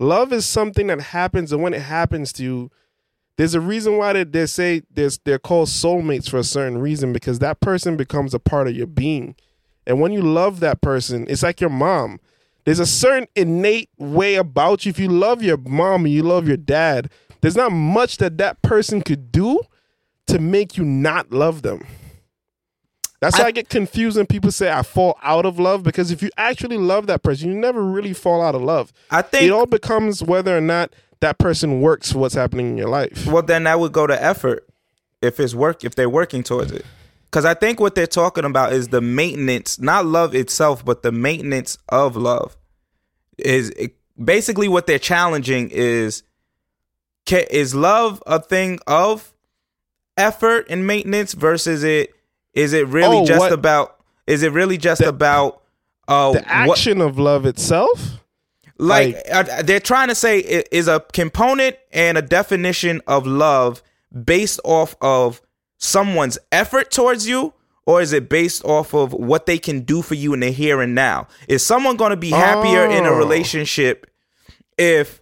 love 0.00 0.32
is 0.32 0.46
something 0.46 0.88
that 0.88 1.00
happens, 1.00 1.52
and 1.52 1.62
when 1.62 1.74
it 1.74 1.82
happens 1.82 2.32
to 2.34 2.42
you, 2.42 2.70
there's 3.36 3.54
a 3.54 3.60
reason 3.60 3.96
why 3.96 4.12
they, 4.12 4.24
they 4.24 4.46
say 4.46 4.82
there's 4.90 5.18
they're 5.18 5.38
called 5.38 5.68
soulmates 5.68 6.28
for 6.28 6.38
a 6.38 6.44
certain 6.44 6.78
reason 6.78 7.12
because 7.12 7.38
that 7.38 7.60
person 7.60 7.96
becomes 7.96 8.34
a 8.34 8.38
part 8.38 8.66
of 8.66 8.74
your 8.74 8.86
being. 8.86 9.36
And 9.86 10.00
when 10.00 10.12
you 10.12 10.22
love 10.22 10.60
that 10.60 10.80
person, 10.80 11.26
it's 11.28 11.42
like 11.42 11.60
your 11.60 11.70
mom. 11.70 12.20
There's 12.64 12.78
a 12.78 12.86
certain 12.86 13.28
innate 13.34 13.88
way 13.96 14.34
about 14.34 14.84
you. 14.84 14.90
If 14.90 14.98
you 14.98 15.08
love 15.08 15.42
your 15.42 15.56
mom 15.56 16.04
and 16.04 16.12
you 16.12 16.22
love 16.22 16.46
your 16.46 16.58
dad, 16.58 17.10
there's 17.40 17.56
not 17.56 17.72
much 17.72 18.18
that 18.18 18.36
that 18.38 18.60
person 18.62 19.00
could 19.00 19.32
do 19.32 19.60
to 20.26 20.38
make 20.38 20.76
you 20.76 20.84
not 20.84 21.32
love 21.32 21.62
them. 21.62 21.86
That's 23.20 23.38
why 23.38 23.46
I, 23.46 23.50
get 23.50 23.68
confused 23.68 24.16
when 24.16 24.26
people 24.26 24.50
say 24.50 24.72
I 24.72 24.82
fall 24.82 25.18
out 25.22 25.44
of 25.44 25.58
love 25.58 25.82
because 25.82 26.10
if 26.10 26.22
you 26.22 26.30
actually 26.38 26.78
love 26.78 27.06
that 27.08 27.22
person, 27.22 27.50
you 27.50 27.54
never 27.54 27.82
really 27.82 28.14
fall 28.14 28.40
out 28.40 28.54
of 28.54 28.62
love. 28.62 28.92
I 29.10 29.20
think 29.20 29.44
It 29.44 29.50
all 29.50 29.66
becomes 29.66 30.22
whether 30.22 30.56
or 30.56 30.62
not 30.62 30.94
that 31.20 31.38
person 31.38 31.82
works 31.82 32.12
for 32.12 32.18
what's 32.18 32.34
happening 32.34 32.70
in 32.70 32.78
your 32.78 32.88
life. 32.88 33.26
Well, 33.26 33.42
then 33.42 33.64
that 33.64 33.78
would 33.78 33.92
go 33.92 34.06
to 34.06 34.22
effort 34.22 34.66
if 35.20 35.38
it's 35.38 35.54
work 35.54 35.84
if 35.84 35.94
they're 35.94 36.08
working 36.08 36.42
towards 36.42 36.72
it. 36.72 36.84
Because 37.24 37.44
I 37.44 37.54
think 37.54 37.78
what 37.78 37.94
they're 37.94 38.06
talking 38.06 38.44
about 38.44 38.72
is 38.72 38.88
the 38.88 39.02
maintenance, 39.02 39.78
not 39.78 40.06
love 40.06 40.34
itself, 40.34 40.84
but 40.84 41.02
the 41.02 41.12
maintenance 41.12 41.78
of 41.90 42.16
love. 42.16 42.56
Is 43.38 43.70
it, 43.70 43.94
basically 44.22 44.68
what 44.68 44.86
they're 44.86 44.98
challenging 44.98 45.70
is 45.70 46.22
is 47.30 47.74
love 47.76 48.20
a 48.26 48.40
thing 48.40 48.80
of 48.88 49.32
effort 50.16 50.66
and 50.68 50.84
maintenance 50.86 51.32
versus 51.32 51.84
it 51.84 52.12
is 52.54 52.72
it 52.72 52.86
really 52.88 53.18
Oh, 53.18 53.26
just 53.26 53.40
what- 53.40 53.52
about 53.52 53.96
is 54.26 54.42
it 54.42 54.52
really 54.52 54.76
just 54.78 55.00
about 55.00 55.62
uh 56.08 56.32
The 56.32 56.38
what- 56.40 56.46
action 56.48 57.00
of 57.00 57.18
love 57.18 57.46
itself. 57.46 58.18
like 58.78 59.16
Like- 59.30 59.66
they're 59.66 59.80
trying 59.80 60.08
to 60.08 60.14
say 60.14 60.38
it 60.38 60.68
is 60.72 60.88
a 60.88 61.00
component 61.12 61.76
and 61.92 62.16
a 62.18 62.22
definition 62.22 63.02
of 63.06 63.26
love 63.26 63.82
based 64.24 64.58
off 64.64 64.96
of 65.00 65.40
someone's 65.78 66.38
effort 66.52 66.90
towards 66.90 67.26
you 67.28 67.52
or 67.86 68.00
is 68.00 68.12
it 68.12 68.28
based 68.28 68.64
off 68.64 68.94
of 68.94 69.12
what 69.12 69.46
they 69.46 69.58
can 69.58 69.80
do 69.80 70.02
for 70.02 70.14
you 70.14 70.32
in 70.34 70.40
the 70.40 70.50
here 70.50 70.80
and 70.80 70.94
now 70.94 71.26
is 71.48 71.64
someone 71.64 71.96
going 71.96 72.10
to 72.10 72.16
be 72.16 72.30
happier 72.30 72.84
in 72.86 73.04
a 73.06 73.10
Oh. 73.10 73.16
relationship 73.18 74.06
if 74.78 75.20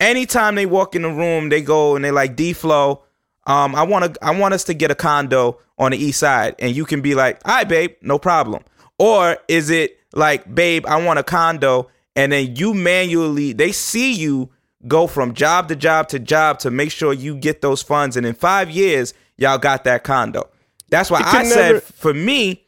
anytime 0.00 0.54
they 0.54 0.66
walk 0.66 0.94
in 0.94 1.02
the 1.02 1.10
room 1.10 1.48
they 1.48 1.60
go 1.62 1.96
and 1.96 2.04
they 2.04 2.10
like 2.10 2.36
d-flow 2.36 3.02
um, 3.46 3.74
I 3.74 3.82
want 3.84 4.12
to. 4.12 4.24
I 4.24 4.32
want 4.38 4.52
us 4.52 4.64
to 4.64 4.74
get 4.74 4.90
a 4.90 4.94
condo 4.94 5.58
on 5.78 5.92
the 5.92 5.98
east 5.98 6.20
side, 6.20 6.54
and 6.58 6.74
you 6.74 6.84
can 6.84 7.00
be 7.00 7.14
like, 7.14 7.40
"All 7.44 7.54
right, 7.54 7.68
babe, 7.68 7.92
no 8.02 8.18
problem." 8.18 8.62
Or 8.98 9.36
is 9.48 9.70
it 9.70 9.98
like, 10.12 10.52
"Babe, 10.54 10.84
I 10.86 11.02
want 11.02 11.18
a 11.18 11.22
condo," 11.22 11.88
and 12.16 12.32
then 12.32 12.56
you 12.56 12.74
manually 12.74 13.52
they 13.52 13.72
see 13.72 14.12
you 14.12 14.50
go 14.86 15.06
from 15.06 15.34
job 15.34 15.68
to 15.68 15.76
job 15.76 16.08
to 16.08 16.18
job 16.18 16.58
to 16.60 16.70
make 16.70 16.90
sure 16.90 17.12
you 17.12 17.34
get 17.34 17.62
those 17.62 17.82
funds, 17.82 18.16
and 18.16 18.24
in 18.26 18.34
five 18.34 18.70
years, 18.70 19.12
y'all 19.36 19.58
got 19.58 19.84
that 19.84 20.04
condo. 20.04 20.48
That's 20.90 21.10
why 21.10 21.18
I 21.18 21.30
can 21.30 21.46
said, 21.46 21.82
for 21.82 22.14
me, 22.14 22.64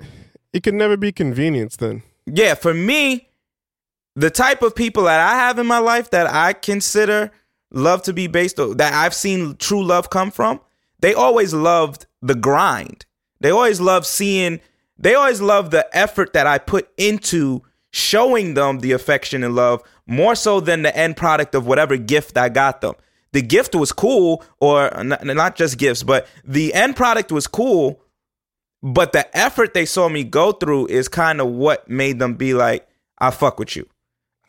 It 0.52 0.62
can 0.62 0.76
never 0.76 0.96
be 0.96 1.12
convenience 1.12 1.76
then. 1.76 2.02
yeah, 2.26 2.54
for 2.54 2.74
me, 2.74 3.28
the 4.16 4.30
type 4.30 4.62
of 4.62 4.74
people 4.74 5.04
that 5.04 5.20
I 5.20 5.36
have 5.36 5.58
in 5.58 5.66
my 5.66 5.78
life 5.78 6.10
that 6.10 6.28
I 6.30 6.52
consider 6.52 7.30
love 7.70 8.02
to 8.02 8.12
be 8.12 8.26
based 8.26 8.58
on 8.58 8.76
that 8.78 8.92
I've 8.92 9.14
seen 9.14 9.56
true 9.56 9.82
love 9.82 10.10
come 10.10 10.30
from, 10.30 10.60
they 11.00 11.14
always 11.14 11.52
loved 11.54 12.06
the 12.22 12.34
grind. 12.34 13.06
They 13.40 13.50
always 13.50 13.80
loved 13.80 14.06
seeing 14.06 14.60
they 14.98 15.14
always 15.14 15.40
loved 15.40 15.70
the 15.70 15.88
effort 15.96 16.34
that 16.34 16.46
I 16.46 16.58
put 16.58 16.88
into 16.98 17.62
showing 17.90 18.54
them 18.54 18.80
the 18.80 18.92
affection 18.92 19.42
and 19.42 19.54
love 19.54 19.82
more 20.06 20.34
so 20.34 20.60
than 20.60 20.82
the 20.82 20.96
end 20.96 21.16
product 21.16 21.54
of 21.54 21.66
whatever 21.66 21.96
gift 21.96 22.36
I 22.36 22.48
got 22.50 22.80
them. 22.82 22.94
The 23.32 23.42
gift 23.42 23.74
was 23.74 23.92
cool 23.92 24.44
or 24.60 24.90
not 25.02 25.56
just 25.56 25.78
gifts, 25.78 26.02
but 26.02 26.26
the 26.44 26.74
end 26.74 26.96
product 26.96 27.32
was 27.32 27.46
cool, 27.46 28.02
but 28.82 29.12
the 29.12 29.36
effort 29.36 29.72
they 29.72 29.86
saw 29.86 30.08
me 30.08 30.24
go 30.24 30.52
through 30.52 30.88
is 30.88 31.08
kind 31.08 31.40
of 31.40 31.48
what 31.48 31.88
made 31.88 32.18
them 32.18 32.34
be 32.34 32.54
like, 32.54 32.86
I 33.18 33.30
fuck 33.30 33.58
with 33.58 33.76
you. 33.76 33.88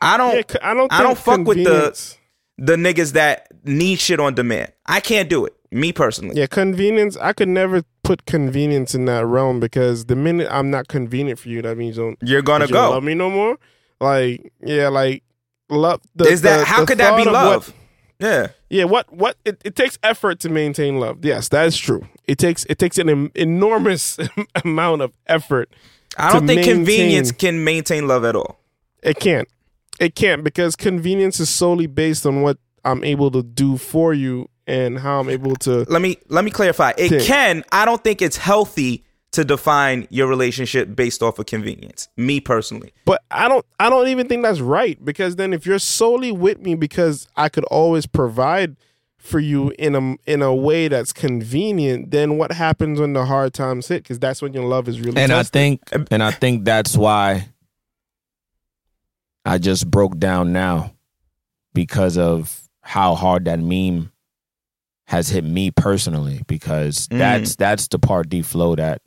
I 0.00 0.16
don't 0.16 0.34
Yeah, 0.34 0.58
I 0.62 0.74
don't. 0.74 0.92
I 0.92 1.02
don't 1.02 1.18
fuck 1.18 1.46
with 1.46 1.58
the 1.58 2.16
the 2.58 2.76
niggas 2.76 3.12
that 3.12 3.48
need 3.64 4.00
shit 4.00 4.20
on 4.20 4.34
demand. 4.34 4.72
I 4.84 5.00
can't 5.00 5.30
do 5.30 5.46
it. 5.46 5.54
Me 5.72 5.92
personally. 5.92 6.36
Yeah, 6.36 6.46
convenience. 6.46 7.16
I 7.16 7.32
could 7.32 7.48
never 7.48 7.82
put 8.04 8.26
convenience 8.26 8.94
in 8.94 9.06
that 9.06 9.24
realm 9.26 9.58
because 9.58 10.04
the 10.06 10.16
minute 10.16 10.48
I'm 10.50 10.70
not 10.70 10.88
convenient 10.88 11.38
for 11.38 11.48
you, 11.48 11.62
that 11.62 11.76
means 11.78 11.96
you 11.96 12.02
don't, 12.04 12.18
You're 12.22 12.42
gonna 12.42 12.66
you 12.66 12.72
go. 12.72 12.90
love 12.90 13.02
me 13.02 13.14
no 13.14 13.30
more. 13.30 13.56
Like, 14.00 14.52
yeah, 14.62 14.88
like 14.88 15.22
love. 15.70 16.00
The, 16.14 16.24
is 16.24 16.42
that 16.42 16.58
the- 16.58 16.64
how 16.66 16.80
the 16.80 16.86
could 16.86 16.98
that 16.98 17.16
be 17.16 17.22
of 17.22 17.26
what- 17.26 17.32
love? 17.32 17.74
yeah. 18.18 18.48
yeah, 18.68 18.84
what 18.84 19.10
what 19.12 19.36
it, 19.44 19.62
it 19.64 19.74
takes 19.74 19.98
effort 20.02 20.40
to 20.40 20.48
maintain 20.50 21.00
love. 21.00 21.24
Yes, 21.24 21.48
that 21.48 21.66
is 21.66 21.76
true. 21.78 22.06
It 22.26 22.36
takes 22.38 22.64
it 22.66 22.78
takes 22.78 22.98
an 22.98 23.08
em- 23.08 23.32
enormous 23.34 24.18
amount 24.64 25.00
of 25.02 25.12
effort. 25.26 25.72
I 26.18 26.32
don't 26.34 26.46
think 26.46 26.58
maintain- 26.58 26.74
convenience 26.76 27.32
can 27.32 27.64
maintain 27.64 28.06
love 28.06 28.24
at 28.24 28.36
all. 28.36 28.60
It 29.02 29.18
can't. 29.18 29.48
It 29.98 30.14
can't 30.14 30.44
because 30.44 30.76
convenience 30.76 31.40
is 31.40 31.48
solely 31.48 31.86
based 31.86 32.26
on 32.26 32.42
what 32.42 32.58
I'm 32.84 33.02
able 33.04 33.30
to 33.30 33.42
do 33.42 33.76
for 33.78 34.12
you 34.12 34.48
and 34.72 34.98
how 34.98 35.20
I'm 35.20 35.28
able 35.28 35.54
to. 35.56 35.84
Let 35.88 36.00
me 36.00 36.16
let 36.28 36.44
me 36.44 36.50
clarify. 36.50 36.92
It 36.96 37.10
Tick. 37.10 37.22
can. 37.22 37.62
I 37.70 37.84
don't 37.84 38.02
think 38.02 38.22
it's 38.22 38.38
healthy 38.38 39.04
to 39.32 39.44
define 39.44 40.08
your 40.10 40.26
relationship 40.26 40.96
based 40.96 41.22
off 41.22 41.38
of 41.38 41.46
convenience. 41.46 42.08
Me 42.16 42.40
personally. 42.40 42.92
But 43.04 43.22
I 43.30 43.48
don't. 43.48 43.66
I 43.78 43.90
don't 43.90 44.08
even 44.08 44.28
think 44.28 44.42
that's 44.42 44.60
right 44.60 45.02
because 45.04 45.36
then 45.36 45.52
if 45.52 45.66
you're 45.66 45.78
solely 45.78 46.32
with 46.32 46.60
me 46.60 46.74
because 46.74 47.28
I 47.36 47.50
could 47.50 47.64
always 47.64 48.06
provide 48.06 48.76
for 49.18 49.38
you 49.38 49.72
in 49.78 49.94
a 49.94 50.16
in 50.26 50.40
a 50.40 50.54
way 50.54 50.88
that's 50.88 51.12
convenient, 51.12 52.10
then 52.10 52.38
what 52.38 52.52
happens 52.52 52.98
when 52.98 53.12
the 53.12 53.26
hard 53.26 53.52
times 53.52 53.88
hit? 53.88 54.02
Because 54.02 54.18
that's 54.18 54.40
when 54.40 54.54
your 54.54 54.64
love 54.64 54.88
is 54.88 55.00
really. 55.02 55.20
and 55.20 55.32
I 55.32 55.42
think 55.42 55.82
and 56.10 56.22
I 56.22 56.30
think 56.30 56.64
that's 56.64 56.96
why 56.96 57.50
I 59.44 59.58
just 59.58 59.90
broke 59.90 60.18
down 60.18 60.54
now 60.54 60.94
because 61.74 62.16
of 62.16 62.70
how 62.80 63.14
hard 63.14 63.44
that 63.44 63.60
meme 63.60 64.12
has 65.12 65.28
hit 65.28 65.44
me 65.44 65.70
personally 65.70 66.40
because 66.48 67.06
Mm. 67.08 67.18
that's 67.18 67.54
that's 67.56 67.86
the 67.88 67.98
part 67.98 68.28
D 68.30 68.40
flow 68.42 68.74
that 68.76 69.02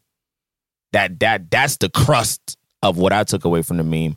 that 0.94 1.20
that 1.20 1.50
that's 1.50 1.78
the 1.78 1.90
crust 1.90 2.58
of 2.84 2.98
what 2.98 3.12
I 3.12 3.24
took 3.24 3.44
away 3.44 3.64
from 3.64 3.78
the 3.78 3.84
meme 3.84 4.16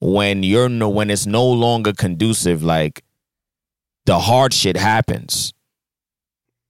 when 0.00 0.42
you're 0.44 0.68
no 0.68 0.88
when 0.88 1.10
it's 1.10 1.26
no 1.26 1.44
longer 1.44 1.92
conducive 1.92 2.62
like 2.62 3.02
the 4.06 4.18
hard 4.20 4.54
shit 4.54 4.76
happens 4.76 5.52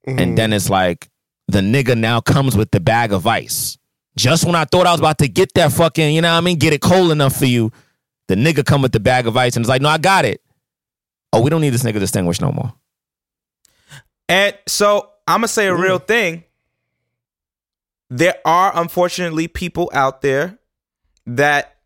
Mhm. 0.08 0.20
and 0.20 0.38
then 0.38 0.52
it's 0.54 0.70
like 0.70 1.10
the 1.48 1.60
nigga 1.60 1.96
now 1.96 2.20
comes 2.20 2.56
with 2.56 2.70
the 2.70 2.80
bag 2.80 3.12
of 3.12 3.26
ice. 3.26 3.76
Just 4.16 4.46
when 4.46 4.54
I 4.54 4.64
thought 4.64 4.86
I 4.86 4.92
was 4.92 5.00
about 5.00 5.18
to 5.18 5.28
get 5.28 5.52
that 5.54 5.70
fucking, 5.72 6.14
you 6.14 6.22
know 6.22 6.32
what 6.32 6.38
I 6.38 6.40
mean, 6.40 6.56
get 6.58 6.72
it 6.72 6.80
cold 6.80 7.10
enough 7.12 7.36
for 7.36 7.44
you, 7.44 7.70
the 8.28 8.34
nigga 8.36 8.64
come 8.64 8.80
with 8.82 8.92
the 8.92 9.00
bag 9.00 9.26
of 9.26 9.36
ice 9.36 9.54
and 9.56 9.62
it's 9.62 9.68
like, 9.68 9.82
no, 9.82 9.90
I 9.90 9.98
got 9.98 10.24
it. 10.24 10.40
Oh, 11.32 11.42
we 11.42 11.50
don't 11.50 11.60
need 11.60 11.70
this 11.74 11.82
nigga 11.82 11.98
distinguished 12.00 12.40
no 12.40 12.50
more. 12.52 12.72
And 14.28 14.56
so 14.66 15.10
I'm 15.26 15.38
gonna 15.38 15.48
say 15.48 15.66
a 15.66 15.74
real 15.74 15.98
thing. 15.98 16.44
There 18.10 18.34
are 18.44 18.72
unfortunately 18.74 19.48
people 19.48 19.90
out 19.92 20.22
there 20.22 20.58
that 21.26 21.76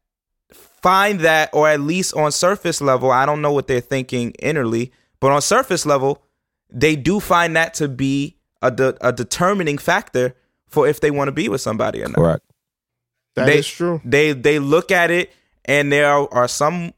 find 0.53 1.21
that, 1.21 1.51
or 1.53 1.69
at 1.69 1.81
least 1.81 2.15
on 2.15 2.33
surface 2.33 2.81
level, 2.81 3.11
I 3.11 3.27
don't 3.27 3.43
know 3.43 3.53
what 3.53 3.67
they're 3.67 3.81
thinking 3.81 4.33
innerly, 4.43 4.91
but 5.19 5.31
on 5.33 5.41
surface 5.43 5.85
level, 5.87 6.23
they 6.71 6.97
do 6.97 7.21
find 7.21 7.57
that 7.57 7.75
to 7.75 7.89
be 7.89 8.37
a 8.63 8.71
de- 8.71 8.97
a 9.07 9.13
determining 9.13 9.79
factor 9.79 10.35
for 10.69 10.87
if 10.87 11.01
they 11.01 11.11
want 11.11 11.29
to 11.29 11.33
be 11.33 11.49
with 11.49 11.61
somebody 11.61 12.03
or 12.03 12.09
not. 12.09 12.15
Correct. 12.17 12.45
That 13.35 13.47
they- 13.47 13.59
is 13.59 13.69
true. 13.69 14.01
They 14.05 14.33
they 14.33 14.59
look 14.59 14.91
at 14.91 15.11
it, 15.11 15.33
and 15.65 15.91
there 15.93 16.09
are, 16.11 16.29
are 16.33 16.49
some. 16.49 16.93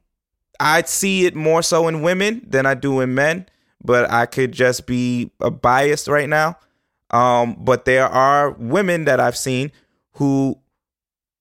I 0.60 0.82
see 0.82 1.27
it 1.27 1.35
more 1.35 1.62
so 1.62 1.89
in 1.89 2.02
women 2.02 2.44
than 2.47 2.66
I 2.66 2.74
do 2.74 3.01
in 3.01 3.14
men, 3.14 3.47
but 3.85 4.11
I 4.11 4.27
could 4.27 4.53
just 4.53 4.87
be 4.87 5.31
a 5.41 5.51
biased 5.51 6.09
right 6.09 6.29
now. 6.29 6.59
Um, 7.11 7.57
but 7.59 7.85
there 7.85 8.07
are 8.07 8.51
women 8.53 9.05
that 9.05 9.21
I've 9.21 9.37
seen 9.37 9.71
who, 10.13 10.59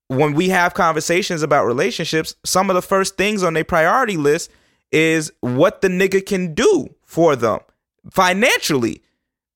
when 0.07 0.33
we 0.33 0.49
have 0.49 0.73
conversations 0.73 1.43
about 1.43 1.65
relationships, 1.65 2.35
some 2.43 2.69
of 2.69 2.75
the 2.75 2.81
first 2.81 3.15
things 3.15 3.43
on 3.43 3.53
their 3.53 3.63
priority 3.63 4.17
list 4.17 4.51
is 4.91 5.31
what 5.39 5.81
the 5.81 5.87
nigga 5.87 6.25
can 6.25 6.53
do 6.53 6.93
for 7.05 7.35
them 7.35 7.59
financially. 8.09 9.01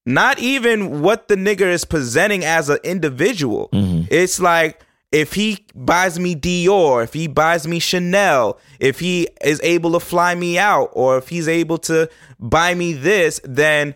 Not 0.05 0.37
even 0.39 1.01
what 1.01 1.27
the 1.27 1.35
nigga 1.35 1.61
is 1.61 1.83
presenting 1.83 2.45
as 2.45 2.69
an 2.69 2.77
individual. 2.83 3.69
It's 4.11 4.39
like 4.39 4.84
if 5.15 5.31
he 5.31 5.65
buys 5.73 6.19
me 6.19 6.35
Dior, 6.35 7.01
if 7.01 7.13
he 7.13 7.27
buys 7.27 7.65
me 7.65 7.79
Chanel, 7.79 8.59
if 8.81 8.99
he 8.99 9.29
is 9.41 9.61
able 9.63 9.93
to 9.93 10.01
fly 10.01 10.35
me 10.35 10.59
out, 10.59 10.89
or 10.91 11.17
if 11.17 11.29
he's 11.29 11.47
able 11.47 11.77
to 11.77 12.09
buy 12.37 12.73
me 12.73 12.91
this, 12.91 13.39
then 13.45 13.95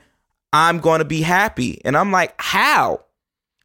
I'm 0.53 0.79
going 0.79 0.99
to 0.99 1.05
be 1.05 1.21
happy. 1.21 1.81
And 1.83 1.97
I'm 1.97 2.13
like, 2.13 2.35
how? 2.37 3.03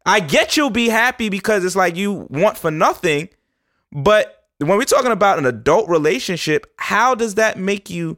I 0.05 0.19
get 0.19 0.57
you'll 0.57 0.69
be 0.69 0.89
happy 0.89 1.29
because 1.29 1.63
it's 1.63 1.77
like 1.77 1.95
you 1.95 2.27
want 2.29 2.57
for 2.57 2.71
nothing. 2.71 3.29
But 3.89 4.43
when 4.57 4.77
we're 4.77 4.83
talking 4.83 5.13
about 5.13 5.39
an 5.39 5.45
adult 5.45 5.87
relationship, 5.87 6.67
how 6.77 7.15
does 7.15 7.35
that 7.35 7.57
make 7.57 7.89
you 7.89 8.17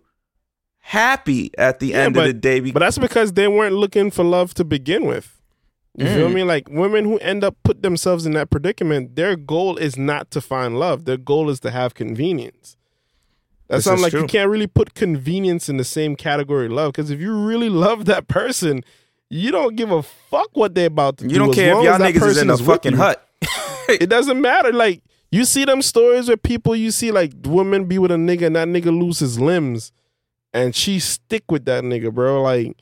happy 0.80 1.52
at 1.60 1.80
the 1.80 1.90
Yeah, 1.90 2.06
end 2.06 2.16
but, 2.16 2.22
of 2.22 2.28
the 2.28 2.34
day? 2.34 2.60
Be- 2.60 2.72
but 2.72 2.80
that's 2.80 2.98
because 2.98 3.34
they 3.34 3.48
weren't 3.48 3.76
looking 3.76 4.10
for 4.10 4.24
love 4.24 4.56
to 4.56 4.64
begin 4.64 5.06
with. 5.06 5.37
You 5.98 6.06
feel 6.06 6.30
Mm. 6.30 6.34
me? 6.34 6.44
Like 6.44 6.70
women 6.70 7.06
who 7.06 7.18
end 7.20 7.44
up 7.44 7.56
put 7.64 7.82
themselves 7.82 8.26
in 8.26 8.34
that 8.34 8.50
predicament, 8.50 9.16
their 9.16 9.36
goal 9.36 9.78
is 9.78 9.98
not 9.98 10.30
to 10.32 10.42
find 10.42 10.78
love. 10.80 11.06
Their 11.06 11.18
goal 11.18 11.50
is 11.50 11.60
to 11.62 11.72
have 11.72 11.94
convenience. 11.96 12.78
That's 13.68 13.84
This 13.86 13.94
is 13.96 14.02
like 14.02 14.14
you 14.14 14.28
can't 14.28 14.50
really 14.50 14.68
put 14.68 14.94
convenience 14.94 15.68
in 15.68 15.78
the 15.78 15.84
same 15.84 16.16
category 16.16 16.70
love. 16.70 16.94
Because 16.94 17.10
if 17.10 17.20
you 17.20 17.34
really 17.36 17.68
love 17.70 18.06
that 18.06 18.28
person, 18.28 18.84
you 19.30 19.52
don't 19.52 19.76
give 19.76 19.92
a 19.92 20.02
fuck 20.04 20.50
what 20.54 20.74
they're 20.76 20.88
about 20.88 21.18
to 21.18 21.28
do. 21.28 21.34
You 21.34 21.40
don't 21.40 21.54
care 21.54 21.72
if 21.78 21.84
y'all 21.84 21.94
as 21.94 21.98
that 22.00 22.14
niggas 22.14 22.28
is 22.28 22.38
in 22.38 22.50
a 22.50 22.58
fucking 22.58 22.94
you. 22.94 22.98
hut. 22.98 23.28
It 23.90 24.10
doesn't 24.10 24.40
matter. 24.40 24.72
Like 24.74 25.02
you 25.32 25.46
see 25.46 25.66
them 25.66 25.82
stories 25.82 26.28
where 26.28 26.38
people 26.38 26.76
you 26.76 26.92
see 26.92 27.12
like 27.12 27.34
women 27.44 27.86
be 27.86 27.98
with 27.98 28.12
a 28.12 28.16
nigga 28.16 28.46
and 28.48 28.56
that 28.56 28.68
nigga 28.68 28.86
lose 28.98 29.20
his 29.20 29.40
limbs, 29.40 29.92
and 30.54 30.76
she 30.76 31.00
stick 31.00 31.50
with 31.52 31.66
that 31.66 31.84
nigga, 31.84 32.14
bro. 32.14 32.42
Like 32.42 32.78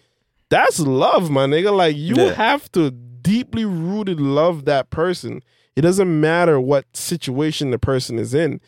that's 0.56 0.80
love, 0.80 1.30
my 1.30 1.46
nigga. 1.46 1.76
Like 1.76 1.96
you 1.98 2.16
Yeah. 2.16 2.34
have 2.34 2.72
to 2.74 2.92
deeply 2.92 3.66
rooted 3.66 4.20
love 4.22 4.66
that 4.66 4.90
person. 4.90 5.42
It 5.76 5.82
doesn't 5.82 6.20
matter 6.22 6.60
what 6.60 6.86
situation 6.96 7.72
the 7.72 7.80
person 7.80 8.18
is 8.18 8.34
in. 8.34 8.62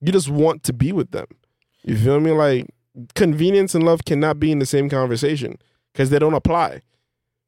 You 0.00 0.10
just 0.12 0.28
want 0.28 0.64
to 0.64 0.72
be 0.72 0.92
with 0.92 1.12
them. 1.12 1.26
You 1.84 1.96
feel 1.96 2.18
me? 2.20 2.32
Like 2.32 2.66
convenience 3.14 3.74
and 3.76 3.84
love 3.84 4.04
cannot 4.04 4.40
be 4.40 4.50
in 4.50 4.58
the 4.58 4.66
same 4.66 4.88
conversation 4.88 5.56
because 5.92 6.10
they 6.10 6.18
don't 6.18 6.34
apply. 6.34 6.82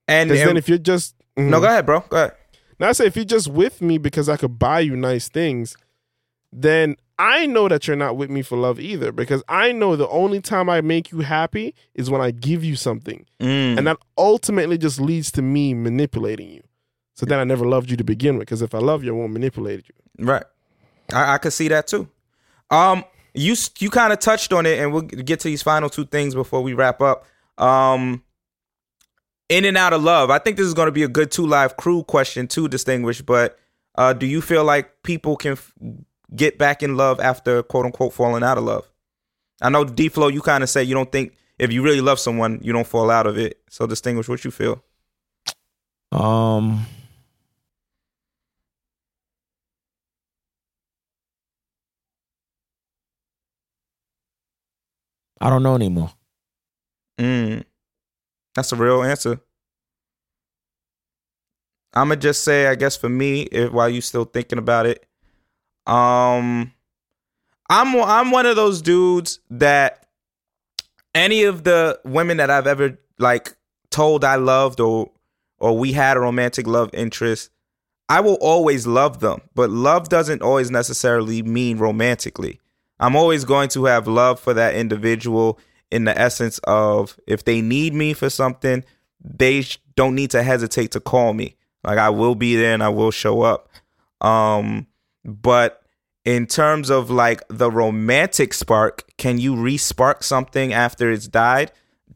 And, 0.07 0.31
then 0.31 0.57
if 0.57 0.69
you're 0.69 0.79
just 0.79 1.15
no, 1.37 1.59
Mhm. 1.59 1.61
go 1.63 1.67
ahead, 1.67 1.87
bro. 1.87 2.01
Go 2.09 2.17
ahead. 2.17 2.33
now 2.79 2.89
I 2.89 2.93
say 2.93 3.07
if 3.07 3.17
you're 3.17 3.25
just 3.25 3.49
with 3.49 3.81
me 3.83 3.99
because 3.99 4.29
I 4.29 4.37
could 4.37 4.59
buy 4.59 4.81
you 4.81 4.95
nice 4.97 5.29
things, 5.29 5.77
then 6.53 6.97
I 7.21 7.45
know 7.45 7.69
that 7.69 7.87
you're 7.87 7.97
not 7.97 8.17
with 8.17 8.31
me 8.31 8.41
for 8.41 8.57
love 8.57 8.81
either. 8.81 9.13
Because 9.13 9.43
I 9.49 9.73
know 9.73 9.95
the 9.95 10.09
only 10.09 10.41
time 10.41 10.71
I 10.71 10.81
make 10.81 11.13
you 11.13 11.21
happy 11.21 11.75
is 11.95 12.09
when 12.11 12.23
I 12.23 12.31
give 12.31 12.65
you 12.65 12.77
something. 12.77 13.27
Mm. 13.41 13.77
And 13.79 13.87
that 13.87 13.99
ultimately 14.17 14.79
just 14.79 15.01
leads 15.01 15.31
to 15.33 15.43
me 15.43 15.75
manipulating 15.75 16.49
you. 16.49 16.63
So 17.15 17.27
then 17.27 17.39
I 17.39 17.45
never 17.45 17.67
loved 17.67 17.91
you 17.91 17.97
to 17.99 18.05
begin 18.05 18.39
with. 18.39 18.49
Because 18.49 18.63
if 18.63 18.75
I 18.75 18.79
love 18.79 19.05
you, 19.05 19.15
I 19.15 19.19
won't 19.19 19.33
manipulate 19.33 19.85
you. 19.89 20.27
Right. 20.27 20.45
I, 21.13 21.35
I 21.35 21.39
could 21.39 21.53
see 21.53 21.69
that 21.69 21.87
too. 21.87 22.09
Um, 22.71 23.05
you 23.35 23.55
you 23.79 23.91
kind 23.91 24.13
of 24.13 24.19
touched 24.19 24.53
on 24.53 24.65
it, 24.65 24.79
and 24.79 24.93
we'll 24.93 25.03
get 25.03 25.41
to 25.41 25.49
these 25.49 25.63
final 25.63 25.91
two 25.91 26.07
things 26.07 26.35
before 26.35 26.63
we 26.63 26.73
wrap 26.73 27.01
up. 27.03 27.27
Um, 27.59 28.23
in 29.51 29.65
and 29.65 29.77
out 29.77 29.93
of 29.93 30.03
love. 30.03 30.31
I 30.31 30.39
think 30.39 30.57
this 30.57 30.67
is 30.67 30.75
going 30.75 30.87
to 30.87 30.93
be 30.93 31.03
a 31.03 31.09
good 31.09 31.31
two 31.31 31.47
live 31.47 31.77
crew 31.77 32.05
question 32.05 32.47
to 32.49 32.69
distinguish, 32.69 33.21
But 33.21 33.59
uh, 33.97 34.13
do 34.15 34.25
you 34.25 34.41
feel 34.41 34.65
like 34.65 35.03
people 35.03 35.37
can 35.37 35.53
f- 35.53 35.75
get 36.35 36.59
back 36.59 36.83
in 36.83 36.97
love 36.97 37.21
after 37.21 37.63
quote 37.63 37.87
unquote 37.87 38.13
falling 38.13 38.43
out 38.43 38.59
of 38.59 38.65
love? 38.65 38.89
I 39.61 39.69
know 39.71 39.85
D 39.85 40.09
Flow, 40.09 40.29
you 40.29 40.41
kind 40.41 40.63
of 40.63 40.71
say 40.71 40.83
you 40.83 40.95
don't 40.95 41.11
think 41.11 41.37
if 41.59 41.71
you 41.71 41.83
really 41.83 42.01
love 42.01 42.19
someone, 42.19 42.59
you 42.63 42.73
don't 42.73 42.87
fall 42.87 43.11
out 43.11 43.27
of 43.27 43.37
it. 43.37 43.61
So 43.69 43.87
distinguish 43.87 44.29
what 44.29 44.45
you 44.45 44.51
feel. 44.51 44.83
Um, 46.13 46.87
I 55.41 55.51
don't 55.51 55.63
know 55.63 55.75
anymore. 55.75 56.13
Mm. 57.19 57.65
That's 58.55 58.73
a 58.73 58.77
real 58.77 59.03
answer. 59.03 59.41
I'ma 61.93 62.15
just 62.15 62.45
say, 62.45 62.67
I 62.67 62.75
guess 62.75 62.97
for 62.97 63.09
me, 63.09 63.43
if, 63.43 63.73
while 63.73 63.89
you 63.89 64.01
still 64.01 64.25
thinking 64.25 64.59
about 64.59 64.87
it, 64.87 65.07
um, 65.87 66.73
I'm 67.69 67.97
I'm 68.03 68.31
one 68.31 68.47
of 68.47 68.57
those 68.57 68.83
dudes 68.83 69.41
that 69.51 70.07
any 71.15 71.45
of 71.45 71.65
the 71.65 72.01
women 72.05 72.39
that 72.39 72.51
I've 72.51 72.67
ever 72.67 72.99
like 73.19 73.55
told 73.91 74.25
I 74.25 74.37
loved 74.37 74.81
or 74.81 75.11
or 75.59 75.77
we 75.77 75.93
had 75.93 76.17
a 76.17 76.21
romantic 76.21 76.67
love 76.67 76.91
interest, 76.93 77.51
I 78.09 78.21
will 78.21 78.39
always 78.41 78.87
love 78.87 79.21
them. 79.21 79.41
But 79.55 79.71
love 79.71 80.09
doesn't 80.09 80.43
always 80.43 80.71
necessarily 80.71 81.43
mean 81.43 81.79
romantically. 81.79 82.61
I'm 82.99 83.17
always 83.17 83.45
going 83.45 83.69
to 83.71 83.85
have 83.85 84.09
love 84.09 84.41
for 84.41 84.55
that 84.55 84.75
individual 84.75 85.59
in 85.91 86.05
the 86.05 86.19
essence 86.19 86.59
of 86.65 87.19
if 87.27 87.45
they 87.45 87.61
need 87.61 87.95
me 87.95 88.13
for 88.13 88.31
something, 88.31 88.85
they 89.23 89.65
don't 89.97 90.15
need 90.15 90.31
to 90.33 90.43
hesitate 90.43 90.93
to 90.93 91.01
call 91.01 91.35
me. 91.35 91.57
Like 91.85 91.99
I 91.99 92.11
will 92.11 92.35
be 92.35 92.57
there 92.57 92.75
and 92.75 92.83
I 92.83 92.89
will 92.89 93.11
show 93.11 93.43
up. 93.43 93.69
Um, 94.21 94.87
but 95.25 95.83
in 96.25 96.47
terms 96.47 96.91
of 96.91 97.11
like 97.11 97.43
the 97.49 97.71
romantic 97.71 98.55
spark, 98.55 99.05
can 99.17 99.39
you 99.39 99.57
re-spark 99.57 100.23
something 100.23 100.73
after 100.73 101.11
it's 101.11 101.29
died? 101.29 101.73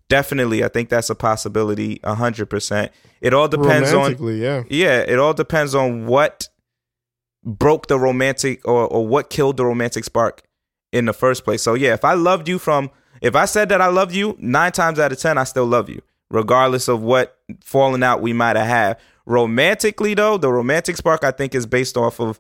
Definitely, 0.09 0.63
I 0.63 0.69
think 0.69 0.91
that's 0.91 1.11
a 1.11 1.15
possibility. 1.15 2.01
A 2.05 2.15
hundred 2.15 2.51
percent. 2.51 2.93
It 3.21 3.33
all 3.33 3.49
depends 3.49 3.93
on 3.93 4.17
yeah. 4.37 4.65
yeah, 4.69 4.99
it 4.99 5.19
all 5.19 5.33
depends 5.33 5.75
on 5.75 6.07
what 6.07 6.49
broke 7.43 7.87
the 7.87 7.99
romantic 7.99 8.67
or, 8.67 8.87
or 8.87 9.07
what 9.07 9.31
killed 9.31 9.57
the 9.57 9.65
romantic 9.65 10.05
spark 10.05 10.43
in 10.93 11.07
the 11.07 11.13
first 11.13 11.45
place. 11.45 11.63
So 11.63 11.75
yeah, 11.75 11.95
if 11.95 12.05
I 12.05 12.15
loved 12.15 12.49
you 12.49 12.59
from 12.59 12.91
if 13.23 13.35
I 13.35 13.47
said 13.47 13.71
that 13.71 13.81
I 13.81 13.87
loved 13.87 14.15
you, 14.15 14.37
nine 14.39 14.73
times 14.73 14.99
out 14.99 15.13
of 15.13 15.19
ten 15.19 15.39
I 15.39 15.45
still 15.45 15.67
love 15.67 15.89
you, 15.89 16.03
regardless 16.31 16.87
of 16.87 17.03
what 17.03 17.39
falling 17.63 18.03
out 18.03 18.21
we 18.21 18.35
might 18.35 18.57
have 18.57 18.67
had. 18.67 18.99
Romantically 19.25 20.13
though, 20.13 20.37
the 20.37 20.53
romantic 20.53 20.99
spark 20.99 21.25
I 21.25 21.31
think 21.31 21.55
is 21.55 21.65
based 21.65 21.97
off 21.97 22.21
of 22.21 22.39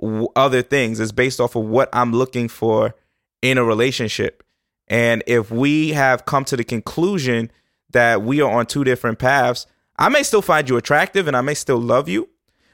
w- 0.00 0.28
other 0.36 0.62
things. 0.62 1.00
It's 1.00 1.12
based 1.12 1.40
off 1.40 1.56
of 1.56 1.64
what 1.64 1.88
I'm 1.92 2.12
looking 2.12 2.48
for 2.48 2.94
in 3.42 3.58
a 3.58 3.64
relationship. 3.64 4.42
And 4.88 5.22
if 5.26 5.50
we 5.50 5.90
have 5.90 6.24
come 6.24 6.44
to 6.46 6.56
the 6.56 6.64
conclusion 6.64 7.50
that 7.90 8.22
we 8.22 8.40
are 8.40 8.50
on 8.50 8.66
two 8.66 8.84
different 8.84 9.18
paths, 9.18 9.66
I 9.98 10.08
may 10.08 10.22
still 10.22 10.42
find 10.42 10.68
you 10.68 10.76
attractive 10.76 11.26
and 11.26 11.36
I 11.36 11.40
may 11.40 11.54
still 11.54 11.78
love 11.78 12.08
you, 12.08 12.28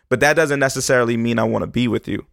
but 0.08 0.20
that 0.20 0.34
doesn't 0.34 0.60
necessarily 0.60 1.16
mean 1.16 1.38
I 1.38 1.44
want 1.44 1.62
to 1.62 1.66
be 1.66 1.88
with 1.88 2.06
you. 2.06 2.26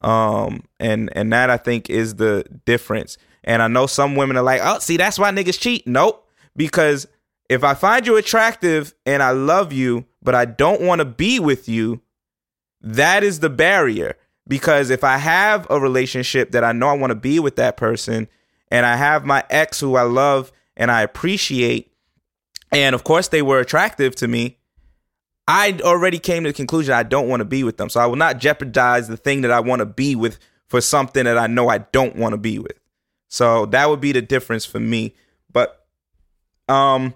Um, 0.00 0.62
and 0.78 1.10
and 1.16 1.32
that 1.32 1.50
I 1.50 1.56
think 1.56 1.90
is 1.90 2.14
the 2.14 2.44
difference. 2.64 3.18
And 3.42 3.62
I 3.62 3.68
know 3.68 3.86
some 3.86 4.14
women 4.14 4.36
are 4.36 4.42
like, 4.42 4.60
oh, 4.62 4.78
see, 4.78 4.96
that's 4.96 5.18
why 5.18 5.30
niggas 5.32 5.58
cheat. 5.58 5.86
Nope, 5.86 6.28
because 6.56 7.08
if 7.48 7.64
I 7.64 7.74
find 7.74 8.06
you 8.06 8.16
attractive 8.16 8.94
and 9.06 9.22
I 9.22 9.30
love 9.30 9.72
you, 9.72 10.04
but 10.22 10.34
I 10.34 10.44
don't 10.44 10.82
want 10.82 11.00
to 11.00 11.04
be 11.04 11.40
with 11.40 11.68
you, 11.68 12.00
that 12.80 13.24
is 13.24 13.40
the 13.40 13.50
barrier. 13.50 14.16
Because 14.48 14.88
if 14.90 15.04
I 15.04 15.18
have 15.18 15.66
a 15.70 15.78
relationship 15.78 16.52
that 16.52 16.64
I 16.64 16.72
know 16.72 16.88
I 16.88 16.94
want 16.94 17.10
to 17.10 17.14
be 17.14 17.38
with 17.38 17.56
that 17.56 17.76
person, 17.76 18.26
and 18.70 18.84
I 18.86 18.96
have 18.96 19.24
my 19.24 19.44
ex 19.50 19.78
who 19.80 19.96
I 19.96 20.02
love 20.02 20.50
and 20.76 20.90
I 20.90 21.02
appreciate, 21.02 21.92
and 22.72 22.94
of 22.94 23.04
course 23.04 23.28
they 23.28 23.42
were 23.42 23.60
attractive 23.60 24.16
to 24.16 24.28
me, 24.28 24.58
I 25.46 25.78
already 25.82 26.18
came 26.18 26.44
to 26.44 26.50
the 26.50 26.54
conclusion 26.54 26.92
I 26.94 27.02
don't 27.02 27.28
want 27.28 27.40
to 27.40 27.44
be 27.46 27.64
with 27.64 27.78
them. 27.78 27.88
So 27.88 28.00
I 28.00 28.06
will 28.06 28.16
not 28.16 28.38
jeopardize 28.38 29.08
the 29.08 29.16
thing 29.16 29.42
that 29.42 29.50
I 29.50 29.60
want 29.60 29.80
to 29.80 29.86
be 29.86 30.14
with 30.14 30.38
for 30.66 30.80
something 30.80 31.24
that 31.24 31.38
I 31.38 31.46
know 31.46 31.68
I 31.68 31.78
don't 31.78 32.16
want 32.16 32.32
to 32.34 32.38
be 32.38 32.58
with. 32.58 32.78
So 33.28 33.66
that 33.66 33.88
would 33.88 34.00
be 34.00 34.12
the 34.12 34.22
difference 34.22 34.64
for 34.64 34.80
me. 34.80 35.14
But 35.52 35.86
um 36.68 37.14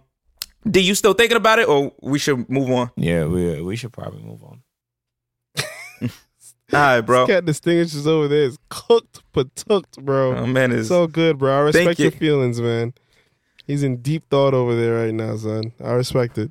do 0.68 0.80
you 0.80 0.94
still 0.94 1.12
thinking 1.12 1.36
about 1.36 1.59
it 1.59 1.68
or 1.68 1.92
we 2.00 2.18
should 2.18 2.48
move 2.48 2.70
on? 2.70 2.90
Yeah, 2.96 3.26
we 3.26 3.60
we 3.60 3.76
should 3.76 3.92
probably 3.92 4.22
move 4.22 4.42
on. 4.42 4.61
All 6.73 6.78
right, 6.78 7.01
bro. 7.01 7.27
This 7.27 7.35
cat 7.35 7.44
distinguishes 7.44 8.07
over 8.07 8.28
there 8.28 8.44
is 8.44 8.59
cooked 8.69 9.23
but 9.32 9.55
tooked, 9.57 10.03
bro. 10.03 10.36
Oh, 10.36 10.47
man 10.47 10.73
is 10.73 10.89
so 10.89 11.07
good, 11.07 11.39
bro. 11.39 11.55
I 11.55 11.61
respect 11.61 11.85
Thank 11.85 11.99
you. 11.99 12.05
your 12.05 12.12
feelings, 12.12 12.61
man. 12.61 12.94
He's 13.66 13.82
in 13.82 13.99
deep 13.99 14.28
thought 14.31 14.55
over 14.55 14.74
there 14.74 15.05
right 15.05 15.15
now, 15.15 15.36
son. 15.36 15.73
I 15.82 15.93
respect 15.93 16.39
it. 16.39 16.51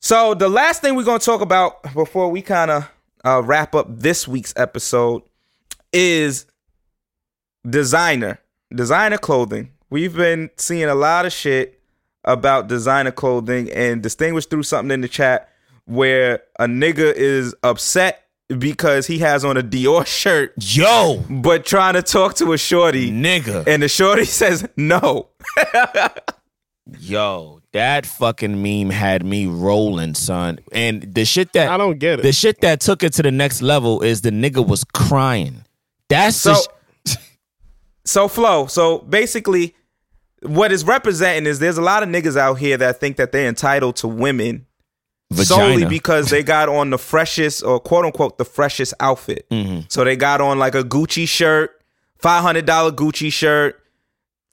So 0.00 0.34
the 0.34 0.48
last 0.48 0.80
thing 0.80 0.94
we're 0.94 1.04
gonna 1.04 1.18
talk 1.18 1.40
about 1.40 1.82
before 1.94 2.30
we 2.30 2.42
kind 2.42 2.70
of 2.70 2.90
uh, 3.24 3.42
wrap 3.42 3.74
up 3.74 3.86
this 3.88 4.28
week's 4.28 4.52
episode 4.56 5.22
is 5.92 6.46
designer, 7.68 8.38
designer 8.74 9.18
clothing. 9.18 9.72
We've 9.90 10.14
been 10.14 10.50
seeing 10.56 10.88
a 10.88 10.94
lot 10.94 11.26
of 11.26 11.32
shit 11.32 11.80
about 12.24 12.68
designer 12.68 13.10
clothing, 13.10 13.70
and 13.70 14.02
distinguished 14.02 14.50
through 14.50 14.62
something 14.62 14.90
in 14.90 15.00
the 15.00 15.08
chat 15.08 15.50
where 15.84 16.42
a 16.58 16.66
nigga 16.66 17.12
is 17.14 17.54
upset 17.62 18.23
because 18.48 19.06
he 19.06 19.18
has 19.18 19.44
on 19.44 19.56
a 19.56 19.62
Dior 19.62 20.06
shirt, 20.06 20.52
Yo, 20.58 21.22
but 21.28 21.64
trying 21.64 21.94
to 21.94 22.02
talk 22.02 22.34
to 22.36 22.52
a 22.52 22.58
shorty, 22.58 23.10
nigga. 23.10 23.66
and 23.66 23.82
the 23.82 23.88
shorty 23.88 24.24
says 24.26 24.68
no. 24.76 25.28
Yo, 26.98 27.60
that 27.72 28.04
fucking 28.04 28.62
meme 28.62 28.90
had 28.90 29.24
me 29.24 29.46
rolling, 29.46 30.14
son. 30.14 30.58
And 30.72 31.14
the 31.14 31.24
shit 31.24 31.52
that 31.54 31.68
I 31.70 31.76
don't 31.78 31.98
get 31.98 32.20
it. 32.20 32.22
the 32.22 32.32
shit 32.32 32.60
that 32.60 32.80
took 32.80 33.02
it 33.02 33.14
to 33.14 33.22
the 33.22 33.30
next 33.30 33.62
level 33.62 34.02
is 34.02 34.20
the 34.20 34.30
nigga 34.30 34.66
was 34.66 34.84
crying. 34.84 35.64
That's 36.10 36.36
So, 36.36 36.52
the 37.04 37.10
sh- 37.10 37.16
so 38.04 38.28
Flo, 38.28 38.66
so 38.66 38.98
basically, 38.98 39.74
what 40.42 40.72
is 40.72 40.84
representing 40.84 41.46
is 41.46 41.58
there's 41.58 41.78
a 41.78 41.82
lot 41.82 42.02
of 42.02 42.10
niggas 42.10 42.36
out 42.36 42.54
here 42.58 42.76
that 42.76 43.00
think 43.00 43.16
that 43.16 43.32
they're 43.32 43.48
entitled 43.48 43.96
to 43.96 44.08
women 44.08 44.66
solely 45.32 45.84
because 45.86 46.30
they 46.30 46.42
got 46.42 46.68
on 46.68 46.90
the 46.90 46.98
freshest 46.98 47.62
or 47.62 47.80
quote 47.80 48.04
unquote 48.04 48.38
the 48.38 48.44
freshest 48.44 48.94
outfit. 49.00 49.46
Mhm. 49.50 49.90
So 49.90 50.04
they 50.04 50.16
got 50.16 50.40
on 50.40 50.58
like 50.58 50.74
a 50.74 50.82
Gucci 50.84 51.26
shirt, 51.28 51.80
five 52.18 52.42
hundred 52.42 52.66
dollar 52.66 52.90
Gucci 52.92 53.32
shirt, 53.32 53.80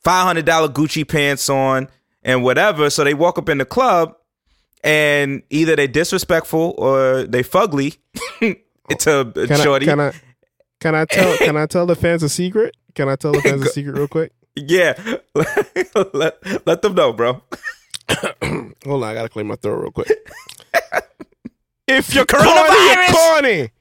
five 0.04 0.26
hundred 0.26 0.46
dollar 0.46 0.68
Gucci 0.70 1.08
pants 1.08 1.50
on, 1.50 1.88
and 2.24 2.44
whatever. 2.44 2.90
So 2.90 3.04
they 3.04 3.14
walk 3.14 3.38
up 3.38 3.50
in 3.50 3.58
the 3.58 3.66
club, 3.66 4.16
and 4.84 5.44
either 5.50 5.76
they 5.76 5.88
disrespectful 5.88 6.74
or 6.78 7.24
they 7.24 7.44
fugly 7.44 7.98
to 9.00 9.20
a 9.20 9.48
can 9.48 9.60
shorty. 9.62 9.86
I, 9.88 9.90
can 9.90 10.00
I 10.00 10.14
can 10.80 10.96
I 10.96 11.06
tell 11.06 11.38
can 11.38 11.58
I 11.58 11.66
tell 11.68 11.86
the 11.86 11.96
fans 11.96 12.24
a 12.24 12.30
secret? 12.30 12.76
Can 12.96 13.08
I 13.08 13.16
tell 13.16 13.32
the 13.32 13.42
fans 13.42 13.62
a 13.62 13.70
secret 13.70 13.96
real 13.96 14.08
quick? 14.08 14.32
Yeah, 14.56 14.94
let, 16.14 16.68
let 16.68 16.82
them 16.82 16.94
know, 16.96 17.14
bro. 17.14 17.42
Hold 18.44 18.74
on, 18.86 19.04
I 19.04 19.14
gotta 19.14 19.30
clean 19.30 19.48
my 19.48 19.56
throat 19.56 19.80
real 19.82 19.92
quick. 19.92 20.10
If 21.88 22.14
you're 22.14 22.26
Coronavirus! 22.26 23.12
corny, 23.12 23.58
you're 23.58 23.68
corny. 23.68 23.72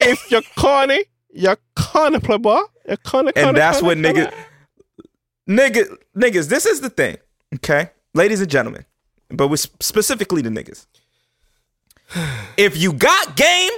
If 0.00 0.30
you're 0.30 0.42
corny, 0.56 1.04
you're 1.32 1.58
corny, 1.74 2.18
playboy. 2.20 2.60
You're 2.86 2.96
corny, 2.98 3.32
corny, 3.32 3.48
and 3.48 3.56
that's 3.56 3.80
corny, 3.80 4.02
what 4.02 4.14
corny. 4.14 4.30
nigga, 5.48 5.74
nigga, 5.86 5.96
niggas. 6.16 6.48
This 6.48 6.66
is 6.66 6.80
the 6.80 6.90
thing, 6.90 7.16
okay, 7.56 7.90
ladies 8.14 8.40
and 8.40 8.50
gentlemen, 8.50 8.84
but 9.30 9.48
with 9.48 9.60
specifically 9.80 10.42
the 10.42 10.50
niggas. 10.50 10.86
If 12.56 12.76
you 12.76 12.92
got 12.92 13.36
game, 13.36 13.70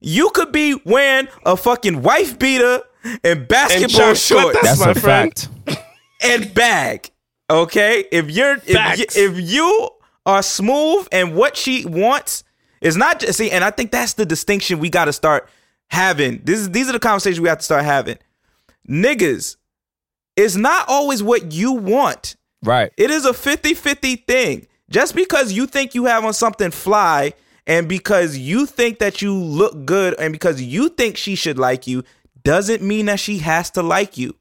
you 0.00 0.30
could 0.30 0.50
be 0.52 0.80
wearing 0.84 1.28
a 1.46 1.56
fucking 1.56 2.02
wife 2.02 2.38
beater 2.38 2.82
and 3.24 3.46
basketball 3.48 4.14
chocolate, 4.14 4.18
shorts 4.18 4.58
that's 4.62 4.78
That's 4.78 4.80
my 4.80 4.90
a 4.90 4.94
friend. 4.94 5.48
fact. 5.66 5.78
and 6.22 6.52
bag. 6.54 7.10
Okay, 7.48 8.04
if 8.12 8.30
you're 8.30 8.56
if 8.66 8.98
you, 8.98 9.04
if 9.14 9.50
you 9.50 9.90
are 10.26 10.42
smooth 10.42 11.08
and 11.12 11.34
what 11.34 11.56
she 11.56 11.84
wants 11.86 12.44
is 12.80 12.96
not 12.96 13.20
just 13.20 13.38
see, 13.38 13.50
and 13.50 13.64
I 13.64 13.70
think 13.70 13.90
that's 13.90 14.14
the 14.14 14.26
distinction 14.26 14.78
we 14.78 14.90
got 14.90 15.06
to 15.06 15.12
start 15.12 15.48
having. 15.88 16.40
This 16.44 16.60
is 16.60 16.70
these 16.70 16.88
are 16.88 16.92
the 16.92 16.98
conversations 16.98 17.40
we 17.40 17.48
have 17.48 17.58
to 17.58 17.64
start 17.64 17.84
having. 17.84 18.18
Niggas, 18.88 19.56
it's 20.36 20.56
not 20.56 20.88
always 20.88 21.22
what 21.22 21.52
you 21.52 21.72
want. 21.72 22.36
Right. 22.62 22.92
It 22.96 23.10
is 23.10 23.24
a 23.24 23.32
50-50 23.32 24.26
thing. 24.26 24.66
Just 24.90 25.14
because 25.14 25.52
you 25.52 25.66
think 25.66 25.94
you 25.94 26.06
have 26.06 26.24
on 26.24 26.32
something 26.32 26.70
fly 26.70 27.34
and 27.66 27.88
because 27.88 28.36
you 28.36 28.66
think 28.66 28.98
that 28.98 29.22
you 29.22 29.32
look 29.32 29.84
good 29.86 30.18
and 30.18 30.32
because 30.32 30.60
you 30.60 30.88
think 30.88 31.16
she 31.16 31.36
should 31.36 31.58
like 31.58 31.86
you 31.86 32.02
doesn't 32.42 32.82
mean 32.82 33.06
that 33.06 33.20
she 33.20 33.38
has 33.38 33.70
to 33.70 33.82
like 33.82 34.18
you. 34.18 34.34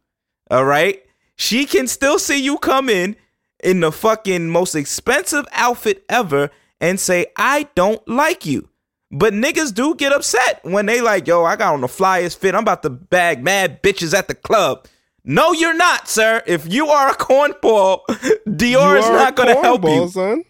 All 0.49 0.65
right? 0.65 1.03
She 1.35 1.65
can 1.65 1.87
still 1.87 2.17
see 2.17 2.43
you 2.43 2.57
come 2.57 2.89
in 2.89 3.15
in 3.63 3.79
the 3.79 3.91
fucking 3.91 4.49
most 4.49 4.75
expensive 4.75 5.45
outfit 5.51 6.03
ever 6.09 6.49
and 6.79 6.99
say, 6.99 7.27
"I 7.35 7.67
don't 7.75 8.05
like 8.07 8.45
you." 8.45 8.69
But 9.11 9.33
niggas 9.33 9.73
do 9.73 9.95
get 9.95 10.13
upset 10.13 10.59
when 10.63 10.85
they 10.85 11.01
like, 11.01 11.27
"Yo, 11.27 11.43
I 11.43 11.55
got 11.55 11.73
on 11.73 11.81
the 11.81 11.87
flyest 11.87 12.37
fit. 12.37 12.55
I'm 12.55 12.61
about 12.61 12.83
to 12.83 12.89
bag 12.89 13.43
mad 13.43 13.81
bitches 13.81 14.17
at 14.17 14.27
the 14.27 14.35
club." 14.35 14.87
No, 15.23 15.51
you're 15.51 15.75
not, 15.75 16.07
sir. 16.07 16.41
If 16.47 16.71
you 16.71 16.87
are 16.87 17.09
a 17.09 17.13
cornball, 17.15 18.01
Dior 18.47 18.97
is 18.97 19.07
not 19.09 19.35
going 19.35 19.53
to 19.53 19.61
help 19.61 19.81
cornball, 19.81 20.05
you. 20.05 20.09
son. 20.09 20.43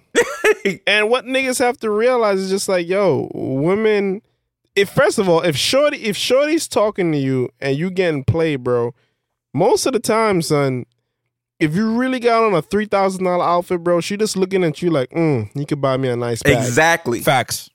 and 0.87 1.09
what 1.09 1.25
niggas 1.25 1.59
have 1.59 1.77
to 1.79 1.89
realize 1.89 2.39
is 2.39 2.49
just 2.49 2.69
like, 2.69 2.87
yo, 2.87 3.29
women. 3.33 4.21
If 4.75 4.89
first 4.89 5.19
of 5.19 5.27
all, 5.27 5.41
if 5.41 5.57
shorty, 5.57 5.97
if 6.03 6.15
shorty's 6.15 6.67
talking 6.67 7.11
to 7.11 7.17
you 7.17 7.49
and 7.59 7.75
you 7.77 7.91
getting 7.91 8.23
played, 8.23 8.63
bro, 8.63 8.93
most 9.53 9.85
of 9.85 9.93
the 9.93 9.99
time, 9.99 10.41
son, 10.41 10.85
if 11.59 11.75
you 11.75 11.97
really 11.97 12.19
got 12.19 12.43
on 12.43 12.53
a 12.53 12.61
three 12.61 12.85
thousand 12.85 13.23
dollar 13.25 13.43
outfit, 13.43 13.83
bro, 13.83 14.01
she 14.01 14.17
just 14.17 14.37
looking 14.37 14.63
at 14.63 14.81
you 14.81 14.89
like, 14.89 15.09
mm, 15.11 15.49
you 15.55 15.65
could 15.65 15.81
buy 15.81 15.97
me 15.97 16.07
a 16.09 16.15
nice 16.15 16.41
bag. 16.41 16.57
Exactly. 16.57 17.19
Facts. 17.21 17.69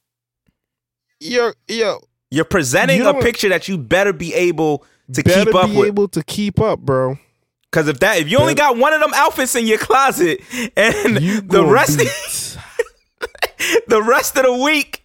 Yo, 1.21 1.53
yo, 1.69 2.01
You're 2.31 2.45
presenting 2.45 2.99
You 2.99 3.09
a 3.09 3.21
picture 3.23 3.49
that 3.49 3.69
you 3.69 3.79
better 3.79 4.13
be 4.13 4.35
able 4.35 4.85
to 5.13 5.23
keep 5.23 5.35
up 5.35 5.47
with. 5.47 5.53
Better 5.55 5.69
be 5.69 5.77
with. 5.79 5.87
able 5.89 6.09
to 6.09 6.23
keep 6.25 6.61
up, 6.61 6.81
bro. 6.81 7.19
Because 7.71 7.89
if 7.89 8.01
that, 8.01 8.19
if 8.19 8.29
you 8.29 8.39
only 8.39 8.55
got 8.55 8.77
one 8.77 8.93
of 8.93 9.01
them 9.01 9.11
outfits 9.15 9.55
in 9.57 9.67
your 9.67 9.79
closet, 9.79 10.41
and 10.77 11.21
You 11.21 11.41
the 11.41 11.65
rest, 11.65 11.99
be- 11.99 12.05
the 13.89 14.03
rest 14.03 14.37
of 14.37 14.45
the 14.45 14.55
week, 14.55 15.04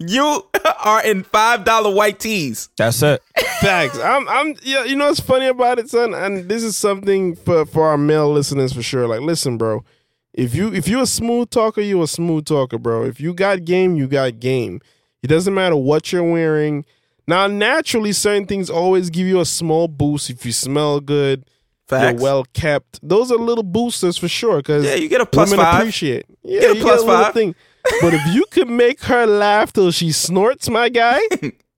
you 0.00 0.46
are 0.84 1.04
in 1.04 1.22
five 1.24 1.64
dollar 1.64 1.94
white 1.94 2.18
tees. 2.18 2.68
That's 2.76 3.02
it. 3.02 3.22
Facts. 3.60 3.98
I'm. 3.98 4.28
I'm. 4.28 4.54
Yeah. 4.62 4.84
You 4.84 4.96
know 4.96 5.06
what's 5.08 5.20
funny 5.20 5.46
about 5.46 5.78
it, 5.78 5.88
son? 5.90 6.14
And 6.14 6.48
this 6.48 6.62
is 6.62 6.76
something 6.76 7.36
for 7.36 7.66
for 7.66 7.86
our 7.86 7.98
male 7.98 8.32
listeners 8.32 8.72
for 8.72 8.82
sure. 8.82 9.06
Like, 9.06 9.20
listen, 9.20 9.56
bro. 9.58 9.84
If 10.32 10.54
you 10.54 10.72
if 10.72 10.88
you're 10.88 11.02
a 11.02 11.06
smooth 11.06 11.50
talker, 11.50 11.80
you're 11.80 12.04
a 12.04 12.08
smooth 12.08 12.46
talker, 12.46 12.78
bro. 12.78 13.04
If 13.04 13.20
you 13.20 13.34
got 13.34 13.64
game, 13.64 13.96
you 13.96 14.06
got 14.08 14.38
game. 14.40 14.80
It 15.22 15.26
doesn't 15.26 15.52
matter 15.52 15.76
what 15.76 16.12
you're 16.12 16.22
wearing. 16.24 16.84
Now, 17.26 17.46
naturally, 17.46 18.12
certain 18.12 18.46
things 18.46 18.70
always 18.70 19.10
give 19.10 19.26
you 19.26 19.40
a 19.40 19.44
small 19.44 19.86
boost 19.86 20.30
if 20.30 20.46
you 20.46 20.52
smell 20.52 21.00
good. 21.00 21.44
Facts. 21.88 22.12
You're 22.14 22.22
well 22.22 22.44
kept. 22.54 23.00
Those 23.06 23.30
are 23.32 23.36
little 23.36 23.64
boosters 23.64 24.16
for 24.16 24.28
sure. 24.28 24.58
Because 24.58 24.84
Yeah, 24.84 24.94
you 24.94 25.08
get 25.08 25.20
a 25.20 25.26
plus 25.26 25.50
women 25.50 25.64
five. 25.66 25.80
appreciate. 25.80 26.24
Yeah, 26.42 26.60
get 26.60 26.70
a 26.70 26.74
you 26.76 26.82
plus 26.82 27.00
get 27.00 27.04
a 27.04 27.10
little 27.10 27.24
five. 27.24 27.34
thing. 27.34 27.54
But 28.00 28.14
if 28.14 28.34
you 28.34 28.44
could 28.50 28.68
make 28.68 29.02
her 29.04 29.26
laugh 29.26 29.72
till 29.72 29.90
she 29.90 30.12
snorts, 30.12 30.68
my 30.68 30.88
guy, 30.88 31.20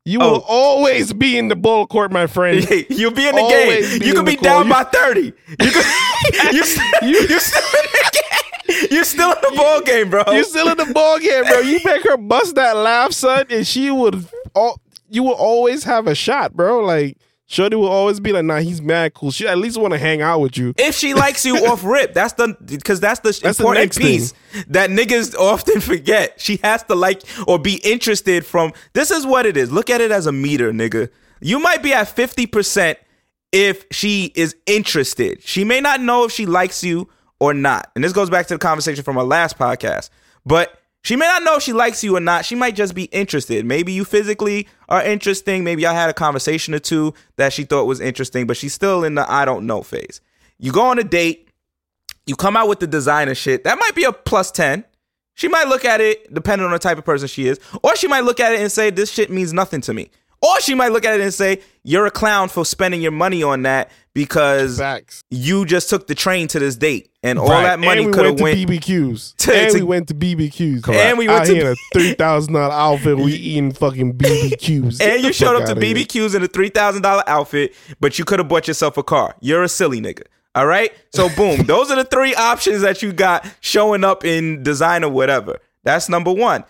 you 0.05 0.19
Oh. 0.21 0.33
will 0.33 0.45
always 0.49 1.13
be 1.13 1.39
in 1.39 1.49
the 1.49 1.57
ball 1.57 1.87
court, 1.87 2.11
my 2.13 2.27
friend. 2.27 2.67
You'll 2.91 3.13
be 3.13 3.27
in 3.29 3.35
the 3.35 3.41
Always 3.41 3.99
game. 3.99 4.03
You 4.09 4.15
could 4.15 4.27
the 4.27 4.31
be 4.33 4.37
down 4.37 4.69
by 4.69 4.85
thirty. 4.85 5.33
You 5.49 5.57
could, 5.59 5.75
you, 6.53 6.65
still, 6.65 6.85
you, 7.09 7.19
are 7.19 7.41
still 7.41 7.63
in 7.63 7.87
the 7.93 8.11
game. 8.13 8.87
You're 8.91 9.05
still 9.05 9.33
in 9.33 9.39
the 9.43 9.57
ball 9.57 9.81
game, 9.83 10.11
bro. 10.11 10.25
You're 10.29 10.45
still 10.45 10.69
in 10.69 10.79
the 10.79 10.93
ball 10.93 11.19
game, 11.19 11.45
bro. 11.45 11.61
You 11.61 11.81
make 11.85 12.03
her 12.05 12.17
bust 12.17 12.55
that 12.57 12.77
laugh, 12.77 13.13
son, 13.13 13.47
and 13.51 13.67
she 13.67 13.91
would 13.91 14.27
all 14.55 14.81
you 15.11 15.23
will 15.23 15.35
always 15.35 15.85
have 15.85 16.07
a 16.07 16.15
shot, 16.15 16.55
bro. 16.55 16.81
Like 16.81 17.19
Shorty 17.53 17.77
will 17.77 17.89
always 17.89 18.19
be 18.19 18.33
like, 18.33 18.47
nah, 18.47 18.61
he's 18.61 18.81
mad 18.81 19.13
cool. 19.13 19.31
She 19.31 19.47
at 19.47 19.59
least 19.59 19.77
want 19.77 19.93
to 19.93 19.99
hang 19.99 20.23
out 20.23 20.41
with 20.41 20.57
you. 20.57 20.73
if 20.79 20.95
she 20.95 21.13
likes 21.13 21.45
you 21.45 21.57
off 21.67 21.85
rip, 21.85 22.15
that's 22.15 22.33
the 22.33 22.57
because 22.65 22.99
that's 22.99 23.21
the 23.21 23.39
That's 23.43 23.61
important 23.61 23.85
next 23.85 23.99
piece 23.99 24.33
that 24.69 24.89
niggas 24.89 25.37
often 25.37 25.83
forget. 25.83 26.41
She 26.41 26.57
has 26.63 26.83
to 26.85 26.95
like 26.95 27.23
or 27.47 27.59
be 27.59 27.75
interested 27.85 28.47
from. 28.47 28.73
This 28.95 29.11
is 29.11 29.27
what 29.27 29.45
it 29.45 29.59
is. 29.59 29.71
Look 29.71 29.91
at 29.91 30.01
it 30.01 30.11
as 30.11 30.27
a 30.27 30.33
meter, 30.33 30.73
nigga. 30.73 31.11
You 31.43 31.59
might 31.61 31.83
be 31.83 31.93
at 31.93 32.09
fifty 32.09 32.47
percent 32.47 32.99
if 33.53 33.85
she 33.91 34.33
is 34.35 34.57
interested. 34.65 35.43
She 35.43 35.63
may 35.65 35.83
not 35.83 36.01
know 36.01 36.25
if 36.25 36.33
she 36.33 36.47
likes 36.47 36.83
you 36.83 37.11
or 37.39 37.53
not. 37.53 37.91
And 37.95 38.03
this 38.03 38.15
goes 38.15 38.31
back 38.31 38.47
to 38.47 38.55
the 38.55 38.59
conversation 38.59 39.05
from 39.05 39.19
our 39.19 39.25
last 39.25 39.59
podcast. 39.59 40.09
But 40.47 40.81
she 41.03 41.17
may 41.17 41.27
not 41.27 41.43
know 41.43 41.57
if 41.57 41.63
she 41.63 41.73
likes 41.73 42.05
you 42.05 42.17
or 42.17 42.21
not. 42.21 42.45
She 42.45 42.55
might 42.55 42.77
just 42.77 42.95
be 42.95 43.05
interested. 43.05 43.67
Maybe 43.67 43.93
you 43.93 44.05
physically 44.05 44.69
are 44.89 45.03
interesting. 45.03 45.65
Maybe 45.65 45.83
y'all 45.83 45.95
had 45.95 46.11
a 46.11 46.15
conversation 46.15 46.75
or 46.75 46.79
two 46.79 47.13
that 47.37 47.53
she 47.53 47.65
thought 47.65 47.87
was 47.87 48.01
interesting, 48.01 48.47
but 48.47 48.57
she's 48.57 48.73
still 48.73 49.03
in 49.03 49.17
the 49.17 49.31
I 49.31 49.45
don't 49.45 49.67
know 49.67 49.83
phase. 49.83 50.21
You 50.59 50.71
go 50.71 50.83
on 50.83 50.99
a 51.01 51.05
date, 51.05 51.49
you 52.27 52.37
come 52.37 52.57
out 52.57 52.69
with 52.69 52.79
the 52.79 52.87
designer 52.87 53.35
shit. 53.35 53.65
That 53.65 53.79
might 53.81 53.95
be 53.97 54.05
a 54.05 54.13
plus 54.13 54.53
10. 54.53 54.85
She 55.35 55.49
might 55.49 55.67
look 55.67 55.85
at 55.85 56.01
it, 56.01 56.33
depending 56.33 56.67
on 56.67 56.73
the 56.73 56.79
type 56.79 56.99
of 56.99 57.05
person 57.05 57.27
she 57.27 57.49
is, 57.49 57.59
or 57.83 57.97
she 57.97 58.07
might 58.07 58.23
look 58.25 58.39
at 58.39 58.53
it 58.53 58.61
and 58.61 58.71
say, 58.71 58.91
This 58.91 59.11
shit 59.11 59.31
means 59.31 59.53
nothing 59.53 59.81
to 59.83 59.95
me. 59.95 60.11
Or 60.43 60.61
she 60.61 60.75
might 60.75 60.89
look 60.93 61.05
at 61.05 61.15
it 61.15 61.21
and 61.23 61.33
say, 61.33 61.61
You're 61.85 62.07
a 62.07 62.11
clown 62.11 62.49
for 62.49 62.65
spending 62.65 63.01
your 63.01 63.13
money 63.13 63.43
on 63.45 63.63
that 63.63 63.91
because 64.13 64.79
Facts. 64.79 65.23
you 65.31 65.65
just 65.65 65.89
took 65.89 66.07
the 66.09 66.15
train 66.15 66.49
to 66.49 66.59
this 66.59 66.75
date 66.77 67.11
and 67.23 67.39
all 67.39 67.49
Right. 67.49 67.63
that 67.63 67.79
money 67.79 68.11
could 68.11 68.25
have 68.27 68.41
went 68.41 68.59
to. 68.59 68.67
BBQs. 68.67 69.37
To- 69.39 69.55
and 69.55 69.71
to- 69.73 69.79
we 69.79 69.83
went 69.85 70.09
to 70.09 70.15
BBQs. 70.15 70.83
Correct. 70.83 71.01
And 71.01 71.17
we 71.19 71.29
went 71.29 71.41
Out 71.43 71.47
to- 71.47 71.55
here 71.55 71.67
in 71.69 71.73
a 71.73 71.77
three 71.95 72.15
thousand 72.15 72.55
dollar 72.55 72.75
outfit. 72.75 73.17
We 73.19 73.33
eating 73.51 73.73
fucking 73.73 74.15
BBQs. 74.15 75.01
And 75.01 75.23
you 75.23 75.33
showed 75.33 75.57
up 75.63 75.75
to 75.75 75.81
here. 75.81 75.95
BBQs 75.95 76.35
in 76.35 76.43
a 76.43 76.49
three 76.49 76.71
thousand 76.71 77.03
dollar 77.03 77.23
outfit, 77.29 77.75
but 78.01 78.19
you 78.19 78.25
could 78.25 78.41
have 78.41 78.49
bought 78.49 78.67
yourself 78.69 78.97
a 78.97 79.03
car. 79.05 79.37
You're 79.41 79.63
a 79.63 79.69
silly 79.69 80.01
nigga. 80.01 80.23
All 80.55 80.67
right. 80.67 80.93
So 81.15 81.29
boom, 81.37 81.67
those 81.67 81.91
are 81.91 81.97
the 81.97 82.05
three 82.05 82.35
options 82.35 82.83
that 82.83 83.01
you 83.01 83.13
got 83.13 83.47
showing 83.61 84.03
up 84.05 84.25
in 84.25 84.63
design 84.63 85.05
or 85.05 85.11
whatever. 85.11 85.59
That's 85.85 86.09
number 86.09 86.33
one. 86.33 86.65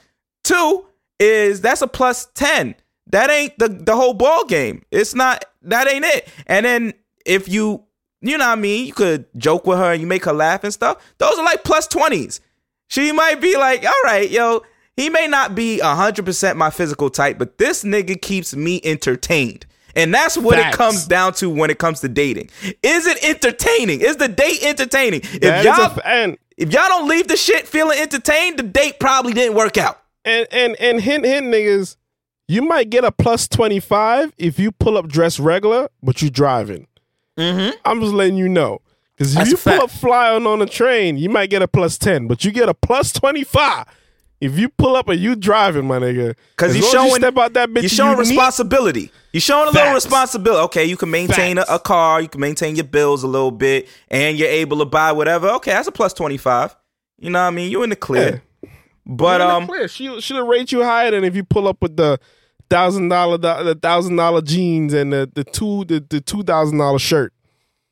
Two 0.45 0.87
is 1.19 1.61
that's 1.63 1.83
a 1.83 1.87
plus 1.89 2.27
ten. 2.35 2.75
That 3.13 3.31
ain't 3.31 3.59
the 3.59 3.69
the 3.69 3.95
whole 3.95 4.15
ball 4.15 4.45
game. 4.45 4.85
It's 4.91 5.15
not. 5.15 5.45
That 5.63 5.89
ain't 5.89 6.05
it. 6.05 6.29
And 6.47 6.67
then 6.67 6.95
if 7.25 7.49
you 7.49 7.85
you 8.21 8.39
know 8.39 8.47
what 8.47 8.59
I 8.59 8.61
mean, 8.61 8.87
you 8.87 8.93
could 8.93 9.27
joke 9.37 9.67
with 9.67 9.79
her 9.79 9.93
and 9.93 10.01
you 10.01 10.07
make 10.07 10.25
her 10.25 10.33
laugh 10.33 10.65
and 10.65 10.73
stuff. 10.73 10.99
Those 11.19 11.39
are 11.39 11.45
like 11.45 11.65
plus 11.65 11.87
plus 11.87 11.89
twenties. 11.89 12.41
She 12.89 13.11
might 13.13 13.41
be 13.41 13.57
like, 13.57 13.85
all 13.87 13.93
right, 14.05 14.31
yo, 14.31 14.63
he 14.97 15.09
may 15.09 15.27
not 15.27 15.55
be 15.55 15.81
100% 15.83 16.57
my 16.57 16.69
physical 16.69 17.09
type, 17.09 17.39
but 17.39 17.57
this 17.57 17.85
nigga 17.85 18.21
keeps 18.21 18.55
me 18.55 18.83
entertained. 18.85 19.65
And 19.97 20.13
that's 20.13 20.37
what 20.37 20.59
Facts. 20.59 20.75
it 20.75 20.79
comes 20.79 21.07
down 21.07 21.33
to 21.35 21.49
when 21.49 21.71
it 21.71 21.79
comes 21.79 22.01
to 22.01 22.09
dating. 22.09 22.51
Is 22.83 23.07
it 23.07 23.25
entertaining? 23.25 24.03
Is 24.03 24.17
the 24.17 24.29
date 24.29 24.63
entertaining? 24.63 25.21
If 25.23 25.41
That 25.41 25.65
a 25.65 25.69
y'all 25.69 26.01
and 26.05 26.39
if 26.57 26.73
y'all 26.73 26.89
don't 26.89 27.09
leave 27.09 27.29
the 27.29 27.37
shit 27.37 27.67
feeling 27.67 27.99
entertained, 27.99 28.59
the 28.59 28.63
date 28.63 29.01
probably 29.01 29.33
didn't 29.33 29.57
work 29.57 29.77
out. 29.79 29.99
and 30.25 30.47
and 30.53 30.77
and 30.81 31.01
hint 31.01 31.25
hint 31.25 31.47
niggas, 31.47 31.97
you 32.53 32.63
might 32.63 32.91
get 32.91 33.05
a 33.05 33.13
plus 33.13 33.49
twenty 33.49 33.81
five 33.81 34.33
if 34.39 34.59
you 34.59 34.73
pull 34.73 34.97
up 34.99 35.09
dressed 35.09 35.39
regular, 35.39 35.89
but 36.03 36.21
you 36.23 36.31
driving. 36.31 36.87
Mm-hmm. 37.39 37.77
I'm 37.85 38.01
just 38.01 38.13
letting 38.13 38.37
you 38.37 38.49
know. 38.49 38.81
Because 39.17 39.37
if 39.37 39.49
you 39.49 39.57
fact. 39.57 39.77
pull 39.79 39.85
up 39.85 39.91
flying 39.91 40.47
on 40.47 40.61
a 40.63 40.67
train, 40.67 41.17
you 41.17 41.29
might 41.31 41.49
get 41.51 41.63
a 41.63 41.69
plus 41.69 41.97
10, 41.99 42.27
but 42.29 42.45
you 42.45 42.51
get 42.51 42.69
a 42.69 42.75
plus 42.75 43.13
25 43.13 43.85
if 44.41 44.59
you 44.59 44.69
pull 44.69 44.97
up 44.97 45.09
and 45.09 45.21
you 45.21 45.37
driving, 45.37 45.87
my 45.87 45.99
nigga. 45.99 46.35
'Cause 46.57 46.71
As 46.71 46.77
you 46.79 46.83
showing- 46.91 47.15
step 47.15 47.39
out 47.39 47.53
that 47.53 47.69
bitch. 47.71 47.83
You're 47.83 47.89
showing 47.91 48.19
responsibility. 48.19 49.13
You're 49.33 49.41
showing 49.41 49.69
a 49.69 49.71
little 49.71 49.95
responsibility. 49.95 50.63
Okay, 50.65 50.85
you 50.85 50.97
can 50.97 51.11
maintain 51.11 51.59
a, 51.59 51.65
a 51.69 51.79
car, 51.79 52.21
you 52.21 52.29
can 52.29 52.41
maintain 52.41 52.75
your 52.75 52.85
bills 52.85 53.23
a 53.23 53.29
little 53.29 53.53
bit, 53.53 53.89
and 54.09 54.37
you're 54.37 54.49
able 54.49 54.79
to 54.79 54.85
buy 54.85 55.13
whatever. 55.13 55.49
Okay, 55.53 55.71
that's 55.71 55.87
a 55.89 55.93
plus 55.93 56.13
25. 56.13 56.75
You 57.19 57.31
know 57.31 57.41
what 57.41 57.47
I 57.47 57.51
mean? 57.51 57.71
You're 57.71 57.85
in 57.85 57.91
the 57.91 57.97
clear. 57.97 58.43
But 59.07 59.25
you're 59.25 59.33
in 59.35 59.49
the 59.49 59.55
um 59.55 59.67
clear. 59.69 59.89
she 59.89 60.21
she'll 60.21 60.47
rate 60.47 60.73
you 60.73 60.83
higher 60.83 61.13
than 61.13 61.23
if 61.25 61.37
you 61.37 61.45
pull 61.45 61.69
up 61.69 61.77
with 61.81 61.97
the 61.97 62.19
thousand 62.73 63.09
dollar 63.09 63.39
the 63.39 63.79
thousand 63.81 64.17
dollar 64.17 64.43
jeans 64.43 64.95
and 64.95 65.13
the 65.13 65.31
the 65.33 65.45
two 65.45 65.85
the, 65.85 66.05
the 66.09 66.21
two 66.21 66.43
thousand 66.43 66.79
dollar 66.79 66.99
shirt. 66.99 67.33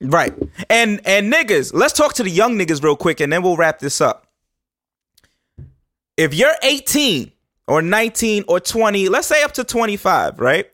Right. 0.01 0.35
And 0.71 1.01
and 1.07 1.33
niggas, 1.33 1.75
let's 1.75 1.93
talk 1.93 2.15
to 2.15 2.23
the 2.23 2.31
young 2.31 2.59
niggas 2.59 2.83
real 2.83 2.97
quick 2.97 3.21
and 3.21 3.33
then 3.33 3.43
we'll 3.43 3.57
wrap 3.57 3.79
this 3.79 4.01
up. 4.01 4.27
If 6.17 6.35
you're 6.35 6.55
18 6.63 7.33
or 7.67 7.81
19 7.83 8.45
or 8.49 8.61
20, 8.61 9.09
let's 9.09 9.27
say 9.27 9.43
up 9.43 9.53
to 9.53 9.65
25, 9.65 10.39
right? 10.39 10.71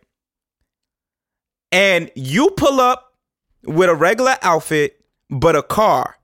And 1.71 2.11
you 2.15 2.51
pull 2.51 2.81
up 2.81 3.15
with 3.65 3.89
a 3.89 3.95
regular 3.95 4.37
outfit 4.43 5.01
but 5.29 5.57
a 5.57 5.63
car, 5.63 6.17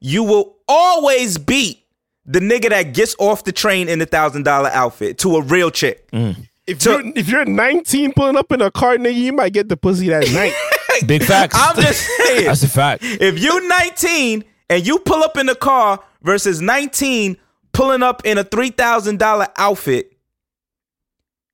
you 0.00 0.24
will 0.24 0.56
always 0.66 1.36
beat 1.36 1.84
the 2.24 2.40
nigga 2.40 2.70
that 2.70 2.94
gets 2.94 3.14
off 3.18 3.44
the 3.44 3.52
train 3.52 3.88
in 3.88 3.98
the 3.98 4.06
thousand 4.06 4.44
dollar 4.44 4.70
outfit 4.70 5.18
to 5.18 5.36
a 5.36 5.42
real 5.42 5.70
chick. 5.70 6.10
Mm. 6.12 6.48
If 6.66 6.82
So- 6.82 6.98
you're 6.98 7.12
if 7.16 7.28
you're 7.28 7.44
19 7.44 8.12
pulling 8.12 8.36
up 8.36 8.52
in 8.52 8.60
a 8.62 8.70
car, 8.70 8.96
nigga, 8.96 9.14
you 9.14 9.32
might 9.32 9.52
get 9.52 9.68
the 9.68 9.76
pussy 9.76 10.08
that 10.08 10.30
night. 10.32 10.54
Big 11.06 11.22
facts. 11.24 11.56
I'm 11.58 11.76
just 11.80 12.06
saying. 12.18 12.46
That's 12.46 12.62
a 12.62 12.68
fact. 12.68 13.02
if 13.04 13.38
you 13.42 13.68
19 13.68 14.44
and 14.68 14.86
you 14.86 14.98
pull 15.00 15.22
up 15.22 15.36
in 15.36 15.46
the 15.46 15.54
car 15.54 16.00
versus 16.22 16.60
19 16.60 17.36
pulling 17.72 18.02
up 18.02 18.22
in 18.24 18.36
a 18.38 18.44
$3,000 18.44 19.46
outfit, 19.56 20.12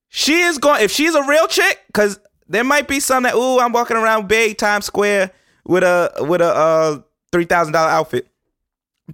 she 0.08 0.40
is 0.40 0.58
going, 0.58 0.82
if 0.82 0.90
she's 0.90 1.14
a 1.14 1.22
real 1.24 1.46
chick, 1.46 1.80
because 1.88 2.18
there 2.48 2.64
might 2.64 2.88
be 2.88 3.00
some 3.00 3.24
that, 3.24 3.34
ooh, 3.34 3.58
I'm 3.60 3.72
walking 3.72 3.96
around 3.96 4.28
big 4.28 4.56
Times 4.56 4.86
Square 4.86 5.30
with 5.64 5.82
a, 5.82 6.10
with 6.20 6.40
a, 6.40 6.46
uh, 6.54 6.98
$3,000 7.32 7.74
outfit. 7.74 8.28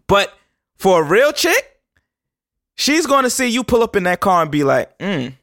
But 0.07 0.33
for 0.79 1.03
a 1.03 1.05
real 1.05 1.33
chick, 1.33 1.81
she's 2.77 3.07
going 3.07 3.25
to 3.25 3.31
see 3.31 3.49
you 3.49 3.65
pull 3.65 3.83
up 3.83 3.97
in 3.97 4.05
that 4.05 4.21
car 4.21 4.43
and 4.43 4.51
be 4.51 4.63
like, 4.65 4.97
mm, 4.99 5.35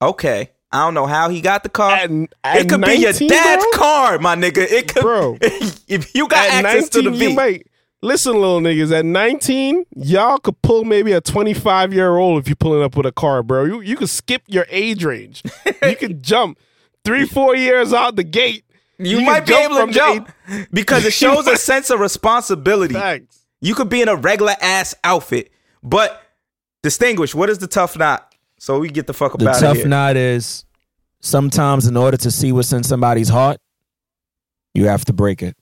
okay. 0.00 0.50
I 0.72 0.84
don't 0.84 0.94
know 0.94 1.06
how 1.06 1.28
he 1.28 1.40
got 1.40 1.62
the 1.62 1.68
car. 1.68 1.92
At- 1.92 2.10
at 2.44 2.56
it 2.58 2.68
could 2.68 2.82
be 2.82 2.94
your 2.94 3.12
dad's 3.12 3.64
bro? 3.64 3.70
car, 3.74 4.18
my 4.18 4.34
nigga. 4.34 4.58
It 4.58 4.92
could, 4.92 5.02
Bro. 5.02 5.38
if 5.40 6.14
you 6.14 6.28
got 6.28 6.48
access 6.50 6.92
19, 6.94 7.04
to 7.04 7.10
the 7.10 7.16
V. 7.16 7.34
might 7.34 7.66
listen, 8.02 8.32
little 8.34 8.60
niggas. 8.60 8.92
At 8.92 9.04
19, 9.04 9.86
y'all 9.96 10.38
could 10.38 10.60
pull 10.62 10.84
maybe 10.84 11.12
a 11.12 11.20
25 11.20 11.94
year 11.94 12.16
old 12.16 12.40
if 12.40 12.48
you're 12.48 12.56
pulling 12.56 12.82
up 12.82 12.96
with 12.96 13.06
a 13.06 13.12
car, 13.12 13.42
bro. 13.42 13.64
You 13.64 13.80
you 13.80 13.96
could 13.96 14.10
skip 14.10 14.42
your 14.48 14.66
age 14.68 15.04
range. 15.04 15.42
you 15.82 15.96
could 15.96 16.22
jump 16.22 16.58
three, 17.04 17.26
four 17.26 17.54
years 17.56 17.92
out 17.92 18.16
the 18.16 18.24
gate. 18.24 18.64
You, 18.98 19.18
You 19.18 19.26
might 19.26 19.46
be 19.46 19.54
able 19.54 19.86
to 19.86 19.92
jump 19.92 20.30
because 20.72 21.04
it 21.04 21.12
shows 21.22 21.46
a 21.46 21.56
sense 21.56 21.90
of 21.90 22.00
responsibility. 22.00 22.94
Facts. 22.94 23.44
You 23.60 23.74
could 23.74 23.88
be 23.88 24.02
in 24.02 24.08
a 24.08 24.16
regular 24.16 24.54
ass 24.60 24.94
outfit, 25.04 25.50
but 25.82 26.22
distinguish. 26.82 27.34
What 27.34 27.50
is 27.50 27.58
the 27.58 27.66
tough 27.66 27.96
knot? 27.96 28.25
So 28.66 28.80
we 28.80 28.88
get 28.88 29.06
the 29.06 29.12
fuck 29.12 29.32
up 29.32 29.38
The 29.38 29.48
out 29.48 29.54
of 29.54 29.60
tough 29.60 29.76
here. 29.76 29.86
knot 29.86 30.16
is 30.16 30.64
sometimes 31.20 31.86
in 31.86 31.96
order 31.96 32.16
to 32.16 32.32
see 32.32 32.50
what's 32.50 32.72
in 32.72 32.82
somebody's 32.82 33.28
heart, 33.28 33.58
you 34.74 34.88
have 34.88 35.04
to 35.04 35.12
break 35.12 35.40
it. 35.40 35.56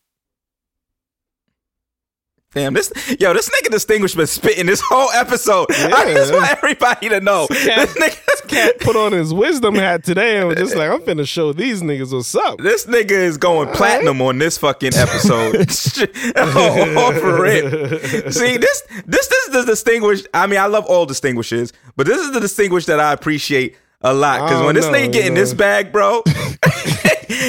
Damn 2.55 2.73
this, 2.73 2.93
yo, 3.19 3.33
this 3.35 3.51
nigga 3.51 3.71
distinguished 3.71 4.17
been 4.17 4.29
spitting 4.29 4.67
this 4.67 4.81
whole 4.81 5.11
episode. 5.11 5.67
I 5.71 6.13
just 6.15 6.33
want 6.33 6.51
everybody 6.51 7.09
to 7.09 7.21
know 7.21 7.49
cat- 7.49 7.89
this 7.89 7.95
nigga. 7.97 8.49
Cat 8.49 8.79
put 8.81 8.95
on 8.95 9.13
his 9.13 9.33
wisdom 9.33 9.75
hat 9.75 10.05
today 10.05 10.39
and 10.39 10.49
was 10.49 10.59
just 10.59 10.77
like, 10.77 10.91
I'm 10.91 11.01
finna 11.01 11.27
show 11.27 11.53
these 11.53 11.83
niggas 11.83 12.13
what's 12.13 12.35
up. 12.35 12.59
This 12.59 12.87
nigga 12.87 13.11
is 13.11 13.39
going 13.39 13.69
platinum 13.71 14.21
on 14.23 14.39
this 14.39 14.59
fucking 14.59 14.95
episode. 14.95 15.57
oh, 16.37 16.95
oh, 16.97 17.21
for 17.21 17.43
real. 17.43 18.31
See, 18.31 18.57
this 18.57 18.83
this 19.07 19.27
this 19.27 19.47
is 19.47 19.53
the 19.53 19.65
distinguished. 19.67 20.29
I 20.33 20.47
mean, 20.47 20.61
I 20.61 20.67
love 20.67 20.85
all 20.87 21.07
distinguishes, 21.07 21.73
but 21.97 22.07
this 22.07 22.21
is 22.21 22.33
the 22.33 22.41
distinguished 22.41 22.87
that 22.87 23.01
I 23.01 23.13
appreciate 23.13 23.77
a 24.01 24.13
lot. 24.13 24.43
Because 24.43 24.61
I 24.61 24.63
oh, 24.63 24.67
when 24.67 24.75
this 24.75 24.87
know, 24.87 24.93
nigga 24.93 25.13
get 25.13 25.27
in 25.27 25.35
this 25.35 25.55
bag, 25.55 25.91
bro, 25.91 26.23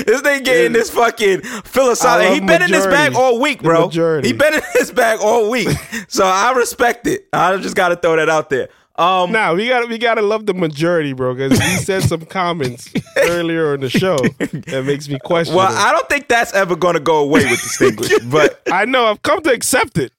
this 0.04 0.22
nigga 0.22 0.44
get 0.44 0.66
in 0.66 0.74
this 0.74 0.90
fucking 0.90 1.42
philosophical. 1.42 2.34
He 2.34 2.40
been 2.40 2.62
in 2.62 2.72
this 2.72 2.86
bag 2.86 3.14
all 3.16 3.40
week, 3.40 3.62
bro. 3.62 3.90
He 3.90 4.34
been 4.34 4.54
in 4.56 4.62
this 4.74 4.92
bag 4.92 5.20
all 5.22 5.50
week, 5.50 5.70
so 6.08 6.26
I 6.26 6.52
respect 6.54 7.08
it. 7.08 7.28
I 7.34 7.56
just 7.58 7.76
got 7.76 7.90
to 7.90 7.96
throw 7.96 8.16
that 8.16 8.30
out 8.30 8.50
there. 8.50 8.70
Um, 8.98 9.34
Nah, 9.34 9.54
we 9.54 9.68
gotta 9.68 9.88
we 9.88 9.98
gotta 9.98 10.22
love 10.22 10.46
the 10.46 10.54
majority, 10.54 11.12
bro, 11.12 11.34
because 11.36 11.60
he 11.60 11.76
said 11.78 12.04
some 12.04 12.22
comments 12.26 12.90
earlier 13.18 13.74
in 13.74 13.82
the 13.82 13.90
show 13.90 14.16
that 14.18 14.84
makes 14.88 15.10
me 15.10 15.20
question. 15.20 15.54
well, 15.54 15.70
it. 15.70 15.78
I 15.78 15.92
don't 15.92 16.08
think 16.08 16.30
that's 16.30 16.54
ever 16.54 16.78
going 16.78 16.94
to 16.94 17.02
go 17.02 17.18
away 17.18 17.44
with 17.44 17.62
distinguished, 17.64 18.30
but 18.32 18.62
I 18.72 18.86
know 18.86 19.06
I've 19.08 19.22
come 19.22 19.42
to 19.44 19.52
accept 19.52 19.98
it. 19.98 20.14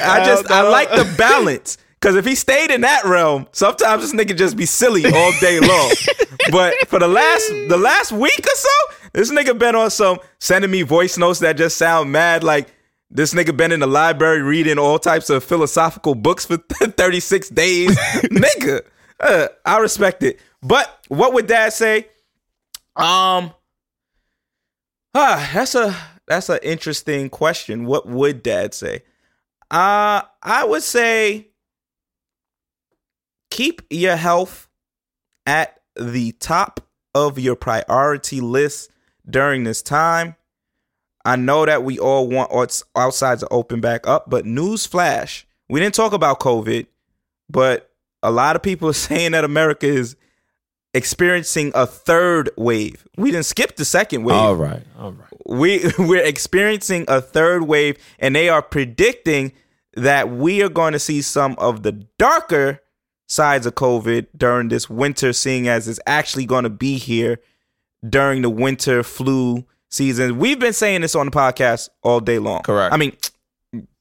I 0.00 0.24
just 0.24 0.48
I 0.50 0.62
like 0.68 0.88
the 0.90 1.12
balance. 1.18 1.78
Cause 2.00 2.14
if 2.14 2.26
he 2.26 2.34
stayed 2.34 2.70
in 2.70 2.82
that 2.82 3.04
realm, 3.04 3.46
sometimes 3.52 4.02
this 4.02 4.12
nigga 4.12 4.36
just 4.36 4.56
be 4.56 4.66
silly 4.66 5.06
all 5.06 5.32
day 5.40 5.58
long. 5.60 5.92
but 6.50 6.74
for 6.88 6.98
the 6.98 7.08
last 7.08 7.48
the 7.68 7.76
last 7.76 8.12
week 8.12 8.38
or 8.38 8.54
so, 8.54 8.68
this 9.12 9.32
nigga 9.32 9.58
been 9.58 9.74
on 9.74 9.90
some 9.90 10.18
sending 10.38 10.70
me 10.70 10.82
voice 10.82 11.16
notes 11.16 11.40
that 11.40 11.56
just 11.56 11.78
sound 11.78 12.12
mad 12.12 12.44
like 12.44 12.72
this 13.10 13.32
nigga 13.32 13.56
been 13.56 13.72
in 13.72 13.80
the 13.80 13.86
library 13.86 14.42
reading 14.42 14.78
all 14.78 14.98
types 14.98 15.30
of 15.30 15.42
philosophical 15.42 16.14
books 16.14 16.44
for 16.44 16.56
36 16.82 17.48
days. 17.50 17.96
nigga, 18.24 18.82
uh, 19.18 19.48
I 19.64 19.78
respect 19.78 20.22
it. 20.22 20.38
But 20.62 21.00
what 21.08 21.32
would 21.32 21.46
dad 21.46 21.72
say? 21.72 22.08
Um 22.94 23.52
ah, 25.14 25.50
that's 25.54 25.74
a 25.74 25.96
that's 26.26 26.48
an 26.50 26.58
interesting 26.62 27.30
question. 27.30 27.86
What 27.86 28.06
would 28.06 28.42
dad 28.42 28.74
say? 28.74 29.02
Uh, 29.70 30.22
I 30.42 30.64
would 30.64 30.82
say 30.82 31.45
keep 33.50 33.82
your 33.90 34.16
health 34.16 34.68
at 35.46 35.80
the 35.98 36.32
top 36.32 36.80
of 37.14 37.38
your 37.38 37.56
priority 37.56 38.40
list 38.40 38.90
during 39.28 39.64
this 39.64 39.82
time. 39.82 40.36
I 41.24 41.36
know 41.36 41.66
that 41.66 41.82
we 41.82 41.98
all 41.98 42.28
want 42.28 42.52
outs- 42.52 42.84
outside 42.94 43.40
to 43.40 43.48
open 43.48 43.80
back 43.80 44.06
up, 44.06 44.30
but 44.30 44.44
news 44.46 44.86
flash, 44.86 45.46
we 45.68 45.80
didn't 45.80 45.94
talk 45.94 46.12
about 46.12 46.38
COVID, 46.40 46.86
but 47.48 47.90
a 48.22 48.30
lot 48.30 48.56
of 48.56 48.62
people 48.62 48.88
are 48.90 48.94
saying 48.94 49.32
that 49.32 49.44
America 49.44 49.86
is 49.86 50.16
experiencing 50.94 51.72
a 51.74 51.86
third 51.86 52.50
wave. 52.56 53.06
We 53.16 53.30
didn't 53.30 53.46
skip 53.46 53.76
the 53.76 53.84
second 53.84 54.24
wave 54.24 54.36
All 54.36 54.56
right. 54.56 54.82
All 54.98 55.12
right. 55.12 55.28
we 55.44 55.90
we're 55.98 56.24
experiencing 56.24 57.04
a 57.08 57.20
third 57.20 57.64
wave 57.64 57.98
and 58.18 58.34
they 58.34 58.48
are 58.48 58.62
predicting 58.62 59.52
that 59.94 60.30
we 60.30 60.62
are 60.62 60.68
going 60.68 60.92
to 60.92 60.98
see 60.98 61.22
some 61.22 61.54
of 61.58 61.82
the 61.82 61.92
darker 62.18 62.80
sides 63.26 63.66
of 63.66 63.74
covid 63.74 64.26
during 64.36 64.68
this 64.68 64.88
winter 64.88 65.32
seeing 65.32 65.68
as 65.68 65.88
it's 65.88 66.00
actually 66.06 66.46
going 66.46 66.64
to 66.64 66.70
be 66.70 66.98
here 66.98 67.40
during 68.08 68.42
the 68.42 68.50
winter 68.50 69.02
flu 69.02 69.64
season 69.90 70.38
we've 70.38 70.58
been 70.58 70.72
saying 70.72 71.00
this 71.00 71.14
on 71.14 71.26
the 71.26 71.32
podcast 71.32 71.88
all 72.02 72.20
day 72.20 72.38
long 72.38 72.62
Correct. 72.62 72.92
i 72.92 72.96
mean 72.96 73.16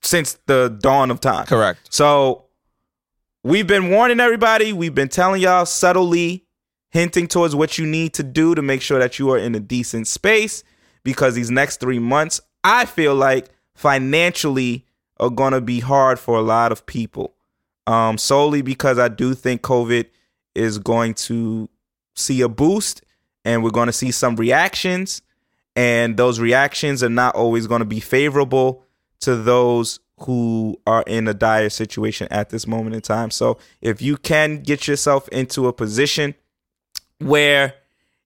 since 0.02 0.34
the 0.45 0.77
dawn 0.81 1.10
of 1.11 1.19
time 1.19 1.45
Correct. 1.45 1.80
so 1.89 2.45
we've 3.45 3.68
been 3.68 3.91
warning 3.91 4.19
everybody. 4.19 4.73
We've 4.73 4.95
been 4.95 5.07
telling 5.07 5.39
y'all 5.39 5.68
subtly, 5.68 6.45
hinting 6.89 7.27
towards 7.27 7.56
what 7.56 7.77
you 7.77 7.85
need 7.85 8.14
to 8.15 8.23
do 8.23 8.56
to 8.56 8.61
make 8.64 8.81
sure 8.81 8.97
that 8.97 9.19
you 9.19 9.30
are 9.31 9.38
in 9.38 9.53
a 9.53 9.60
decent 9.60 10.07
space 10.07 10.64
because 11.03 11.35
these 11.35 11.52
next 11.52 11.80
three 11.80 11.99
months, 11.99 12.41
I 12.64 12.85
feel 12.85 13.14
like 13.14 13.49
financially 13.76 14.85
are 15.19 15.30
going 15.30 15.53
to 15.53 15.61
be 15.61 15.80
hard 15.80 16.18
for 16.18 16.38
a 16.38 16.41
lot 16.41 16.72
of 16.72 16.88
people. 16.88 17.34
Um, 17.87 18.17
solely 18.17 18.61
because 18.61 18.97
I 18.97 19.09
do 19.09 19.35
think 19.35 19.61
COVID 19.61 20.05
is 20.55 20.79
going 20.79 21.13
to 21.13 21.69
see 22.15 22.41
a 22.41 22.49
boost 22.49 23.03
and 23.43 23.63
we're 23.63 23.69
going 23.69 23.87
to 23.87 23.93
see 23.93 24.11
some 24.11 24.35
reactions. 24.35 25.21
And 25.75 26.17
those 26.17 26.39
reactions 26.39 27.03
are 27.03 27.09
not 27.09 27.35
always 27.35 27.67
going 27.67 27.79
to 27.79 27.85
be 27.85 27.99
favorable 27.99 28.83
to 29.19 29.35
those 29.35 29.99
who 30.19 30.79
are 30.87 31.03
in 31.05 31.27
a 31.27 31.33
dire 31.33 31.69
situation 31.69 32.27
at 32.31 32.49
this 32.49 32.65
moment 32.65 32.95
in 32.95 33.01
time. 33.01 33.29
So 33.29 33.57
if 33.81 34.01
you 34.01 34.17
can 34.17 34.61
get 34.61 34.87
yourself 34.87 35.27
into 35.29 35.67
a 35.67 35.73
position 35.73 36.35
where 37.19 37.73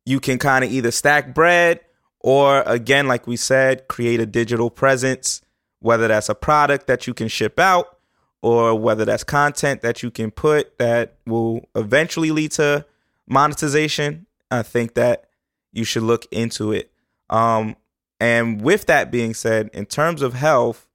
you 0.06 0.20
can 0.20 0.38
kind 0.38 0.64
of 0.64 0.72
either 0.72 0.92
stack 0.92 1.34
bread 1.34 1.80
or 2.20 2.62
again 2.66 3.08
like 3.08 3.28
we 3.28 3.38
said 3.38 3.88
create 3.88 4.20
a 4.20 4.26
digital 4.26 4.70
presence 4.70 5.42
whether 5.80 6.08
that's 6.08 6.30
a 6.30 6.36
product 6.36 6.88
that 6.88 7.08
you 7.08 7.14
can 7.14 7.28
ship 7.28 7.60
out 7.60 7.99
or 8.42 8.74
whether 8.78 9.06
that's 9.06 9.24
content 9.24 9.82
that 9.82 10.02
you 10.02 10.10
can 10.12 10.32
put 10.32 10.78
that 10.78 11.16
will 11.26 11.68
eventually 11.76 12.32
lead 12.32 12.52
to 12.52 12.86
monetization 13.28 14.26
i 14.52 14.62
think 14.62 14.94
that 14.94 15.30
you 15.72 15.84
should 15.84 16.04
look 16.04 16.26
into 16.32 16.72
it. 16.72 16.92
Um 17.30 17.76
and 18.20 18.62
with 18.62 18.88
that 18.88 19.12
being 19.12 19.34
said 19.34 19.70
in 19.74 19.86
terms 19.86 20.22
of 20.22 20.34
health 20.34 20.88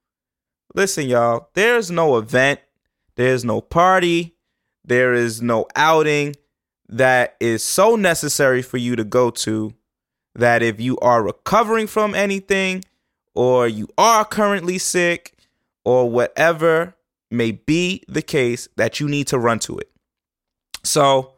listen 0.74 1.06
y'all 1.06 1.48
there's 1.54 1.90
no 1.90 2.16
event 2.16 2.60
there's 3.16 3.44
no 3.44 3.60
party 3.60 4.34
there 4.84 5.14
is 5.14 5.40
no 5.40 5.66
outing 5.76 6.34
that 6.88 7.36
is 7.40 7.64
so 7.64 7.96
necessary 7.96 8.62
for 8.62 8.76
you 8.76 8.94
to 8.96 9.04
go 9.04 9.30
to 9.30 9.72
that 10.34 10.62
if 10.62 10.80
you 10.80 10.98
are 10.98 11.22
recovering 11.22 11.86
from 11.86 12.14
anything 12.14 12.84
or 13.34 13.66
you 13.66 13.88
are 13.96 14.24
currently 14.24 14.78
sick 14.78 15.34
or 15.84 16.10
whatever 16.10 16.94
may 17.34 17.52
be 17.52 18.02
the 18.08 18.22
case 18.22 18.68
that 18.76 19.00
you 19.00 19.08
need 19.08 19.26
to 19.28 19.38
run 19.38 19.58
to 19.60 19.78
it. 19.78 19.90
So 20.82 21.34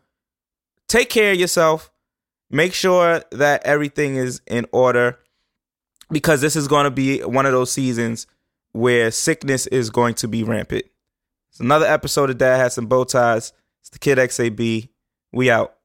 take 0.89 1.11
care 1.11 1.33
of 1.33 1.39
yourself. 1.39 1.91
Make 2.51 2.75
sure 2.75 3.23
that 3.33 3.65
everything 3.65 4.17
is 4.17 4.41
in 4.47 4.67
order 4.73 5.19
because 6.11 6.41
this 6.41 6.55
is 6.55 6.69
going 6.69 6.85
to 6.85 6.91
be 6.91 7.21
one 7.21 7.47
of 7.47 7.53
those 7.53 7.73
seasons 7.73 8.27
where 8.73 9.11
sickness 9.11 9.67
is 9.67 9.91
going 9.91 10.15
to 10.15 10.29
be 10.29 10.45
rampant. 10.45 10.85
It's 11.51 11.61
another 11.61 11.87
episode 11.87 12.31
of 12.31 12.39
Dad 12.39 12.59
Has 12.59 12.75
Some 12.75 12.87
Bow 12.87 13.05
Ties. 13.05 13.53
It's 13.81 13.91
the 13.91 13.99
Kid 13.99 14.19
XAB. 14.19 14.89
We 15.33 15.51
out. 15.51 15.75